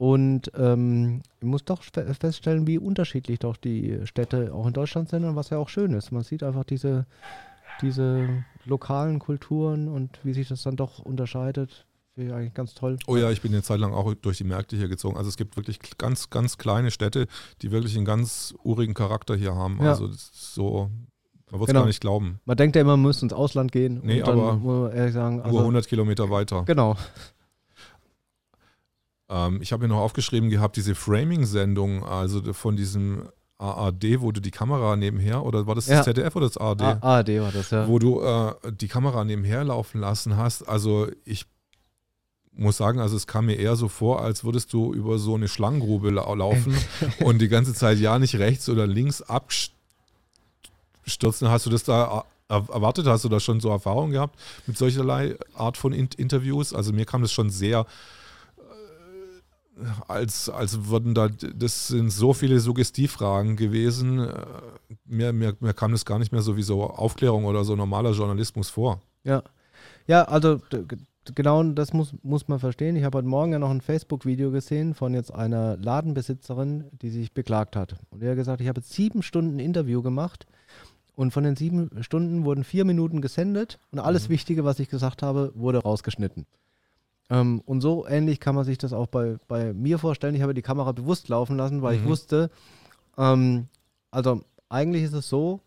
Und 0.00 0.50
ähm, 0.56 1.20
ich 1.40 1.46
muss 1.46 1.62
doch 1.66 1.82
fe- 1.82 2.14
feststellen, 2.14 2.66
wie 2.66 2.78
unterschiedlich 2.78 3.38
doch 3.40 3.58
die 3.58 3.98
Städte 4.04 4.54
auch 4.54 4.66
in 4.66 4.72
Deutschland 4.72 5.10
sind 5.10 5.24
und 5.26 5.36
was 5.36 5.50
ja 5.50 5.58
auch 5.58 5.68
schön 5.68 5.92
ist. 5.92 6.10
Man 6.10 6.22
sieht 6.22 6.42
einfach 6.42 6.64
diese, 6.64 7.04
diese 7.82 8.42
lokalen 8.64 9.18
Kulturen 9.18 9.88
und 9.88 10.18
wie 10.22 10.32
sich 10.32 10.48
das 10.48 10.62
dann 10.62 10.76
doch 10.76 11.00
unterscheidet. 11.00 11.84
Finde 12.14 12.30
ich 12.30 12.34
eigentlich 12.34 12.54
ganz 12.54 12.72
toll. 12.72 12.96
Oh 13.08 13.16
ja, 13.18 13.30
ich 13.30 13.42
bin 13.42 13.52
eine 13.52 13.62
Zeit 13.62 13.78
lang 13.78 13.92
auch 13.92 14.14
durch 14.14 14.38
die 14.38 14.44
Märkte 14.44 14.74
hier 14.74 14.88
gezogen. 14.88 15.18
Also 15.18 15.28
es 15.28 15.36
gibt 15.36 15.58
wirklich 15.58 15.78
ganz, 15.98 16.30
ganz 16.30 16.56
kleine 16.56 16.90
Städte, 16.90 17.26
die 17.60 17.70
wirklich 17.70 17.94
einen 17.94 18.06
ganz 18.06 18.54
urigen 18.64 18.94
Charakter 18.94 19.36
hier 19.36 19.54
haben. 19.54 19.78
Ja. 19.82 19.90
Also 19.90 20.08
so, 20.10 20.90
man 21.50 21.60
wird 21.60 21.62
es 21.62 21.66
Genau. 21.66 21.80
gar 21.80 21.86
nicht 21.86 22.00
glauben. 22.00 22.40
Man 22.46 22.56
denkt 22.56 22.74
ja 22.74 22.80
immer, 22.80 22.92
man 22.96 23.02
müsste 23.02 23.26
ins 23.26 23.34
Ausland 23.34 23.70
gehen. 23.70 24.00
Nee, 24.02 24.20
und 24.22 24.28
dann 24.28 24.40
aber 24.40 24.56
man 24.56 24.92
ehrlich 24.92 25.12
sagen, 25.12 25.36
Nur 25.36 25.44
also, 25.44 25.58
100 25.58 25.86
Kilometer 25.86 26.30
weiter. 26.30 26.62
genau. 26.64 26.96
Ähm, 29.30 29.62
ich 29.62 29.72
habe 29.72 29.84
mir 29.84 29.88
noch 29.94 30.00
aufgeschrieben 30.00 30.50
gehabt, 30.50 30.76
diese 30.76 30.94
Framing-Sendung, 30.94 32.04
also 32.04 32.52
von 32.52 32.76
diesem 32.76 33.28
AAD, 33.58 34.20
wo 34.20 34.32
du 34.32 34.40
die 34.40 34.50
Kamera 34.50 34.96
nebenher, 34.96 35.44
oder 35.44 35.66
war 35.66 35.74
das 35.76 35.86
Ja. 35.86 35.96
das 35.98 36.06
ZDF 36.06 36.34
oder 36.34 36.46
das 36.46 36.56
ARD? 36.56 36.82
A- 36.82 36.98
ARD 37.02 37.40
war 37.40 37.52
das, 37.52 37.70
ja. 37.70 37.86
wo 37.86 37.98
du 37.98 38.20
äh, 38.22 38.54
die 38.72 38.88
Kamera 38.88 39.24
nebenher 39.24 39.62
laufen 39.64 40.00
lassen 40.00 40.36
hast. 40.36 40.62
Also 40.68 41.08
ich 41.24 41.44
muss 42.52 42.78
sagen, 42.78 42.98
also 43.00 43.16
es 43.16 43.26
kam 43.26 43.46
mir 43.46 43.54
eher 43.56 43.76
so 43.76 43.88
vor, 43.88 44.22
als 44.22 44.44
würdest 44.44 44.72
du 44.72 44.92
über 44.92 45.18
so 45.18 45.34
eine 45.34 45.46
Schlangengrube 45.46 46.10
lau 46.10 46.34
laufen 46.34 46.74
und 47.24 47.38
die 47.38 47.48
ganze 47.48 47.74
Zeit 47.74 47.98
ja 47.98 48.18
nicht 48.18 48.34
rechts 48.36 48.68
oder 48.68 48.86
links 48.86 49.22
abstürzen. 49.22 49.76
Hast 51.48 51.66
du 51.66 51.70
das 51.70 51.84
da 51.84 52.24
er- 52.48 52.68
erwartet? 52.68 53.06
Hast 53.06 53.24
du 53.24 53.28
da 53.28 53.40
schon 53.40 53.60
so 53.60 53.70
Erfahrungen 53.70 54.12
gehabt 54.12 54.38
mit 54.66 54.76
solcherlei 54.76 55.36
Art 55.54 55.76
von 55.76 55.92
In 55.92 56.08
Interviews? 56.16 56.74
Also 56.74 56.92
mir 56.92 57.04
kam 57.04 57.22
das 57.22 57.32
schon 57.32 57.50
sehr 57.50 57.86
als, 60.08 60.48
als 60.48 60.86
würden 60.88 61.14
da, 61.14 61.28
das 61.28 61.88
sind 61.88 62.10
so 62.10 62.32
viele 62.32 62.60
Suggestivfragen 62.60 63.56
gewesen. 63.56 64.18
Äh, 64.20 64.32
Mir, 65.04 65.32
mir, 65.32 65.56
mir 65.60 65.72
kam 65.74 65.92
das 65.92 66.04
gar 66.04 66.18
nicht 66.18 66.32
mehr 66.32 66.42
so 66.42 66.56
wie 66.56 66.62
so 66.62 66.84
Aufklärung 66.84 67.44
oder 67.44 67.64
so 67.64 67.74
normaler 67.76 68.12
Journalismus 68.12 68.68
vor. 68.70 69.00
Ja. 69.24 69.42
Ja, 70.06 70.24
also 70.24 70.60
genau 71.34 71.62
das 71.62 71.92
muss, 71.92 72.14
muss 72.22 72.48
man 72.48 72.58
verstehen. 72.58 72.96
Ich 72.96 73.04
habe 73.04 73.18
heute 73.18 73.28
Morgen 73.28 73.52
ja 73.52 73.58
noch 73.58 73.70
ein 73.70 73.80
Facebook-Video 73.80 74.50
gesehen 74.50 74.94
von 74.94 75.14
jetzt 75.14 75.32
einer 75.32 75.76
Ladenbesitzerin, 75.76 76.84
die 77.00 77.10
sich 77.10 77.32
beklagt 77.32 77.76
hat. 77.76 77.96
Und 78.10 78.22
die 78.22 78.28
hat 78.28 78.36
gesagt, 78.36 78.60
ich 78.60 78.68
habe 78.68 78.80
sieben 78.82 79.22
Stunden 79.22 79.58
Interview 79.58 80.02
gemacht 80.02 80.46
und 81.14 81.32
von 81.32 81.44
den 81.44 81.56
sieben 81.56 81.90
Stunden 82.02 82.44
wurden 82.44 82.64
vier 82.64 82.84
Minuten 82.84 83.20
gesendet 83.20 83.78
und 83.90 83.98
alles 83.98 84.28
Mhm. 84.28 84.32
Wichtige, 84.32 84.64
was 84.64 84.78
ich 84.80 84.88
gesagt 84.88 85.22
habe, 85.22 85.52
wurde 85.54 85.78
rausgeschnitten. 85.78 86.46
Ähm, 87.30 87.60
und 87.64 87.80
so 87.80 88.06
ähnlich 88.06 88.40
kann 88.40 88.54
man 88.54 88.64
sich 88.64 88.76
das 88.78 88.92
auch 88.92 89.06
bei, 89.06 89.36
bei 89.48 89.72
mir 89.72 89.98
vorstellen. 89.98 90.34
Ich 90.34 90.42
habe 90.42 90.54
die 90.54 90.62
Kamera 90.62 90.92
bewusst 90.92 91.28
laufen 91.28 91.56
lassen, 91.56 91.80
weil 91.82 91.96
ich 91.96 92.02
Mhm. 92.02 92.08
wusste, 92.08 92.50
ähm, 93.16 93.68
also 94.10 94.42
eigentlich 94.68 95.04
ist 95.04 95.12
es 95.14 95.28
so, 95.28 95.60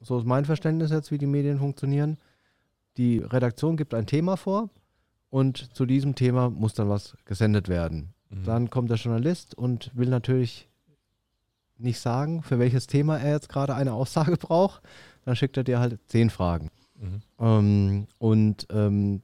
so 0.00 0.18
ist 0.18 0.26
mein 0.26 0.44
Verständnis 0.44 0.90
jetzt, 0.90 1.10
wie 1.10 1.18
die 1.18 1.26
Medien 1.26 1.58
funktionieren. 1.58 2.18
Die 2.96 3.18
Redaktion 3.18 3.76
gibt 3.76 3.92
ein 3.94 4.06
Thema 4.06 4.36
vor 4.36 4.70
und 5.30 5.74
zu 5.74 5.84
diesem 5.84 6.14
Thema 6.14 6.48
muss 6.50 6.74
dann 6.74 6.88
was 6.88 7.16
gesendet 7.24 7.68
werden. 7.68 8.14
Mhm. 8.30 8.44
Dann 8.44 8.70
kommt 8.70 8.90
der 8.90 8.98
Journalist 8.98 9.56
und 9.56 9.90
will 9.94 10.08
natürlich 10.08 10.68
nicht 11.76 11.98
sagen, 11.98 12.42
für 12.44 12.60
welches 12.60 12.86
Thema 12.86 13.18
er 13.18 13.32
jetzt 13.32 13.48
gerade 13.48 13.74
eine 13.74 13.92
Aussage 13.94 14.36
braucht. 14.36 14.80
Dann 15.24 15.34
schickt 15.34 15.56
er 15.56 15.64
dir 15.64 15.80
halt 15.80 15.98
zehn 16.06 16.30
Fragen. 16.30 16.70
Mhm. 17.00 17.22
Ähm, 17.40 18.06
und 18.18 18.66
ähm, 18.70 19.22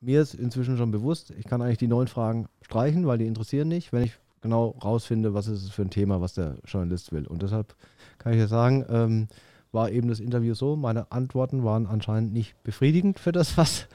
mir 0.00 0.20
ist 0.22 0.34
inzwischen 0.34 0.76
schon 0.76 0.90
bewusst, 0.90 1.32
ich 1.38 1.46
kann 1.46 1.62
eigentlich 1.62 1.78
die 1.78 1.88
neun 1.88 2.08
Fragen 2.08 2.46
streichen, 2.62 3.06
weil 3.06 3.18
die 3.18 3.26
interessieren 3.26 3.68
nicht, 3.68 3.92
wenn 3.92 4.04
ich 4.04 4.12
genau 4.40 4.76
rausfinde, 4.82 5.34
was 5.34 5.48
ist 5.48 5.64
es 5.64 5.70
für 5.70 5.82
ein 5.82 5.90
Thema, 5.90 6.20
was 6.20 6.34
der 6.34 6.56
Journalist 6.64 7.12
will. 7.12 7.26
Und 7.26 7.42
deshalb 7.42 7.74
kann 8.18 8.32
ich 8.32 8.38
ja 8.38 8.46
sagen, 8.46 8.84
ähm, 8.88 9.28
war 9.72 9.90
eben 9.90 10.08
das 10.08 10.20
Interview 10.20 10.54
so, 10.54 10.76
meine 10.76 11.10
Antworten 11.12 11.64
waren 11.64 11.86
anscheinend 11.86 12.32
nicht 12.32 12.62
befriedigend 12.62 13.18
für 13.18 13.32
das, 13.32 13.56
was, 13.58 13.86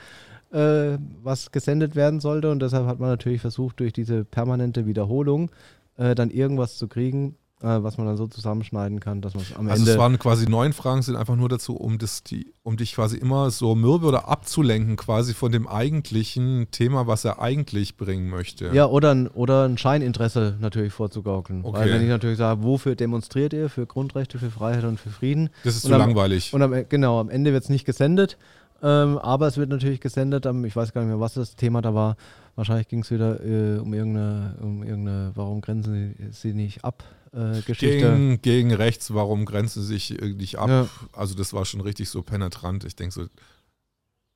äh, 0.51 0.97
was 1.23 1.51
gesendet 1.51 1.95
werden 1.95 2.19
sollte. 2.19 2.51
Und 2.51 2.61
deshalb 2.61 2.85
hat 2.85 2.99
man 2.99 3.09
natürlich 3.09 3.41
versucht, 3.41 3.79
durch 3.79 3.93
diese 3.93 4.25
permanente 4.25 4.85
Wiederholung 4.85 5.49
äh, 5.97 6.15
dann 6.15 6.29
irgendwas 6.29 6.77
zu 6.77 6.87
kriegen, 6.87 7.35
was 7.63 7.97
man 7.97 8.05
dann 8.07 8.17
so 8.17 8.27
zusammenschneiden 8.27 8.99
kann, 8.99 9.21
dass 9.21 9.33
man 9.35 9.43
es 9.43 9.55
am 9.55 9.69
Also 9.69 9.81
Ende... 9.81 9.91
es 9.93 9.97
waren 9.97 10.19
quasi 10.19 10.49
neun 10.49 10.73
Fragen, 10.73 11.01
sind 11.01 11.15
einfach 11.15 11.35
nur 11.37 11.47
dazu, 11.49 11.75
um, 11.75 11.97
das, 11.97 12.23
die, 12.23 12.53
um 12.61 12.75
dich 12.77 12.93
quasi 12.93 13.17
immer 13.17 13.49
so 13.51 13.73
mürbe 13.75 14.05
oder 14.05 14.27
abzulenken, 14.27 14.97
quasi 14.97 15.33
von 15.33 15.51
dem 15.51 15.67
eigentlichen 15.67 16.67
Thema, 16.71 17.07
was 17.07 17.23
er 17.25 17.41
eigentlich 17.41 17.95
bringen 17.97 18.29
möchte. 18.29 18.69
Ja, 18.73 18.87
oder 18.87 19.11
ein, 19.15 19.27
oder 19.29 19.63
ein 19.65 19.77
Scheininteresse 19.77 20.57
natürlich 20.59 20.91
vorzugaukeln. 20.93 21.63
Weil 21.63 21.69
Okay. 21.69 21.89
wenn 21.91 22.01
ich 22.03 22.09
natürlich 22.09 22.37
sage, 22.37 22.63
wofür 22.63 22.95
demonstriert 22.95 23.53
ihr? 23.53 23.69
Für 23.69 23.85
Grundrechte, 23.85 24.37
für 24.39 24.51
Freiheit 24.51 24.83
und 24.83 24.99
für 24.99 25.09
Frieden. 25.09 25.49
Das 25.63 25.75
ist 25.75 25.85
Und 25.85 25.89
zu 25.91 25.95
am- 25.95 26.01
langweilig. 26.01 26.53
Und 26.53 26.61
am, 26.61 26.73
E- 26.73 26.83
genau, 26.87 27.19
am 27.19 27.29
Ende 27.29 27.53
wird 27.53 27.63
es 27.63 27.69
nicht 27.69 27.85
gesendet. 27.85 28.37
Ähm, 28.81 29.17
aber 29.19 29.47
es 29.47 29.55
wird 29.55 29.69
natürlich 29.69 30.01
gesendet, 30.01 30.45
ich 30.65 30.75
weiß 30.75 30.91
gar 30.91 31.01
nicht 31.01 31.09
mehr, 31.11 31.19
was 31.21 31.35
das 31.35 31.55
Thema 31.55 31.81
da 31.81 31.93
war. 31.95 32.17
Wahrscheinlich 32.55 32.89
ging 32.89 32.99
es 32.99 33.09
wieder 33.11 33.39
äh, 33.43 33.79
um 33.79 33.93
irgendeine, 33.93 34.55
um 34.61 34.83
irgendeine, 34.83 35.31
warum 35.35 35.61
grenzen 35.61 36.13
sie 36.31 36.53
nicht 36.53 36.83
ab, 36.83 37.01
äh, 37.33 37.61
Geschichte. 37.61 37.97
Gegen, 37.97 38.41
gegen 38.41 38.73
rechts, 38.73 39.13
warum 39.13 39.45
grenzen 39.45 39.81
sie 39.81 39.87
sich 39.87 40.21
äh, 40.21 40.33
nicht 40.33 40.57
ab? 40.59 40.69
Ja. 40.69 40.87
Also 41.13 41.35
das 41.35 41.53
war 41.53 41.65
schon 41.65 41.81
richtig 41.81 42.09
so 42.09 42.21
penetrant. 42.21 42.83
Ich 42.85 42.95
denke 42.95 43.13
so, 43.13 43.25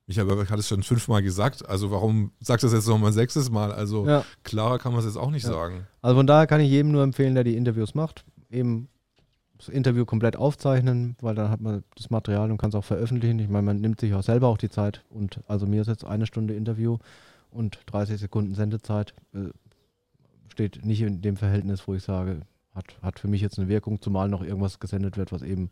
Michael 0.06 0.26
Böberg 0.26 0.50
hat 0.50 0.58
es 0.58 0.66
schon 0.68 0.82
fünfmal 0.82 1.22
gesagt, 1.22 1.68
also 1.68 1.90
warum 1.90 2.32
sagt 2.40 2.62
das 2.62 2.72
jetzt 2.72 2.88
nochmal 2.88 3.12
sechstes 3.12 3.50
Mal? 3.50 3.72
Also 3.72 4.06
Ja. 4.06 4.24
klarer 4.42 4.78
kann 4.78 4.92
man 4.92 5.00
es 5.00 5.06
jetzt 5.06 5.16
auch 5.18 5.30
nicht 5.30 5.42
Ja. 5.44 5.50
sagen. 5.50 5.86
Also 6.02 6.16
von 6.16 6.26
daher 6.26 6.46
kann 6.46 6.60
ich 6.60 6.70
jedem 6.70 6.92
nur 6.92 7.02
empfehlen, 7.02 7.34
der 7.34 7.44
die 7.44 7.56
Interviews 7.56 7.94
macht, 7.94 8.24
eben 8.50 8.88
das 9.58 9.68
Interview 9.68 10.04
komplett 10.06 10.36
aufzeichnen, 10.36 11.16
weil 11.20 11.34
dann 11.34 11.50
hat 11.50 11.60
man 11.60 11.82
das 11.96 12.10
Material 12.10 12.50
und 12.50 12.58
kann 12.58 12.68
es 12.70 12.74
auch 12.76 12.84
veröffentlichen. 12.84 13.38
Ich 13.40 13.48
meine, 13.48 13.64
man 13.66 13.80
nimmt 13.80 14.00
sich 14.00 14.14
auch 14.14 14.22
selber 14.22 14.46
auch 14.48 14.56
die 14.58 14.70
Zeit 14.70 15.04
und 15.10 15.40
also 15.46 15.66
mir 15.66 15.82
ist 15.82 15.88
jetzt 15.88 16.04
eine 16.04 16.26
Stunde 16.26 16.54
Interview 16.54 16.98
und 17.50 17.78
30 17.86 18.18
Sekunden 18.20 18.54
Sendezeit 18.54 19.14
äh, 19.34 19.48
steht 20.48 20.84
nicht 20.84 21.02
in 21.02 21.20
dem 21.22 21.36
Verhältnis, 21.36 21.86
wo 21.86 21.94
ich 21.94 22.02
sage, 22.04 22.42
hat, 22.74 22.84
hat 23.02 23.18
für 23.18 23.28
mich 23.28 23.40
jetzt 23.40 23.58
eine 23.58 23.68
Wirkung, 23.68 24.00
zumal 24.00 24.28
noch 24.28 24.42
irgendwas 24.42 24.78
gesendet 24.78 25.16
wird, 25.16 25.32
was 25.32 25.42
eben 25.42 25.70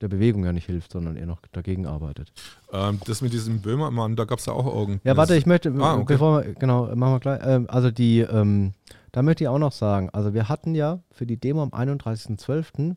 der 0.00 0.08
Bewegung 0.08 0.44
ja 0.44 0.52
nicht 0.52 0.66
hilft, 0.66 0.92
sondern 0.92 1.16
eher 1.16 1.26
noch 1.26 1.40
dagegen 1.52 1.86
arbeitet. 1.86 2.32
Ähm, 2.72 3.00
das 3.06 3.20
mit 3.20 3.32
diesem 3.32 3.60
Böhmermann, 3.60 4.14
da 4.14 4.24
gab 4.24 4.38
es 4.38 4.46
ja 4.46 4.52
auch 4.52 4.66
irgendwas. 4.66 5.04
Ja, 5.04 5.16
warte, 5.16 5.34
ich 5.36 5.44
möchte, 5.46 5.72
Ah, 5.80 5.94
okay. 5.96 6.14
bevor 6.14 6.44
wir, 6.44 6.54
genau, 6.54 6.86
machen 6.94 7.14
wir 7.14 7.20
gleich. 7.20 7.40
Ähm, 7.44 7.66
also 7.68 7.90
die, 7.90 8.20
ähm, 8.20 8.72
da 9.10 9.22
möchte 9.22 9.42
ich 9.44 9.48
auch 9.48 9.58
noch 9.58 9.72
sagen, 9.72 10.08
also 10.10 10.34
wir 10.34 10.48
hatten 10.48 10.74
ja 10.76 11.00
für 11.10 11.26
die 11.26 11.36
Demo 11.36 11.62
am 11.64 11.70
31.12. 11.70 12.94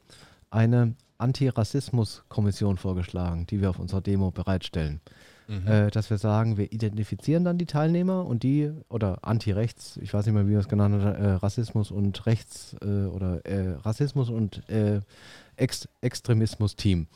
eine 0.52 0.96
Antirassismus-Kommission 1.18 2.78
vorgeschlagen, 2.78 3.48
die 3.48 3.62
wir 3.62 3.70
auf 3.70 3.80
unserer 3.80 4.02
Demo 4.02 4.32
bereitstellen. 4.32 5.02
Mhm. 5.52 5.68
Äh, 5.68 5.92
dass 5.92 6.10
wir 6.10 6.18
sagen, 6.18 6.56
wir 6.56 6.72
identifizieren 6.72 7.44
dann 7.44 7.58
die 7.58 7.66
Teilnehmer 7.66 8.26
und 8.26 8.44
die, 8.44 8.72
oder 8.88 9.20
Anti-Rechts, 9.24 9.98
ich 9.98 10.14
weiß 10.14 10.26
nicht 10.26 10.34
mehr, 10.34 10.48
wie 10.48 10.52
wir 10.52 10.60
es 10.60 10.70
genannt 10.70 11.04
haben, 11.04 11.16
äh, 11.16 11.32
Rassismus 11.32 11.92
und 11.92 12.26
Rechts, 12.26 12.78
äh, 12.82 13.06
oder 13.08 13.46
äh, 13.46 13.72
Rassismus 13.84 14.30
und 14.30 14.68
äh, 14.70 15.02
Ex 15.58 15.90
Extremismus-Team. 16.00 17.08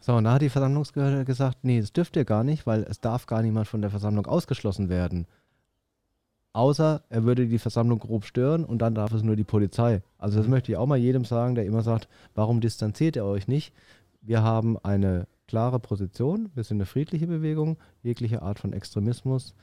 So, 0.00 0.14
und 0.14 0.24
da 0.24 0.32
hat 0.32 0.42
die 0.42 0.48
Versammlungsbehörde 0.48 1.24
gesagt, 1.24 1.58
nee, 1.62 1.80
das 1.80 1.92
dürft 1.92 2.16
ihr 2.16 2.24
gar 2.24 2.42
nicht, 2.42 2.66
weil 2.66 2.82
es 2.82 3.00
darf 3.00 3.26
gar 3.26 3.40
niemand 3.40 3.68
von 3.68 3.82
der 3.82 3.90
Versammlung 3.90 4.26
ausgeschlossen 4.26 4.88
werden. 4.88 5.28
Außer 6.52 7.04
er 7.08 7.22
würde 7.22 7.46
die 7.46 7.60
Versammlung 7.60 8.00
grob 8.00 8.24
stören 8.24 8.64
und 8.64 8.78
dann 8.78 8.96
darf 8.96 9.12
es 9.12 9.22
nur 9.22 9.36
die 9.36 9.44
Polizei. 9.44 10.02
Also 10.18 10.38
das 10.38 10.48
möchte 10.48 10.72
ich 10.72 10.78
auch 10.78 10.86
mal 10.86 10.98
jedem 10.98 11.24
sagen, 11.24 11.54
der 11.54 11.66
immer 11.66 11.82
sagt, 11.82 12.08
warum 12.34 12.60
distanziert 12.60 13.14
ihr 13.14 13.24
euch 13.24 13.46
nicht? 13.46 13.72
Wir 14.22 14.42
haben 14.42 14.76
eine 14.82 15.28
klare 15.50 15.80
Position, 15.80 16.48
wir 16.54 16.62
sind 16.62 16.76
eine 16.76 16.86
friedliche 16.86 17.26
Bewegung, 17.26 17.76
jegliche 18.04 18.42
Art 18.42 18.60
von 18.60 18.72
Extremismus, 18.72 19.56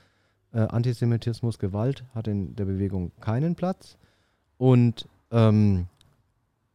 äh, 0.51 0.59
Antisemitismus, 0.59 1.59
Gewalt 1.59 2.03
hat 2.13 2.27
in 2.27 2.57
der 2.57 2.65
Bewegung 2.65 3.13
keinen 3.21 3.55
Platz. 3.55 3.97
Und 4.57 5.07
ähm, 5.31 5.85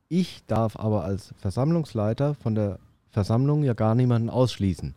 ich 0.09 0.47
darf 0.47 0.79
aber 0.79 1.05
als 1.05 1.35
Versammlungsleiter 1.37 2.33
von 2.33 2.55
der 2.55 2.79
Versammlung 3.11 3.65
ja 3.65 3.75
gar 3.75 3.95
niemanden 3.95 4.31
ausschließen. 4.31 4.95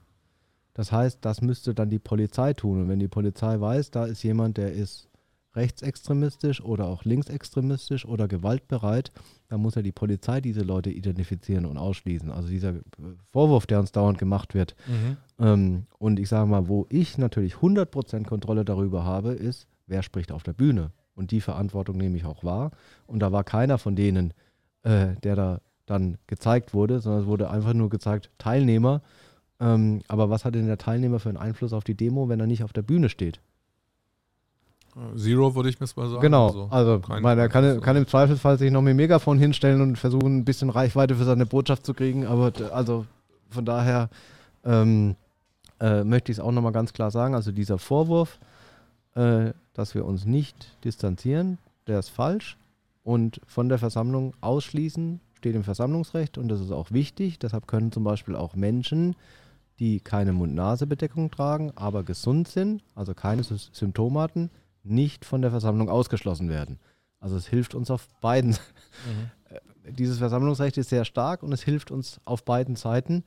Das 0.74 0.93
heißt, 0.93 1.20
das 1.20 1.41
müsste 1.41 1.74
dann 1.74 1.89
die 1.89 1.99
Polizei 1.99 2.53
tun. 2.53 2.84
Und 2.84 2.88
wenn 2.88 2.99
die 2.99 3.09
Polizei 3.09 3.59
weiß, 3.59 3.91
da 3.91 4.05
ist 4.05 4.24
jemand, 4.24 4.55
der 4.55 4.72
ist 4.72 5.09
rechtsextremistisch 5.55 6.61
oder 6.61 6.85
auch 6.87 7.03
linksextremistisch 7.05 8.05
oder 8.05 8.27
gewaltbereit, 8.27 9.11
dann 9.47 9.61
muss 9.61 9.75
ja 9.75 9.81
die 9.81 9.91
Polizei 9.91 10.41
diese 10.41 10.61
Leute 10.61 10.89
identifizieren 10.89 11.65
und 11.65 11.77
ausschließen. 11.77 12.31
Also 12.31 12.49
dieser 12.49 12.73
Vorwurf, 13.31 13.67
der 13.67 13.79
uns 13.79 13.91
dauernd 13.91 14.17
gemacht 14.17 14.53
wird. 14.53 14.75
Mhm. 14.87 15.17
Ähm, 15.39 15.83
und 15.97 16.19
ich 16.19 16.29
sage 16.29 16.49
mal, 16.49 16.67
wo 16.67 16.85
ich 16.89 17.17
natürlich 17.17 17.55
100% 17.55 18.25
Kontrolle 18.25 18.65
darüber 18.65 19.03
habe, 19.03 19.31
ist, 19.31 19.67
wer 19.87 20.03
spricht 20.03 20.31
auf 20.31 20.43
der 20.43 20.53
Bühne. 20.53 20.91
Und 21.15 21.31
die 21.31 21.41
Verantwortung 21.41 21.97
nehme 21.97 22.17
ich 22.17 22.25
auch 22.25 22.43
wahr. 22.43 22.71
Und 23.07 23.19
da 23.19 23.31
war 23.31 23.43
keiner 23.43 23.77
von 23.77 23.95
denen, 23.95 24.33
äh, 24.83 25.15
der 25.23 25.35
da 25.35 25.61
dann 25.85 26.17
gezeigt 26.27 26.73
wurde, 26.73 26.99
sondern 26.99 27.21
es 27.21 27.27
wurde 27.27 27.49
einfach 27.49 27.73
nur 27.73 27.89
gezeigt, 27.89 28.31
Teilnehmer. 28.37 29.01
Ähm, 29.59 30.01
aber 30.07 30.29
was 30.29 30.43
hat 30.43 30.55
denn 30.55 30.65
der 30.65 30.77
Teilnehmer 30.77 31.19
für 31.19 31.29
einen 31.29 31.37
Einfluss 31.37 31.73
auf 31.73 31.83
die 31.83 31.95
Demo, 31.95 32.27
wenn 32.27 32.39
er 32.39 32.47
nicht 32.47 32.63
auf 32.63 32.73
der 32.73 32.82
Bühne 32.82 33.09
steht? 33.09 33.39
Zero 35.17 35.54
würde 35.55 35.70
ich 35.70 35.80
mir 35.80 35.88
mal 35.96 36.09
sagen. 36.09 36.22
Genau, 36.22 36.47
Also, 36.47 36.67
also 36.72 37.01
meine, 37.22 37.42
er 37.42 37.50
kann, 37.50 37.82
kann 37.82 37.97
im 37.97 38.08
Zweifelsfall 38.08 38.58
sich 38.58 38.72
noch 38.72 38.82
mit 38.82 38.92
dem 38.92 38.97
Megafon 38.97 39.38
hinstellen 39.38 39.82
und 39.82 39.97
versuchen, 39.97 40.38
ein 40.38 40.46
bisschen 40.46 40.70
Reichweite 40.70 41.16
für 41.16 41.26
seine 41.26 41.46
Botschaft 41.46 41.86
zu 41.86 41.93
kriegen, 41.93 42.26
aber 42.26 42.51
also 42.72 43.05
von 43.50 43.66
daher 43.66 44.09
ähm, 44.63 45.16
äh, 45.82 46.04
möchte 46.04 46.32
ich 46.32 46.38
es 46.38 46.43
auch 46.43 46.51
nochmal 46.51 46.72
ganz 46.72 46.93
klar 46.93 47.12
sagen, 47.12 47.36
also 47.36 47.51
dieser 47.51 47.78
Vorwurf, 47.78 48.39
äh, 49.16 49.51
dass 49.74 49.96
wir 49.96 50.05
uns 50.05 50.26
nicht 50.26 50.78
distanzieren, 50.86 51.58
der 51.88 52.00
ist 52.00 52.09
falsch 52.09 52.58
und 53.04 53.42
von 53.46 53.67
der 53.70 53.78
Versammlung 53.80 54.34
ausschließen 54.42 55.20
steht 55.38 55.55
im 55.55 55.63
Versammlungsrecht 55.66 56.38
und 56.38 56.47
das 56.47 56.62
ist 56.62 56.72
auch 56.72 56.92
wichtig, 56.92 57.38
deshalb 57.38 57.67
können 57.67 57.92
zum 57.92 58.04
Beispiel 58.05 58.36
auch 58.36 58.55
Menschen, 58.55 59.16
die 59.80 60.00
keine 60.00 60.32
Mund-Nase-Bedeckung 60.32 61.30
tragen, 61.32 61.74
aber 61.76 62.04
gesund 62.04 62.47
sind, 62.47 62.82
also 62.96 63.13
keine 63.13 63.43
Sy- 63.43 63.70
Symptome 63.74 64.22
hatten, 64.22 64.50
nicht 64.86 65.25
von 65.25 65.41
der 65.41 65.51
Versammlung 65.51 65.89
ausgeschlossen 65.89 66.49
werden. 66.49 66.79
Also 67.20 67.36
es 67.36 67.47
hilft 67.47 67.75
uns 67.75 67.89
auf 67.91 68.07
beiden. 68.21 68.51
Mhm. 68.51 69.32
Dieses 69.97 70.17
Versammlungsrecht 70.17 70.78
ist 70.78 70.89
sehr 70.89 71.05
stark 71.05 71.43
und 71.43 71.51
es 71.51 71.62
hilft 71.62 71.91
uns 71.91 72.20
auf 72.25 72.43
beiden 72.43 72.75
Seiten. 72.75 73.24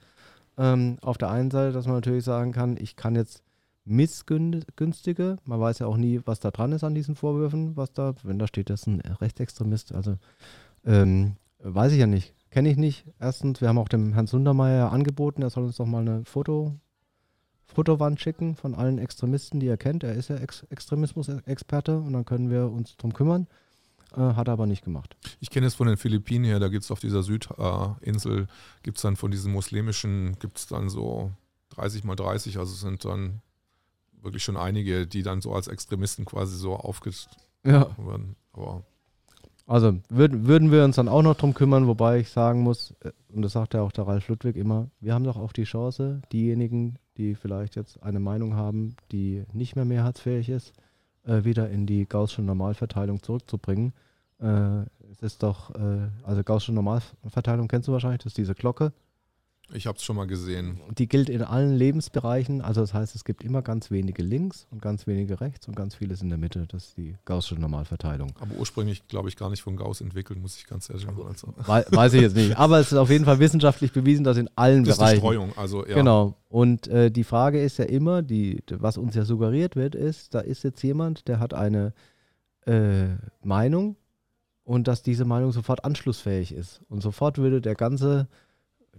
Ähm, 0.57 0.99
auf 1.03 1.19
der 1.19 1.31
einen 1.31 1.51
Seite, 1.51 1.73
dass 1.73 1.87
man 1.87 1.97
natürlich 1.97 2.25
sagen 2.25 2.53
kann, 2.53 2.77
ich 2.81 2.97
kann 2.97 3.15
jetzt 3.15 3.43
missgünstige, 3.85 5.37
man 5.45 5.61
weiß 5.61 5.79
ja 5.79 5.87
auch 5.87 5.97
nie, 5.97 6.21
was 6.25 6.41
da 6.41 6.51
dran 6.51 6.73
ist 6.73 6.85
an 6.85 6.95
diesen 6.95 7.15
Vorwürfen, 7.15 7.77
was 7.77 7.93
da, 7.93 8.15
wenn 8.23 8.39
da 8.39 8.47
steht, 8.47 8.71
das 8.71 8.83
ist 8.83 8.87
ein 8.87 9.01
Rechtsextremist, 9.01 9.95
also 9.95 10.17
ähm, 10.85 11.37
weiß 11.61 11.93
ich 11.93 11.99
ja 11.99 12.07
nicht, 12.07 12.35
kenne 12.51 12.69
ich 12.71 12.77
nicht. 12.77 13.07
Erstens, 13.19 13.61
wir 13.61 13.69
haben 13.69 13.79
auch 13.79 13.89
dem 13.89 14.13
Herrn 14.13 14.27
Sundermeier 14.27 14.93
angeboten, 14.93 15.43
er 15.43 15.51
soll 15.51 15.65
uns 15.65 15.77
doch 15.77 15.87
mal 15.87 16.03
eine 16.03 16.25
Foto, 16.25 16.75
Fotowand 17.73 18.21
schicken 18.21 18.57
von 18.57 18.75
allen 18.75 18.99
Extremisten, 18.99 19.61
die 19.61 19.67
er 19.69 19.77
kennt. 19.77 20.03
Er 20.03 20.15
ist 20.15 20.29
ja 20.29 20.37
Ex 20.37 20.65
Extremismus-Experte 20.71 21.99
und 21.99 22.13
dann 22.13 22.25
können 22.25 22.51
wir 22.51 22.71
uns 22.71 22.97
drum 22.97 23.13
kümmern. 23.13 23.47
Äh, 24.17 24.21
hat 24.21 24.49
er 24.49 24.55
aber 24.55 24.67
nicht 24.67 24.85
gemacht. 24.85 25.17
Ich 25.39 25.51
kenne 25.51 25.67
es 25.67 25.75
von 25.75 25.87
den 25.87 25.99
Philippinen 25.99 26.45
her, 26.47 26.59
da 26.61 26.69
gibt 26.69 26.85
es 26.85 26.91
auf 26.91 27.01
dieser 27.01 27.23
Südinsel, 27.23 28.43
äh, 28.43 28.47
gibt 28.83 28.97
es 28.97 29.03
dann 29.03 29.17
von 29.17 29.31
diesen 29.31 29.53
muslimischen, 29.53 30.39
gibt 30.39 30.59
es 30.59 30.67
dann 30.67 30.89
so 30.89 31.31
30 31.71 32.05
mal 32.05 32.17
30, 32.17 32.59
also 32.59 32.73
sind 32.75 33.05
dann 33.05 33.43
wirklich 34.23 34.43
schon 34.43 34.57
einige, 34.57 35.07
die 35.07 35.23
dann 35.23 35.43
so 35.43 35.53
als 35.53 35.69
Extremisten 35.69 36.25
quasi 36.25 36.57
so 36.57 36.75
aufgestellt 36.75 37.37
Ja. 37.67 37.91
werden. 37.99 38.35
Aber 38.53 38.83
Also 39.69 39.99
würden, 40.09 40.47
würden 40.47 40.73
wir 40.73 40.83
uns 40.83 40.97
dann 40.97 41.09
auch 41.09 41.21
noch 41.21 41.37
drum 41.37 41.53
kümmern, 41.53 41.87
wobei 41.87 42.21
ich 42.21 42.31
sagen 42.31 42.63
muss, 42.63 42.95
äh, 43.01 43.11
und 43.29 43.43
das 43.43 43.53
sagt 43.53 43.75
ja 43.75 43.83
auch 43.83 43.93
der 43.93 44.07
Ralf 44.07 44.27
Ludwig 44.29 44.57
immer, 44.57 44.89
wir 44.99 45.13
haben 45.13 45.25
doch 45.25 45.37
auch 45.37 45.53
die 45.53 45.65
Chance, 45.65 46.23
diejenigen, 46.33 46.99
die 47.19 47.35
vielleicht 47.35 47.77
jetzt 47.77 48.03
eine 48.03 48.19
Meinung 48.19 48.55
haben, 48.55 48.97
die 49.13 49.45
nicht 49.53 49.77
mehr 49.77 49.85
mehrheitsfähig 49.85 50.49
ist, 50.49 50.73
äh, 51.27 51.45
wieder 51.45 51.69
in 51.69 51.85
die 51.85 52.09
Gaußsche 52.09 52.41
Normalverteilung 52.41 53.23
zurückzubringen. 53.23 53.93
Äh, 54.41 54.85
es 55.13 55.21
ist 55.21 55.43
doch, 55.43 55.75
äh, 55.75 56.09
also 56.23 56.43
Gaußsche 56.43 56.73
Normalverteilung 56.73 57.69
kennst 57.69 57.89
du 57.89 57.93
wahrscheinlich, 57.93 58.23
das 58.23 58.31
ist 58.31 58.39
diese 58.39 58.55
Glocke. 58.55 58.95
Ich 59.73 59.87
habe 59.87 59.99
es 59.99 60.05
schon 60.05 60.17
mal 60.17 60.27
gesehen. 60.27 60.81
Die 60.97 61.09
gilt 61.09 61.29
in 61.29 61.43
allen 61.43 61.75
Lebensbereichen, 61.75 62.63
also 62.63 62.81
das 62.81 62.95
heißt, 62.95 63.15
es 63.15 63.25
gibt 63.25 63.43
immer 63.45 63.63
ganz 63.63 63.91
wenige 63.91 64.23
links 64.23 64.67
und 64.71 64.81
ganz 64.81 65.07
wenige 65.07 65.41
rechts 65.41 65.69
und 65.69 65.77
ganz 65.77 65.95
vieles 65.95 66.23
in 66.23 66.29
der 66.29 66.39
Mitte. 66.39 66.67
Das 66.69 66.87
ist 66.87 66.97
die 66.97 67.17
Gaußsche 67.25 67.55
Normalverteilung. 67.55 68.33
Aber 68.41 68.55
ursprünglich, 68.59 69.07
glaube 69.09 69.29
ich, 69.29 69.37
gar 69.37 69.51
nicht 69.51 69.63
von 69.63 69.77
Gauss 69.77 70.01
entwickelt, 70.01 70.41
muss 70.41 70.57
ich 70.57 70.67
ganz 70.67 70.89
ehrlich 70.89 71.05
sagen. 71.07 71.19
Also, 71.27 71.55
Wei- 71.67 71.85
Weiß 71.91 72.15
ich 72.15 72.23
jetzt 72.23 72.37
nicht. 72.37 72.57
Aber 72.57 72.79
es 72.81 72.93
ist 72.93 72.99
auf 72.99 73.11
jeden 73.11 73.25
Fall 73.25 73.39
wissenschaftlich 73.39 73.93
bewiesen, 73.93 74.25
dass 74.25 74.37
in 74.37 74.49
allen 74.57 74.85
das 74.85 74.97
ist 74.97 75.01
eine 75.03 75.21
Bereichen. 75.21 75.21
Streuung. 75.21 75.53
Also, 75.57 75.87
ja. 75.87 75.95
Genau. 75.95 76.35
Und 76.49 76.89
äh, 76.89 77.11
die 77.11 77.25
Frage 77.25 77.61
ist 77.63 77.79
ja 77.79 77.85
immer, 77.85 78.23
die, 78.23 78.63
was 78.71 78.97
uns 78.97 79.15
ja 79.15 79.25
suggeriert 79.25 79.77
wird, 79.77 79.95
ist, 79.95 80.35
da 80.35 80.41
ist 80.41 80.65
jetzt 80.65 80.83
jemand, 80.83 81.29
der 81.29 81.41
hat 81.41 81.53
eine 81.53 81.93
äh, 82.67 83.09
Meinung 83.43 83.97
und 84.65 84.89
dass 84.89 85.03
diese 85.03 85.25
Meinung 85.25 85.53
sofort 85.53 85.85
anschlussfähig 85.85 86.53
ist. 86.53 86.81
Und 86.89 87.03
sofort 87.03 87.39
würde 87.39 87.61
der 87.61 87.75
ganze, 87.75 88.29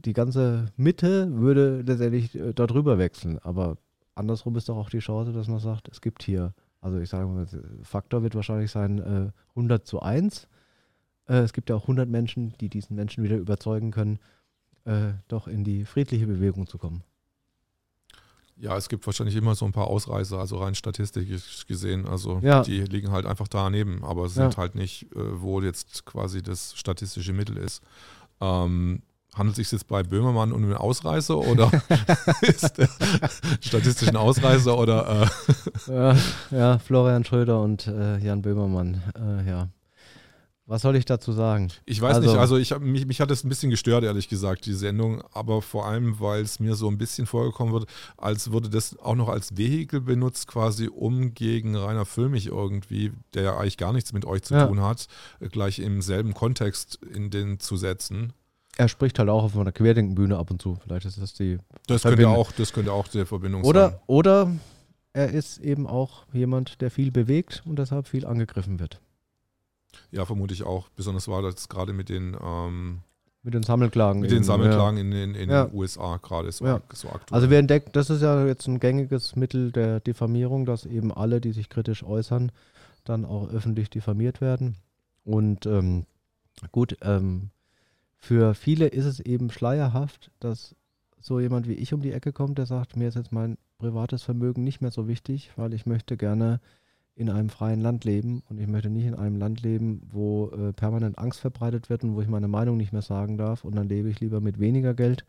die 0.06 0.14
ganze 0.14 0.68
Mitte 0.78 1.32
würde 1.36 1.82
letztendlich 1.82 2.36
äh, 2.36 2.54
darüber 2.54 2.98
wechseln. 2.98 3.40
Aber 3.40 3.78
andersrum 4.16 4.56
ist 4.56 4.70
doch 4.70 4.78
auch 4.78 4.90
die 4.90 5.00
Chance, 5.00 5.34
dass 5.34 5.48
man 5.48 5.60
sagt, 5.60 5.88
es 5.90 6.02
gibt 6.02 6.24
hier, 6.24 6.54
also 6.82 7.00
ich 7.00 7.10
sage 7.10 7.28
mal, 7.28 7.48
Faktor 7.84 8.24
wird 8.24 8.36
wahrscheinlich 8.36 8.72
sein 8.72 9.00
äh, 9.00 9.32
100 9.52 9.86
zu 9.86 10.02
1. 10.02 10.48
Äh, 11.28 11.36
es 11.40 11.54
gibt 11.54 11.70
ja 11.70 11.76
auch 11.76 11.84
100 11.84 12.08
Menschen, 12.10 12.54
die 12.60 12.70
diesen 12.70 12.96
Menschen 12.96 13.24
wieder 13.24 13.38
überzeugen 13.38 13.92
können, 13.92 14.20
äh, 14.86 15.14
doch 15.28 15.48
in 15.48 15.64
die 15.64 15.86
friedliche 15.86 16.28
Bewegung 16.28 16.68
zu 16.68 16.78
kommen. 16.78 17.04
Ja, 18.62 18.76
es 18.76 18.90
gibt 18.90 19.06
wahrscheinlich 19.06 19.38
immer 19.38 19.56
so 19.56 19.64
ein 19.66 19.72
paar 19.72 19.88
Ausreißer, 19.88 20.38
also 20.38 20.58
rein 20.58 20.76
statistisch 20.76 21.66
gesehen. 21.66 22.06
Also 22.06 22.40
Ja. 22.44 22.62
die 22.62 22.82
liegen 22.82 23.10
halt 23.12 23.26
einfach 23.26 23.48
daneben, 23.48 24.04
aber 24.04 24.28
sind 24.28 24.54
Ja. 24.54 24.58
halt 24.58 24.76
nicht, 24.76 25.04
äh, 25.16 25.42
wo 25.42 25.62
jetzt 25.62 26.06
quasi 26.06 26.42
das 26.44 26.76
statistische 26.78 27.32
Mittel 27.32 27.56
ist. 27.56 27.82
Ähm, 28.42 29.02
handelt 29.36 29.58
es 29.58 29.70
sich 29.70 29.72
jetzt 29.72 29.88
bei 29.88 30.04
Böhmermann 30.04 30.52
um 30.52 30.64
einen 30.64 30.74
Ausreißer 30.74 31.38
oder 31.38 31.72
ist 32.42 32.78
der 32.78 32.90
statistischen 33.62 34.16
Ausreißer 34.18 34.78
oder 34.78 35.30
äh, 35.88 35.92
Ja, 35.94 36.16
ja, 36.52 36.80
Florian 36.80 37.24
Schröder 37.24 37.62
und 37.62 37.88
äh, 37.88 38.18
Jan 38.18 38.42
Böhmermann. 38.42 39.02
Äh, 39.16 39.48
ja. 39.50 39.70
Was 40.66 40.84
soll 40.84 40.96
ich 40.98 41.06
dazu 41.06 41.32
sagen? 41.32 41.70
ich 41.86 42.00
weiß 42.00 42.18
Also- 42.18 42.30
nicht, 42.30 42.40
also 42.40 42.58
ich 42.58 42.72
hab, 42.72 42.82
mich, 42.84 43.08
mich 43.08 43.22
hat 43.22 43.32
es 43.32 43.44
ein 43.44 43.50
bisschen 43.50 43.72
gestört, 43.72 44.04
ehrlich 44.04 44.30
gesagt, 44.30 44.68
die 44.68 44.74
Sendung, 44.76 45.24
aber 45.34 45.64
vor 45.64 45.88
allem, 45.88 46.20
weil 46.20 46.44
es 46.44 46.60
mir 46.60 46.76
so 46.76 46.88
ein 46.90 47.00
bisschen 47.00 47.26
vorgekommen 47.26 47.74
wird, 47.74 47.88
als 48.18 48.52
würde 48.52 48.70
das 48.70 48.96
auch 49.00 49.16
noch 49.16 49.30
als 49.30 49.58
Vehikel 49.58 50.00
benutzt, 50.00 50.46
quasi 50.46 50.88
um 50.88 51.34
gegen 51.34 51.76
Rainer 51.76 52.06
Füllmich 52.06 52.46
irgendwie, 52.48 53.12
der 53.34 53.44
ja 53.44 53.58
eigentlich 53.58 53.78
gar 53.78 53.94
nichts 53.94 54.14
mit 54.14 54.26
euch 54.26 54.44
zu 54.44 54.54
Ja. 54.54 54.68
tun 54.68 54.82
hat, 54.82 55.08
gleich 55.52 55.80
im 55.80 56.04
selben 56.04 56.36
Kontext 56.36 57.00
in 57.16 57.32
den 57.32 57.60
zu 57.60 57.76
setzen. 57.76 58.34
Er 58.80 58.88
spricht 58.88 59.20
halt 59.20 59.28
auch 59.28 59.44
auf 59.44 59.58
einer 59.58 59.74
Querdenkenbühne 59.74 60.38
ab 60.38 60.52
und 60.52 60.62
zu. 60.62 60.78
Vielleicht 60.82 61.06
ist 61.06 61.22
das 61.22 61.34
die. 61.34 61.58
Das 61.88 62.02
könnte 62.04 62.16
Verbindung. 62.16 62.36
auch, 62.36 62.52
das 62.54 62.72
könnte 62.72 62.94
auch 62.94 63.10
der 63.10 63.26
Verbindung 63.26 63.62
sein. 63.64 63.70
Oder, 63.70 64.02
oder 64.08 64.52
er 65.12 65.30
ist 65.32 65.58
eben 65.58 65.86
auch 65.86 66.24
jemand, 66.32 66.80
der 66.80 66.90
viel 66.90 67.12
bewegt 67.12 67.62
und 67.66 67.78
deshalb 67.78 68.08
viel 68.08 68.26
angegriffen 68.26 68.80
wird. 68.80 69.02
Ja, 70.12 70.24
vermute 70.26 70.54
ich 70.54 70.64
auch. 70.64 70.88
Besonders 70.96 71.28
war 71.28 71.42
das 71.42 71.68
gerade 71.68 71.92
mit 71.92 72.08
den, 72.08 72.38
ähm, 72.42 73.00
Mit 73.44 73.54
den 73.54 73.64
Sammelklagen. 73.64 74.22
mit 74.22 74.32
den 74.32 74.38
eben, 74.38 74.44
Sammelklagen 74.46 74.98
in, 74.98 75.12
den- 75.12 75.36
in 75.36 75.50
Ja. 75.50 75.66
den 75.66 75.76
USA 75.76 76.16
gerade 76.16 76.50
so, 76.54 76.66
Ja. 76.66 76.80
so 76.94 77.10
Ja. 77.10 77.16
aktuell. 77.16 77.36
Also 77.36 77.50
wir 77.50 77.58
entdecken, 77.60 77.90
das 77.92 78.10
ist 78.10 78.22
ja 78.22 78.46
jetzt 78.46 78.66
ein 78.68 78.80
gängiges 78.80 79.36
Mittel 79.36 79.74
der 79.74 80.00
Diffamierung, 80.00 80.66
dass 80.66 80.86
eben 80.86 81.12
alle, 81.12 81.42
die 81.42 81.52
sich 81.52 81.68
kritisch 81.68 82.04
äußern, 82.04 82.52
dann 83.04 83.26
auch 83.26 83.50
öffentlich 83.50 83.90
diffamiert 83.90 84.40
werden. 84.40 84.78
Und 85.26 85.66
ähm, 85.66 86.06
gut, 86.72 86.96
ähm, 87.02 87.50
für 88.20 88.54
viele 88.54 88.88
ist 88.88 89.06
es 89.06 89.20
eben 89.20 89.50
schleierhaft, 89.50 90.32
dass 90.40 90.76
so 91.20 91.40
jemand 91.40 91.68
wie 91.68 91.74
ich 91.74 91.94
um 91.94 92.02
die 92.02 92.12
Ecke 92.12 92.32
kommt, 92.32 92.58
der 92.58 92.66
sagt, 92.66 92.96
mir 92.96 93.08
ist 93.08 93.16
jetzt 93.16 93.32
mein 93.32 93.58
privates 93.78 94.24
Vermögen 94.24 94.64
nicht 94.64 94.82
mehr 94.82 94.92
so 94.92 95.08
wichtig, 95.08 95.52
weil 95.56 95.74
ich 95.74 95.86
möchte 95.86 96.18
gerne 96.18 96.60
in 97.16 97.30
einem 97.30 97.50
freien 97.50 97.82
Land 97.82 98.06
leben 98.06 98.44
und 98.50 98.60
ich 98.60 98.68
möchte 98.68 98.90
nicht 98.90 99.06
in 99.06 99.16
einem 99.16 99.38
Land 99.38 99.62
leben, 99.62 100.02
wo 100.12 100.50
äh, 100.52 100.74
permanent 100.74 101.18
Angst 101.18 101.40
verbreitet 101.40 101.90
wird 101.90 102.04
und 102.04 102.16
wo 102.16 102.22
ich 102.22 102.30
meine 102.30 102.48
Meinung 102.48 102.78
nicht 102.78 102.94
mehr 102.94 103.02
sagen 103.02 103.38
darf 103.38 103.66
und 103.66 103.76
dann 103.76 103.90
lebe 103.90 104.10
ich 104.10 104.20
lieber 104.20 104.40
mit 104.40 104.60
weniger 104.60 104.94
Geld 104.94 105.26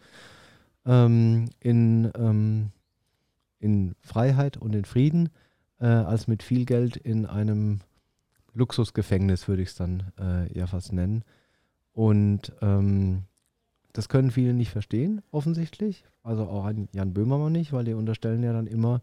ähm, 0.86 1.46
in, 1.58 2.10
ähm, 2.16 2.70
in 3.58 3.94
Freiheit 4.00 4.56
und 4.56 4.74
in 4.74 4.84
Frieden, 4.84 5.30
äh, 5.80 5.86
als 5.86 6.28
mit 6.28 6.42
viel 6.42 6.64
Geld 6.64 6.96
in 6.96 7.26
einem 7.26 7.80
Luxusgefängnis, 8.54 9.48
würde 9.48 9.62
ich 9.62 9.70
es 9.70 9.74
dann 9.74 10.12
äh, 10.18 10.56
ja 10.56 10.66
fast 10.66 10.92
nennen. 10.92 11.24
Und 11.92 12.52
ähm, 12.62 13.24
das 13.92 14.08
können 14.08 14.30
viele 14.30 14.54
nicht 14.54 14.70
verstehen, 14.70 15.22
offensichtlich. 15.30 16.04
Also 16.22 16.44
auch 16.44 16.70
Jan 16.92 17.14
Böhmermann 17.14 17.52
nicht, 17.52 17.72
weil 17.72 17.84
die 17.84 17.94
unterstellen 17.94 18.42
ja 18.42 18.52
dann 18.52 18.66
immer 18.66 19.00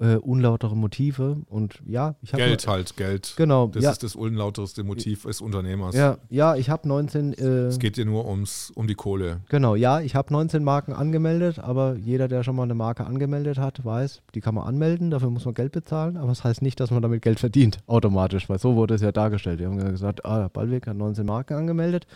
äh, 0.00 0.16
unlautere 0.16 0.74
Motive. 0.76 1.36
Und 1.48 1.80
ja, 1.86 2.16
ich 2.22 2.32
habe. 2.32 2.42
Geld 2.42 2.66
halt, 2.66 2.96
Geld. 2.96 3.34
Genau, 3.36 3.68
Das 3.68 3.84
ja, 3.84 3.90
ist 3.90 4.02
das 4.02 4.16
unlauterste 4.16 4.82
Motiv 4.82 5.22
des 5.24 5.40
Unternehmers. 5.40 5.94
ja, 5.94 6.18
ja, 6.28 6.56
ich 6.56 6.70
habe 6.70 6.88
19. 6.88 7.34
Äh, 7.34 7.42
Es 7.66 7.78
geht 7.78 7.96
dir 7.96 8.04
nur 8.06 8.26
ums, 8.26 8.72
um 8.74 8.86
die 8.86 8.94
Kohle. 8.94 9.40
Genau, 9.48 9.74
ja, 9.74 10.00
ich 10.00 10.14
habe 10.14 10.32
19 10.32 10.64
Marken 10.64 10.92
angemeldet, 10.92 11.58
aber 11.58 11.96
jeder, 11.96 12.28
der 12.28 12.42
schon 12.42 12.56
mal 12.56 12.64
eine 12.64 12.74
Marke 12.74 13.06
angemeldet 13.06 13.58
hat, 13.58 13.84
weiß, 13.84 14.22
die 14.34 14.40
kann 14.40 14.54
man 14.54 14.66
anmelden, 14.66 15.10
dafür 15.10 15.30
muss 15.30 15.44
man 15.44 15.54
Geld 15.54 15.72
bezahlen, 15.72 16.16
aber 16.16 16.28
das 16.28 16.44
heißt 16.44 16.62
nicht, 16.62 16.80
dass 16.80 16.90
man 16.90 17.02
damit 17.02 17.22
Geld 17.22 17.38
verdient, 17.38 17.78
automatisch, 17.86 18.48
weil 18.48 18.58
so 18.58 18.76
wurde 18.76 18.94
es 18.94 19.02
ja 19.02 19.12
dargestellt. 19.12 19.60
Die 19.60 19.66
haben 19.66 19.78
ja 19.78 19.90
gesagt, 19.90 20.24
ah, 20.24 20.48
Ballweg 20.48 20.86
hat 20.86 20.96
19 20.96 21.26
Marken 21.26 21.54
angemeldet 21.54 22.06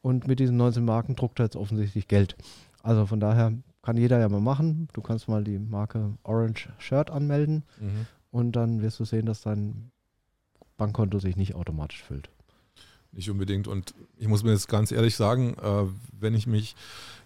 und 0.00 0.26
mit 0.28 0.38
diesen 0.38 0.56
19 0.56 0.84
Marken 0.84 1.16
druckt 1.16 1.40
er 1.40 1.46
jetzt 1.46 1.56
offensichtlich 1.56 2.06
Geld. 2.08 2.36
Also 2.82 3.06
von 3.06 3.20
daher 3.20 3.52
kann 3.82 3.96
jeder 3.96 4.18
ja 4.20 4.28
mal 4.28 4.40
machen. 4.40 4.88
Du 4.92 5.00
kannst 5.02 5.28
mal 5.28 5.42
die 5.44 5.58
Marke 5.58 6.14
Orange 6.22 6.68
Shirt 6.78 7.10
anmelden 7.10 7.64
Mhm. 7.80 8.06
und 8.30 8.52
dann 8.52 8.80
wirst 8.82 9.00
du 9.00 9.04
sehen, 9.04 9.26
dass 9.26 9.42
dein 9.42 9.90
Bankkonto 10.76 11.18
sich 11.18 11.36
nicht 11.36 11.54
automatisch 11.54 12.02
füllt. 12.02 12.30
Nicht 13.14 13.28
unbedingt. 13.28 13.68
Und 13.68 13.94
ich 14.16 14.26
muss 14.26 14.42
mir 14.42 14.52
jetzt 14.52 14.68
ganz 14.68 14.90
ehrlich 14.90 15.16
sagen, 15.16 15.54
äh, 15.62 15.84
wenn 16.18 16.34
ich 16.34 16.46
mich 16.46 16.74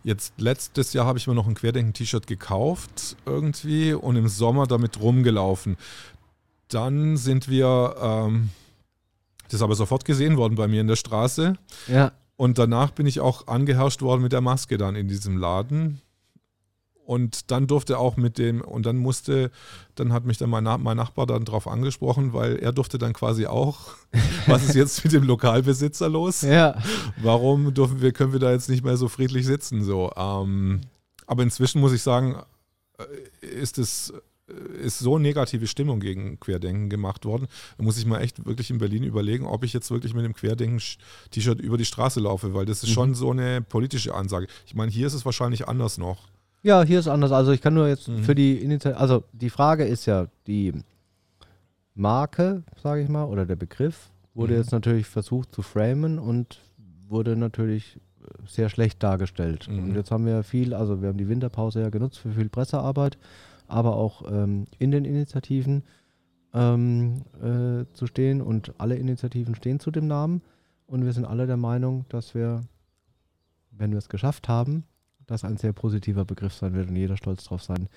jetzt 0.02 0.32
letztes 0.40 0.92
Jahr 0.92 1.06
habe 1.06 1.18
ich 1.18 1.26
mir 1.28 1.34
noch 1.34 1.46
ein 1.46 1.54
Querdenken-T-Shirt 1.54 2.26
gekauft 2.26 3.16
irgendwie 3.24 3.92
und 3.92 4.16
im 4.16 4.26
Sommer 4.26 4.66
damit 4.66 4.98
rumgelaufen. 5.00 5.76
Dann 6.68 7.16
sind 7.16 7.48
wir, 7.48 7.94
ähm, 8.00 8.50
das 9.44 9.54
ist 9.54 9.62
aber 9.62 9.76
sofort 9.76 10.04
gesehen 10.04 10.36
worden 10.36 10.56
bei 10.56 10.66
mir 10.66 10.80
in 10.80 10.88
der 10.88 10.96
Straße. 10.96 11.54
Ja, 11.86 12.12
Und 12.36 12.58
danach 12.58 12.90
bin 12.90 13.06
ich 13.06 13.20
auch 13.20 13.46
angeherrscht 13.46 14.02
worden 14.02 14.22
mit 14.22 14.32
der 14.32 14.40
Maske 14.40 14.76
dann 14.78 14.96
in 14.96 15.06
diesem 15.06 15.38
Laden. 15.38 16.00
Und 17.06 17.50
dann 17.52 17.66
durfte 17.68 17.98
auch 17.98 18.16
mit 18.16 18.36
dem, 18.36 18.60
und 18.60 18.84
dann 18.84 18.96
musste, 18.96 19.50
dann 19.94 20.12
hat 20.12 20.24
mich 20.24 20.38
dann 20.38 20.50
mein, 20.50 20.64
mein 20.64 20.96
Nachbar 20.96 21.26
dann 21.26 21.44
drauf 21.44 21.68
angesprochen, 21.68 22.32
weil 22.32 22.56
er 22.56 22.72
durfte 22.72 22.98
dann 22.98 23.12
quasi 23.12 23.46
auch, 23.46 23.94
was 24.48 24.64
ist 24.64 24.74
jetzt 24.74 25.04
mit 25.04 25.12
dem 25.12 25.22
Lokalbesitzer 25.22 26.08
los? 26.08 26.42
ja, 26.42 26.76
Warum 27.22 27.72
dürfen 27.72 28.00
wir, 28.00 28.12
können 28.12 28.32
wir 28.32 28.40
da 28.40 28.50
jetzt 28.50 28.68
nicht 28.68 28.84
mehr 28.84 28.96
so 28.96 29.06
friedlich 29.08 29.46
sitzen? 29.46 29.84
So, 29.84 30.10
ähm, 30.16 30.80
aber 31.26 31.44
inzwischen 31.44 31.80
muss 31.80 31.92
ich 31.92 32.02
sagen, 32.02 32.36
äh, 32.98 33.46
ist 33.46 33.78
es 33.78 34.12
ist 34.80 35.00
so 35.00 35.18
negative 35.18 35.66
Stimmung 35.66 35.98
gegen 35.98 36.38
Querdenken 36.38 36.88
gemacht 36.88 37.24
worden. 37.24 37.48
Da 37.78 37.82
muss 37.82 37.98
ich 37.98 38.06
mal 38.06 38.20
echt 38.20 38.46
wirklich 38.46 38.70
in 38.70 38.78
Berlin 38.78 39.02
überlegen, 39.02 39.44
ob 39.44 39.64
ich 39.64 39.72
jetzt 39.72 39.90
wirklich 39.90 40.14
mit 40.14 40.24
dem 40.24 40.34
Querdenken-T-Shirt 40.34 41.60
über 41.60 41.76
die 41.76 41.84
Straße 41.84 42.20
laufe, 42.20 42.54
weil 42.54 42.64
das 42.64 42.84
ist 42.84 42.90
Mhm. 42.90 42.94
schon 42.94 43.14
so 43.16 43.32
eine 43.32 43.60
politische 43.60 44.14
Ansage. 44.14 44.46
Ich 44.64 44.76
meine, 44.76 44.92
hier 44.92 45.08
ist 45.08 45.14
es 45.14 45.24
wahrscheinlich 45.24 45.66
anders 45.66 45.98
noch. 45.98 46.28
Ja, 46.62 46.82
hier 46.82 46.98
ist 46.98 47.08
anders. 47.08 47.32
Also 47.32 47.52
ich 47.52 47.60
kann 47.60 47.74
nur 47.74 47.88
jetzt 47.88 48.08
Mhm. 48.08 48.18
für 48.24 48.34
die 48.34 48.56
Initiative, 48.58 49.00
also 49.00 49.24
die 49.32 49.50
Frage 49.50 49.84
ist 49.84 50.06
ja, 50.06 50.26
die 50.46 50.72
Marke, 51.94 52.62
sage 52.82 53.02
ich 53.02 53.08
mal, 53.08 53.24
oder 53.24 53.46
der 53.46 53.56
Begriff 53.56 54.10
wurde 54.34 54.54
Mhm. 54.54 54.58
jetzt 54.60 54.72
natürlich 54.72 55.06
versucht 55.06 55.54
zu 55.54 55.62
framen 55.62 56.18
und 56.18 56.60
wurde 57.08 57.36
natürlich 57.36 57.96
äh, 57.96 58.26
sehr 58.46 58.68
schlecht 58.68 59.02
dargestellt. 59.02 59.68
Mhm. 59.70 59.84
Und 59.84 59.94
jetzt 59.94 60.10
haben 60.10 60.26
wir 60.26 60.42
viel, 60.42 60.74
also 60.74 61.00
wir 61.00 61.08
haben 61.08 61.18
die 61.18 61.28
Winterpause 61.28 61.80
ja 61.80 61.88
genutzt 61.90 62.18
für 62.18 62.32
viel 62.32 62.48
Pressearbeit. 62.48 63.18
aber 63.68 63.96
auch 63.96 64.22
ähm, 64.30 64.66
in 64.78 64.92
den 64.92 65.04
Initiativen 65.04 65.82
ähm, 66.54 67.22
äh, 67.42 67.84
zu 67.94 68.06
stehen. 68.06 68.40
Und 68.40 68.72
alle 68.78 68.94
Initiativen 68.94 69.56
stehen 69.56 69.80
zu 69.80 69.90
dem 69.90 70.06
Namen. 70.06 70.40
Und 70.86 71.04
wir 71.04 71.12
sind 71.12 71.24
alle 71.24 71.48
der 71.48 71.56
Meinung, 71.56 72.04
dass 72.08 72.32
wir, 72.36 72.60
wenn 73.72 73.90
wir 73.90 73.98
es 73.98 74.08
geschafft 74.08 74.48
haben, 74.48 74.84
das 75.26 75.44
ein 75.44 75.56
sehr 75.56 75.72
positiver 75.72 76.24
Begriff 76.24 76.54
sein 76.54 76.74
wird 76.74 76.88
und 76.88 76.96
jeder 76.96 77.16
stolz 77.16 77.44
drauf 77.44 77.62
sein 77.62 77.88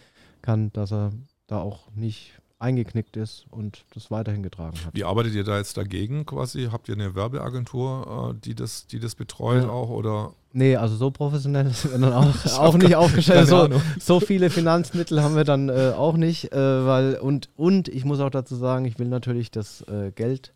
kann, 0.41 0.71
dass 0.73 0.91
er 0.91 1.11
da 1.47 1.59
auch 1.59 1.91
nicht 1.95 2.39
eingeknickt 2.59 3.15
ist 3.15 3.45
und 3.51 3.85
das 3.93 4.11
weiterhin 4.11 4.43
getragen 4.43 4.75
hat. 4.85 4.93
Wie 4.93 5.05
arbeitet 5.05 5.33
ihr 5.33 5.45
da 5.45 5.57
jetzt 5.57 5.77
dagegen 5.77 6.25
quasi? 6.25 6.67
Habt 6.71 6.89
ihr 6.89 6.95
eine 6.95 7.15
Werbeagentur, 7.15 8.33
äh, 8.35 8.39
die 8.43 8.53
das, 8.53 8.85
die 8.87 8.99
das 8.99 9.15
betreut 9.15 9.63
Ja. 9.63 9.69
auch 9.69 9.89
oder? 9.89 10.33
Nee, 10.51 10.75
also 10.75 10.95
so 10.95 11.09
professionell 11.09 11.69
sind 11.73 11.91
wir 11.91 11.99
dann 11.99 12.13
auch, 12.13 12.45
auch 12.59 12.77
nicht 12.77 12.95
aufgestellt. 12.95 13.47
So, 13.47 13.69
so 13.99 14.19
viele 14.19 14.49
Finanzmittel 14.49 15.23
haben 15.23 15.35
wir 15.37 15.45
dann 15.45 15.69
äh, 15.69 15.93
auch 15.95 16.17
nicht, 16.17 16.51
äh, 16.51 16.85
weil 16.85 17.15
und 17.15 17.49
und 17.55 17.87
ich 17.87 18.03
muss 18.03 18.19
auch 18.19 18.29
dazu 18.29 18.55
sagen, 18.55 18.83
ich 18.85 18.99
will 18.99 19.07
natürlich 19.07 19.51
das 19.51 19.81
äh, 19.83 20.11
Geld, 20.11 20.53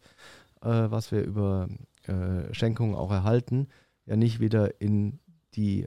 äh, 0.61 0.67
was 0.67 1.11
wir 1.13 1.23
über 1.23 1.69
äh, 2.07 2.53
Schenkungen 2.53 2.95
auch 2.95 3.11
erhalten, 3.11 3.67
ja 4.05 4.17
nicht 4.17 4.41
wieder 4.41 4.81
in 4.81 5.19
die 5.55 5.85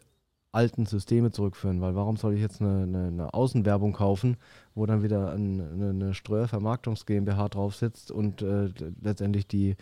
alten 0.57 0.87
Systeme 0.87 1.31
zurückführen, 1.31 1.81
weil 1.81 1.95
warum 1.95 2.17
soll 2.17 2.35
ich 2.35 2.41
jetzt 2.41 2.61
eine, 2.61 2.83
eine, 2.83 3.07
eine 3.09 3.35
Außenwerbung 3.35 3.93
kaufen, 3.93 4.37
wo 4.75 4.87
dann 4.87 5.03
wieder 5.03 5.33
ein, 5.33 5.61
eine, 5.61 5.91
eine 5.91 6.15
Ströer 6.15 6.49
Vermarktungs 6.49 7.07
GmbH 7.07 7.49
drauf 7.49 7.77
sitzt 7.77 8.11
und 8.11 8.43
äh, 8.43 8.71
letztendlich 9.03 9.47
die 9.47 9.77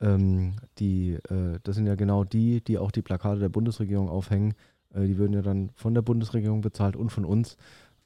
ähm, 0.00 0.56
die, 0.78 1.12
äh, 1.30 1.58
das 1.62 1.76
sind 1.76 1.86
ja 1.86 1.94
genau 1.94 2.24
die, 2.24 2.60
die 2.62 2.78
auch 2.78 2.90
die 2.90 3.02
Plakate 3.02 3.40
der 3.40 3.48
Bundesregierung 3.48 4.08
aufhängen. 4.08 4.54
Äh, 4.92 5.06
die 5.06 5.18
würden 5.18 5.32
ja 5.32 5.42
dann 5.42 5.70
von 5.76 5.94
der 5.94 6.02
Bundesregierung 6.02 6.60
bezahlt 6.60 6.96
und 6.96 7.10
von 7.10 7.24
uns. 7.24 7.56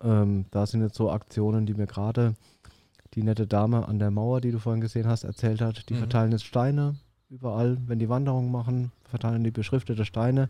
Ähm, 0.03 0.45
da 0.51 0.67
sind 0.67 0.83
jetzt 0.83 0.97
so 0.97 1.11
Aktionen, 1.11 1.67
die 1.67 1.75
mir 1.75 1.87
gerade 1.87 2.35
die 3.15 3.23
nette 3.23 3.47
Dame 3.47 3.89
an 3.89 3.99
der 3.99 4.11
Mauer, 4.11 4.41
die 4.41 4.53
du 4.53 4.59
vorhin 4.59 4.81
gesehen 4.81 5.09
hast, 5.09 5.25
erzählt 5.25 5.61
hat. 5.61 5.89
Die 5.89 5.95
Mhm. 5.95 5.99
verteilen 5.99 6.33
jetzt 6.33 6.45
Steine 6.45 6.97
überall, 7.31 7.79
wenn 7.87 7.99
die 7.99 8.09
Wanderungen 8.09 8.53
machen, 8.53 8.93
verteilen 9.05 9.45
die 9.45 9.51
beschriftete 9.51 10.05
Steine. 10.05 10.49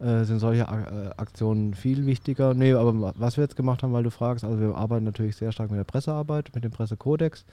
Äh, 0.00 0.24
sind 0.24 0.38
solche 0.38 0.62
äh, 0.62 1.10
Aktionen 1.16 1.74
viel 1.74 2.06
wichtiger. 2.06 2.54
Nee, 2.54 2.72
aber 2.72 3.00
wa- 3.00 3.14
was 3.16 3.36
wir 3.36 3.42
jetzt 3.42 3.56
gemacht 3.56 3.82
haben, 3.82 3.92
weil 3.92 4.04
du 4.04 4.10
fragst, 4.10 4.44
also 4.44 4.60
wir 4.60 4.76
arbeiten 4.76 5.04
natürlich 5.04 5.34
sehr 5.34 5.50
stark 5.50 5.70
mit 5.70 5.78
der 5.78 5.84
Pressearbeit, 5.84 6.54
mit 6.54 6.62
dem 6.62 6.70
Pressekodex. 6.70 7.44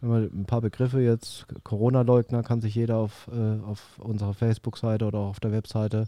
Wenn 0.00 0.08
man 0.08 0.22
ein 0.32 0.46
paar 0.46 0.62
Begriffe 0.62 1.00
jetzt, 1.02 1.46
Corona-Leugner, 1.62 2.42
kann 2.42 2.62
sich 2.62 2.74
jeder 2.74 2.96
auf, 2.96 3.28
äh, 3.30 3.60
auf 3.66 3.98
unserer 3.98 4.32
Facebook-Seite 4.32 5.04
oder 5.04 5.18
auch 5.18 5.28
auf 5.30 5.40
der 5.40 5.52
Webseite 5.52 6.06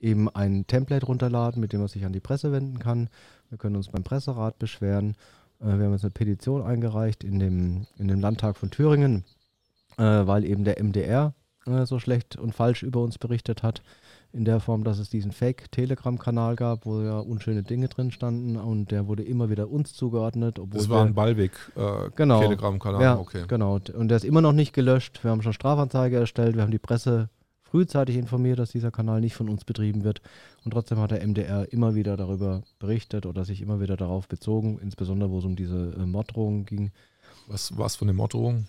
eben 0.00 0.30
ein 0.30 0.66
Template 0.66 1.04
runterladen, 1.04 1.60
mit 1.60 1.74
dem 1.74 1.80
man 1.80 1.88
sich 1.88 2.06
an 2.06 2.12
die 2.14 2.20
Presse 2.20 2.50
wenden 2.50 2.78
kann. 2.78 3.10
Wir 3.50 3.58
können 3.58 3.76
uns 3.76 3.88
beim 3.88 4.04
Presserat 4.04 4.58
beschweren. 4.58 5.10
Äh, 5.60 5.76
wir 5.76 5.84
haben 5.84 5.92
jetzt 5.92 6.04
eine 6.04 6.10
Petition 6.12 6.62
eingereicht 6.62 7.22
in 7.22 7.38
dem, 7.38 7.86
in 7.98 8.08
dem 8.08 8.20
Landtag 8.20 8.56
von 8.56 8.70
Thüringen, 8.70 9.24
äh, 9.98 10.02
weil 10.04 10.44
eben 10.44 10.64
der 10.64 10.82
MDR 10.82 11.34
so 11.84 11.98
schlecht 11.98 12.36
und 12.36 12.54
falsch 12.54 12.82
über 12.82 13.02
uns 13.02 13.18
berichtet 13.18 13.62
hat. 13.62 13.82
In 14.32 14.44
der 14.44 14.60
Form, 14.60 14.84
dass 14.84 14.98
es 14.98 15.08
diesen 15.08 15.32
Fake-Telegram-Kanal 15.32 16.54
gab, 16.54 16.84
wo 16.84 17.00
ja 17.00 17.18
unschöne 17.18 17.62
Dinge 17.62 17.88
drin 17.88 18.10
standen 18.10 18.56
und 18.56 18.90
der 18.90 19.06
wurde 19.06 19.22
immer 19.22 19.48
wieder 19.48 19.70
uns 19.70 19.94
zugeordnet. 19.94 20.58
Obwohl 20.58 20.80
Das 20.80 20.88
war 20.90 21.04
ein 21.04 21.14
Ballweg 21.14 21.52
äh, 21.76 22.10
Genau. 22.14 22.40
Telegram-Kanal, 22.40 23.00
ja, 23.02 23.18
okay. 23.18 23.44
genau. 23.48 23.78
Und 23.94 24.08
der 24.08 24.18
ist 24.18 24.24
immer 24.24 24.42
noch 24.42 24.52
nicht 24.52 24.74
gelöscht. 24.74 25.24
Wir 25.24 25.30
haben 25.30 25.40
schon 25.40 25.54
Strafanzeige 25.54 26.18
erstellt. 26.18 26.56
Wir 26.56 26.62
haben 26.62 26.70
die 26.70 26.78
Presse 26.78 27.30
frühzeitig 27.62 28.16
informiert, 28.16 28.58
dass 28.58 28.70
dieser 28.70 28.90
Kanal 28.90 29.20
nicht 29.20 29.34
von 29.34 29.48
uns 29.48 29.64
betrieben 29.64 30.04
wird. 30.04 30.20
Und 30.64 30.72
trotzdem 30.72 30.98
hat 30.98 31.10
der 31.10 31.26
MDR 31.26 31.72
immer 31.72 31.94
wieder 31.94 32.16
darüber 32.16 32.62
berichtet 32.78 33.26
oder 33.26 33.44
sich 33.44 33.62
immer 33.62 33.80
wieder 33.80 33.96
darauf 33.96 34.28
bezogen, 34.28 34.78
insbesondere 34.82 35.30
wo 35.30 35.38
es 35.38 35.44
um 35.44 35.56
diese 35.56 35.94
äh, 35.98 36.06
Morddrohungen 36.06 36.64
ging. 36.64 36.92
Was 37.46 37.76
war 37.78 37.86
es 37.86 37.96
für 37.96 38.04
eine 38.04 38.12
Morddrohung? 38.14 38.66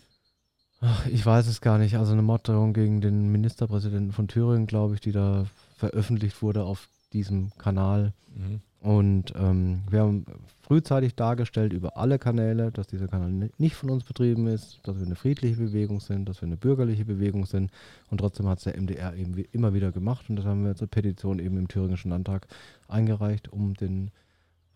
Ach, 0.81 1.05
ich 1.07 1.25
weiß 1.25 1.47
es 1.47 1.59
gar 1.61 1.77
nicht. 1.77 1.97
Also 1.97 2.13
eine 2.13 2.21
Morddrohung 2.21 2.73
gegen 2.73 3.01
den 3.01 3.31
Ministerpräsidenten 3.31 4.13
von 4.13 4.27
Thüringen, 4.27 4.65
glaube 4.67 4.93
ich, 4.95 5.01
die 5.01 5.11
da 5.11 5.45
veröffentlicht 5.75 6.41
wurde 6.41 6.63
auf 6.63 6.87
diesem 7.11 7.51
Kanal. 7.57 8.13
Mhm. 8.33 8.61
Und 8.81 9.33
ähm, 9.35 9.81
wir 9.89 9.99
haben 9.99 10.25
frühzeitig 10.61 11.15
dargestellt 11.15 11.73
über 11.73 11.97
alle 11.97 12.17
Kanäle, 12.17 12.71
dass 12.71 12.87
dieser 12.87 13.09
Kanal 13.09 13.29
ni- 13.29 13.51
nicht 13.57 13.75
von 13.75 13.89
uns 13.89 14.05
betrieben 14.05 14.47
ist, 14.47 14.79
dass 14.83 14.97
wir 14.97 15.05
eine 15.05 15.17
friedliche 15.17 15.57
Bewegung 15.57 15.99
sind, 15.99 16.29
dass 16.29 16.41
wir 16.41 16.45
eine 16.47 16.55
bürgerliche 16.55 17.03
Bewegung 17.03 17.45
sind. 17.45 17.71
Und 18.09 18.19
trotzdem 18.19 18.47
hat 18.47 18.59
es 18.59 18.63
der 18.63 18.77
MDR 18.77 19.13
eben 19.15 19.35
immer 19.51 19.73
wieder 19.73 19.91
gemacht. 19.91 20.29
Und 20.29 20.37
das 20.37 20.45
haben 20.45 20.63
wir 20.63 20.73
eine 20.77 20.87
Petition 20.87 21.39
eben 21.39 21.57
im 21.57 21.67
Thüringischen 21.67 22.11
Landtag 22.11 22.47
eingereicht, 22.87 23.51
um 23.51 23.73
den 23.73 24.11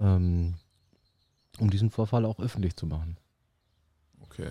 ähm, 0.01 0.55
um 1.59 1.69
diesen 1.69 1.89
Vorfall 1.91 2.25
auch 2.25 2.39
öffentlich 2.39 2.75
zu 2.75 2.87
machen. 2.87 3.15
Okay. 4.21 4.49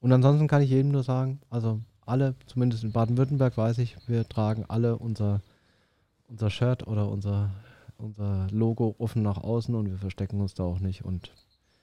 Und 0.00 0.12
ansonsten 0.12 0.48
kann 0.48 0.62
ich 0.62 0.70
jedem 0.70 0.92
nur 0.92 1.02
sagen, 1.02 1.40
also 1.50 1.80
alle, 2.06 2.34
zumindest 2.46 2.84
in 2.84 2.92
Baden-Württemberg 2.92 3.56
weiß 3.56 3.78
ich, 3.78 3.96
wir 4.06 4.28
tragen 4.28 4.64
alle 4.68 4.96
unser, 4.96 5.40
unser 6.28 6.50
Shirt 6.50 6.86
oder 6.86 7.08
unser, 7.08 7.50
unser 7.98 8.46
Logo 8.50 8.94
offen 8.98 9.22
nach 9.22 9.38
außen 9.38 9.74
und 9.74 9.90
wir 9.90 9.98
verstecken 9.98 10.40
uns 10.40 10.54
da 10.54 10.64
auch 10.64 10.80
nicht. 10.80 11.04
Und 11.04 11.30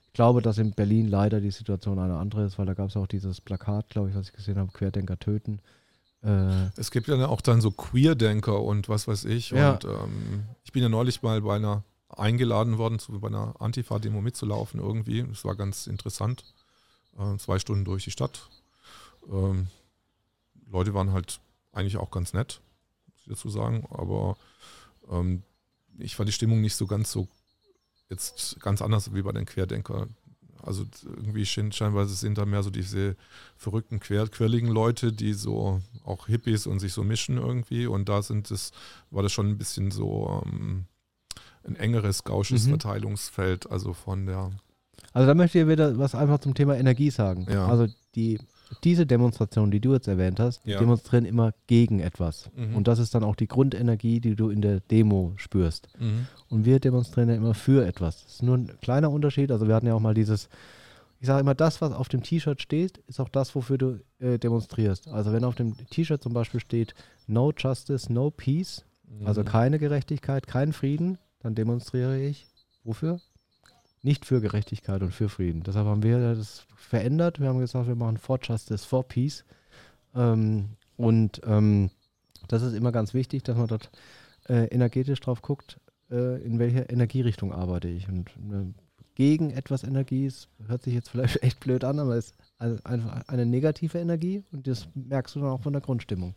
ich 0.07 0.13
glaube, 0.13 0.41
dass 0.41 0.57
in 0.57 0.71
Berlin 0.71 1.07
leider 1.07 1.39
die 1.39 1.51
Situation 1.51 1.99
eine 1.99 2.17
andere 2.17 2.45
ist, 2.45 2.57
weil 2.57 2.65
da 2.65 2.73
gab 2.73 2.89
es 2.89 2.97
auch 2.97 3.07
dieses 3.07 3.39
Plakat, 3.39 3.89
glaube 3.89 4.09
ich, 4.09 4.15
was 4.15 4.27
ich 4.27 4.33
gesehen 4.33 4.57
habe, 4.57 4.71
Querdenker 4.71 5.19
töten. 5.19 5.59
Äh, 6.23 6.69
Es 6.75 6.89
gibt 6.89 7.07
ja 7.07 7.27
auch 7.27 7.41
dann 7.41 7.61
so 7.61 7.71
Queerdenker 7.71 8.61
und 8.61 8.89
was 8.89 9.07
weiß 9.07 9.25
ich. 9.25 9.51
Ja. 9.51 9.73
Und 9.73 9.85
ähm, 9.85 10.43
ich 10.63 10.71
bin 10.71 10.81
ja 10.81 10.89
neulich 10.89 11.21
mal 11.21 11.41
bei 11.41 11.55
einer 11.55 11.83
eingeladen 12.09 12.77
worden, 12.77 12.99
zu, 12.99 13.19
bei 13.19 13.27
einer 13.27 13.53
Antifa-Demo 13.59 14.21
mitzulaufen 14.21 14.79
irgendwie. 14.79 15.23
Das 15.23 15.45
war 15.45 15.55
ganz 15.55 15.87
interessant. 15.87 16.43
Äh, 17.17 17.37
zwei 17.37 17.59
Stunden 17.59 17.85
durch 17.85 18.03
die 18.03 18.11
Stadt. 18.11 18.49
Ähm, 19.31 19.67
Leute 20.69 20.93
waren 20.93 21.11
halt 21.13 21.39
eigentlich 21.71 21.97
auch 21.97 22.11
ganz 22.11 22.33
nett, 22.33 22.61
muss 23.07 23.21
ich 23.21 23.27
dazu 23.29 23.49
sagen. 23.49 23.85
Aber 23.89 24.37
ähm, 25.09 25.43
ich 25.97 26.15
fand 26.15 26.29
die 26.29 26.33
Stimmung 26.33 26.61
nicht 26.61 26.75
so 26.75 26.87
ganz 26.87 27.11
so 27.11 27.27
jetzt 28.09 28.59
ganz 28.61 28.81
anders 28.81 29.13
wie 29.13 29.21
bei 29.21 29.31
den 29.31 29.45
Querdenker. 29.45 30.07
Also 30.63 30.85
irgendwie 31.03 31.45
schein- 31.45 31.71
scheinbar 31.71 32.07
sind 32.07 32.37
da 32.37 32.45
mehr 32.45 32.63
so 32.63 32.69
diese 32.69 33.15
verrückten, 33.55 33.99
quer, 33.99 34.27
quirligen 34.27 34.67
Leute, 34.69 35.13
die 35.13 35.33
so 35.33 35.81
auch 36.03 36.27
Hippies 36.27 36.67
und 36.67 36.79
sich 36.79 36.93
so 36.93 37.03
mischen 37.03 37.37
irgendwie. 37.37 37.85
Und 37.87 38.09
da 38.09 38.21
sind 38.21 38.49
es, 38.51 38.71
war 39.11 39.23
das 39.23 39.31
schon 39.31 39.47
ein 39.49 39.57
bisschen 39.57 39.91
so 39.91 40.41
ähm, 40.45 40.85
ein 41.63 41.75
engeres 41.75 42.23
gausches 42.23 42.65
Mhm. 42.65 42.71
Verteilungsfeld, 42.71 43.69
also 43.69 43.93
von 43.93 44.25
der 44.25 44.51
also 45.13 45.27
da 45.27 45.33
möchte 45.33 45.59
ich 45.59 45.67
wieder 45.67 45.97
was 45.97 46.15
einfach 46.15 46.39
zum 46.39 46.53
Thema 46.53 46.75
Energie 46.77 47.09
sagen. 47.09 47.47
Ja. 47.49 47.67
Also 47.67 47.87
die, 48.15 48.39
diese 48.83 49.05
Demonstrationen, 49.05 49.71
die 49.71 49.79
du 49.79 49.93
jetzt 49.93 50.07
erwähnt 50.07 50.39
hast, 50.39 50.65
Ja. 50.65 50.79
demonstrieren 50.79 51.25
immer 51.25 51.53
gegen 51.67 51.99
etwas. 51.99 52.49
Mhm. 52.55 52.75
Und 52.75 52.87
das 52.87 52.99
ist 52.99 53.15
dann 53.15 53.23
auch 53.23 53.35
die 53.35 53.47
Grundenergie, 53.47 54.19
die 54.19 54.35
du 54.35 54.49
in 54.49 54.61
der 54.61 54.79
Demo 54.81 55.33
spürst. 55.37 55.87
Und 56.49 56.65
wir 56.65 56.79
demonstrieren 56.79 57.29
ja 57.29 57.35
immer 57.35 57.53
für 57.53 57.85
etwas. 57.85 58.23
Das 58.23 58.33
ist 58.35 58.43
nur 58.43 58.57
ein 58.57 58.71
kleiner 58.81 59.11
Unterschied. 59.11 59.51
Also 59.51 59.67
wir 59.67 59.75
hatten 59.75 59.87
ja 59.87 59.93
auch 59.93 59.99
mal 60.01 60.13
dieses, 60.13 60.49
ich 61.19 61.27
sage 61.27 61.39
immer, 61.41 61.55
das, 61.55 61.81
was 61.81 61.93
auf 61.93 62.09
dem 62.09 62.21
T-Shirt 62.23 62.61
steht, 62.61 62.97
ist 63.07 63.19
auch 63.19 63.29
das, 63.29 63.55
wofür 63.55 63.77
du 63.77 63.99
äh, 64.19 64.37
demonstrierst. 64.37 65.07
Also 65.07 65.31
wenn 65.31 65.43
auf 65.43 65.55
dem 65.55 65.75
T-Shirt 65.89 66.21
zum 66.21 66.33
Beispiel 66.33 66.59
steht 66.59 66.93
No 67.27 67.51
Justice, 67.57 68.11
No 68.11 68.29
Peace, 68.31 68.83
also 69.25 69.41
Mhm. 69.41 69.45
keine 69.45 69.79
Gerechtigkeit, 69.79 70.47
kein 70.47 70.73
Frieden, 70.73 71.17
dann 71.39 71.55
demonstriere 71.55 72.19
ich 72.19 72.45
wofür? 72.83 73.19
Nicht 74.03 74.25
für 74.25 74.41
Gerechtigkeit 74.41 75.01
und 75.01 75.13
für 75.13 75.29
Frieden. 75.29 75.63
Deshalb 75.63 75.87
haben 75.87 76.03
wir 76.03 76.35
das 76.35 76.65
verändert. 76.75 77.39
Wir 77.39 77.49
haben 77.49 77.59
gesagt, 77.59 77.87
wir 77.87 77.95
machen 77.95 78.17
For 78.17 78.39
Justice, 78.41 78.87
For 78.87 79.07
Peace. 79.07 79.43
Ähm, 80.15 80.69
und 80.95 81.41
ähm, 81.45 81.89
das 82.47 82.61
ist 82.61 82.73
immer 82.73 82.91
ganz 82.91 83.13
wichtig, 83.13 83.43
dass 83.43 83.57
man 83.57 83.67
dort 83.67 83.91
äh, 84.47 84.65
energetisch 84.67 85.19
drauf 85.19 85.41
guckt, 85.41 85.79
äh, 86.09 86.41
in 86.43 86.59
welcher 86.59 86.89
Energierichtung 86.89 87.51
arbeite 87.51 87.87
ich. 87.87 88.07
Und 88.07 88.29
äh, 88.29 88.73
gegen 89.15 89.49
etwas 89.49 89.83
Energie 89.83 90.25
ist, 90.25 90.47
hört 90.67 90.83
sich 90.83 90.93
jetzt 90.93 91.09
vielleicht 91.09 91.41
echt 91.43 91.59
blöd 91.59 91.83
an, 91.83 91.99
aber 91.99 92.15
es 92.15 92.27
ist 92.27 92.85
einfach 92.85 93.27
eine 93.27 93.45
negative 93.45 93.99
Energie 93.99 94.43
und 94.51 94.67
das 94.67 94.87
merkst 94.93 95.35
du 95.35 95.39
dann 95.39 95.49
auch 95.49 95.61
von 95.61 95.73
der 95.73 95.81
Grundstimmung. 95.81 96.35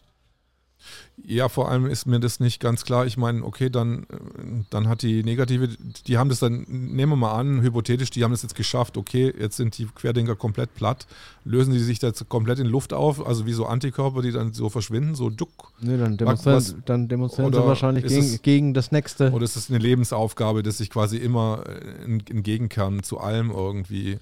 Ja, 1.23 1.49
vor 1.49 1.71
allem 1.71 1.87
ist 1.87 2.07
mir 2.07 2.19
das 2.21 2.41
nicht 2.41 2.61
ganz 2.61 2.85
klar. 2.85 3.05
Ich 3.07 3.17
meine, 3.17 3.45
okay, 3.45 3.69
dann, 3.71 4.05
äh, 4.05 4.65
dann 4.71 4.89
hat 4.89 5.03
die 5.03 5.23
negative, 5.23 5.69
die 6.07 6.17
haben 6.19 6.31
das 6.31 6.39
dann, 6.41 6.65
nehmen 6.69 7.13
wir 7.13 7.17
mal 7.17 7.33
an, 7.39 7.61
hypothetisch, 7.63 8.11
die 8.11 8.25
haben 8.25 8.31
das 8.31 8.43
jetzt 8.43 8.55
geschafft. 8.55 8.97
Okay, 8.97 9.33
jetzt 9.39 9.57
sind 9.57 9.77
die 9.79 9.87
Querdenker 9.87 10.37
komplett 10.37 10.75
platt. 10.75 11.07
Lösen 11.45 11.73
die 11.73 11.79
sich 11.79 11.99
da 11.99 12.07
jetzt 12.09 12.27
komplett 12.29 12.59
in 12.59 12.67
Luft 12.67 12.93
auf, 12.93 13.25
also 13.27 13.45
wie 13.47 13.53
so 13.53 13.67
Antikörper, 13.67 14.23
die 14.23 14.33
dann 14.33 14.53
so 14.55 14.71
verschwinden, 14.71 15.15
so 15.15 15.29
duck. 15.31 15.73
Nee, 15.81 15.99
dann 15.99 16.17
demonstrieren, 16.17 16.57
was- 16.57 16.75
dann 16.87 17.09
demonstrieren 17.09 17.53
sie 17.53 17.59
wahrscheinlich 17.67 18.07
gegen, 18.07 18.21
es- 18.23 18.43
gegen 18.43 18.75
das 18.75 18.91
nächste. 18.93 19.31
Oder 19.33 19.45
ist 19.45 19.57
es 19.57 19.69
eine 19.69 19.79
Lebensaufgabe, 19.79 20.63
dass 20.63 20.81
ich 20.81 20.91
quasi 20.91 21.17
immer 21.19 21.65
äh, 21.67 22.05
ein, 22.05 22.23
ein 22.31 22.43
Gegenkern 22.43 23.03
zu 23.03 23.19
allem 23.19 23.51
irgendwie. 23.51 24.19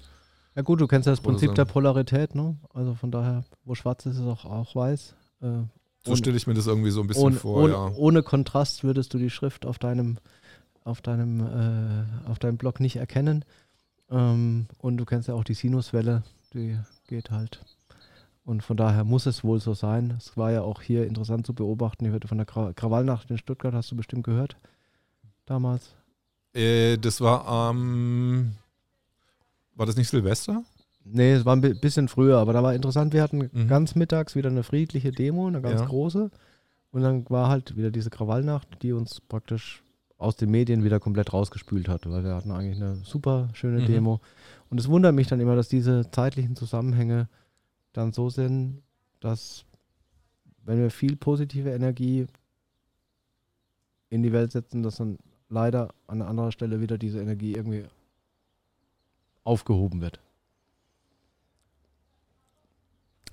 Ja 0.55 0.63
gut, 0.63 0.81
du 0.81 0.87
kennst 0.87 1.05
ja 1.05 1.13
das 1.13 1.21
Prinzip 1.21 1.55
der 1.55 1.63
Polarität, 1.65 2.35
ne? 2.35 2.57
Also 2.73 2.93
von 2.95 3.11
daher, 3.11 3.45
wo 3.63 3.75
schwarz 3.75 4.05
ist, 4.05 4.17
ist 4.17 4.25
auch, 4.25 4.43
auch 4.45 4.75
weiß. 4.75 5.13
Äh, 5.41 5.47
So 6.09 6.15
stelle 6.15 6.37
ich 6.37 6.47
mir 6.47 6.53
das 6.53 6.67
irgendwie 6.67 6.91
so 6.91 7.01
ein 7.01 7.07
bisschen 7.07 7.23
ohne, 7.23 7.35
vor, 7.35 7.63
ohne, 7.63 7.73
ja. 7.73 7.91
ohne 7.95 8.23
Kontrast 8.23 8.83
würdest 8.83 9.13
du 9.13 9.17
die 9.17 9.29
Schrift 9.29 9.65
auf 9.65 9.79
deinem, 9.79 10.17
auf 10.83 11.01
deinem, 11.01 11.39
äh, 11.41 12.29
auf 12.29 12.39
deinem 12.39 12.57
Blog 12.57 12.79
nicht 12.79 12.97
erkennen. 12.97 13.45
Ähm, 14.11 14.67
und 14.79 14.97
du 14.97 15.05
kennst 15.05 15.27
ja 15.27 15.35
auch 15.35 15.43
die 15.43 15.53
Sinuswelle, 15.53 16.23
die 16.53 16.77
geht 17.07 17.31
halt. 17.31 17.61
Und 18.43 18.63
von 18.63 18.77
daher 18.77 19.03
muss 19.03 19.27
es 19.27 19.43
wohl 19.43 19.59
so 19.59 19.73
sein. 19.73 20.15
Es 20.17 20.35
war 20.35 20.51
ja 20.51 20.63
auch 20.63 20.81
hier 20.81 21.05
interessant 21.05 21.45
zu 21.45 21.53
beobachten. 21.53 22.05
Ich 22.05 22.11
hörte 22.11 22.27
von 22.27 22.37
der 22.37 22.47
Kra 22.47 22.73
Krawallnacht 22.73 23.29
in 23.29 23.37
Stuttgart, 23.37 23.73
hast 23.73 23.91
du 23.91 23.95
bestimmt 23.95 24.23
gehört 24.23 24.57
damals. 25.45 25.93
Äh, 26.53 26.97
das 26.97 27.21
war 27.21 27.47
am. 27.47 28.55
war 29.75 29.85
das 29.85 29.97
nicht 29.97 30.09
Silvester? 30.09 30.63
Nee, 31.11 31.33
es 31.33 31.45
war 31.45 31.55
ein 31.55 31.61
bi- 31.61 31.73
bisschen 31.73 32.07
früher, 32.07 32.37
aber 32.37 32.53
da 32.53 32.61
war 32.63 32.73
interessant, 32.73 33.13
wir 33.13 33.21
hatten 33.23 33.49
Mhm. 33.51 33.67
ganz 33.67 33.95
mittags 33.95 34.35
wieder 34.35 34.49
eine 34.49 34.63
friedliche 34.63 35.11
Demo, 35.11 35.47
eine 35.47 35.61
ganz 35.61 35.81
Ja. 35.81 35.87
große. 35.87 36.29
Und 36.91 37.01
dann 37.01 37.29
war 37.29 37.49
halt 37.49 37.75
wieder 37.77 37.91
diese 37.91 38.09
Krawallnacht, 38.09 38.81
die 38.81 38.93
uns 38.93 39.21
praktisch 39.21 39.83
aus 40.17 40.35
den 40.35 40.51
Medien 40.51 40.83
wieder 40.83 40.99
komplett 40.99 41.31
rausgespült 41.31 41.87
hat, 41.87 42.09
weil 42.09 42.23
wir 42.23 42.35
hatten 42.35 42.51
eigentlich 42.51 42.75
eine 42.81 42.95
super 43.03 43.49
schöne 43.53 43.81
Mhm. 43.81 43.85
Demo. 43.85 44.21
Und 44.69 44.79
es 44.79 44.87
wundert 44.89 45.15
mich 45.15 45.27
dann 45.27 45.39
immer, 45.39 45.55
dass 45.55 45.69
diese 45.69 46.09
zeitlichen 46.11 46.55
Zusammenhänge 46.55 47.29
dann 47.93 48.11
so 48.11 48.29
sind, 48.29 48.81
dass 49.19 49.65
wenn 50.65 50.79
wir 50.79 50.91
viel 50.91 51.15
positive 51.15 51.69
Energie 51.71 52.27
in 54.09 54.21
die 54.23 54.31
Welt 54.33 54.51
setzen, 54.51 54.83
dass 54.83 54.97
dann 54.97 55.17
leider 55.49 55.89
an 56.07 56.21
anderer 56.21 56.51
Stelle 56.51 56.81
wieder 56.81 56.97
diese 56.97 57.21
Energie 57.21 57.53
irgendwie 57.53 57.85
aufgehoben 59.43 60.01
wird. 60.01 60.19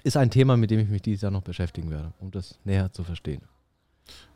Ist 0.06 0.16
ein 0.16 0.30
Thema, 0.30 0.56
mit 0.56 0.70
dem 0.70 0.78
ich 0.78 0.88
mich 0.88 1.02
dieses 1.02 1.22
Jahr 1.22 1.32
noch 1.32 1.42
beschäftigen 1.42 1.90
werde, 1.90 2.12
um 2.20 2.30
das 2.30 2.60
näher 2.62 2.92
zu 2.92 3.02
verstehen. 3.02 3.42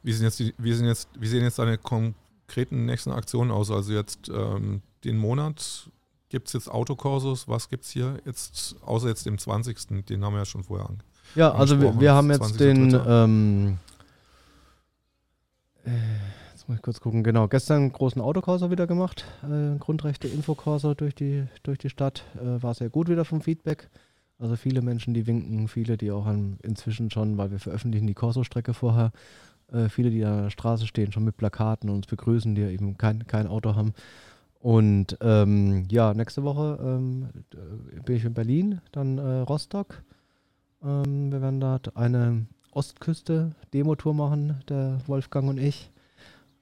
Wie, 0.03 0.13
sind 0.13 0.25
jetzt 0.25 0.41
die, 0.41 0.53
wie, 0.59 0.73
sind 0.73 0.87
jetzt, 0.87 1.09
wie 1.17 1.29
sehen 1.29 1.45
jetzt 1.45 1.61
deine 1.61 1.79
konkreten 1.79 2.87
nächsten 2.87 3.13
Aktionen 3.13 3.53
aus? 3.53 3.71
Also 3.71 3.93
jetzt 3.93 4.29
ähm, 4.35 4.83
den 5.05 5.17
Monat 5.17 5.89
gibt 6.29 6.49
es 6.49 6.55
jetzt 6.55 6.69
Autokursus. 6.69 7.47
Was 7.47 7.69
gibt 7.69 7.85
es 7.85 7.91
hier 7.91 8.19
jetzt, 8.25 8.75
außer 8.85 9.07
jetzt 9.07 9.27
dem 9.27 9.39
20. 9.39 10.07
Den 10.07 10.25
haben 10.25 10.33
wir 10.33 10.41
ja 10.41 10.45
schon 10.45 10.65
vorher 10.65 10.89
an. 10.89 11.05
Ja, 11.37 11.53
also 11.53 11.81
wir, 11.81 12.01
wir 12.01 12.15
haben 12.15 12.33
jetzt 12.33 12.43
20.03.. 12.43 12.59
den, 12.59 13.01
ähm, 13.07 13.79
äh, 15.85 15.91
jetzt 16.51 16.69
muss 16.69 16.79
ich 16.79 16.83
kurz 16.83 17.01
gucken, 17.01 17.23
genau, 17.23 17.47
gestern 17.47 17.83
einen 17.83 17.93
großen 17.93 18.21
Autokorso 18.21 18.73
wieder 18.73 18.89
gemacht, 18.89 19.25
äh, 19.45 19.79
Grundrechte 19.79 20.27
Infokorso 20.27 20.95
durch 20.95 21.15
die, 21.15 21.47
durch 21.63 21.79
die 21.79 21.91
Stadt, 21.91 22.25
äh, 22.35 22.61
war 22.61 22.75
sehr 22.75 22.91
gut 22.91 23.09
wieder 23.09 23.25
vom 23.25 23.41
Feedback. 23.41 23.89
Also 24.41 24.57
viele 24.57 24.81
Menschen, 24.81 25.13
die 25.13 25.27
winken, 25.27 25.69
viele, 25.69 25.99
die 25.99 26.11
auch 26.11 26.25
an, 26.25 26.59
inzwischen 26.63 27.11
schon, 27.11 27.37
weil 27.37 27.51
wir 27.51 27.59
veröffentlichen 27.59 28.07
die 28.07 28.15
Korso-Strecke 28.15 28.73
vorher, 28.73 29.13
äh, 29.71 29.91
viele, 29.91 30.11
die 30.11 30.25
an 30.25 30.45
der 30.45 30.51
Straße 30.51 30.87
stehen, 30.87 31.13
schon 31.13 31.25
mit 31.25 31.37
Plakaten 31.37 31.91
und 31.91 31.97
uns 31.97 32.07
begrüßen, 32.07 32.55
die 32.55 32.63
eben 32.63 32.97
kein, 32.97 33.27
kein 33.27 33.47
Auto 33.47 33.75
haben. 33.77 33.93
Und 34.59 35.19
ähm, 35.21 35.87
ja, 35.91 36.15
nächste 36.15 36.43
Woche 36.43 36.79
ähm, 36.83 37.29
äh, 37.53 38.01
bin 38.01 38.17
ich 38.17 38.25
in 38.25 38.33
Berlin, 38.33 38.81
dann 38.93 39.19
äh, 39.19 39.41
Rostock. 39.41 40.03
Ähm, 40.83 41.31
wir 41.31 41.43
werden 41.43 41.61
dort 41.61 41.95
eine 41.97 42.47
Ostküste-Demo-Tour 42.73 44.15
machen, 44.15 44.63
der 44.69 45.01
Wolfgang 45.07 45.51
und 45.51 45.59
ich. 45.59 45.91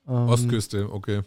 Ähm, 0.08 0.14
Ostküste, 0.14 0.92
okay. 0.92 1.22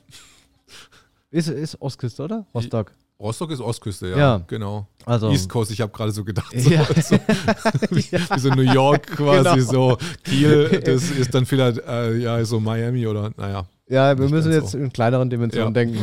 Ist, 1.29 1.47
ist 1.47 1.81
Ostküste, 1.81 2.23
oder? 2.23 2.45
Rostock. 2.53 2.91
Rostock 3.21 3.51
ist 3.51 3.61
Ostküste, 3.61 4.09
ja. 4.09 4.17
Ja. 4.17 4.41
Genau. 4.47 4.87
Also, 5.05 5.29
East 5.29 5.47
Coast, 5.49 5.71
ich 5.71 5.79
habe 5.81 5.91
gerade 5.91 6.11
so 6.11 6.23
gedacht, 6.23 6.51
so, 6.57 6.69
Ja. 6.69 6.83
so, 7.01 7.15
wie, 7.91 8.03
wie 8.11 8.39
so 8.39 8.49
New 8.49 8.61
York 8.61 9.07
quasi, 9.15 9.59
Genau. 9.59 9.71
so 9.71 9.97
Kiel, 10.23 10.81
das 10.85 11.09
ist 11.11 11.33
dann 11.33 11.45
vielleicht 11.45 11.79
äh, 11.87 12.17
ja 12.17 12.43
so 12.45 12.59
Miami 12.59 13.05
oder 13.07 13.31
naja. 13.37 13.65
ja, 13.87 14.17
wir 14.17 14.27
müssen 14.29 14.51
jetzt 14.51 14.71
so. 14.71 14.77
in 14.77 14.91
kleineren 14.91 15.29
Dimensionen 15.29 15.73
denken, 15.73 15.97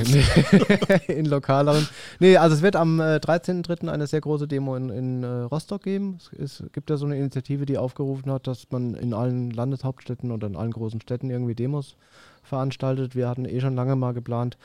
in 1.09 1.27
lokaleren. 1.27 1.89
Nee, 2.20 2.36
also 2.36 2.55
es 2.57 2.62
wird 2.62 2.77
am 2.77 3.01
äh, 3.01 3.16
13.03. 3.16 3.89
eine 3.89 4.07
sehr 4.07 4.20
große 4.20 4.47
Demo 4.49 4.77
in, 4.77 4.89
in 4.90 5.23
äh, 5.23 5.27
Rostock 5.27 5.82
geben. 5.82 6.19
Es, 6.39 6.61
es 6.61 6.73
gibt 6.73 6.90
ja 6.90 6.97
so 6.97 7.07
eine 7.07 7.16
Initiative, 7.19 7.66
die 7.66 7.78
aufgerufen 7.78 8.31
hat, 8.31 8.47
dass 8.47 8.66
man 8.70 8.95
in 8.95 9.12
allen 9.15 9.51
Landeshauptstädten 9.51 10.31
oder 10.31 10.47
in 10.47 10.57
allen 10.57 10.70
großen 10.73 11.01
Städten 11.01 11.31
irgendwie 11.31 11.55
Demos 11.55 11.97
veranstaltet. 12.43 13.15
Wir 13.15 13.28
hatten 13.28 13.45
eh 13.45 13.61
schon 13.61 13.74
lange 13.74 13.95
mal 13.97 14.12
geplant, 14.15 14.57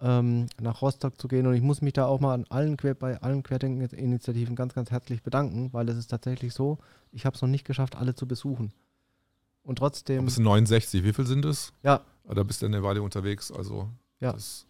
ähm, 0.00 0.46
nach 0.60 0.80
Rostock 0.82 1.20
zu 1.20 1.28
gehen. 1.28 1.46
Und 1.46 1.54
ich 1.54 1.62
muss 1.62 1.80
mich 1.82 1.92
da 1.92 2.06
auch 2.06 2.20
mal 2.20 2.34
an 2.34 2.44
allen 2.50 2.76
Quer 2.76 2.94
bei 2.94 3.20
allen 3.20 3.42
Querdenken-Initiativen 3.42 4.54
ganz, 4.56 4.74
ganz 4.74 4.90
herzlich 4.90 5.22
bedanken, 5.22 5.72
weil 5.72 5.88
es 5.88 5.96
ist 5.96 6.08
tatsächlich 6.08 6.54
so, 6.54 6.78
ich 7.12 7.26
habe 7.26 7.34
es 7.36 7.42
noch 7.42 7.48
nicht 7.48 7.64
geschafft, 7.64 7.96
alle 7.96 8.14
zu 8.14 8.26
besuchen. 8.28 8.72
Und 9.62 9.76
trotzdem, 9.78 10.24
Das 10.24 10.36
sind 10.36 10.44
69, 10.44 11.02
wie 11.04 11.12
viel 11.12 11.26
sind 11.26 11.44
es? 11.44 11.72
ja, 11.82 12.00
Ah, 12.26 12.34
Da 12.34 12.42
bist 12.42 12.60
du 12.62 12.66
eine 12.66 12.82
Weile 12.82 13.02
unterwegs, 13.02 13.50
also 13.50 13.88
Ja. 14.20 14.32
das, 14.32 14.66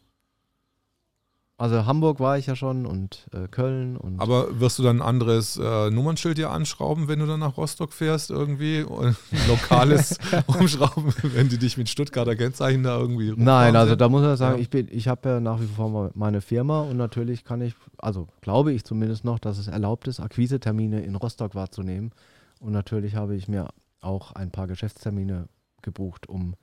also 1.59 1.86
Hamburg 1.86 2.20
war 2.20 2.39
ich 2.39 2.47
ja 2.47 2.55
schon 2.55 2.86
und 2.86 3.26
äh, 3.35 3.48
Köln 3.48 3.97
und 3.97 4.20
Aber 4.20 4.60
wirst 4.60 4.78
du 4.78 4.85
dann 4.85 4.98
ein 4.98 5.02
anderes 5.02 5.56
äh, 5.56 5.90
Nummernschild 5.90 6.39
dir 6.39 6.51
anschrauben, 6.51 7.09
wenn 7.09 7.18
du 7.18 7.26
dann 7.26 7.40
nach 7.40 7.56
Rostock 7.56 7.93
fährst 7.93 8.30
irgendwie? 8.30 8.82
Und 8.85 9.16
ein 9.32 9.48
lokales 9.48 10.18
umschrauben, 10.47 11.12
wenn 11.22 11.48
die 11.48 11.59
dich 11.59 11.76
mit 11.76 11.89
Stuttgarter 11.89 12.36
Kennzeichen 12.36 12.85
da 12.85 12.97
irgendwie 12.97 13.35
Nein, 13.36 13.74
also 13.74 13.97
da 13.97 14.09
muss 14.09 14.22
man 14.22 14.36
sagen, 14.36 14.56
Ja. 14.56 14.62
ich 14.62 14.70
bin, 14.70 14.86
ich 14.90 15.09
habe 15.09 15.28
ja 15.28 15.40
nach 15.40 15.60
wie 15.60 15.66
vor 15.66 16.12
meine 16.14 16.40
Firma 16.40 16.82
und 16.82 16.97
natürlich 16.97 17.44
kann 17.44 17.60
ich, 17.60 17.74
also 17.98 18.28
glaube 18.40 18.72
ich 18.72 18.85
zumindest 18.85 19.24
noch, 19.24 19.40
dass 19.40 19.59
es 19.59 19.66
erlaubt 19.66 20.06
ist, 20.06 20.20
Akquisetermine 20.20 21.01
in 21.02 21.16
Rostock 21.16 21.56
wahrzunehmen. 21.56 22.12
Und 22.60 22.72
natürlich 22.72 23.16
habe 23.16 23.35
ich 23.35 23.48
mir 23.48 23.68
auch 24.01 24.30
ein 24.32 24.52
paar 24.52 24.68
Geschäftstermine 24.68 25.48
gebucht, 25.82 26.28
um 26.28 26.55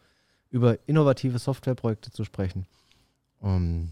über 0.50 0.78
innovative 0.88 1.38
Softwareprojekte 1.38 2.12
zu 2.12 2.24
sprechen. 2.24 2.66
Um, 3.42 3.90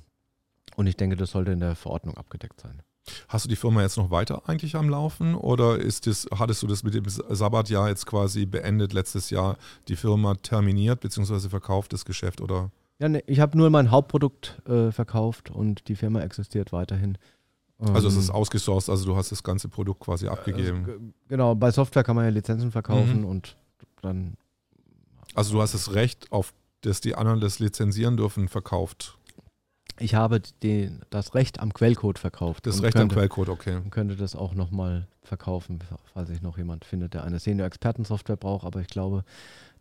und 0.75 0.87
ich 0.87 0.97
denke, 0.97 1.15
das 1.15 1.31
sollte 1.31 1.51
in 1.51 1.59
der 1.59 1.75
Verordnung 1.75 2.15
abgedeckt 2.17 2.59
sein. 2.61 2.81
Hast 3.27 3.43
du 3.45 3.49
die 3.49 3.57
Firma 3.57 3.81
jetzt 3.81 3.97
noch 3.97 4.11
weiter 4.11 4.43
eigentlich 4.47 4.75
am 4.75 4.87
Laufen 4.89 5.35
oder 5.35 5.77
ist 5.77 6.07
das, 6.07 6.25
hattest 6.37 6.63
du 6.63 6.67
das 6.67 6.83
mit 6.83 6.93
dem 6.93 7.03
Sabbatjahr 7.07 7.89
jetzt 7.89 8.05
quasi 8.05 8.45
beendet, 8.45 8.93
letztes 8.93 9.29
Jahr 9.29 9.57
die 9.89 9.97
Firma 9.97 10.35
terminiert 10.35 11.01
bzw. 11.01 11.49
verkauft 11.49 11.91
das 11.91 12.05
Geschäft 12.05 12.39
oder? 12.39 12.71
Ja, 12.99 13.09
ne, 13.09 13.21
ich 13.27 13.41
habe 13.41 13.57
nur 13.57 13.69
mein 13.69 13.91
Hauptprodukt 13.91 14.61
äh, 14.69 14.91
verkauft 14.93 15.51
und 15.51 15.87
die 15.89 15.95
Firma 15.95 16.21
existiert 16.21 16.71
weiterhin. 16.71 17.17
Also 17.79 18.07
es 18.07 18.13
Ähm, 18.13 18.19
ist 18.21 18.29
ausgesourced, 18.29 18.89
also 18.89 19.03
du 19.05 19.17
hast 19.17 19.33
das 19.33 19.43
ganze 19.43 19.67
Produkt 19.67 19.99
quasi 19.99 20.27
Also, 20.29 20.39
abgegeben. 20.39 20.85
g- 20.85 20.93
genau, 21.27 21.55
bei 21.55 21.71
Software 21.71 22.03
kann 22.05 22.15
man 22.15 22.23
ja 22.23 22.31
Lizenzen 22.31 22.71
verkaufen 22.71 23.21
Mhm. 23.21 23.25
und 23.25 23.57
dann. 24.01 24.37
Also 25.35 25.53
du 25.55 25.61
hast 25.61 25.73
das 25.73 25.93
Recht, 25.93 26.31
auf 26.31 26.53
das 26.81 27.01
die 27.01 27.15
anderen 27.15 27.41
das 27.41 27.59
lizenzieren 27.59 28.15
dürfen, 28.15 28.47
verkauft. 28.47 29.17
Ich 29.99 30.15
habe 30.15 30.41
den, 30.63 31.01
das 31.09 31.35
Recht 31.35 31.59
am 31.59 31.73
Quellcode 31.73 32.17
verkauft. 32.19 32.65
Das 32.65 32.81
Recht 32.81 32.95
am 32.95 33.01
könnte, 33.01 33.15
Quellcode, 33.15 33.49
okay. 33.49 33.75
und 33.75 33.91
könnte 33.91 34.15
das 34.15 34.35
auch 34.35 34.53
nochmal 34.55 35.07
verkaufen, 35.21 35.79
falls 36.13 36.29
sich 36.29 36.41
noch 36.41 36.57
jemand 36.57 36.83
findet, 36.83 37.13
der 37.13 37.23
eine 37.23 37.39
Senior-Experten-Software 37.39 38.35
braucht. 38.35 38.65
Aber 38.65 38.81
ich 38.81 38.87
glaube, 38.87 39.23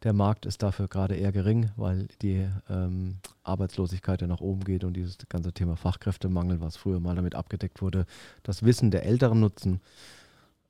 der 0.02 0.12
Markt 0.12 0.44
ist 0.46 0.62
dafür 0.62 0.86
gerade 0.88 1.14
eher 1.16 1.32
gering, 1.32 1.70
weil 1.76 2.08
die 2.20 2.46
ähm, 2.68 3.18
Arbeitslosigkeit 3.42 4.20
ja 4.20 4.26
nach 4.26 4.40
oben 4.40 4.64
geht 4.64 4.84
und 4.84 4.94
dieses 4.94 5.16
ganze 5.28 5.52
Thema 5.52 5.76
Fachkräftemangel, 5.76 6.60
was 6.60 6.76
früher 6.76 7.00
mal 7.00 7.14
damit 7.16 7.34
abgedeckt 7.34 7.80
wurde, 7.80 8.04
das 8.42 8.62
Wissen 8.64 8.90
der 8.90 9.04
Älteren 9.06 9.40
nutzen, 9.40 9.80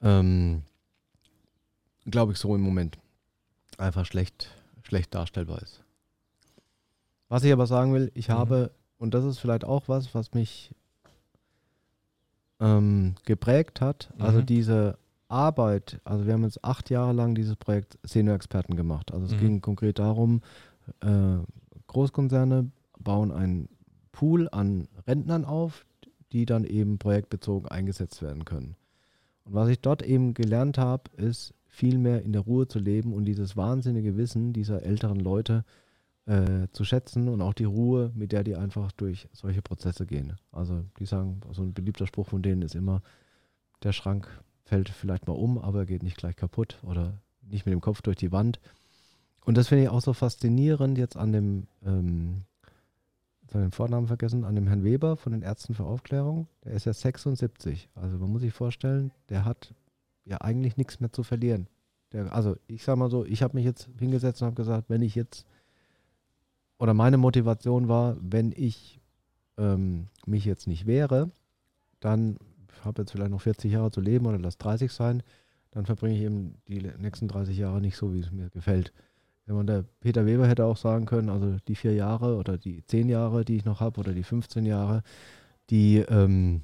ähm, 0.02 0.62
glaube 2.06 2.32
ich, 2.32 2.38
so 2.38 2.54
im 2.54 2.60
Moment 2.62 2.98
einfach 3.78 4.06
schlecht, 4.06 4.50
schlecht 4.82 5.14
darstellbar 5.14 5.62
ist. 5.62 5.80
Was 7.28 7.44
ich 7.44 7.52
aber 7.52 7.66
sagen 7.66 7.94
will, 7.94 8.10
ich 8.14 8.28
Mhm. 8.28 8.32
habe, 8.34 8.70
und 9.02 9.14
das 9.14 9.24
ist 9.24 9.38
vielleicht 9.40 9.64
auch 9.64 9.88
was, 9.88 10.14
was 10.14 10.32
mich 10.32 10.70
ähm, 12.60 13.16
geprägt 13.24 13.80
hat, 13.80 14.12
also 14.20 14.38
Mhm. 14.38 14.46
diese 14.46 14.98
Arbeit, 15.26 16.00
also 16.04 16.24
wir 16.26 16.34
haben 16.34 16.44
jetzt 16.44 16.62
acht 16.64 16.88
Jahre 16.88 17.12
lang 17.12 17.34
dieses 17.34 17.56
Projekt 17.56 17.98
Senior-Experten 18.04 18.76
gemacht. 18.76 19.12
Also 19.12 19.26
es 19.26 19.32
Mhm. 19.32 19.38
ging 19.40 19.60
konkret 19.60 19.98
darum, 19.98 20.40
äh, 21.00 21.38
Großkonzerne 21.88 22.70
bauen 23.00 23.32
einen 23.32 23.68
Pool 24.12 24.48
an 24.52 24.86
Rentnern 25.08 25.44
auf, 25.44 25.84
die 26.30 26.46
dann 26.46 26.62
eben 26.64 26.98
projektbezogen 26.98 27.68
eingesetzt 27.68 28.22
werden 28.22 28.44
können. 28.44 28.76
Und 29.44 29.54
was 29.54 29.68
ich 29.68 29.80
dort 29.80 30.02
eben 30.02 30.32
gelernt 30.34 30.78
habe, 30.78 31.10
ist 31.16 31.54
viel 31.66 31.98
mehr 31.98 32.22
in 32.22 32.32
der 32.32 32.42
Ruhe 32.42 32.68
zu 32.68 32.78
leben 32.78 33.12
und 33.12 33.24
dieses 33.24 33.56
wahnsinnige 33.56 34.16
Wissen 34.16 34.52
dieser 34.52 34.84
älteren 34.84 35.18
Leute 35.18 35.64
äh, 35.64 35.81
zu 36.24 36.84
schätzen 36.84 37.28
und 37.28 37.42
auch 37.42 37.52
die 37.52 37.64
Ruhe, 37.64 38.12
mit 38.14 38.30
der 38.30 38.44
die 38.44 38.54
einfach 38.54 38.92
durch 38.92 39.28
solche 39.32 39.60
Prozesse 39.60 40.06
gehen. 40.06 40.36
Also 40.52 40.84
die 41.00 41.06
sagen, 41.06 41.40
so 41.50 41.62
ein 41.62 41.74
beliebter 41.74 42.06
Spruch 42.06 42.28
von 42.28 42.42
denen 42.42 42.62
ist 42.62 42.76
immer, 42.76 43.02
der 43.82 43.92
Schrank 43.92 44.28
fällt 44.64 44.88
vielleicht 44.88 45.26
mal 45.26 45.34
um, 45.34 45.58
aber 45.58 45.80
er 45.80 45.86
geht 45.86 46.04
nicht 46.04 46.16
gleich 46.16 46.36
kaputt 46.36 46.78
oder 46.82 47.18
nicht 47.42 47.66
mit 47.66 47.72
dem 47.72 47.80
Kopf 47.80 48.02
durch 48.02 48.16
die 48.16 48.30
Wand. 48.30 48.60
Und 49.44 49.56
das 49.56 49.68
finde 49.68 49.84
ich 49.84 49.88
auch 49.90 50.00
so 50.00 50.12
faszinierend 50.12 50.96
jetzt 50.98 51.16
an 51.16 51.32
dem, 51.32 51.66
ähm, 51.84 52.44
jetzt 53.42 53.54
habe 53.54 53.64
ich 53.64 53.70
den 53.70 53.72
Vornamen 53.72 54.06
vergessen, 54.06 54.44
an 54.44 54.54
dem 54.54 54.68
Herrn 54.68 54.84
Weber 54.84 55.16
von 55.16 55.32
den 55.32 55.42
Ärzten 55.42 55.74
für 55.74 55.84
Aufklärung. 55.84 56.46
Der 56.64 56.72
ist 56.72 56.86
ja 56.86 56.92
76. 56.92 57.88
Also 57.96 58.18
man 58.18 58.30
muss 58.30 58.42
sich 58.42 58.52
vorstellen, 58.52 59.10
der 59.28 59.44
hat 59.44 59.74
ja 60.24 60.40
eigentlich 60.40 60.76
nichts 60.76 61.00
mehr 61.00 61.12
zu 61.12 61.24
verlieren. 61.24 61.66
Der, 62.12 62.32
also 62.32 62.56
ich 62.68 62.84
sage 62.84 62.98
mal 62.98 63.10
so, 63.10 63.24
ich 63.24 63.42
habe 63.42 63.56
mich 63.56 63.64
jetzt 63.64 63.88
hingesetzt 63.98 64.40
und 64.42 64.46
habe 64.46 64.56
gesagt, 64.56 64.88
wenn 64.88 65.02
ich 65.02 65.16
jetzt 65.16 65.44
oder 66.82 66.94
meine 66.94 67.16
Motivation 67.16 67.86
war, 67.86 68.16
wenn 68.20 68.52
ich 68.56 69.00
ähm, 69.56 70.08
mich 70.26 70.44
jetzt 70.44 70.66
nicht 70.66 70.84
wehre, 70.84 71.30
dann 72.00 72.38
habe 72.84 73.02
jetzt 73.02 73.12
vielleicht 73.12 73.30
noch 73.30 73.40
40 73.40 73.70
Jahre 73.70 73.92
zu 73.92 74.00
leben 74.00 74.26
oder 74.26 74.40
lass 74.40 74.58
30 74.58 74.90
sein, 74.90 75.22
dann 75.70 75.86
verbringe 75.86 76.16
ich 76.16 76.22
eben 76.22 76.56
die 76.66 76.82
nächsten 76.98 77.28
30 77.28 77.56
Jahre 77.56 77.80
nicht 77.80 77.96
so, 77.96 78.12
wie 78.12 78.18
es 78.18 78.32
mir 78.32 78.50
gefällt. 78.50 78.92
Wenn 79.46 79.54
man 79.54 79.68
der 79.68 79.84
Peter 80.00 80.26
Weber 80.26 80.48
hätte 80.48 80.64
auch 80.64 80.76
sagen 80.76 81.06
können, 81.06 81.28
also 81.28 81.56
die 81.68 81.76
vier 81.76 81.94
Jahre 81.94 82.34
oder 82.34 82.58
die 82.58 82.84
zehn 82.84 83.08
Jahre, 83.08 83.44
die 83.44 83.54
ich 83.54 83.64
noch 83.64 83.78
habe, 83.78 84.00
oder 84.00 84.12
die 84.12 84.24
15 84.24 84.66
Jahre, 84.66 85.04
die 85.70 85.98
ähm, 85.98 86.62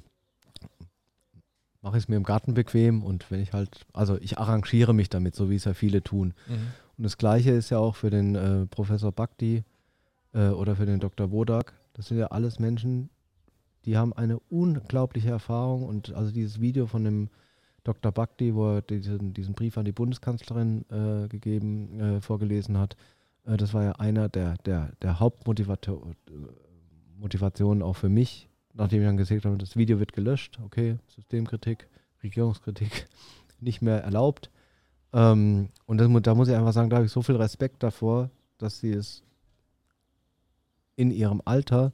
mache 1.81 1.95
ich 1.95 2.03
es 2.03 2.07
mir 2.09 2.17
im 2.17 2.23
Garten 2.23 2.53
bequem 2.55 3.03
und 3.03 3.31
wenn 3.31 3.39
ich 3.39 3.53
halt, 3.53 3.85
also 3.93 4.17
ich 4.17 4.37
arrangiere 4.37 4.93
mich 4.93 5.07
damit, 5.07 5.33
so 5.33 5.49
wie 5.49 5.55
es 5.55 5.63
ja 5.63 5.73
viele 5.73 6.03
tun. 6.03 6.33
Mhm. 6.49 6.73
Und 6.97 7.03
das 7.05 7.17
Gleiche 7.17 7.51
ist 7.51 7.69
ja 7.69 7.77
auch 7.77 7.95
für 7.95 8.09
den 8.09 8.35
äh, 8.35 8.65
Professor 8.65 9.13
Bhakti 9.13 9.63
äh, 10.33 10.49
oder 10.49 10.75
für 10.75 10.85
den 10.85 10.99
Dr. 10.99 11.31
Wodak. 11.31 11.73
Das 11.93 12.07
sind 12.07 12.17
ja 12.17 12.27
alles 12.27 12.59
Menschen, 12.59 13.09
die 13.85 13.97
haben 13.97 14.13
eine 14.13 14.39
unglaubliche 14.49 15.29
Erfahrung 15.29 15.83
und 15.83 16.13
also 16.13 16.31
dieses 16.31 16.61
Video 16.61 16.87
von 16.87 17.03
dem 17.03 17.29
Dr. 17.83 18.11
Bhakti, 18.11 18.53
wo 18.53 18.75
er 18.75 18.81
diesen, 18.81 19.33
diesen 19.33 19.55
Brief 19.55 19.77
an 19.77 19.85
die 19.85 19.91
Bundeskanzlerin 19.91 20.85
äh, 20.89 21.27
gegeben, 21.27 21.99
äh, 21.99 22.21
vorgelesen 22.21 22.77
hat, 22.77 22.95
äh, 23.45 23.57
das 23.57 23.73
war 23.73 23.83
ja 23.83 23.91
einer 23.93 24.29
der, 24.29 24.57
der, 24.65 24.91
der 25.01 25.19
Hauptmotivationen 25.19 27.81
auch 27.81 27.95
für 27.95 28.09
mich, 28.09 28.49
nachdem 28.73 29.01
ich 29.01 29.07
dann 29.07 29.17
gesagt 29.17 29.45
habe, 29.45 29.57
das 29.57 29.75
Video 29.75 29.99
wird 29.99 30.13
gelöscht, 30.13 30.59
okay, 30.63 30.97
Systemkritik, 31.07 31.87
Regierungskritik 32.21 33.07
nicht 33.59 33.81
mehr 33.81 34.03
erlaubt. 34.03 34.51
Ähm, 35.13 35.69
und 35.85 35.97
das, 35.97 36.09
da 36.21 36.35
muss 36.35 36.49
ich 36.49 36.55
einfach 36.55 36.73
sagen, 36.73 36.89
da 36.89 36.97
habe 36.97 37.05
ich 37.05 37.11
so 37.11 37.21
viel 37.21 37.37
Respekt 37.37 37.81
davor, 37.81 38.29
dass 38.57 38.79
sie 38.79 38.91
es 38.91 39.23
in 40.99 41.11
ihrem 41.11 41.41
Alter 41.45 41.93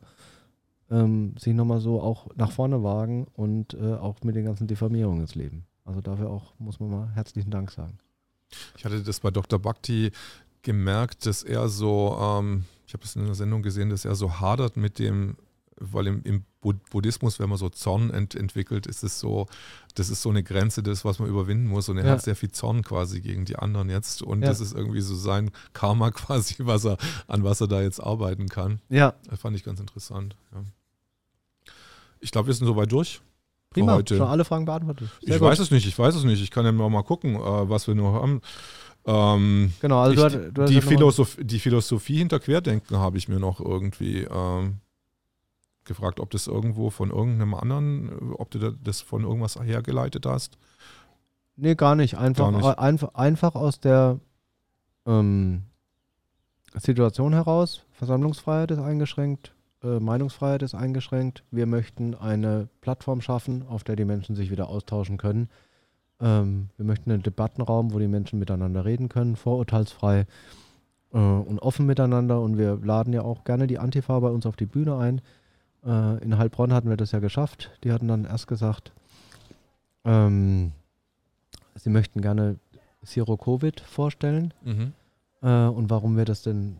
ähm, 0.90 1.36
sich 1.38 1.53
nochmal 1.53 1.80
so 1.80 2.02
auch 2.02 2.27
nach 2.36 2.52
vorne 2.52 2.84
wagen 2.84 3.27
und 3.34 3.76
äh, 3.76 3.94
auch 3.94 4.15
mit 4.23 4.36
den 4.36 4.45
ganzen 4.45 4.65
Diffamierungen 4.65 5.22
ins 5.22 5.36
Leben. 5.36 5.65
Also 5.84 6.02
dafür 6.02 6.32
auch 6.32 6.53
muss 6.57 6.80
man 6.80 6.90
mal 6.90 7.11
herzlichen 7.14 7.52
Dank 7.52 7.69
sagen. 7.69 7.99
Ich 8.76 8.84
hatte 8.84 9.02
das 9.03 9.19
bei 9.19 9.30
Dr. 9.30 9.60
Bhakti 9.60 10.11
gemerkt, 10.64 11.27
dass 11.27 11.44
er 11.44 11.69
so, 11.69 12.18
ähm, 12.19 12.65
ich 12.88 12.94
habe 12.94 13.03
es 13.03 13.15
in 13.15 13.23
einer 13.23 13.36
Sendung 13.36 13.61
gesehen, 13.61 13.91
dass 13.91 14.06
er 14.06 14.15
so 14.15 14.40
hadert 14.40 14.76
mit 14.76 14.98
dem, 14.98 15.38
weil 15.77 16.07
im, 16.07 16.22
im 16.23 16.43
Buddhismus, 16.89 17.39
wenn 17.39 17.49
man 17.49 17.57
so 17.57 17.69
Zorn 17.69 18.10
ent 18.10 18.34
entwickelt, 18.34 18.88
ist 18.88 19.03
es 19.03 19.19
so, 19.19 19.45
das 19.93 20.10
ist 20.10 20.22
so 20.22 20.30
eine 20.30 20.41
Grenze, 20.41 20.81
das, 20.81 21.06
was 21.06 21.19
man 21.19 21.30
überwinden 21.30 21.68
muss. 21.68 21.89
Und 21.89 21.97
er 21.97 22.06
Ja. 22.06 22.11
hat 22.14 22.22
sehr 22.23 22.35
viel 22.35 22.49
Zorn 22.52 22.81
quasi 22.84 23.22
gegen 23.22 23.45
die 23.45 23.56
anderen 23.57 23.89
jetzt. 23.89 24.22
Und 24.23 24.41
Ja. 24.41 24.47
das 24.49 24.61
ist 24.61 24.73
irgendwie 24.73 25.02
so 25.02 25.15
sein 25.15 25.52
Karma 25.73 26.11
quasi, 26.11 26.56
was 26.60 26.85
er, 26.85 26.97
an 27.27 27.43
was 27.43 27.61
er 27.61 27.68
da 27.68 27.81
jetzt 27.81 27.99
arbeiten 27.99 28.47
kann. 28.49 28.80
Ja, 28.89 29.14
Das 29.30 29.39
fand 29.41 29.56
ich 29.57 29.64
ganz 29.64 29.80
interessant. 29.80 30.35
Ja. 30.53 30.64
Ich 32.19 32.31
glaube, 32.31 32.47
wir 32.47 32.53
sind 32.53 32.65
soweit 32.68 32.91
durch. 32.91 33.22
prima. 33.69 33.93
heute. 33.93 34.18
Schon 34.18 34.27
alle 34.27 34.45
Fragen 34.45 34.65
beantwortet. 34.65 35.10
Sehr 35.22 35.35
ich 35.35 35.39
gut. 35.41 35.49
weiß 35.49 35.60
es 35.60 35.69
nicht, 35.72 35.85
ich 35.85 35.99
weiß 35.99 36.15
es 36.15 36.23
nicht. 36.23 36.41
Ich 36.41 36.49
kann 36.52 36.65
ja 36.65 36.72
mal 36.72 37.03
gucken, 37.03 37.35
äh, 37.35 37.39
was 37.69 37.88
wir 37.88 37.95
noch 37.95 38.14
haben. 38.14 38.41
Ähm, 39.06 39.73
Genau, 39.81 39.99
also 39.99 40.14
ich, 40.14 40.18
du, 40.19 40.23
hast- 40.26 40.56
du 40.56 40.61
hast 40.64 40.69
die, 40.69 40.73
ja 40.76 40.80
noch 40.80 40.85
mal- 40.85 40.89
Philosoph 40.95 41.38
die 41.39 41.60
Philosophie 41.60 42.18
hinter 42.18 42.39
Querdenken 42.39 42.97
habe 42.97 43.18
ich 43.19 43.27
mir 43.27 43.39
noch 43.39 43.60
irgendwie 43.60 44.22
ähm, 44.22 44.77
gefragt, 45.86 46.20
ob 46.20 46.32
das 46.32 46.48
irgendwo 46.48 46.90
von 46.90 47.12
irgendeinem 47.12 47.53
anderen, 47.53 48.10
äh, 48.10 48.34
ob 48.34 48.52
du 48.52 48.60
da- 48.60 48.74
das 48.84 49.02
von 49.02 49.24
irgendwas 49.24 49.60
hergeleitet 49.60 50.26
hast. 50.26 50.57
Nee, 51.56 51.76
gar 51.76 51.95
nicht. 51.95 52.18
Einfach, 52.18 52.52
Gar 52.52 52.57
nicht. 52.57 52.80
Einfach, 52.80 53.14
einfach 53.16 53.56
aus 53.56 53.80
der 53.80 54.20
ähm, 55.06 55.64
Situation 56.76 57.34
heraus. 57.34 57.84
Versammlungsfreiheit 57.94 58.72
ist 58.72 58.80
eingeschränkt, 58.80 59.53
äh, 59.84 59.99
Meinungsfreiheit 59.99 60.64
ist 60.64 60.76
eingeschränkt. 60.76 61.44
Wir 61.52 61.66
möchten 61.66 62.14
eine 62.16 62.68
Plattform 62.82 63.22
schaffen, 63.22 63.64
auf 63.68 63.84
der 63.84 63.95
die 63.95 64.06
Menschen 64.06 64.36
sich 64.36 64.52
wieder 64.52 64.68
austauschen 64.68 65.18
können. 65.18 65.49
Ähm, 66.20 66.70
wir 66.78 66.86
möchten 66.86 67.12
einen 67.12 67.24
Debattenraum, 67.24 67.94
wo 67.94 67.99
die 67.99 68.07
Menschen 68.07 68.40
miteinander 68.40 68.84
reden 68.86 69.10
können, 69.10 69.36
vorurteilsfrei 69.36 70.26
äh, 71.14 71.18
und 71.18 71.60
offen 71.60 71.86
miteinander. 71.86 72.41
Und 72.41 72.57
wir 72.57 72.78
laden 72.84 73.14
ja 73.14 73.22
auch 73.22 73.44
gerne 73.45 73.68
die 73.68 73.80
Antifa 73.80 74.20
bei 74.20 74.30
uns 74.30 74.45
auf 74.45 74.56
die 74.57 74.66
Bühne 74.66 74.98
ein. 74.98 75.22
Äh, 75.86 76.24
in 76.24 76.38
Heilbronn 76.38 76.74
hatten 76.74 76.90
wir 76.90 76.98
das 76.98 77.12
ja 77.12 77.20
geschafft. 77.20 77.72
Die 77.84 77.91
hatten 77.91 78.07
dann 78.07 78.26
erst 78.26 78.48
gesagt, 78.48 78.91
ähm, 80.03 80.72
sie 81.76 81.90
möchten 81.90 82.22
gerne 82.22 82.57
Zero 83.03 83.38
Covid 83.38 83.80
vorstellen 83.82 84.53
äh, 85.41 85.68
und 85.68 85.90
warum 85.90 86.18
wir 86.18 86.26
das 86.26 86.41
denn 86.41 86.78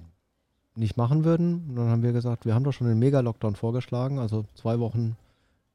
nicht 0.76 0.98
machen 0.98 1.23
würden. 1.23 1.65
Und 1.69 1.76
dann 1.76 1.90
haben 1.90 2.03
wir 2.03 2.14
gesagt, 2.14 2.45
wir 2.45 2.53
haben 2.56 2.64
doch 2.64 2.73
schon 2.73 2.88
den 2.88 2.99
Mega-Lockdown 2.99 3.56
vorgeschlagen, 3.56 4.19
also 4.19 4.45
zwei 4.56 4.80
Wochen 4.80 5.15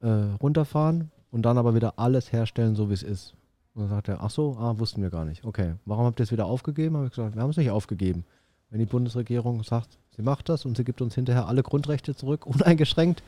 äh, 0.00 0.08
runterfahren 0.42 1.10
und 1.30 1.42
dann 1.42 1.58
aber 1.58 1.74
wieder 1.74 1.98
alles 1.98 2.32
herstellen, 2.32 2.74
so 2.74 2.90
wie 2.90 2.94
es 2.94 3.02
ist. 3.02 3.34
Und 3.74 3.82
dann 3.82 3.90
sagt 3.90 4.08
er, 4.08 4.22
ach 4.22 4.30
so, 4.30 4.56
ah, 4.58 4.78
wussten 4.78 5.00
wir 5.02 5.10
gar 5.10 5.24
nicht. 5.24 5.44
Okay, 5.44 5.74
warum 5.84 6.04
habt 6.04 6.20
ihr 6.20 6.24
es 6.24 6.32
wieder 6.32 6.46
aufgegeben? 6.46 6.96
Habe 6.96 7.06
ich 7.06 7.12
gesagt, 7.12 7.36
wir 7.36 7.42
haben 7.42 7.50
es 7.50 7.56
nicht 7.56 7.70
aufgegeben. 7.70 8.24
Wenn 8.70 8.78
die 8.78 8.86
Bundesregierung 8.86 9.62
sagt, 9.64 9.98
sie 10.16 10.22
macht 10.22 10.48
das 10.48 10.64
und 10.64 10.76
sie 10.76 10.84
gibt 10.84 11.02
uns 11.02 11.14
hinterher 11.14 11.46
alle 11.46 11.62
Grundrechte 11.62 12.14
zurück, 12.14 12.46
uneingeschränkt, 12.46 13.22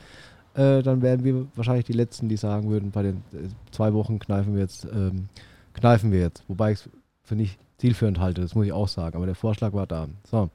äh, 0.55 0.83
dann 0.83 1.01
wären 1.01 1.23
wir 1.23 1.47
wahrscheinlich 1.55 1.85
die 1.85 1.93
Letzten, 1.93 2.29
die 2.29 2.37
sagen 2.37 2.69
würden, 2.69 2.91
bei 2.91 3.03
den 3.03 3.17
äh, 3.33 3.49
zwei 3.71 3.93
Wochen 3.93 4.19
kneifen 4.19 4.53
wir 4.53 4.61
jetzt, 4.61 4.85
ähm, 4.85 5.27
kneifen 5.73 6.11
wir 6.11 6.19
jetzt. 6.19 6.43
Wobei 6.47 6.73
ich 6.73 6.79
es 6.79 6.89
für 7.23 7.35
nicht 7.35 7.59
zielführend 7.77 8.19
halte, 8.19 8.41
das 8.41 8.55
muss 8.55 8.65
ich 8.65 8.71
auch 8.71 8.87
sagen. 8.87 9.15
Aber 9.15 9.25
der 9.25 9.35
Vorschlag 9.35 9.73
war 9.73 9.87
da. 9.87 10.07
So. 10.29 10.49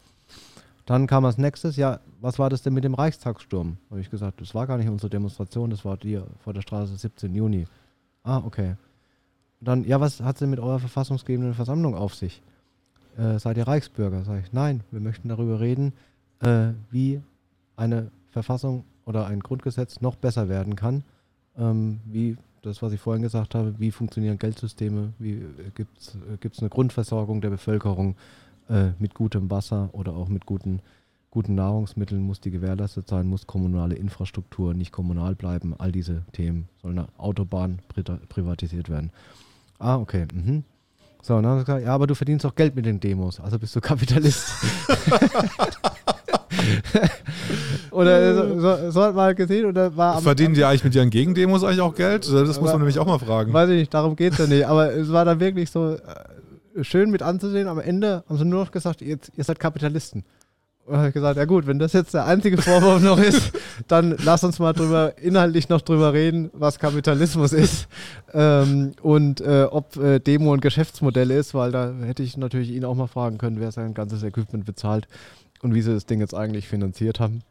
Dann 0.86 1.06
kam 1.06 1.26
als 1.26 1.36
nächstes, 1.36 1.76
ja, 1.76 2.00
was 2.20 2.38
war 2.38 2.48
das 2.48 2.62
denn 2.62 2.72
mit 2.72 2.84
dem 2.84 2.94
Reichstagssturm? 2.94 3.76
Habe 3.90 4.00
ich 4.00 4.08
gesagt, 4.08 4.40
das 4.40 4.54
war 4.54 4.66
gar 4.66 4.78
nicht 4.78 4.88
unsere 4.88 5.10
Demonstration, 5.10 5.68
das 5.68 5.84
war 5.84 5.98
die 5.98 6.18
vor 6.42 6.54
der 6.54 6.62
Straße 6.62 6.96
17. 6.96 7.34
Juni. 7.34 7.66
Ah, 8.22 8.38
okay. 8.38 8.76
Dann, 9.60 9.84
ja, 9.84 10.00
was 10.00 10.20
hat 10.20 10.36
es 10.36 10.40
denn 10.40 10.50
mit 10.50 10.60
eurer 10.60 10.78
verfassungsgebenden 10.78 11.52
Versammlung 11.54 11.94
auf 11.94 12.14
sich? 12.14 12.40
Äh, 13.18 13.38
seid 13.38 13.56
ihr 13.56 13.66
Reichsbürger? 13.66 14.24
Sag 14.24 14.44
ich, 14.44 14.52
nein, 14.52 14.82
wir 14.90 15.00
möchten 15.00 15.28
darüber 15.28 15.60
reden, 15.60 15.92
äh, 16.40 16.68
wie 16.90 17.20
eine 17.76 18.10
Verfassung 18.30 18.84
oder 19.04 19.26
ein 19.26 19.40
Grundgesetz 19.40 20.00
noch 20.00 20.16
besser 20.16 20.48
werden 20.48 20.76
kann. 20.76 21.02
Ähm, 21.56 22.00
wie 22.04 22.36
das, 22.62 22.82
was 22.82 22.92
ich 22.92 23.00
vorhin 23.00 23.22
gesagt 23.22 23.54
habe, 23.54 23.74
wie 23.78 23.90
funktionieren 23.90 24.38
Geldsysteme, 24.38 25.12
wie 25.18 25.42
gibt 25.74 25.98
es 25.98 26.14
äh, 26.14 26.60
eine 26.60 26.68
Grundversorgung 26.68 27.40
der 27.40 27.50
Bevölkerung 27.50 28.16
äh, 28.68 28.90
mit 28.98 29.14
gutem 29.14 29.50
Wasser 29.50 29.90
oder 29.92 30.12
auch 30.12 30.28
mit 30.28 30.46
guten, 30.46 30.80
guten 31.30 31.54
Nahrungsmitteln, 31.54 32.22
muss 32.22 32.40
die 32.40 32.50
gewährleistet 32.50 33.08
sein, 33.08 33.26
muss 33.26 33.46
kommunale 33.46 33.96
Infrastruktur 33.96 34.74
nicht 34.74 34.92
kommunal 34.92 35.34
bleiben, 35.34 35.74
all 35.78 35.90
diese 35.90 36.22
Themen. 36.32 36.68
Soll 36.82 36.92
eine 36.92 37.08
Autobahn 37.16 37.80
privatisiert 38.28 38.88
werden. 38.88 39.10
Ah, 39.78 39.96
okay. 39.96 40.26
Mhm. 40.32 40.64
So, 41.22 41.34
und 41.36 41.42
dann 41.42 41.52
haben 41.52 41.58
sie 41.60 41.64
gesagt, 41.66 41.84
ja, 41.84 41.94
aber 41.94 42.06
du 42.06 42.14
verdienst 42.14 42.46
auch 42.46 42.54
Geld 42.54 42.74
mit 42.76 42.86
den 42.86 43.00
Demos, 43.00 43.40
also 43.40 43.58
bist 43.58 43.74
du 43.76 43.80
Kapitalist. 43.80 44.46
oder 47.90 48.34
so, 48.34 48.60
so, 48.60 48.90
so 48.90 49.02
hat 49.02 49.14
man 49.14 49.24
halt 49.26 49.36
gesehen 49.36 49.72
dann 49.74 49.96
war 49.96 50.16
am- 50.16 50.22
Verdienen 50.22 50.54
die 50.54 50.64
eigentlich 50.64 50.84
mit 50.84 50.94
ihren 50.94 51.10
Gegendemos 51.10 51.64
eigentlich 51.64 51.80
auch 51.80 51.94
Geld? 51.94 52.24
Das 52.30 52.60
muss 52.60 52.70
man 52.70 52.78
nämlich 52.78 52.98
auch 52.98 53.06
mal 53.06 53.18
fragen. 53.18 53.52
Weiß 53.52 53.68
ich 53.70 53.76
nicht, 53.80 53.94
darum 53.94 54.16
geht 54.16 54.32
es 54.34 54.38
ja 54.38 54.46
nicht. 54.46 54.66
Aber 54.66 54.92
es 54.92 55.10
war 55.12 55.24
dann 55.24 55.40
wirklich 55.40 55.70
so 55.70 55.94
äh, 55.94 56.84
schön 56.84 57.10
mit 57.10 57.22
anzusehen. 57.22 57.68
Am 57.68 57.78
Ende 57.80 58.22
haben 58.28 58.38
sie 58.38 58.44
nur 58.44 58.64
noch 58.64 58.70
gesagt, 58.70 59.02
ihr, 59.02 59.18
ihr 59.36 59.44
seid 59.44 59.58
Kapitalisten. 59.58 60.24
Und 60.88 60.96
habe 60.96 61.08
ich 61.08 61.14
gesagt, 61.14 61.36
ja 61.36 61.44
gut, 61.44 61.66
wenn 61.66 61.78
das 61.78 61.92
jetzt 61.92 62.14
der 62.14 62.24
einzige 62.24 62.56
Vorwurf 62.56 63.02
noch 63.02 63.18
ist, 63.18 63.52
dann 63.88 64.16
lass 64.24 64.42
uns 64.42 64.58
mal 64.58 64.72
drüber, 64.72 65.18
inhaltlich 65.18 65.68
noch 65.68 65.82
drüber 65.82 66.14
reden, 66.14 66.50
was 66.54 66.78
Kapitalismus 66.78 67.52
ist 67.52 67.88
ähm, 68.32 68.92
und 69.02 69.42
äh, 69.42 69.64
ob 69.70 69.96
äh, 69.96 70.18
Demo 70.18 70.54
ein 70.54 70.60
Geschäftsmodell 70.60 71.30
ist, 71.30 71.52
weil 71.52 71.72
da 71.72 71.92
hätte 72.02 72.22
ich 72.22 72.38
natürlich 72.38 72.70
ihn 72.70 72.86
auch 72.86 72.94
mal 72.94 73.06
fragen 73.06 73.36
können, 73.36 73.60
wer 73.60 73.70
sein 73.70 73.92
ganzes 73.92 74.22
Equipment 74.22 74.64
bezahlt 74.64 75.06
und 75.60 75.74
wie 75.74 75.82
sie 75.82 75.92
das 75.92 76.06
Ding 76.06 76.20
jetzt 76.20 76.34
eigentlich 76.34 76.66
finanziert 76.68 77.20
haben. 77.20 77.42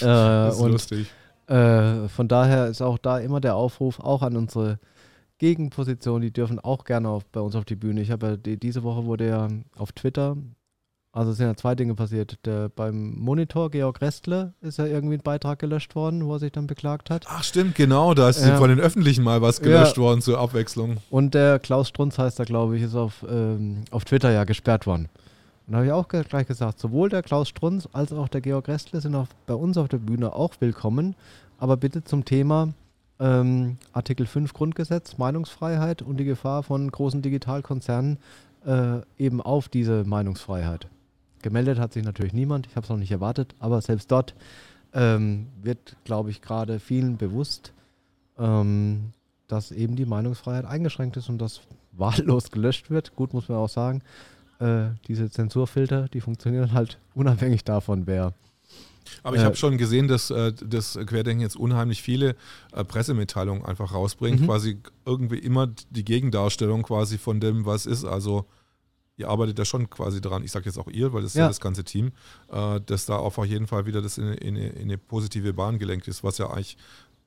Äh, 0.00 0.04
Das 0.04 0.54
ist 0.54 0.60
und 0.60 0.70
lustig. 0.72 1.10
äh, 1.48 2.08
von 2.08 2.28
daher 2.28 2.68
ist 2.68 2.80
auch 2.80 2.98
da 2.98 3.18
immer 3.18 3.40
der 3.40 3.56
Aufruf 3.56 3.98
auch 3.98 4.22
an 4.22 4.36
unsere 4.36 4.78
Gegenposition, 5.38 6.20
die 6.20 6.32
dürfen 6.32 6.60
auch 6.60 6.84
gerne 6.84 7.08
auf, 7.08 7.24
bei 7.24 7.40
uns 7.40 7.56
auf 7.56 7.64
die 7.64 7.74
Bühne. 7.74 8.00
Ich 8.02 8.12
habe 8.12 8.26
ja 8.26 8.36
die, 8.36 8.56
diese 8.56 8.84
Woche 8.84 9.04
wurde 9.04 9.26
ja 9.26 9.48
auf 9.76 9.90
Twitter, 9.90 10.36
also 11.12 11.30
es 11.32 11.36
sind 11.36 11.46
ja 11.46 11.54
zwei 11.54 11.74
Dinge 11.74 11.94
passiert. 11.94 12.38
Der, 12.46 12.68
beim 12.70 13.14
Monitor 13.18 13.70
Georg 13.70 14.00
Restle 14.00 14.54
ist 14.62 14.78
ja 14.78 14.86
irgendwie 14.86 15.16
ein 15.16 15.22
Beitrag 15.22 15.58
gelöscht 15.58 15.94
worden, 15.94 16.24
wo 16.26 16.34
er 16.34 16.38
sich 16.38 16.52
dann 16.52 16.66
beklagt 16.66 17.10
hat. 17.10 17.26
Ach 17.28 17.44
stimmt, 17.44 17.74
genau, 17.74 18.14
da 18.14 18.28
ist 18.30 18.44
Ja. 18.44 18.56
von 18.56 18.70
den 18.70 18.80
Öffentlichen 18.80 19.22
mal 19.22 19.42
was 19.42 19.60
gelöscht 19.60 19.98
worden 19.98 20.22
zur 20.22 20.38
Abwechslung. 20.38 20.96
Und 21.10 21.34
der 21.34 21.58
Klaus 21.58 21.88
Strunz 21.88 22.18
heißt 22.18 22.38
er, 22.38 22.46
glaube 22.46 22.76
ich, 22.76 22.82
ist 22.82 22.94
auf, 22.94 23.24
ähm, 23.28 23.82
auf 23.90 24.04
Twitter 24.04 24.30
ja 24.30 24.44
gesperrt 24.44 24.86
worden. 24.86 25.08
Und 25.66 25.72
da 25.74 25.78
habe 25.78 25.86
ich 25.86 25.92
auch 25.92 26.08
gleich 26.08 26.46
gesagt, 26.46 26.80
sowohl 26.80 27.08
der 27.08 27.22
Klaus 27.22 27.48
Strunz 27.48 27.88
als 27.92 28.12
auch 28.12 28.28
der 28.28 28.40
Georg 28.40 28.66
Restle 28.68 29.00
sind 29.00 29.14
auch 29.14 29.28
bei 29.46 29.54
uns 29.54 29.76
auf 29.76 29.88
der 29.88 29.98
Bühne 29.98 30.34
auch 30.34 30.54
willkommen. 30.60 31.14
Aber 31.58 31.76
bitte 31.76 32.02
zum 32.02 32.24
Thema 32.24 32.72
ähm, 33.20 33.76
Artikel 33.92 34.26
5 34.26 34.52
Grundgesetz, 34.54 35.18
Meinungsfreiheit 35.18 36.02
und 36.02 36.16
die 36.16 36.24
Gefahr 36.24 36.62
von 36.62 36.90
großen 36.90 37.22
Digitalkonzernen 37.22 38.18
äh, 38.66 39.00
eben 39.18 39.40
auf 39.40 39.68
diese 39.68 40.04
Meinungsfreiheit. 40.04 40.88
Gemeldet 41.42 41.78
hat 41.78 41.92
sich 41.92 42.04
natürlich 42.04 42.32
niemand. 42.32 42.66
Ich 42.66 42.76
habe 42.76 42.84
es 42.84 42.90
noch 42.90 42.96
nicht 42.96 43.10
erwartet, 43.12 43.54
aber 43.58 43.80
selbst 43.80 44.10
dort 44.10 44.34
ähm, 44.94 45.48
wird, 45.62 45.96
glaube 46.04 46.30
ich, 46.30 46.40
gerade 46.42 46.78
vielen 46.80 47.16
bewusst, 47.16 47.72
ähm, 48.38 49.12
dass 49.48 49.70
eben 49.72 49.96
die 49.96 50.06
Meinungsfreiheit 50.06 50.64
eingeschränkt 50.64 51.16
ist 51.16 51.28
und 51.28 51.38
dass 51.38 51.60
wahllos 51.92 52.50
gelöscht 52.50 52.90
wird. 52.90 53.14
Gut, 53.16 53.34
muss 53.34 53.48
man 53.48 53.58
auch 53.58 53.68
sagen, 53.68 54.02
äh, 54.60 54.86
diese 55.08 55.30
Zensurfilter, 55.30 56.08
die 56.08 56.20
funktionieren 56.20 56.72
halt 56.72 56.98
unabhängig 57.14 57.64
davon, 57.64 58.06
wer. 58.06 58.32
Aber 59.24 59.36
ich 59.36 59.42
Äh, 59.42 59.44
habe 59.46 59.56
schon 59.56 59.78
gesehen, 59.78 60.08
dass 60.08 60.30
äh, 60.30 60.52
das 60.52 60.98
Querdenken 61.06 61.42
jetzt 61.42 61.56
unheimlich 61.56 62.00
viele 62.02 62.36
äh, 62.72 62.84
Pressemitteilungen 62.84 63.64
einfach 63.64 63.92
rausbringt, 63.92 64.40
Mhm. 64.40 64.46
quasi 64.46 64.78
irgendwie 65.04 65.38
immer 65.38 65.66
die 65.90 66.04
Gegendarstellung 66.04 66.82
quasi 66.82 67.18
von 67.18 67.40
dem, 67.40 67.66
was 67.66 67.84
ist. 67.84 68.04
Also 68.04 68.46
ihr 69.22 69.28
arbeitet 69.28 69.58
da 69.58 69.64
schon 69.64 69.88
quasi 69.90 70.20
dran, 70.20 70.44
ich 70.44 70.52
sage 70.52 70.66
jetzt 70.66 70.78
auch 70.78 70.88
ihr, 70.88 71.12
weil 71.12 71.22
das 71.22 71.32
ist 71.32 71.36
ja, 71.38 71.44
Ja. 71.44 71.48
das 71.48 71.60
ganze 71.60 71.82
Team, 71.84 72.12
äh, 72.50 72.80
dass 72.84 73.06
da 73.06 73.16
auf 73.16 73.36
jeden 73.46 73.66
Fall 73.66 73.86
wieder 73.86 74.02
das 74.02 74.18
in, 74.18 74.24
eine- 74.24 74.34
in, 74.36 74.56
in 74.56 74.82
eine 74.82 74.98
positive 74.98 75.52
Bahn 75.52 75.78
gelenkt 75.78 76.06
ist, 76.08 76.22
was 76.22 76.38
ja 76.38 76.48
eigentlich, 76.50 76.76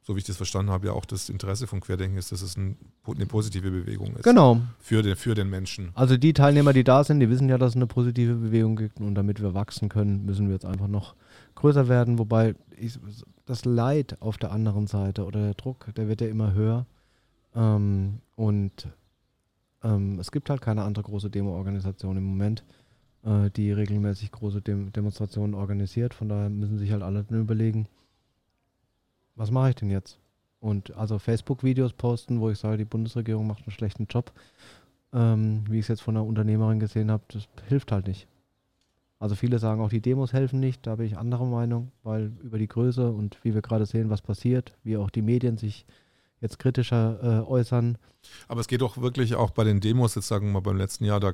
so 0.03 0.13
wie 0.15 0.19
ich 0.19 0.25
das 0.25 0.37
verstanden 0.37 0.71
habe, 0.71 0.85
ja 0.87 0.93
auch 0.93 1.05
das 1.05 1.29
Interesse 1.29 1.65
von 1.65 1.79
Querdenken 1.81 2.17
ist, 2.19 2.31
dass 2.31 2.43
es 2.43 2.55
ein, 2.57 2.77
eine 3.07 3.25
positive 3.25 3.71
Bewegung 3.71 4.15
ist. 4.15 4.23
Genau. 4.23 4.61
Für 4.79 5.01
den, 5.01 5.15
für 5.15 5.33
den 5.33 5.49
Menschen. 5.49 5.89
Also 5.95 6.15
die 6.15 6.31
Teilnehmer, 6.33 6.73
die 6.73 6.83
da 6.83 7.03
sind, 7.03 7.19
die 7.19 7.29
wissen 7.29 7.49
ja, 7.49 7.57
dass 7.57 7.71
es 7.71 7.75
eine 7.75 7.87
positive 7.87 8.35
Bewegung 8.35 8.75
gibt 8.75 8.99
und 8.99 9.15
damit 9.15 9.41
wir 9.41 9.55
wachsen 9.55 9.89
können, 9.89 10.23
müssen 10.25 10.45
wir 10.47 10.53
jetzt 10.53 10.65
einfach 10.65 10.87
noch 10.87 11.15
größer 11.55 11.87
werden. 11.87 12.19
Wobei 12.19 12.53
ich, 12.77 12.99
das 13.47 13.65
Leid 13.65 14.17
auf 14.21 14.37
der 14.37 14.51
anderen 14.51 14.85
Seite 14.85 15.25
oder 15.25 15.39
der 15.41 15.53
Druck, 15.55 15.87
der 15.95 16.07
wird 16.07 16.21
ja 16.21 16.27
immer 16.27 16.53
höher. 16.53 16.85
Ähm, 17.55 18.19
und 18.35 18.87
ähm, 19.85 20.19
es 20.19 20.31
gibt 20.31 20.49
halt 20.49 20.61
keine 20.61 20.83
andere 20.83 21.03
große 21.03 21.29
Demo-Organisation 21.29 22.17
im 22.17 22.23
Moment, 22.23 22.63
äh, 23.23 23.49
die 23.51 23.71
regelmäßig 23.71 24.31
große 24.31 24.61
Dem 24.61 24.91
Demonstrationen 24.91 25.53
organisiert. 25.53 26.13
Von 26.13 26.27
daher 26.27 26.49
müssen 26.49 26.77
sich 26.77 26.91
halt 26.91 27.03
alle 27.03 27.25
überlegen, 27.29 27.87
was 29.35 29.51
mache 29.51 29.69
ich 29.69 29.75
denn 29.75 29.91
jetzt? 29.91 30.19
Und 30.59 30.95
also 30.95 31.19
Facebook-Videos 31.19 31.93
posten, 31.93 32.39
wo 32.39 32.49
ich 32.49 32.57
sage, 32.57 32.77
die 32.77 32.85
Bundesregierung 32.85 33.45
macht 33.45 33.63
einen 33.63 33.71
schlechten 33.71 34.07
Job, 34.09 34.31
ähm, 35.13 35.63
wie 35.69 35.77
ich 35.77 35.85
es 35.85 35.89
jetzt 35.89 36.01
von 36.01 36.17
einer 36.17 36.25
Unternehmerin 36.25 36.79
gesehen 36.79 37.11
habe, 37.11 37.23
das 37.27 37.47
hilft 37.67 37.91
halt 37.91 38.07
nicht. 38.07 38.27
Also 39.19 39.35
viele 39.35 39.59
sagen 39.59 39.81
auch, 39.81 39.89
die 39.89 40.01
Demos 40.01 40.33
helfen 40.33 40.59
nicht, 40.59 40.85
da 40.87 40.95
bin 40.95 41.05
ich 41.05 41.17
anderer 41.17 41.45
Meinung, 41.45 41.91
weil 42.03 42.31
über 42.43 42.57
die 42.57 42.67
Größe 42.67 43.11
und 43.11 43.37
wie 43.43 43.53
wir 43.53 43.61
gerade 43.61 43.85
sehen, 43.85 44.09
was 44.09 44.21
passiert, 44.21 44.73
wie 44.83 44.97
auch 44.97 45.09
die 45.09 45.21
Medien 45.21 45.57
sich 45.57 45.85
jetzt 46.41 46.59
kritischer 46.59 47.43
äh, 47.45 47.49
äußern. 47.49 47.97
Aber 48.47 48.61
es 48.61 48.67
geht 48.67 48.81
doch 48.81 48.97
wirklich 48.97 49.35
auch 49.35 49.51
bei 49.51 49.63
den 49.63 49.79
Demos, 49.79 50.15
jetzt 50.15 50.27
sagen 50.27 50.47
wir 50.47 50.53
mal 50.53 50.59
beim 50.61 50.77
letzten 50.77 51.05
Jahr, 51.05 51.19
da 51.19 51.33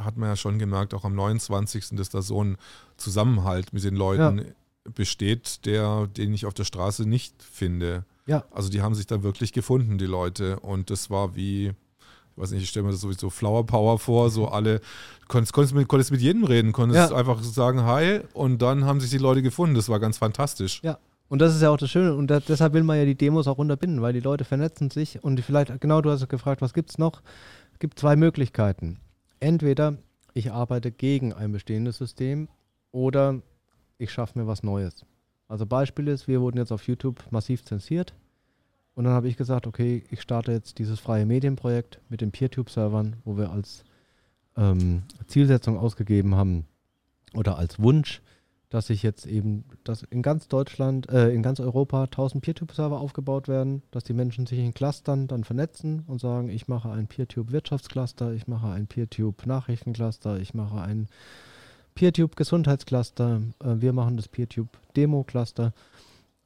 hat 0.00 0.16
man 0.16 0.28
ja 0.28 0.36
schon 0.36 0.58
gemerkt, 0.58 0.94
auch 0.94 1.04
am 1.04 1.14
29. 1.14 1.90
dass 1.92 2.08
da 2.10 2.22
so 2.22 2.42
ein 2.42 2.56
Zusammenhalt 2.96 3.72
mit 3.72 3.84
den 3.84 3.94
Leuten 3.96 4.52
besteht, 4.94 5.66
der, 5.66 6.06
den 6.06 6.32
ich 6.34 6.46
auf 6.46 6.54
der 6.54 6.64
Straße 6.64 7.08
nicht 7.08 7.42
finde. 7.42 8.04
Ja. 8.26 8.44
Also 8.50 8.68
die 8.68 8.82
haben 8.82 8.94
sich 8.94 9.06
da 9.06 9.22
wirklich 9.22 9.52
gefunden, 9.52 9.98
die 9.98 10.06
Leute. 10.06 10.60
Und 10.60 10.90
das 10.90 11.10
war 11.10 11.36
wie, 11.36 11.66
ich 11.68 11.74
weiß 12.36 12.50
nicht, 12.52 12.62
ich 12.62 12.68
stelle 12.68 12.84
mir 12.86 12.92
das 12.92 13.00
sowieso 13.00 13.30
Flower 13.30 13.66
Power 13.66 13.98
vor, 13.98 14.30
so 14.30 14.48
alle, 14.48 14.80
konntest, 15.28 15.52
konntest, 15.52 15.74
mit, 15.74 15.88
konntest 15.88 16.10
mit 16.10 16.20
jedem 16.20 16.44
reden, 16.44 16.72
konntest 16.72 17.10
Ja. 17.10 17.16
einfach 17.16 17.42
sagen 17.42 17.82
Hi 17.82 18.20
und 18.32 18.62
dann 18.62 18.84
haben 18.84 19.00
sich 19.00 19.10
die 19.10 19.18
Leute 19.18 19.42
gefunden. 19.42 19.74
Das 19.74 19.88
war 19.88 20.00
ganz 20.00 20.18
fantastisch. 20.18 20.80
Ja. 20.82 20.98
Und 21.28 21.40
das 21.40 21.54
ist 21.54 21.62
ja 21.62 21.70
auch 21.70 21.76
das 21.76 21.90
Schöne. 21.90 22.14
Und 22.14 22.28
da, 22.28 22.40
deshalb 22.40 22.72
will 22.72 22.84
man 22.84 22.98
ja 22.98 23.04
die 23.04 23.16
Demos 23.16 23.48
auch 23.48 23.58
unterbinden, 23.58 24.02
weil 24.02 24.12
die 24.12 24.20
Leute 24.20 24.44
vernetzen 24.44 24.90
sich. 24.90 25.22
Und 25.24 25.40
vielleicht, 25.40 25.80
genau, 25.80 26.00
du 26.00 26.10
hast 26.10 26.28
gefragt, 26.28 26.62
was 26.62 26.74
gibt 26.74 26.90
es 26.90 26.98
noch? 26.98 27.22
Es 27.72 27.78
gibt 27.78 27.98
zwei 27.98 28.16
Möglichkeiten. 28.16 28.98
Entweder 29.40 29.98
ich 30.34 30.52
arbeite 30.52 30.92
gegen 30.92 31.32
ein 31.32 31.52
bestehendes 31.52 31.96
System 31.96 32.48
oder 32.92 33.40
ich 33.98 34.12
schaffe 34.12 34.38
mir 34.38 34.46
was 34.46 34.62
Neues. 34.62 35.04
Also 35.48 35.66
Beispiel 35.66 36.08
ist, 36.08 36.28
wir 36.28 36.40
wurden 36.40 36.58
jetzt 36.58 36.72
auf 36.72 36.86
YouTube 36.86 37.24
massiv 37.30 37.64
zensiert. 37.64 38.14
Und 38.94 39.04
dann 39.04 39.12
habe 39.12 39.28
ich 39.28 39.36
gesagt, 39.36 39.66
okay, 39.66 40.04
ich 40.10 40.22
starte 40.22 40.52
jetzt 40.52 40.78
dieses 40.78 41.00
freie 41.00 41.26
Medienprojekt 41.26 42.00
mit 42.08 42.20
den 42.20 42.32
PeerTube-Servern, 42.32 43.16
wo 43.24 43.36
wir 43.36 43.50
als 43.50 43.84
ähm, 44.56 45.02
Zielsetzung 45.26 45.78
ausgegeben 45.78 46.34
haben 46.34 46.64
oder 47.34 47.58
als 47.58 47.78
Wunsch, 47.78 48.22
dass 48.70 48.88
sich 48.88 49.02
jetzt 49.02 49.26
eben, 49.26 49.64
dass 49.84 50.02
in 50.02 50.22
ganz 50.22 50.48
Deutschland, 50.48 51.08
äh, 51.08 51.30
in 51.30 51.42
ganz 51.42 51.60
Europa 51.60 52.04
1000 52.04 52.42
PeerTube-Server 52.42 53.00
aufgebaut 53.00 53.48
werden, 53.48 53.82
dass 53.92 54.04
die 54.04 54.12
Menschen 54.12 54.46
sich 54.46 54.58
in 54.58 54.74
Clustern 54.74 55.28
dann 55.28 55.44
vernetzen 55.44 56.04
und 56.06 56.20
sagen, 56.20 56.48
ich 56.48 56.66
mache 56.66 56.90
ein 56.90 57.06
PeerTube-Wirtschaftscluster, 57.06 58.32
ich 58.32 58.48
mache 58.48 58.68
ein 58.68 58.86
PeerTube-Nachrichtencluster, 58.86 60.40
ich 60.40 60.52
mache 60.54 60.80
ein 60.80 61.08
PeerTube-Gesundheitscluster, 61.94 63.42
äh, 63.62 63.74
wir 63.78 63.92
machen 63.92 64.16
das 64.16 64.28
PeerTube-Demo-Cluster. 64.28 65.72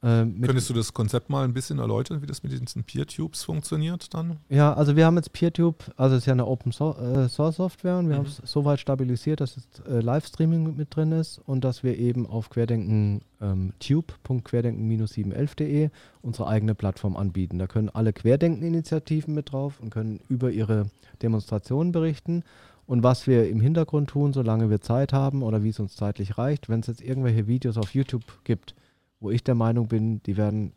Äh, 0.03 0.25
Könntest 0.25 0.67
du 0.67 0.73
das 0.73 0.93
Konzept 0.93 1.29
mal 1.29 1.43
ein 1.43 1.53
bisschen 1.53 1.77
erläutern, 1.77 2.23
wie 2.23 2.25
das 2.25 2.41
mit 2.41 2.51
diesen 2.51 2.83
Peer-Tubes 2.83 3.43
funktioniert 3.43 4.11
dann? 4.15 4.37
Ja, 4.49 4.73
also 4.73 4.95
wir 4.95 5.05
haben 5.05 5.15
jetzt 5.15 5.31
PeerTube, 5.31 5.75
also 5.95 6.15
es 6.15 6.23
ist 6.23 6.25
ja 6.25 6.33
eine 6.33 6.47
Open 6.47 6.71
so 6.71 6.95
äh, 6.97 7.29
Source 7.29 7.57
Software 7.57 7.99
und 7.99 8.07
wir 8.09 8.15
Mhm. 8.15 8.19
haben 8.19 8.25
es 8.25 8.41
so 8.43 8.65
weit 8.65 8.79
stabilisiert, 8.79 9.41
dass 9.41 9.57
jetzt 9.57 9.83
äh, 9.87 9.99
Livestreaming 9.99 10.75
mit 10.75 10.95
drin 10.95 11.11
ist 11.11 11.37
und 11.45 11.63
dass 11.63 11.83
wir 11.83 11.99
eben 11.99 12.25
auf 12.25 12.49
Querdenken 12.49 13.21
ähm, 13.41 13.73
tube.querdenken-711.de 13.79 15.89
unsere 16.21 16.47
eigene 16.47 16.75
Plattform 16.75 17.15
anbieten. 17.17 17.59
Da 17.59 17.67
können 17.67 17.89
alle 17.89 18.13
Querdenken-Initiativen 18.13 19.33
mit 19.33 19.51
drauf 19.51 19.79
und 19.79 19.89
können 19.91 20.19
über 20.29 20.51
ihre 20.51 20.89
Demonstrationen 21.21 21.91
berichten. 21.91 22.43
Und 22.87 23.03
was 23.03 23.27
wir 23.27 23.47
im 23.49 23.61
Hintergrund 23.61 24.09
tun, 24.09 24.33
solange 24.33 24.69
wir 24.69 24.81
Zeit 24.81 25.13
haben 25.13 25.43
oder 25.43 25.63
wie 25.63 25.69
es 25.69 25.79
uns 25.79 25.95
zeitlich 25.95 26.37
reicht, 26.37 26.67
wenn 26.69 26.81
es 26.81 26.87
jetzt 26.87 27.01
irgendwelche 27.01 27.47
Videos 27.47 27.77
auf 27.77 27.93
YouTube 27.93 28.23
gibt, 28.43 28.75
wo 29.21 29.29
ich 29.31 29.43
der 29.43 29.55
Meinung 29.55 29.87
bin, 29.87 30.21
die 30.23 30.35
werden 30.35 30.73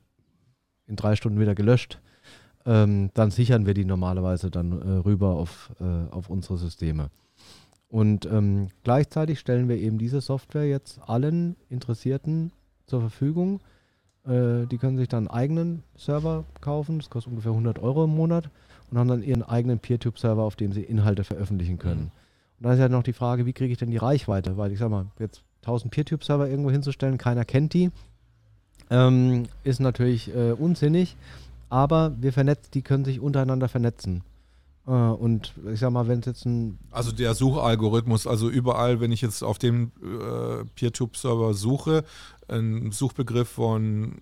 in 0.86 0.96
drei 0.96 1.16
Stunden 1.16 1.40
wieder 1.40 1.54
gelöscht, 1.54 1.98
ähm, 2.66 3.10
dann 3.14 3.30
sichern 3.30 3.66
wir 3.66 3.74
die 3.74 3.84
normalerweise 3.84 4.50
dann 4.50 4.72
äh, 4.72 4.90
rüber 4.98 5.30
auf, 5.30 5.72
äh, 5.80 6.12
auf 6.12 6.30
unsere 6.30 6.56
Systeme. 6.58 7.10
Und 7.88 8.26
ähm, 8.26 8.68
gleichzeitig 8.82 9.38
stellen 9.38 9.68
wir 9.68 9.76
eben 9.76 9.98
diese 9.98 10.20
Software 10.20 10.66
jetzt 10.66 11.00
allen 11.06 11.56
Interessierten 11.68 12.52
zur 12.86 13.00
Verfügung. 13.00 13.60
Äh, 14.26 14.66
die 14.66 14.78
können 14.78 14.96
sich 14.96 15.08
dann 15.08 15.28
einen 15.28 15.36
eigenen 15.36 15.82
Server 15.96 16.44
kaufen, 16.60 16.98
das 16.98 17.10
kostet 17.10 17.32
ungefähr 17.32 17.52
100 17.52 17.78
Euro 17.78 18.04
im 18.04 18.14
Monat 18.14 18.50
und 18.90 18.98
haben 18.98 19.08
dann 19.08 19.22
ihren 19.22 19.42
eigenen 19.42 19.78
PeerTube-Server, 19.78 20.42
auf 20.42 20.56
dem 20.56 20.72
sie 20.72 20.82
Inhalte 20.82 21.24
veröffentlichen 21.24 21.78
können. 21.78 22.10
Und 22.58 22.64
dann 22.64 22.72
ist 22.72 22.78
ja 22.78 22.88
noch 22.88 23.02
die 23.02 23.12
Frage, 23.12 23.46
wie 23.46 23.52
kriege 23.52 23.72
ich 23.72 23.78
denn 23.78 23.90
die 23.90 23.96
Reichweite? 23.96 24.56
Weil 24.56 24.72
ich 24.72 24.78
sag 24.78 24.90
mal, 24.90 25.06
jetzt 25.18 25.42
1000 25.62 25.92
PeerTube-Server 25.92 26.48
irgendwo 26.48 26.70
hinzustellen, 26.70 27.18
keiner 27.18 27.44
kennt 27.44 27.74
die, 27.74 27.90
ähm, 28.94 29.44
ist 29.62 29.80
natürlich 29.80 30.34
äh, 30.34 30.52
unsinnig. 30.52 31.16
Aber 31.70 32.12
wir 32.20 32.32
vernetzen, 32.32 32.70
die 32.74 32.82
können 32.82 33.04
sich 33.04 33.20
untereinander 33.20 33.68
vernetzen. 33.68 34.22
Äh, 34.86 34.90
und 34.90 35.54
ich 35.72 35.80
sag 35.80 35.90
mal, 35.90 36.06
wenn 36.08 36.20
es 36.20 36.26
jetzt 36.26 36.44
ein 36.46 36.78
Also 36.90 37.10
der 37.10 37.34
Suchalgorithmus, 37.34 38.26
also 38.26 38.48
überall, 38.48 39.00
wenn 39.00 39.12
ich 39.12 39.22
jetzt 39.22 39.42
auf 39.42 39.58
dem 39.58 39.90
äh, 40.02 40.64
PeerTube-Server 40.76 41.54
suche, 41.54 42.04
einen 42.48 42.92
Suchbegriff 42.92 43.48
von, 43.48 44.16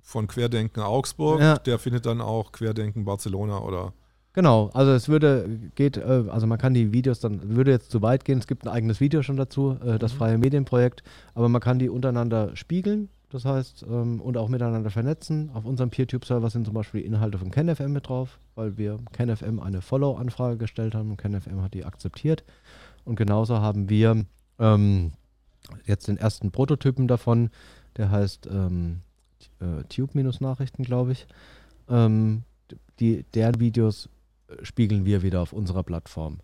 von 0.00 0.26
Querdenken 0.26 0.82
Augsburg, 0.82 1.40
Ja. 1.40 1.58
der 1.58 1.78
findet 1.78 2.06
dann 2.06 2.20
auch 2.20 2.52
Querdenken 2.52 3.04
Barcelona 3.04 3.58
oder 3.60 3.92
Genau, 4.34 4.70
also 4.72 4.92
es 4.92 5.08
würde, 5.08 5.48
geht, 5.74 5.96
äh, 5.96 6.24
also 6.28 6.46
man 6.46 6.58
kann 6.58 6.72
die 6.72 6.92
Videos 6.92 7.18
dann, 7.18 7.56
würde 7.56 7.72
jetzt 7.72 7.90
zu 7.90 8.02
weit 8.02 8.24
gehen, 8.24 8.38
es 8.38 8.46
gibt 8.46 8.64
ein 8.64 8.68
eigenes 8.68 9.00
Video 9.00 9.22
schon 9.22 9.36
dazu, 9.36 9.76
äh, 9.84 9.98
das 9.98 10.12
Mhm. 10.14 10.18
freie 10.18 10.38
Medienprojekt, 10.38 11.02
aber 11.34 11.48
man 11.48 11.60
kann 11.60 11.78
die 11.80 11.88
untereinander 11.88 12.54
spiegeln, 12.54 13.08
das 13.30 13.44
heißt, 13.44 13.84
ähm, 13.88 14.20
und 14.20 14.36
auch 14.36 14.48
miteinander 14.48 14.90
vernetzen. 14.90 15.50
Auf 15.52 15.64
unserem 15.64 15.90
PeerTube-Server 15.90 16.48
sind 16.50 16.64
zum 16.64 16.74
Beispiel 16.74 17.02
Inhalte 17.02 17.38
von 17.38 17.50
KenFM 17.50 17.92
mit 17.92 18.08
drauf, 18.08 18.38
weil 18.54 18.78
wir 18.78 18.98
KenFM 19.12 19.60
eine 19.60 19.82
Follow-Anfrage 19.82 20.56
gestellt 20.56 20.94
haben 20.94 21.10
und 21.10 21.18
KenFM 21.18 21.60
hat 21.62 21.74
die 21.74 21.84
akzeptiert. 21.84 22.44
Und 23.04 23.16
genauso 23.16 23.58
haben 23.58 23.88
wir 23.90 24.24
ähm, 24.58 25.12
jetzt 25.84 26.08
den 26.08 26.16
ersten 26.16 26.50
Prototypen 26.50 27.08
davon, 27.08 27.50
der 27.96 28.10
heißt 28.10 28.48
ähm, 28.50 29.00
äh, 29.60 29.84
Tube-Nachrichten, 29.88 30.82
glaube 30.82 31.12
ich. 31.12 31.26
Ähm, 31.88 32.42
die, 33.00 33.24
deren 33.34 33.60
Videos 33.60 34.08
spiegeln 34.62 35.04
wir 35.04 35.22
wieder 35.22 35.40
auf 35.40 35.52
unserer 35.52 35.82
Plattform. 35.82 36.38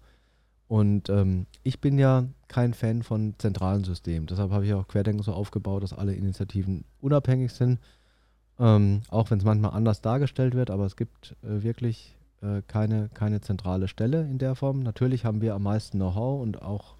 Und 0.69 1.09
ähm, 1.11 1.47
ich 1.63 1.81
bin 1.81 1.99
ja 1.99 2.25
kein 2.49 2.75
Fan 2.75 3.03
von 3.03 3.35
zentralen 3.39 3.85
Systemen. 3.85 4.27
Deshalb 4.27 4.51
habe 4.51 4.65
ich 4.65 4.75
auch 4.75 4.89
Querdenken 4.89 5.23
so 5.23 5.33
aufgebaut, 5.33 5.83
dass 5.83 5.93
alle 5.93 6.15
Initiativen 6.15 6.85
unabhängig 7.01 7.53
sind. 7.53 7.79
Ähm, 8.59 9.03
auch 9.09 9.31
wenn 9.31 9.39
es 9.39 9.45
manchmal 9.45 9.73
anders 9.73 10.01
dargestellt 10.01 10.55
wird, 10.55 10.71
aber 10.71 10.87
es 10.87 10.97
gibt 10.97 11.35
äh, 11.43 11.63
wirklich 11.63 12.17
äh, 12.41 12.63
keine, 12.69 13.09
keine 13.13 13.41
zentrale 13.41 13.89
Stelle 13.89 14.23
in 14.23 14.39
der 14.39 14.55
Form. 14.55 14.81
Natürlich 14.81 15.25
haben 15.25 15.41
wir 15.41 15.55
am 15.55 15.65
meisten 15.65 15.99
Know-how 15.99 16.41
und 16.41 16.63
auch 16.63 16.95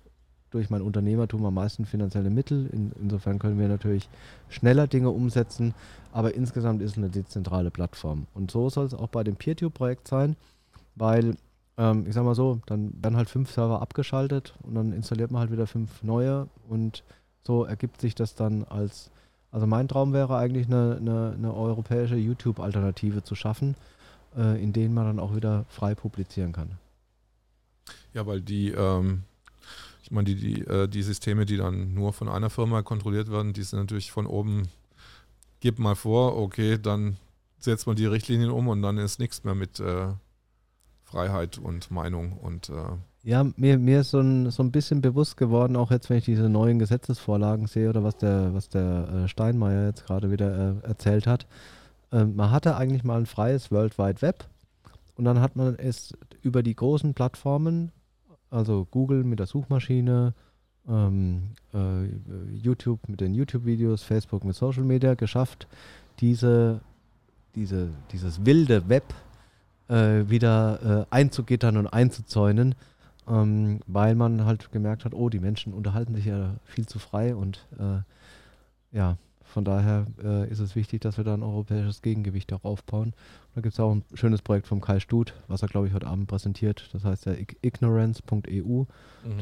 durch 0.51 0.71
mein 0.71 0.83
Unternehmertum 0.83 1.45
am 1.45 1.55
meisten 1.55 1.85
finanzielle 1.85 2.31
Mittel. 2.31 2.67
In, 2.67 2.93
insofern 3.01 3.39
können 3.39 3.59
wir 3.59 3.69
natürlich 3.69 4.09
schneller 4.49 4.87
Dinge 4.87 5.11
umsetzen, 5.11 5.75
aber 6.13 6.35
insgesamt 6.35 6.81
ist 6.81 6.93
es 6.93 6.99
eine 6.99 7.11
dezentrale 7.11 7.71
Plattform. 7.71 8.27
Und 8.35 8.51
so 8.51 8.71
soll 8.71 8.87
es 8.87 8.95
auch 8.95 9.09
bei 9.09 9.25
dem 9.25 9.37
PeerTube-Projekt 9.37 10.09
sein, 10.09 10.37
weil 10.95 11.37
Ähm, 11.77 12.07
ich 12.07 12.15
sag 12.15 12.25
mal 12.25 12.35
so, 12.35 12.61
dann 12.67 12.93
werden 13.03 13.17
halt 13.17 13.29
fünf 13.29 13.51
Server 13.51 13.83
abgeschaltet 13.83 14.55
und 14.63 14.75
dann 14.75 14.93
installiert 14.93 15.31
man 15.31 15.41
halt 15.41 15.53
wieder 15.53 15.67
fünf 15.67 16.03
neue 16.03 16.49
und 16.69 17.03
so 17.43 17.65
ergibt 17.65 18.01
sich 18.01 18.15
das 18.15 18.35
dann 18.35 18.65
als, 18.65 19.11
also 19.51 19.67
mein 19.67 19.89
Traum 19.89 20.13
wäre 20.13 20.37
eigentlich 20.37 20.67
eine, 20.67 20.97
eine, 20.97 21.35
eine 21.37 21.55
europäische 21.55 22.17
YouTube-Alternative 22.17 23.23
zu 23.23 23.35
schaffen, 23.35 23.77
äh, 24.37 24.63
in 24.63 24.73
denen 24.73 24.95
man 24.95 25.07
dann 25.07 25.21
auch 25.21 25.35
wieder 25.35 25.65
frei 25.69 25.95
publizieren 25.95 26.53
kann. 26.53 26.79
Ja, 28.15 28.27
weil 28.27 28.41
die, 28.41 28.71
ähm, 28.71 29.25
ich 30.03 30.11
meine, 30.11 30.27
die, 30.27 30.37
die, 30.37 30.61
äh, 30.63 30.89
die 30.89 31.03
Systeme, 31.03 31.45
die 31.45 31.57
dann 31.57 31.93
nur 31.95 32.13
von 32.13 32.29
einer 32.29 32.51
Firma 32.51 32.83
kontrolliert 32.83 33.31
werden, 33.31 33.53
die 33.53 33.63
sind 33.63 33.81
natürlich 33.81 34.13
von 34.13 34.27
oben, 34.27 34.69
gib 35.61 35.79
mal 35.79 35.97
vor, 35.97 36.37
okay, 36.37 36.79
dann 36.81 37.17
setzt 37.59 37.87
man 37.87 37.97
die 37.97 38.07
Richtlinien 38.07 38.51
um 38.51 38.69
und 38.69 38.83
dann 38.83 38.99
ist 38.99 39.19
nichts 39.19 39.45
mehr 39.45 39.55
mit 39.55 39.81
äh, 39.81 40.09
Freiheit 41.15 41.59
und 41.59 41.93
Meinung 41.93 42.33
und 42.33 42.71
äh, 42.71 42.73
ja, 43.23 43.47
mir, 43.57 43.79
mir 43.79 44.01
ist 44.01 44.11
so 44.11 44.19
ein, 44.19 44.51
so 44.51 44.65
ein 44.65 44.73
bisschen 44.73 45.01
bewusst 45.01 45.37
geworden, 45.37 45.77
auch 45.77 45.93
jetzt, 45.93 46.11
wenn 46.11 46.19
ich 46.19 46.25
diese 46.25 46.49
neuen 46.49 46.81
Gesetzesvorlagen 46.81 47.69
sehe 47.69 47.89
oder 47.89 48.03
was 48.03 48.17
der, 48.17 48.53
was 48.53 48.69
der 48.69 49.09
äh, 49.09 49.29
Steinmeier 49.29 49.87
jetzt 49.87 50.07
gerade 50.07 50.33
wieder 50.33 50.83
äh, 50.83 50.87
erzählt 50.87 51.29
hat. 51.29 51.47
Ähm, 52.11 52.35
man 52.35 52.51
hatte 52.51 52.77
eigentlich 52.77 53.05
mal 53.05 53.19
ein 53.19 53.27
freies 53.27 53.71
World 53.71 53.97
Wide 53.97 54.23
Web 54.23 54.45
und 55.15 55.25
dann 55.25 55.41
hat 55.41 55.55
man 55.55 55.77
es 55.77 56.13
über 56.43 56.65
die 56.65 56.75
großen 56.75 57.15
Plattformen, 57.15 57.93
also 58.51 58.85
Google 58.91 59.23
mit 59.23 59.39
der 59.39 59.47
Suchmaschine, 59.47 60.35
ähm, 60.89 61.51
äh, 61.73 62.07
YouTube 62.53 63.09
mit 63.09 63.21
den 63.21 63.35
YouTube-Videos, 63.35 64.03
Facebook 64.03 64.45
mit 64.45 64.57
Social 64.57 64.85
Media 64.85 65.15
geschafft, 65.15 65.69
diese, 66.19 66.81
diese, 67.55 67.91
dieses 68.11 68.45
wilde 68.45 68.89
Web 68.89 69.15
äh, 69.89 70.29
wieder 70.29 71.07
äh, 71.11 71.15
einzugittern 71.15 71.77
und 71.77 71.87
einzuzäunen 71.87 72.75
ähm, 73.29 73.81
weil 73.87 74.15
man 74.15 74.45
halt 74.45 74.71
gemerkt 74.73 75.05
hat, 75.05 75.15
oh, 75.15 75.29
die 75.29 75.41
Menschen 75.41 75.73
unterhalten 75.73 76.15
sich 76.15 76.27
ja 76.27 76.57
viel 76.65 76.87
zu 76.87 76.99
frei 76.99 77.35
und 77.35 77.67
äh, 77.79 78.97
ja, 78.97 79.17
von 79.43 79.65
daher 79.65 80.07
äh, 80.23 80.49
ist 80.51 80.59
es 80.59 80.75
wichtig, 80.75 81.01
dass 81.01 81.17
wir 81.17 81.25
da 81.25 81.35
ein 81.35 81.43
europäisches 81.43 82.03
Gegengewicht 82.03 82.53
auch 82.53 82.65
aufbauen. 82.65 83.09
Und 83.09 83.57
da 83.57 83.61
gibt 83.61 83.75
es 83.75 83.81
auch 83.81 83.93
ein 83.93 84.05
schönes 84.15 84.43
Projekt 84.43 84.67
vom 84.67 84.81
Kai 84.81 84.99
Stut, 85.01 85.35
was 85.47 85.63
er, 85.63 85.69
glaube 85.69 85.87
ich, 85.87 85.95
heute 85.95 86.09
Abend 86.09 86.27
präsentiert. 86.27 86.89
Das 86.93 87.05
heißt 87.05 87.27
ja 87.27 87.35
ignorance.eu. 87.63 88.67
Mhm. 88.69 88.87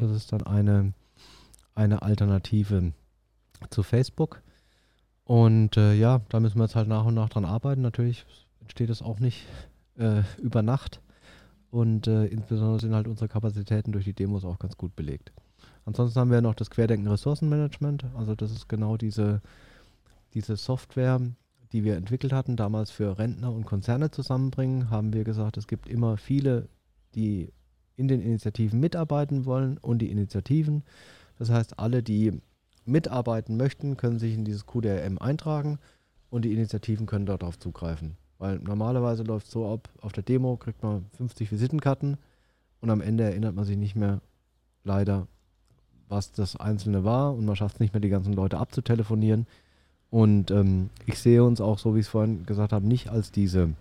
Das 0.01 0.11
ist 0.11 0.33
dann 0.33 0.43
eine, 0.43 0.93
eine 1.75 2.03
Alternative 2.03 2.93
zu 3.71 3.83
Facebook. 3.83 4.43
Und 5.25 5.77
äh, 5.77 5.95
ja, 5.95 6.21
da 6.29 6.41
müssen 6.41 6.59
wir 6.59 6.65
jetzt 6.65 6.77
halt 6.77 6.89
nach 6.89 7.07
und 7.07 7.15
nach 7.15 7.31
dran 7.31 7.47
arbeiten. 7.47 7.81
Natürlich 7.81 8.27
entsteht 8.61 8.91
das 8.91 9.01
auch 9.01 9.19
nicht 9.19 9.47
äh, 9.99 10.23
über 10.39 10.63
Nacht. 10.63 11.01
Und 11.71 12.07
äh, 12.07 12.27
insbesondere 12.27 12.81
sind 12.81 12.95
halt 12.95 13.09
unsere 13.09 13.29
Kapazitäten 13.29 13.93
durch 13.93 14.05
die 14.05 14.13
Demos 14.13 14.45
auch 14.45 14.59
ganz 14.59 14.77
gut 14.77 14.95
belegt. 14.95 15.33
Ansonsten 15.85 16.21
haben 16.21 16.31
wir 16.31 16.43
noch 16.43 16.55
das 16.55 16.71
Querdenken 16.71 17.09
Ressourcenmanagement. 17.09 18.05
Also 18.15 18.35
das 18.35 18.53
ist 18.53 18.69
genau 18.69 18.97
diese, 18.97 19.41
diese 20.35 20.57
Software, 20.57 21.21
die 21.73 21.85
wir 21.85 21.97
entwickelt 21.97 22.33
hatten, 22.33 22.57
damals 22.57 22.91
für 22.91 23.19
Rentner 23.19 23.53
und 23.53 23.65
Konzerne 23.65 24.11
zusammenbringen, 24.11 24.91
haben 24.91 25.13
wir 25.13 25.25
gesagt, 25.25 25.57
es 25.57 25.67
gibt 25.67 25.89
immer 25.89 26.19
viele, 26.19 26.69
die 27.15 27.53
in 27.97 28.09
den 28.09 28.21
Initiativen 28.21 28.81
mitarbeiten 28.81 29.45
wollen 29.45 29.79
und 29.79 30.01
die 30.01 30.11
Initiativen. 30.11 30.83
Das 31.39 31.51
heißt, 31.51 31.79
alle, 31.79 32.03
die 32.03 32.41
mitarbeiten 32.85 33.57
möchten, 33.57 33.97
können 33.97 34.19
sich 34.19 34.35
in 34.35 34.45
dieses 34.45 34.67
QDRM 34.67 35.19
eintragen 35.19 35.79
und 36.31 36.45
die 36.45 36.53
Initiativen 36.53 37.07
können 37.07 37.27
darauf 37.27 37.59
zugreifen. 37.59 38.17
Weil 38.43 38.59
normalerweise 38.59 39.23
läuft 39.23 39.47
es 39.47 39.53
so 39.53 39.73
ab, 39.73 39.89
auf 40.01 40.11
der 40.11 40.25
Demo 40.25 40.57
kriegt 40.57 40.83
man 40.83 41.07
50 41.17 41.53
Visitenkarten 41.53 42.17
und 42.81 42.91
am 42.91 43.01
Ende 43.01 43.23
erinnert 43.23 43.55
man 43.55 43.65
sich 43.65 43.77
nicht 43.77 43.95
mehr 43.95 44.21
leider, 44.83 45.29
was 46.09 46.33
das 46.33 46.57
Einzelne 46.57 47.05
war 47.05 47.35
und 47.35 47.47
man 47.47 47.55
schafft 47.55 47.77
es 47.77 47.81
nicht 47.81 47.95
mehr, 47.95 48.01
die 48.01 48.09
ganzen 48.09 48.33
Leute 48.33 48.59
abzutelefonieren. 48.59 49.47
Und 50.11 50.51
ähm, 50.51 50.91
ich 51.07 51.21
sehe 51.21 51.45
uns 51.45 51.61
auch, 51.61 51.79
so 51.79 51.95
wie 51.95 52.01
ich 52.01 52.07
es 52.07 52.11
vorhin 52.11 52.45
gesagt 52.45 52.73
habe, 52.73 52.85
nicht 52.85 53.11
als 53.11 53.31
diese, 53.31 53.75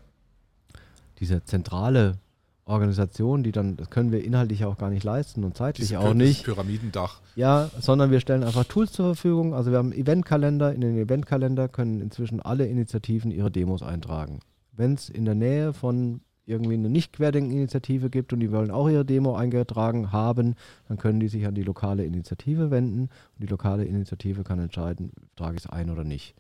diese 1.20 1.44
zentrale 1.44 2.20
Organisation, 2.66 3.42
die 3.42 3.52
dann, 3.52 3.78
das 3.78 3.90
können 3.90 4.12
wir 4.12 4.24
inhaltlich 4.24 4.64
auch 4.66 4.78
gar 4.78 4.92
nicht 4.92 5.04
leisten 5.04 5.44
und 5.44 5.58
zeitlich 5.58 5.88
Diese 5.88 6.00
auch 6.00 6.14
nicht. 6.14 6.44
Pyramidendach. 6.44 7.20
Ja, 7.36 7.72
sondern 7.80 8.12
wir 8.12 8.20
stellen 8.20 8.44
einfach 8.44 8.66
Tools 8.66 8.92
zur 8.92 9.16
Verfügung. 9.16 9.56
Also 9.56 9.72
wir 9.72 9.80
haben 9.80 9.92
einen 9.92 10.00
Eventkalender. 10.00 10.72
In 10.72 10.82
den 10.82 11.00
Eventkalender 11.00 11.68
können 11.68 12.00
inzwischen 12.00 12.40
alle 12.40 12.68
Initiativen 12.68 13.32
ihre 13.32 13.50
Demos 13.50 13.82
eintragen. 13.82 14.40
Wenn 14.72 14.94
es 14.94 15.10
in 15.10 15.26
der 15.26 15.36
Nähe 15.36 15.74
von 15.74 16.22
irgendwie 16.46 16.74
eine 16.74 16.90
Nicht-Querdenken-Initiative 16.90 18.10
gibt 18.10 18.34
und 18.34 18.40
die 18.40 18.52
wollen 18.52 18.72
auch 18.72 18.90
ihre 18.90 19.06
Demo 19.06 19.36
eingetragen 19.36 20.12
haben, 20.12 20.56
dann 20.88 20.98
können 20.98 21.20
die 21.20 21.28
sich 21.28 21.46
an 21.46 21.56
die 21.56 21.64
lokale 21.64 22.04
Initiative 22.04 22.72
wenden 22.72 23.04
und 23.04 23.44
die 23.44 23.48
lokale 23.48 23.86
Initiative 23.86 24.44
kann 24.44 24.60
entscheiden, 24.60 25.12
trage 25.36 25.58
ich 25.58 25.66
es 25.66 25.70
ein 25.70 25.90
oder 25.90 26.04
nicht. 26.04 26.36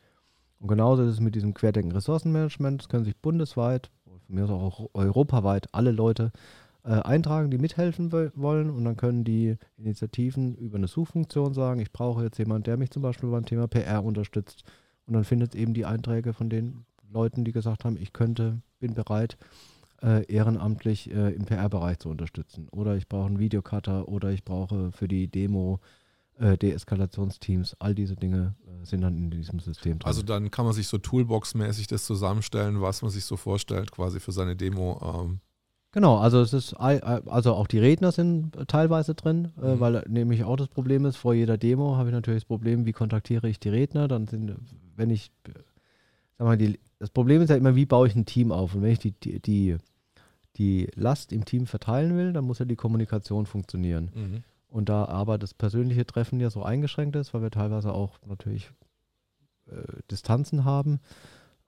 Und 0.59 0.67
genauso 0.67 1.03
ist 1.03 1.13
es 1.13 1.19
mit 1.19 1.35
diesem 1.35 1.53
Querdenken-Ressourcenmanagement. 1.53 2.81
Das 2.81 2.89
können 2.89 3.05
sich 3.05 3.17
bundesweit 3.17 3.89
von 4.03 4.19
mir 4.27 4.49
auch 4.49 4.89
europaweit 4.93 5.67
alle 5.73 5.91
Leute 5.91 6.31
äh, 6.83 6.93
eintragen, 6.93 7.51
die 7.51 7.57
mithelfen 7.57 8.11
wollen 8.11 8.69
und 8.69 8.85
dann 8.85 8.97
können 8.97 9.23
die 9.23 9.57
Initiativen 9.77 10.55
über 10.55 10.77
eine 10.77 10.87
Suchfunktion 10.87 11.53
sagen, 11.53 11.79
ich 11.79 11.91
brauche 11.91 12.23
jetzt 12.23 12.39
jemanden, 12.39 12.63
der 12.63 12.77
mich 12.77 12.91
zum 12.91 13.01
Beispiel 13.01 13.29
beim 13.29 13.45
Thema 13.45 13.67
PR 13.67 14.03
unterstützt 14.03 14.63
und 15.05 15.13
dann 15.13 15.23
findet 15.23 15.53
es 15.53 15.61
eben 15.61 15.73
die 15.73 15.85
Einträge 15.85 16.33
von 16.33 16.49
den 16.49 16.85
Leuten, 17.11 17.43
die 17.43 17.51
gesagt 17.51 17.85
haben, 17.85 17.97
ich 17.97 18.13
könnte, 18.13 18.61
bin 18.79 18.93
bereit, 18.93 19.37
äh, 20.01 20.25
ehrenamtlich 20.25 21.11
äh, 21.11 21.31
im 21.33 21.45
PR-Bereich 21.45 21.99
zu 21.99 22.09
unterstützen 22.09 22.67
oder 22.71 22.95
ich 22.95 23.07
brauche 23.07 23.27
einen 23.27 23.39
Videocutter 23.39 24.07
oder 24.07 24.31
ich 24.31 24.43
brauche 24.43 24.91
für 24.91 25.07
die 25.07 25.27
Demo 25.27 25.79
äh, 26.39 26.57
Deeskalationsteams, 26.57 27.75
all 27.79 27.93
diese 27.93 28.15
Dinge 28.15 28.55
äh, 28.65 28.85
sind 28.85 29.01
dann 29.01 29.15
in 29.15 29.29
diesem 29.29 29.59
System 29.59 29.99
drin. 29.99 30.07
Also 30.07 30.23
dann 30.23 30.49
kann 30.49 30.65
man 30.65 30.73
sich 30.73 30.87
so 30.87 30.97
Toolbox-mäßig 30.97 31.87
das 31.87 32.05
zusammenstellen, 32.05 32.81
was 32.81 33.01
man 33.01 33.11
sich 33.11 33.25
so 33.25 33.37
vorstellt, 33.37 33.91
quasi 33.91 34.19
für 34.19 34.31
seine 34.31 34.55
Demo. 34.55 34.99
Ähm. 35.03 35.39
Genau, 35.91 36.17
also 36.17 36.41
es 36.41 36.53
ist 36.53 36.73
also 36.73 37.53
auch 37.53 37.67
die 37.67 37.79
Redner 37.79 38.11
sind 38.11 38.57
teilweise 38.67 39.13
drin, 39.13 39.51
äh, 39.61 39.75
mhm. 39.75 39.79
weil 39.79 40.03
nämlich 40.07 40.43
auch 40.45 40.55
das 40.55 40.69
Problem 40.69 41.05
ist, 41.05 41.17
vor 41.17 41.33
jeder 41.33 41.57
Demo 41.57 41.97
habe 41.97 42.09
ich 42.09 42.13
natürlich 42.13 42.43
das 42.43 42.47
Problem, 42.47 42.85
wie 42.85 42.93
kontaktiere 42.93 43.49
ich 43.49 43.59
die 43.59 43.69
Redner, 43.69 44.07
dann 44.07 44.27
sind, 44.27 44.55
wenn 44.95 45.09
ich, 45.09 45.31
mal, 46.45 46.57
die, 46.57 46.79
das 46.99 47.09
Problem 47.09 47.41
ist 47.41 47.49
ja 47.49 47.55
immer, 47.55 47.75
wie 47.75 47.85
baue 47.85 48.07
ich 48.07 48.15
ein 48.15 48.25
Team 48.25 48.51
auf 48.51 48.75
und 48.75 48.81
wenn 48.81 48.91
ich 48.91 48.99
die, 48.99 49.11
die, 49.11 49.39
die, 49.39 49.77
die 50.57 50.87
Last 50.95 51.31
im 51.31 51.45
Team 51.45 51.65
verteilen 51.67 52.17
will, 52.17 52.33
dann 52.33 52.45
muss 52.45 52.59
ja 52.59 52.65
die 52.65 52.75
Kommunikation 52.75 53.45
funktionieren. 53.45 54.11
Mhm. 54.13 54.43
Und 54.69 54.89
da 54.89 55.05
aber 55.05 55.37
das 55.37 55.53
persönliche 55.53 56.05
Treffen 56.05 56.39
ja 56.39 56.49
so 56.49 56.63
eingeschränkt 56.63 57.15
ist, 57.15 57.33
weil 57.33 57.41
wir 57.41 57.51
teilweise 57.51 57.93
auch 57.93 58.19
natürlich 58.25 58.71
äh, 59.67 59.81
Distanzen 60.09 60.63
haben, 60.63 60.99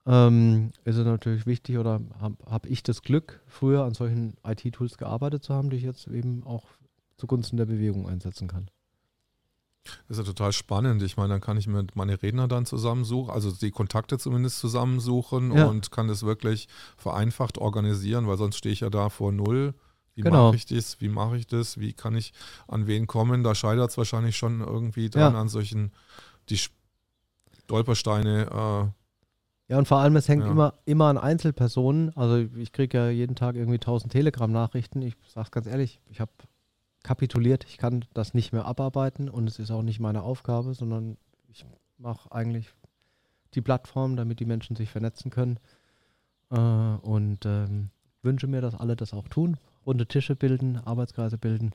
ähm, 0.06 0.70
ist 0.84 0.96
es 0.96 1.04
natürlich 1.04 1.46
wichtig 1.46 1.78
oder 1.78 2.00
habe 2.20 2.36
hab 2.46 2.66
ich 2.66 2.82
das 2.82 3.02
Glück, 3.02 3.42
früher 3.46 3.84
an 3.84 3.94
solchen 3.94 4.34
IT-Tools 4.44 4.98
gearbeitet 4.98 5.44
zu 5.44 5.54
haben, 5.54 5.70
die 5.70 5.76
ich 5.76 5.82
jetzt 5.82 6.06
eben 6.08 6.44
auch 6.44 6.64
zugunsten 7.16 7.56
der 7.56 7.66
Bewegung 7.66 8.08
einsetzen 8.08 8.48
kann. 8.48 8.68
Das 10.08 10.18
ist 10.18 10.26
ja 10.26 10.32
total 10.32 10.52
spannend. 10.52 11.02
Ich 11.02 11.16
meine, 11.16 11.34
dann 11.34 11.40
kann 11.40 11.56
ich 11.56 11.66
mir 11.66 11.86
meine 11.94 12.22
Redner 12.22 12.48
dann 12.48 12.66
zusammensuchen, 12.66 13.30
also 13.30 13.50
die 13.50 13.70
Kontakte 13.70 14.18
zumindest 14.18 14.58
zusammensuchen 14.58 15.52
ja. 15.52 15.66
und 15.66 15.90
kann 15.90 16.08
das 16.08 16.22
wirklich 16.22 16.68
vereinfacht 16.96 17.58
organisieren, 17.58 18.26
weil 18.26 18.38
sonst 18.38 18.56
stehe 18.56 18.72
ich 18.72 18.80
ja 18.80 18.90
da 18.90 19.10
vor 19.10 19.32
Null 19.32 19.74
wie 20.14 20.22
genau. 20.22 20.46
mache 20.46 20.56
ich 20.56 20.66
das? 20.66 21.00
Wie 21.00 21.08
mache 21.08 21.36
ich 21.36 21.46
das? 21.46 21.78
Wie 21.78 21.92
kann 21.92 22.14
ich 22.14 22.32
an 22.68 22.86
wen 22.86 23.06
kommen? 23.06 23.42
Da 23.42 23.54
scheitert 23.54 23.90
es 23.90 23.98
wahrscheinlich 23.98 24.36
schon 24.36 24.60
irgendwie 24.60 25.10
dran 25.10 25.34
ja. 25.34 25.40
an 25.40 25.48
solchen, 25.48 25.92
die 26.48 26.58
Stolpersteine. 27.64 28.46
Äh, 28.50 29.72
ja, 29.72 29.78
und 29.78 29.88
vor 29.88 29.98
allem, 29.98 30.14
es 30.16 30.28
hängt 30.28 30.44
ja. 30.44 30.50
immer, 30.50 30.74
immer 30.84 31.06
an 31.06 31.18
Einzelpersonen. 31.18 32.16
Also 32.16 32.36
ich 32.56 32.72
kriege 32.72 32.96
ja 32.96 33.08
jeden 33.08 33.34
Tag 33.34 33.56
irgendwie 33.56 33.78
1000 33.78 34.12
Telegram-Nachrichten. 34.12 35.02
Ich 35.02 35.16
sage 35.26 35.46
es 35.46 35.50
ganz 35.50 35.66
ehrlich, 35.66 36.00
ich 36.08 36.20
habe 36.20 36.30
kapituliert. 37.04 37.64
Ich 37.68 37.78
kann 37.78 38.04
das 38.14 38.34
nicht 38.34 38.52
mehr 38.52 38.64
abarbeiten 38.64 39.28
und 39.28 39.46
es 39.46 39.60
ist 39.60 39.70
auch 39.70 39.82
nicht 39.82 40.00
meine 40.00 40.22
Aufgabe, 40.22 40.74
sondern 40.74 41.16
ich 41.48 41.64
mache 41.98 42.32
eigentlich 42.32 42.74
die 43.54 43.60
Plattform, 43.60 44.16
damit 44.16 44.40
die 44.40 44.46
Menschen 44.46 44.74
sich 44.74 44.90
vernetzen 44.90 45.30
können. 45.30 45.60
Äh, 46.50 46.56
und 46.58 47.46
ähm, 47.46 47.90
wünsche 48.22 48.48
mir, 48.48 48.60
dass 48.60 48.74
alle 48.74 48.96
das 48.96 49.14
auch 49.14 49.28
tun 49.28 49.58
runde 49.86 50.06
Tische 50.06 50.36
bilden, 50.36 50.78
Arbeitskreise 50.78 51.38
bilden 51.38 51.72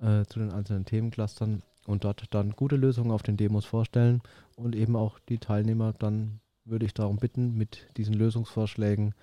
äh, 0.00 0.24
zu 0.24 0.38
den 0.38 0.52
einzelnen 0.52 0.84
Themenclustern 0.84 1.62
und 1.86 2.04
dort 2.04 2.22
dann 2.34 2.52
gute 2.52 2.76
Lösungen 2.76 3.10
auf 3.10 3.22
den 3.22 3.36
Demos 3.36 3.64
vorstellen 3.64 4.20
und 4.56 4.76
eben 4.76 4.96
auch 4.96 5.18
die 5.18 5.38
Teilnehmer 5.38 5.92
dann 5.92 6.40
würde 6.64 6.84
ich 6.84 6.94
darum 6.94 7.16
bitten, 7.16 7.56
mit 7.56 7.88
diesen 7.96 8.14
Lösungsvorschlägen 8.14 9.14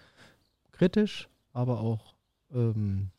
kritisch, 0.71 1.29
aber 1.53 1.79
auch 1.79 2.15
ähm, 2.51 3.11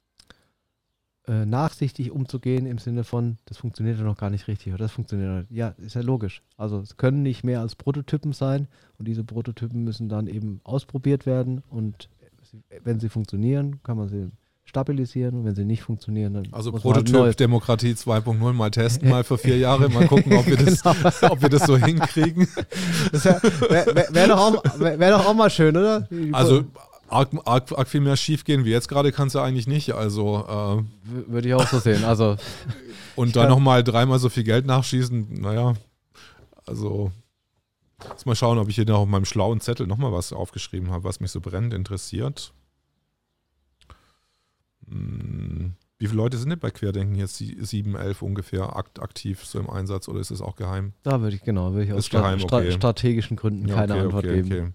äh, 1.28 1.44
nachsichtig 1.44 2.10
umzugehen 2.12 2.66
im 2.66 2.78
Sinne 2.78 3.02
von, 3.04 3.36
das 3.46 3.58
funktioniert 3.58 3.98
ja 3.98 4.04
noch 4.04 4.16
gar 4.16 4.30
nicht 4.30 4.46
richtig 4.48 4.68
oder 4.72 4.84
das 4.84 4.92
funktioniert. 4.92 5.46
Ja, 5.50 5.74
ist 5.78 5.94
ja 5.94 6.02
logisch. 6.02 6.42
Also 6.56 6.78
es 6.80 6.96
können 6.96 7.22
nicht 7.22 7.42
mehr 7.44 7.60
als 7.60 7.74
Prototypen 7.74 8.32
sein 8.32 8.68
und 8.98 9.08
diese 9.08 9.24
Prototypen 9.24 9.82
müssen 9.84 10.08
dann 10.08 10.26
eben 10.28 10.60
ausprobiert 10.64 11.26
werden 11.26 11.62
und 11.68 12.08
wenn 12.84 13.00
sie 13.00 13.08
funktionieren, 13.08 13.80
kann 13.82 13.96
man 13.96 14.08
sie 14.08 14.30
stabilisieren 14.68 15.36
und 15.36 15.44
wenn 15.44 15.54
sie 15.54 15.64
nicht 15.64 15.82
funktionieren, 15.82 16.34
dann 16.34 16.48
Also 16.52 16.72
halt 16.72 16.82
Prototyp 16.82 17.14
neu- 17.14 17.32
Demokratie 17.32 17.92
2.0 17.92 18.52
mal 18.52 18.70
testen, 18.70 19.08
mal 19.08 19.22
für 19.22 19.38
vier 19.38 19.58
Jahre, 19.58 19.88
mal 19.88 20.06
gucken, 20.08 20.32
ob 20.36 20.46
wir 20.46 20.56
das, 20.56 20.82
Genau. 20.82 20.96
ob 21.32 21.40
wir 21.42 21.48
das 21.48 21.66
so 21.66 21.76
hinkriegen. 21.76 22.48
Wäre 23.12 23.94
wär, 23.94 24.06
wär, 24.10 24.26
doch, 24.28 24.38
auch- 24.38 24.80
wär, 24.80 24.98
wär 24.98 25.10
doch 25.10 25.26
auch 25.26 25.34
mal 25.34 25.50
schön, 25.50 25.76
oder? 25.76 26.08
Also 26.32 26.64
arg, 27.08 27.30
arg, 27.44 27.72
arg 27.72 27.88
viel 27.88 28.00
mehr 28.00 28.16
schief 28.16 28.44
gehen 28.44 28.64
wie 28.64 28.70
jetzt 28.70 28.88
gerade 28.88 29.12
kann 29.12 29.28
es 29.28 29.34
ja 29.34 29.42
eigentlich 29.42 29.66
nicht. 29.66 29.92
Also 29.94 30.44
äh, 30.48 31.30
Würde 31.30 31.48
ich 31.48 31.54
auch 31.54 31.66
so 31.66 31.78
sehen. 31.78 32.04
Also, 32.04 32.36
und 33.16 33.36
dann 33.36 33.48
nochmal 33.48 33.84
dreimal 33.84 34.18
so 34.18 34.28
viel 34.28 34.44
Geld 34.44 34.66
nachschießen, 34.66 35.40
naja, 35.40 35.74
also 36.66 37.12
jetzt 38.10 38.26
mal 38.26 38.34
schauen, 38.36 38.58
ob 38.58 38.68
ich 38.68 38.74
hier 38.74 38.86
noch 38.86 39.00
auf 39.00 39.08
meinem 39.08 39.24
schlauen 39.24 39.60
Zettel 39.60 39.86
nochmal 39.86 40.12
was 40.12 40.32
aufgeschrieben 40.32 40.90
habe, 40.90 41.04
was 41.04 41.20
mich 41.20 41.30
so 41.30 41.40
brennend 41.40 41.74
interessiert. 41.74 42.52
Hm, 44.88 45.74
Wie 45.98 46.06
viele 46.06 46.16
Leute 46.16 46.36
sind 46.36 46.50
denn 46.50 46.58
bei 46.58 46.70
Querdenken 46.70 47.16
jetzt? 47.16 47.36
Sie- 47.36 47.56
Sieben, 47.60 47.96
elf 47.96 48.22
ungefähr 48.22 48.76
akt, 48.76 49.00
aktiv 49.00 49.44
so 49.44 49.58
im 49.58 49.70
Einsatz 49.70 50.08
oder 50.08 50.20
ist 50.20 50.30
es 50.30 50.40
auch 50.40 50.56
geheim? 50.56 50.92
da 51.02 51.20
würde 51.20 51.36
ich, 51.36 51.42
genau, 51.42 51.72
würde 51.72 51.84
ich 51.84 51.92
aus 51.92 52.10
geheim, 52.10 52.42
okay. 52.42 52.70
strategischen 52.72 53.36
Gründen 53.36 53.66
keine 53.66 53.94
okay, 53.94 54.02
Antwort 54.02 54.24
okay, 54.24 54.42
geben. 54.42 54.74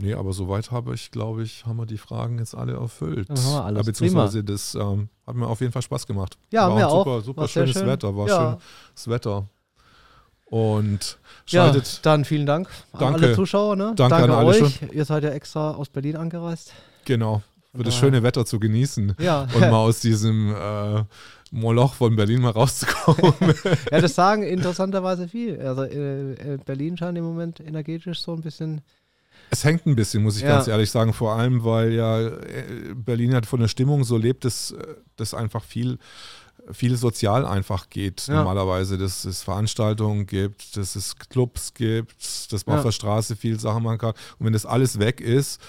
Nee, 0.00 0.14
aber 0.14 0.32
soweit 0.32 0.70
habe 0.70 0.94
ich, 0.94 1.10
glaube 1.10 1.42
ich, 1.42 1.66
haben 1.66 1.76
wir 1.76 1.84
die 1.86 1.98
Fragen 1.98 2.38
jetzt 2.38 2.54
alle 2.54 2.72
erfüllt. 2.72 3.28
Dann 3.28 3.36
haben 3.38 3.52
wir 3.52 3.64
alles. 3.64 3.82
Äh, 3.82 3.84
Beziehungsweise 3.84 4.42
das 4.44 4.74
ähm, 4.74 5.08
hat 5.26 5.34
mir 5.36 5.46
auf 5.46 5.60
jeden 5.60 5.72
Fall 5.72 5.82
Spaß 5.82 6.06
gemacht. 6.06 6.38
Ja, 6.50 6.68
war 6.68 6.74
mir 6.76 6.88
auch. 6.88 7.04
super, 7.04 7.20
super 7.20 7.48
schönes 7.48 7.72
schön. 7.72 7.86
Wetter, 7.86 8.16
war 8.16 8.26
Ja. 8.28 8.58
schönes 8.94 9.08
Wetter. 9.08 9.44
Und 10.46 11.18
Ja, 11.46 11.66
schaltet, 11.66 12.00
dann 12.04 12.24
vielen 12.24 12.46
Dank 12.46 12.68
an 12.92 13.00
Danke. 13.00 13.26
alle 13.26 13.34
Zuschauer. 13.36 13.76
Ne? 13.76 13.92
Danke 13.94 14.16
an 14.16 14.30
alle 14.30 14.48
euch. 14.48 14.80
Ihr 14.92 15.04
seid 15.04 15.22
ja 15.22 15.30
extra 15.30 15.72
aus 15.72 15.88
Berlin 15.88 16.16
angereist. 16.16 16.72
genau, 17.04 17.42
für 17.74 17.84
das 17.84 17.94
schöne 17.94 18.22
Wetter 18.22 18.44
zu 18.44 18.58
genießen 18.58 19.14
Ja, 19.20 19.42
und 19.54 19.60
mal 19.60 19.76
aus 19.76 20.00
diesem 20.00 20.52
äh, 20.54 21.04
Moloch 21.52 21.94
von 21.94 22.16
Berlin 22.16 22.40
mal 22.40 22.50
rauszukommen. 22.50 23.32
ja 23.92 24.00
das 24.00 24.14
sagen 24.16 24.42
interessanterweise 24.42 25.28
viel. 25.28 25.60
Also 25.60 25.84
äh, 25.84 26.32
äh, 26.54 26.58
Berlin 26.64 26.96
scheint 26.96 27.16
im 27.18 27.24
Moment 27.24 27.60
energetisch 27.60 28.20
so 28.22 28.32
ein 28.32 28.40
bisschen. 28.40 28.80
Es 29.50 29.64
hängt 29.64 29.84
ein 29.86 29.96
bisschen, 29.96 30.22
muss 30.22 30.36
ich 30.36 30.42
Ja. 30.42 30.48
ganz 30.56 30.68
ehrlich 30.68 30.90
sagen, 30.90 31.12
vor 31.12 31.32
allem, 31.32 31.64
weil 31.64 31.92
ja 31.92 32.20
äh, 32.20 32.94
Berlin 32.94 33.34
hat 33.34 33.46
von 33.46 33.60
der 33.60 33.68
Stimmung 33.68 34.04
so 34.04 34.16
lebt, 34.16 34.44
dass 34.44 34.70
äh, 34.70 34.94
das 35.16 35.34
einfach 35.34 35.64
viel, 35.64 35.98
viel 36.70 36.96
sozial 36.96 37.44
einfach 37.44 37.90
geht 37.90 38.26
Ja. 38.28 38.34
normalerweise, 38.34 38.96
dass 38.96 39.24
es 39.24 39.42
Veranstaltungen 39.42 40.26
gibt, 40.26 40.76
dass 40.76 40.94
es 40.94 41.16
Clubs 41.16 41.74
gibt, 41.74 42.52
dass 42.52 42.64
man 42.66 42.74
Ja. 42.74 42.78
auf 42.80 42.84
der 42.86 42.92
Straße 42.92 43.34
viel 43.36 43.58
Sachen 43.58 43.82
machen 43.82 43.98
kann. 43.98 44.14
Und 44.38 44.46
wenn 44.46 44.52
das 44.52 44.66
alles 44.66 44.98
weg 44.98 45.20
ist, 45.20 45.60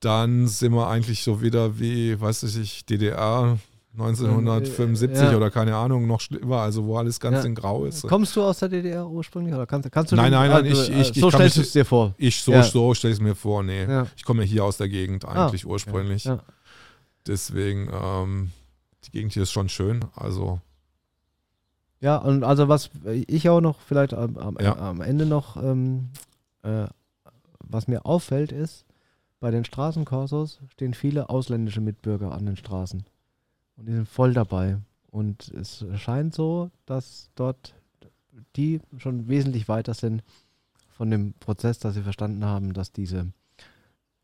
dann 0.00 0.46
sind 0.46 0.72
wir 0.72 0.88
eigentlich 0.88 1.24
so 1.24 1.40
wieder 1.42 1.78
wie, 1.80 2.20
weiß 2.20 2.42
ich, 2.44 2.84
DDR 2.84 3.58
1975 3.98 5.30
Ja. 5.30 5.36
oder 5.36 5.50
keine 5.50 5.74
Ahnung, 5.76 6.06
noch 6.06 6.20
schlimmer, 6.20 6.58
also 6.58 6.84
wo 6.84 6.96
alles 6.96 7.18
ganz 7.20 7.38
Ja. 7.38 7.44
in 7.44 7.54
Grau 7.54 7.84
ist. 7.84 8.02
Kommst 8.06 8.34
du 8.36 8.42
aus 8.42 8.58
der 8.58 8.68
DDR 8.68 9.08
ursprünglich? 9.08 9.54
Oder 9.54 9.66
kannst, 9.66 9.90
kannst 9.92 10.12
du 10.12 10.16
Nein, 10.16 10.30
nein, 10.32 10.50
nein, 10.50 10.64
ah, 10.64 10.66
ich- 10.66 10.88
ich- 10.88 10.94
äh, 10.94 11.00
ich 11.00 11.20
So 11.20 11.28
kann 11.28 11.38
stellst 11.40 11.56
du 11.56 11.60
es 11.62 11.72
dir 11.72 11.84
vor. 11.84 12.14
Ich 12.18 12.40
so, 12.42 12.52
Ja. 12.52 12.62
so 12.62 12.94
stelle 12.94 13.12
ich 13.12 13.18
es 13.18 13.22
mir 13.22 13.34
vor, 13.34 13.62
nee. 13.62 13.86
Ich 14.16 14.24
komme 14.24 14.42
ja 14.44 14.48
hier 14.48 14.64
aus 14.64 14.76
der 14.76 14.88
Gegend 14.88 15.24
eigentlich 15.24 15.66
ursprünglich. 15.66 16.24
Ja. 16.24 16.40
Deswegen, 17.26 17.88
ähm, 17.92 18.50
die 19.04 19.10
Gegend 19.10 19.32
hier 19.32 19.42
ist 19.44 19.52
schon 19.52 19.68
schön. 19.68 20.04
Also, 20.14 20.60
Ja, 22.00 22.18
und 22.18 22.44
also 22.44 22.68
was 22.68 22.90
ich 23.26 23.48
auch 23.48 23.60
noch 23.62 23.80
vielleicht 23.80 24.12
am, 24.12 24.36
am, 24.36 24.56
am 24.58 25.00
Ende 25.00 25.24
noch, 25.24 25.56
ähm, 25.56 26.10
äh, 26.62 26.84
was 27.60 27.88
mir 27.88 28.04
auffällt, 28.04 28.52
ist, 28.52 28.84
bei 29.40 29.50
den 29.50 29.64
Straßenkorsos 29.64 30.60
stehen 30.68 30.92
viele 30.94 31.30
ausländische 31.30 31.80
Mitbürger 31.80 32.32
an 32.32 32.44
den 32.46 32.56
Straßen. 32.56 33.04
Und 33.76 33.86
die 33.88 33.92
sind 33.92 34.08
voll 34.08 34.32
dabei. 34.34 34.78
Und 35.10 35.48
es 35.48 35.84
scheint 35.96 36.34
so, 36.34 36.70
dass 36.86 37.30
dort 37.34 37.74
die 38.56 38.80
schon 38.98 39.28
wesentlich 39.28 39.68
weiter 39.68 39.94
sind 39.94 40.22
von 40.96 41.10
dem 41.10 41.34
Prozess, 41.34 41.78
dass 41.78 41.94
sie 41.94 42.02
verstanden 42.02 42.44
haben, 42.44 42.72
dass 42.72 42.92
diese, 42.92 43.32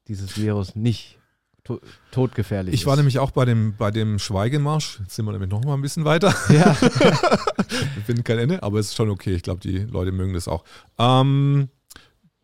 dieses 0.09 0.37
Virus 0.37 0.74
nicht 0.74 1.19
to 1.65 1.81
todgefährlich 2.11 2.74
ist. 2.74 2.81
ich 2.81 2.87
war 2.87 2.97
nämlich 2.97 3.19
auch 3.20 3.31
bei 3.31 3.45
dem, 3.45 3.74
bei 3.77 3.91
dem 3.91 4.19
Schweigemarsch. 4.19 4.99
Jetzt 5.01 5.15
sind 5.15 5.24
wir 5.27 5.33
nämlich 5.33 5.51
noch 5.51 5.65
mal 5.65 5.74
ein 5.74 5.83
bisschen 5.83 6.05
weiter. 6.05 6.35
Ja, 6.51 6.77
Wir 6.81 8.03
finden 8.05 8.24
kein 8.24 8.39
Ende, 8.39 8.62
aber 8.62 8.79
es 8.81 8.89
ist 8.89 8.97
schon 8.97 9.11
okay. 9.11 9.35
Ich 9.35 9.43
glaube, 9.43 9.61
die 9.61 9.79
Leute 9.79 10.12
mögen 10.12 10.35
das 10.35 10.49
auch. 10.49 10.65
Ähm, 10.99 11.69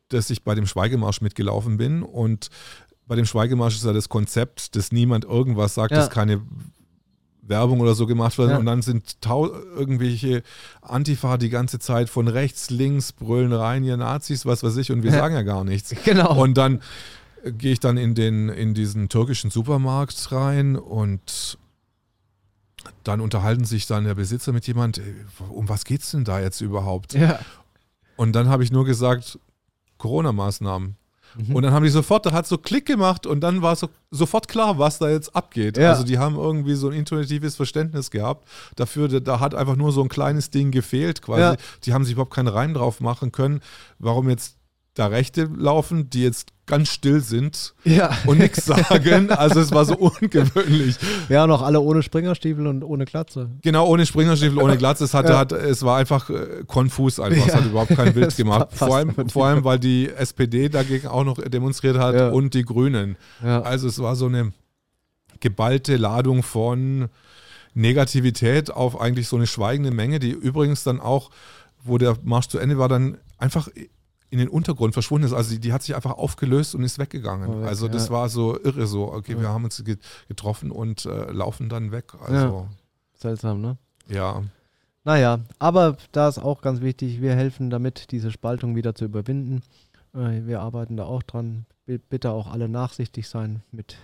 dass 0.08 0.30
ich 0.30 0.42
bei 0.44 0.54
dem 0.54 0.66
Schweigemarsch 0.66 1.20
mitgelaufen 1.20 1.76
bin 1.76 2.02
und 2.02 2.48
bei 3.06 3.16
dem 3.16 3.26
Schweigemarsch 3.26 3.74
ist 3.76 3.84
ja 3.84 3.92
das 3.92 4.08
Konzept, 4.08 4.76
dass 4.76 4.92
niemand 4.92 5.24
irgendwas 5.24 5.74
sagt, 5.74 5.90
Ja. 5.90 5.98
dass 5.98 6.10
keine 6.10 6.40
Werbung 7.48 7.80
oder 7.80 7.94
so 7.94 8.06
gemacht 8.06 8.38
wird 8.38 8.50
Ja. 8.50 8.58
und 8.58 8.66
dann 8.66 8.82
sind 8.82 9.16
irgendwelche 9.24 10.42
Antifa 10.82 11.36
die 11.38 11.50
ganze 11.50 11.78
Zeit 11.78 12.08
von 12.10 12.28
rechts, 12.28 12.70
links, 12.70 13.12
brüllen 13.12 13.52
rein, 13.52 13.84
ihr 13.84 13.96
Nazis, 13.96 14.46
was 14.46 14.62
weiß 14.62 14.76
ich 14.76 14.90
und 14.92 15.02
wir 15.02 15.10
Ja. 15.12 15.18
sagen 15.18 15.34
ja 15.34 15.42
gar 15.42 15.64
nichts. 15.64 15.94
genau. 16.04 16.40
Und 16.40 16.54
dann 16.58 16.80
äh, 17.44 17.52
gehe 17.52 17.72
ich 17.72 17.80
dann 17.80 17.96
in, 17.96 18.14
den, 18.14 18.48
in 18.48 18.74
diesen 18.74 19.08
türkischen 19.08 19.50
Supermarkt 19.50 20.30
rein 20.32 20.76
und 20.76 21.58
dann 23.04 23.20
unterhalten 23.20 23.64
sich 23.64 23.86
dann 23.86 24.04
der 24.04 24.14
Besitzer 24.14 24.52
mit 24.52 24.66
jemand, 24.66 24.98
ey, 24.98 25.14
um 25.50 25.68
was 25.68 25.84
geht's 25.84 26.10
denn 26.12 26.24
da 26.24 26.40
jetzt 26.40 26.60
überhaupt? 26.60 27.12
ja. 27.14 27.38
Und 28.16 28.32
dann 28.32 28.48
habe 28.48 28.64
ich 28.64 28.72
nur 28.72 28.84
gesagt, 28.84 29.38
Corona-Maßnahmen. 29.98 30.96
Mhm. 31.36 31.56
Und 31.56 31.62
dann 31.62 31.72
haben 31.72 31.84
die 31.84 31.90
sofort, 31.90 32.26
da 32.26 32.32
hat 32.32 32.46
so 32.46 32.58
Klick 32.58 32.86
gemacht 32.86 33.26
und 33.26 33.40
dann 33.40 33.62
war 33.62 33.76
so, 33.76 33.88
sofort 34.10 34.48
klar, 34.48 34.78
was 34.78 34.98
da 34.98 35.08
jetzt 35.10 35.34
abgeht. 35.34 35.76
Ja. 35.76 35.90
Also 35.90 36.04
die 36.04 36.18
haben 36.18 36.36
irgendwie 36.36 36.74
so 36.74 36.88
ein 36.88 36.94
intuitives 36.94 37.56
Verständnis 37.56 38.10
gehabt 38.10 38.48
dafür, 38.76 39.08
da, 39.08 39.20
da 39.20 39.40
hat 39.40 39.54
einfach 39.54 39.76
nur 39.76 39.92
so 39.92 40.02
ein 40.02 40.08
kleines 40.08 40.50
Ding 40.50 40.70
gefehlt 40.70 41.22
quasi. 41.22 41.40
Ja. 41.40 41.56
Die 41.84 41.94
haben 41.94 42.04
sich 42.04 42.12
überhaupt 42.12 42.34
keinen 42.34 42.48
Reim 42.48 42.74
drauf 42.74 43.00
machen 43.00 43.32
können, 43.32 43.60
warum 43.98 44.28
jetzt 44.28 44.57
da 44.98 45.06
Rechte 45.06 45.44
laufen, 45.56 46.10
die 46.10 46.22
jetzt 46.22 46.48
ganz 46.66 46.90
still 46.90 47.20
sind 47.20 47.74
ja. 47.84 48.10
und 48.26 48.38
nichts 48.38 48.66
sagen. 48.66 49.30
Also 49.30 49.60
es 49.60 49.70
war 49.72 49.84
so 49.84 49.96
ungewöhnlich. 49.96 50.96
Ja, 51.28 51.46
noch 51.46 51.62
alle 51.62 51.80
ohne 51.80 52.02
Springerstiefel 52.02 52.66
und 52.66 52.82
ohne 52.84 53.04
Glatze. 53.04 53.50
Genau, 53.62 53.86
ohne 53.86 54.04
Springerstiefel, 54.06 54.58
ohne 54.58 54.76
Glatze. 54.78 55.04
Es, 55.04 55.14
hatte, 55.14 55.32
Ja. 55.32 55.38
hat, 55.38 55.52
es 55.52 55.82
war 55.82 55.96
einfach 55.98 56.28
äh, 56.30 56.64
konfus 56.66 57.20
einfach. 57.20 57.46
Es 57.46 57.52
Ja. 57.54 57.60
hat 57.60 57.66
überhaupt 57.66 57.94
keinen 57.96 58.14
Witz 58.14 58.24
Das 58.26 58.36
gemacht. 58.38 58.68
Vor 58.72 58.94
allem, 58.96 59.14
vor 59.30 59.46
allem, 59.46 59.64
weil 59.64 59.78
die 59.78 60.08
SPD 60.10 60.68
dagegen 60.68 61.06
auch 61.06 61.24
noch 61.24 61.36
demonstriert 61.38 61.96
hat 61.98 62.32
und 62.34 62.52
die 62.54 62.64
Grünen. 62.64 63.16
Also 63.42 63.88
es 63.88 63.98
war 64.00 64.16
so 64.16 64.26
eine 64.26 64.52
geballte 65.40 65.96
Ladung 65.96 66.42
von 66.42 67.08
Negativität 67.74 68.70
auf 68.70 69.00
eigentlich 69.00 69.28
so 69.28 69.36
eine 69.36 69.46
schweigende 69.46 69.90
Menge, 69.90 70.18
die 70.18 70.30
übrigens 70.30 70.82
dann 70.84 71.00
auch, 71.00 71.30
wo 71.84 71.96
der 71.96 72.16
Marsch 72.24 72.48
zu 72.48 72.58
Ende 72.58 72.76
war, 72.78 72.88
dann 72.88 73.18
einfach 73.38 73.68
in 74.30 74.38
den 74.38 74.48
Untergrund 74.48 74.92
verschwunden 74.94 75.26
ist. 75.26 75.32
Also 75.32 75.50
die, 75.50 75.58
die 75.60 75.72
hat 75.72 75.82
sich 75.82 75.94
einfach 75.96 76.12
aufgelöst 76.18 76.74
und 76.74 76.82
ist 76.82 76.98
weggegangen. 76.98 77.62
Weg, 77.62 77.68
also 77.68 77.88
das 77.88 78.06
ja. 78.08 78.12
war 78.12 78.28
so 78.28 78.58
irre 78.62 78.86
so. 78.86 79.12
Okay, 79.12 79.32
Ja. 79.32 79.40
wir 79.40 79.48
haben 79.48 79.64
uns 79.64 79.82
ge- 79.84 79.96
getroffen 80.28 80.70
und 80.70 81.06
äh, 81.06 81.30
laufen 81.32 81.68
dann 81.68 81.92
weg. 81.92 82.12
Also 82.20 82.68
Seltsam, 83.14 83.60
ne? 83.60 83.76
ja. 84.08 84.42
Naja, 85.04 85.40
aber 85.58 85.96
da 86.12 86.28
ist 86.28 86.38
auch 86.38 86.60
ganz 86.60 86.82
wichtig, 86.82 87.22
wir 87.22 87.34
helfen 87.34 87.70
damit, 87.70 88.10
diese 88.10 88.30
Spaltung 88.30 88.76
wieder 88.76 88.94
zu 88.94 89.06
überwinden. 89.06 89.62
Äh, 90.14 90.46
wir 90.46 90.60
arbeiten 90.60 90.96
da 90.98 91.04
auch 91.04 91.22
dran. 91.22 91.64
Bitte 91.86 92.32
auch 92.32 92.48
alle 92.48 92.68
nachsichtig 92.68 93.28
sein, 93.28 93.62
mit 93.72 93.96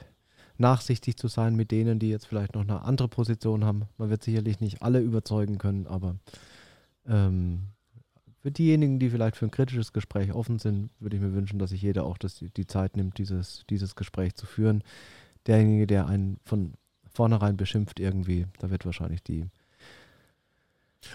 nachsichtig 0.57 1.19
zu 1.19 1.29
sein 1.29 1.55
mit 1.57 1.71
denen, 1.71 1.99
die 1.99 2.09
jetzt 2.09 2.27
vielleicht 2.27 2.55
noch 2.55 2.63
eine 2.63 2.83
andere 2.83 3.09
Position 3.09 3.65
haben. 3.65 3.83
Man 3.99 4.09
wird 4.09 4.23
sicherlich 4.23 4.61
nicht 4.61 4.81
alle 4.83 5.01
überzeugen 5.01 5.59
können, 5.59 5.87
aber 5.87 6.15
ähm, 7.07 7.65
für 8.45 8.51
diejenigen, 8.51 8.99
die 8.99 9.09
vielleicht 9.09 9.39
für 9.39 9.47
ein 9.47 9.51
kritisches 9.51 9.95
Gespräch 9.95 10.35
offen 10.35 10.59
sind, 10.59 10.91
würde 11.01 11.17
ich 11.17 11.23
mir 11.23 11.33
wünschen, 11.33 11.59
dass 11.59 11.71
sich 11.71 11.81
jeder 11.81 12.05
auch 12.05 12.19
das, 12.19 12.45
die 12.55 12.67
Zeit 12.67 12.95
nimmt, 12.95 13.17
dieses, 13.17 13.65
dieses 13.71 13.95
Gespräch 13.95 14.35
zu 14.35 14.45
führen. 14.45 14.85
Derjenige, 15.47 15.87
der 15.87 16.09
einen 16.09 16.39
von 16.45 16.75
vornherein 17.11 17.57
beschimpft 17.57 18.01
irgendwie, 18.01 18.45
da 18.59 18.69
wird 18.69 18.85
wahrscheinlich 18.85 19.23
die 19.23 19.47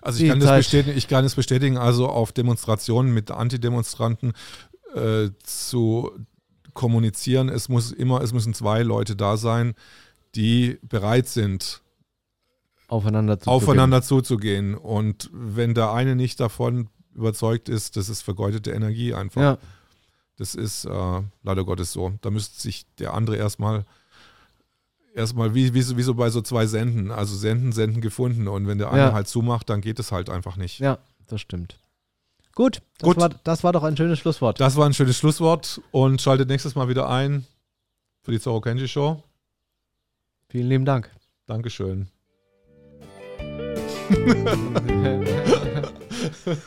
Also 0.01 0.23
ich 0.23 0.29
kann, 0.31 0.39
das 0.39 0.57
bestätigen, 0.57 0.97
ich 0.97 1.07
kann 1.07 1.23
es 1.23 1.35
bestätigen, 1.35 1.77
also 1.77 2.07
auf 2.07 2.31
Demonstrationen 2.31 3.13
mit 3.13 3.29
Antidemonstranten 3.29 4.33
äh, 4.95 5.29
zu 5.43 6.09
kommunizieren, 6.73 7.49
es 7.49 7.69
muss 7.69 7.91
immer, 7.91 8.21
es 8.21 8.33
müssen 8.33 8.55
zwei 8.55 8.81
Leute 8.81 9.15
da 9.15 9.37
sein, 9.37 9.75
die 10.33 10.79
bereit 10.81 11.27
sind, 11.27 11.83
aufeinander 12.87 13.39
zu 13.39 13.51
aufeinander 13.51 14.01
zuzugehen. 14.01 14.73
Und 14.73 15.29
wenn 15.31 15.75
der 15.75 15.91
eine 15.91 16.15
nicht 16.15 16.39
davon 16.39 16.89
überzeugt 17.19 17.69
ist, 17.69 17.95
das 17.97 18.09
ist 18.09 18.21
vergeudete 18.21 18.71
Energie 18.71 19.13
einfach. 19.13 19.41
Ja, 19.41 19.57
Das 20.37 20.55
ist 20.55 20.85
äh, 20.85 21.21
leider 21.43 21.63
Gottes 21.65 21.91
so. 21.93 22.13
Da 22.21 22.29
müsste 22.31 22.59
sich 22.59 22.85
der 22.97 23.13
andere 23.13 23.35
erstmal 23.37 23.85
erstmal 25.13 25.53
wie, 25.53 25.73
wie, 25.73 25.81
so, 25.81 25.97
wie 25.97 26.01
so 26.03 26.13
bei 26.13 26.29
so 26.29 26.41
zwei 26.41 26.65
Senden, 26.65 27.11
also 27.11 27.35
Senden, 27.35 27.71
Senden 27.73 27.99
gefunden. 28.01 28.47
Und 28.47 28.67
wenn 28.67 28.77
der 28.77 28.91
eine 28.91 29.01
Ja. 29.07 29.13
halt 29.13 29.27
zumacht, 29.27 29.69
dann 29.69 29.81
geht 29.81 29.99
es 29.99 30.11
halt 30.11 30.29
einfach 30.29 30.55
nicht. 30.55 30.79
ja, 30.79 30.97
das 31.27 31.41
stimmt. 31.41 31.77
Gut, 32.55 32.81
das, 32.97 33.07
Gut. 33.07 33.17
War, 33.17 33.29
das 33.29 33.63
war 33.63 33.71
doch 33.73 33.83
ein 33.83 33.95
schönes 33.95 34.19
Schlusswort. 34.19 34.59
Das 34.59 34.75
war 34.75 34.85
ein 34.85 34.93
schönes 34.93 35.17
Schlusswort 35.17 35.81
und 35.91 36.21
schaltet 36.21 36.49
nächstes 36.49 36.75
Mal 36.75 36.89
wieder 36.89 37.09
ein 37.09 37.45
für 38.21 38.31
die 38.31 38.39
Zorro 38.39 38.61
Kenji 38.61 38.87
Show. 38.87 39.23
Vielen 40.49 40.67
lieben 40.67 40.85
Dank. 40.85 41.09
Dankeschön. 41.47 42.07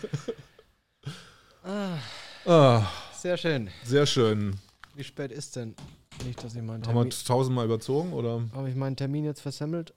Ah, 2.44 2.86
Sehr 3.14 3.36
schön. 3.36 3.70
sehr 3.84 4.04
schön. 4.06 4.56
Wie 4.94 5.04
spät 5.04 5.30
ist 5.30 5.54
denn? 5.56 5.74
Nicht, 6.24 6.42
dass 6.42 6.54
ich 6.54 6.62
meinen 6.62 6.82
Haben 6.84 6.94
wir 6.94 7.02
Termin, 7.02 7.10
tausendmal 7.26 7.64
überzogen 7.66 8.12
oder? 8.12 8.42
habe 8.52 8.68
ich 8.68 8.74
meinen 8.74 8.96
Termin 8.96 9.24
jetzt 9.24 9.40
versemmelt? 9.40 9.94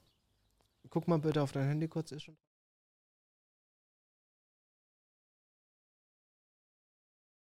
Guck 0.90 1.07
mal 1.07 1.18
bitte 1.20 1.41
auf 1.41 1.52
dein 1.52 1.68
Handy 1.68 1.88
kurz, 1.88 2.12
ist 2.12 2.24
schon. 2.24 2.38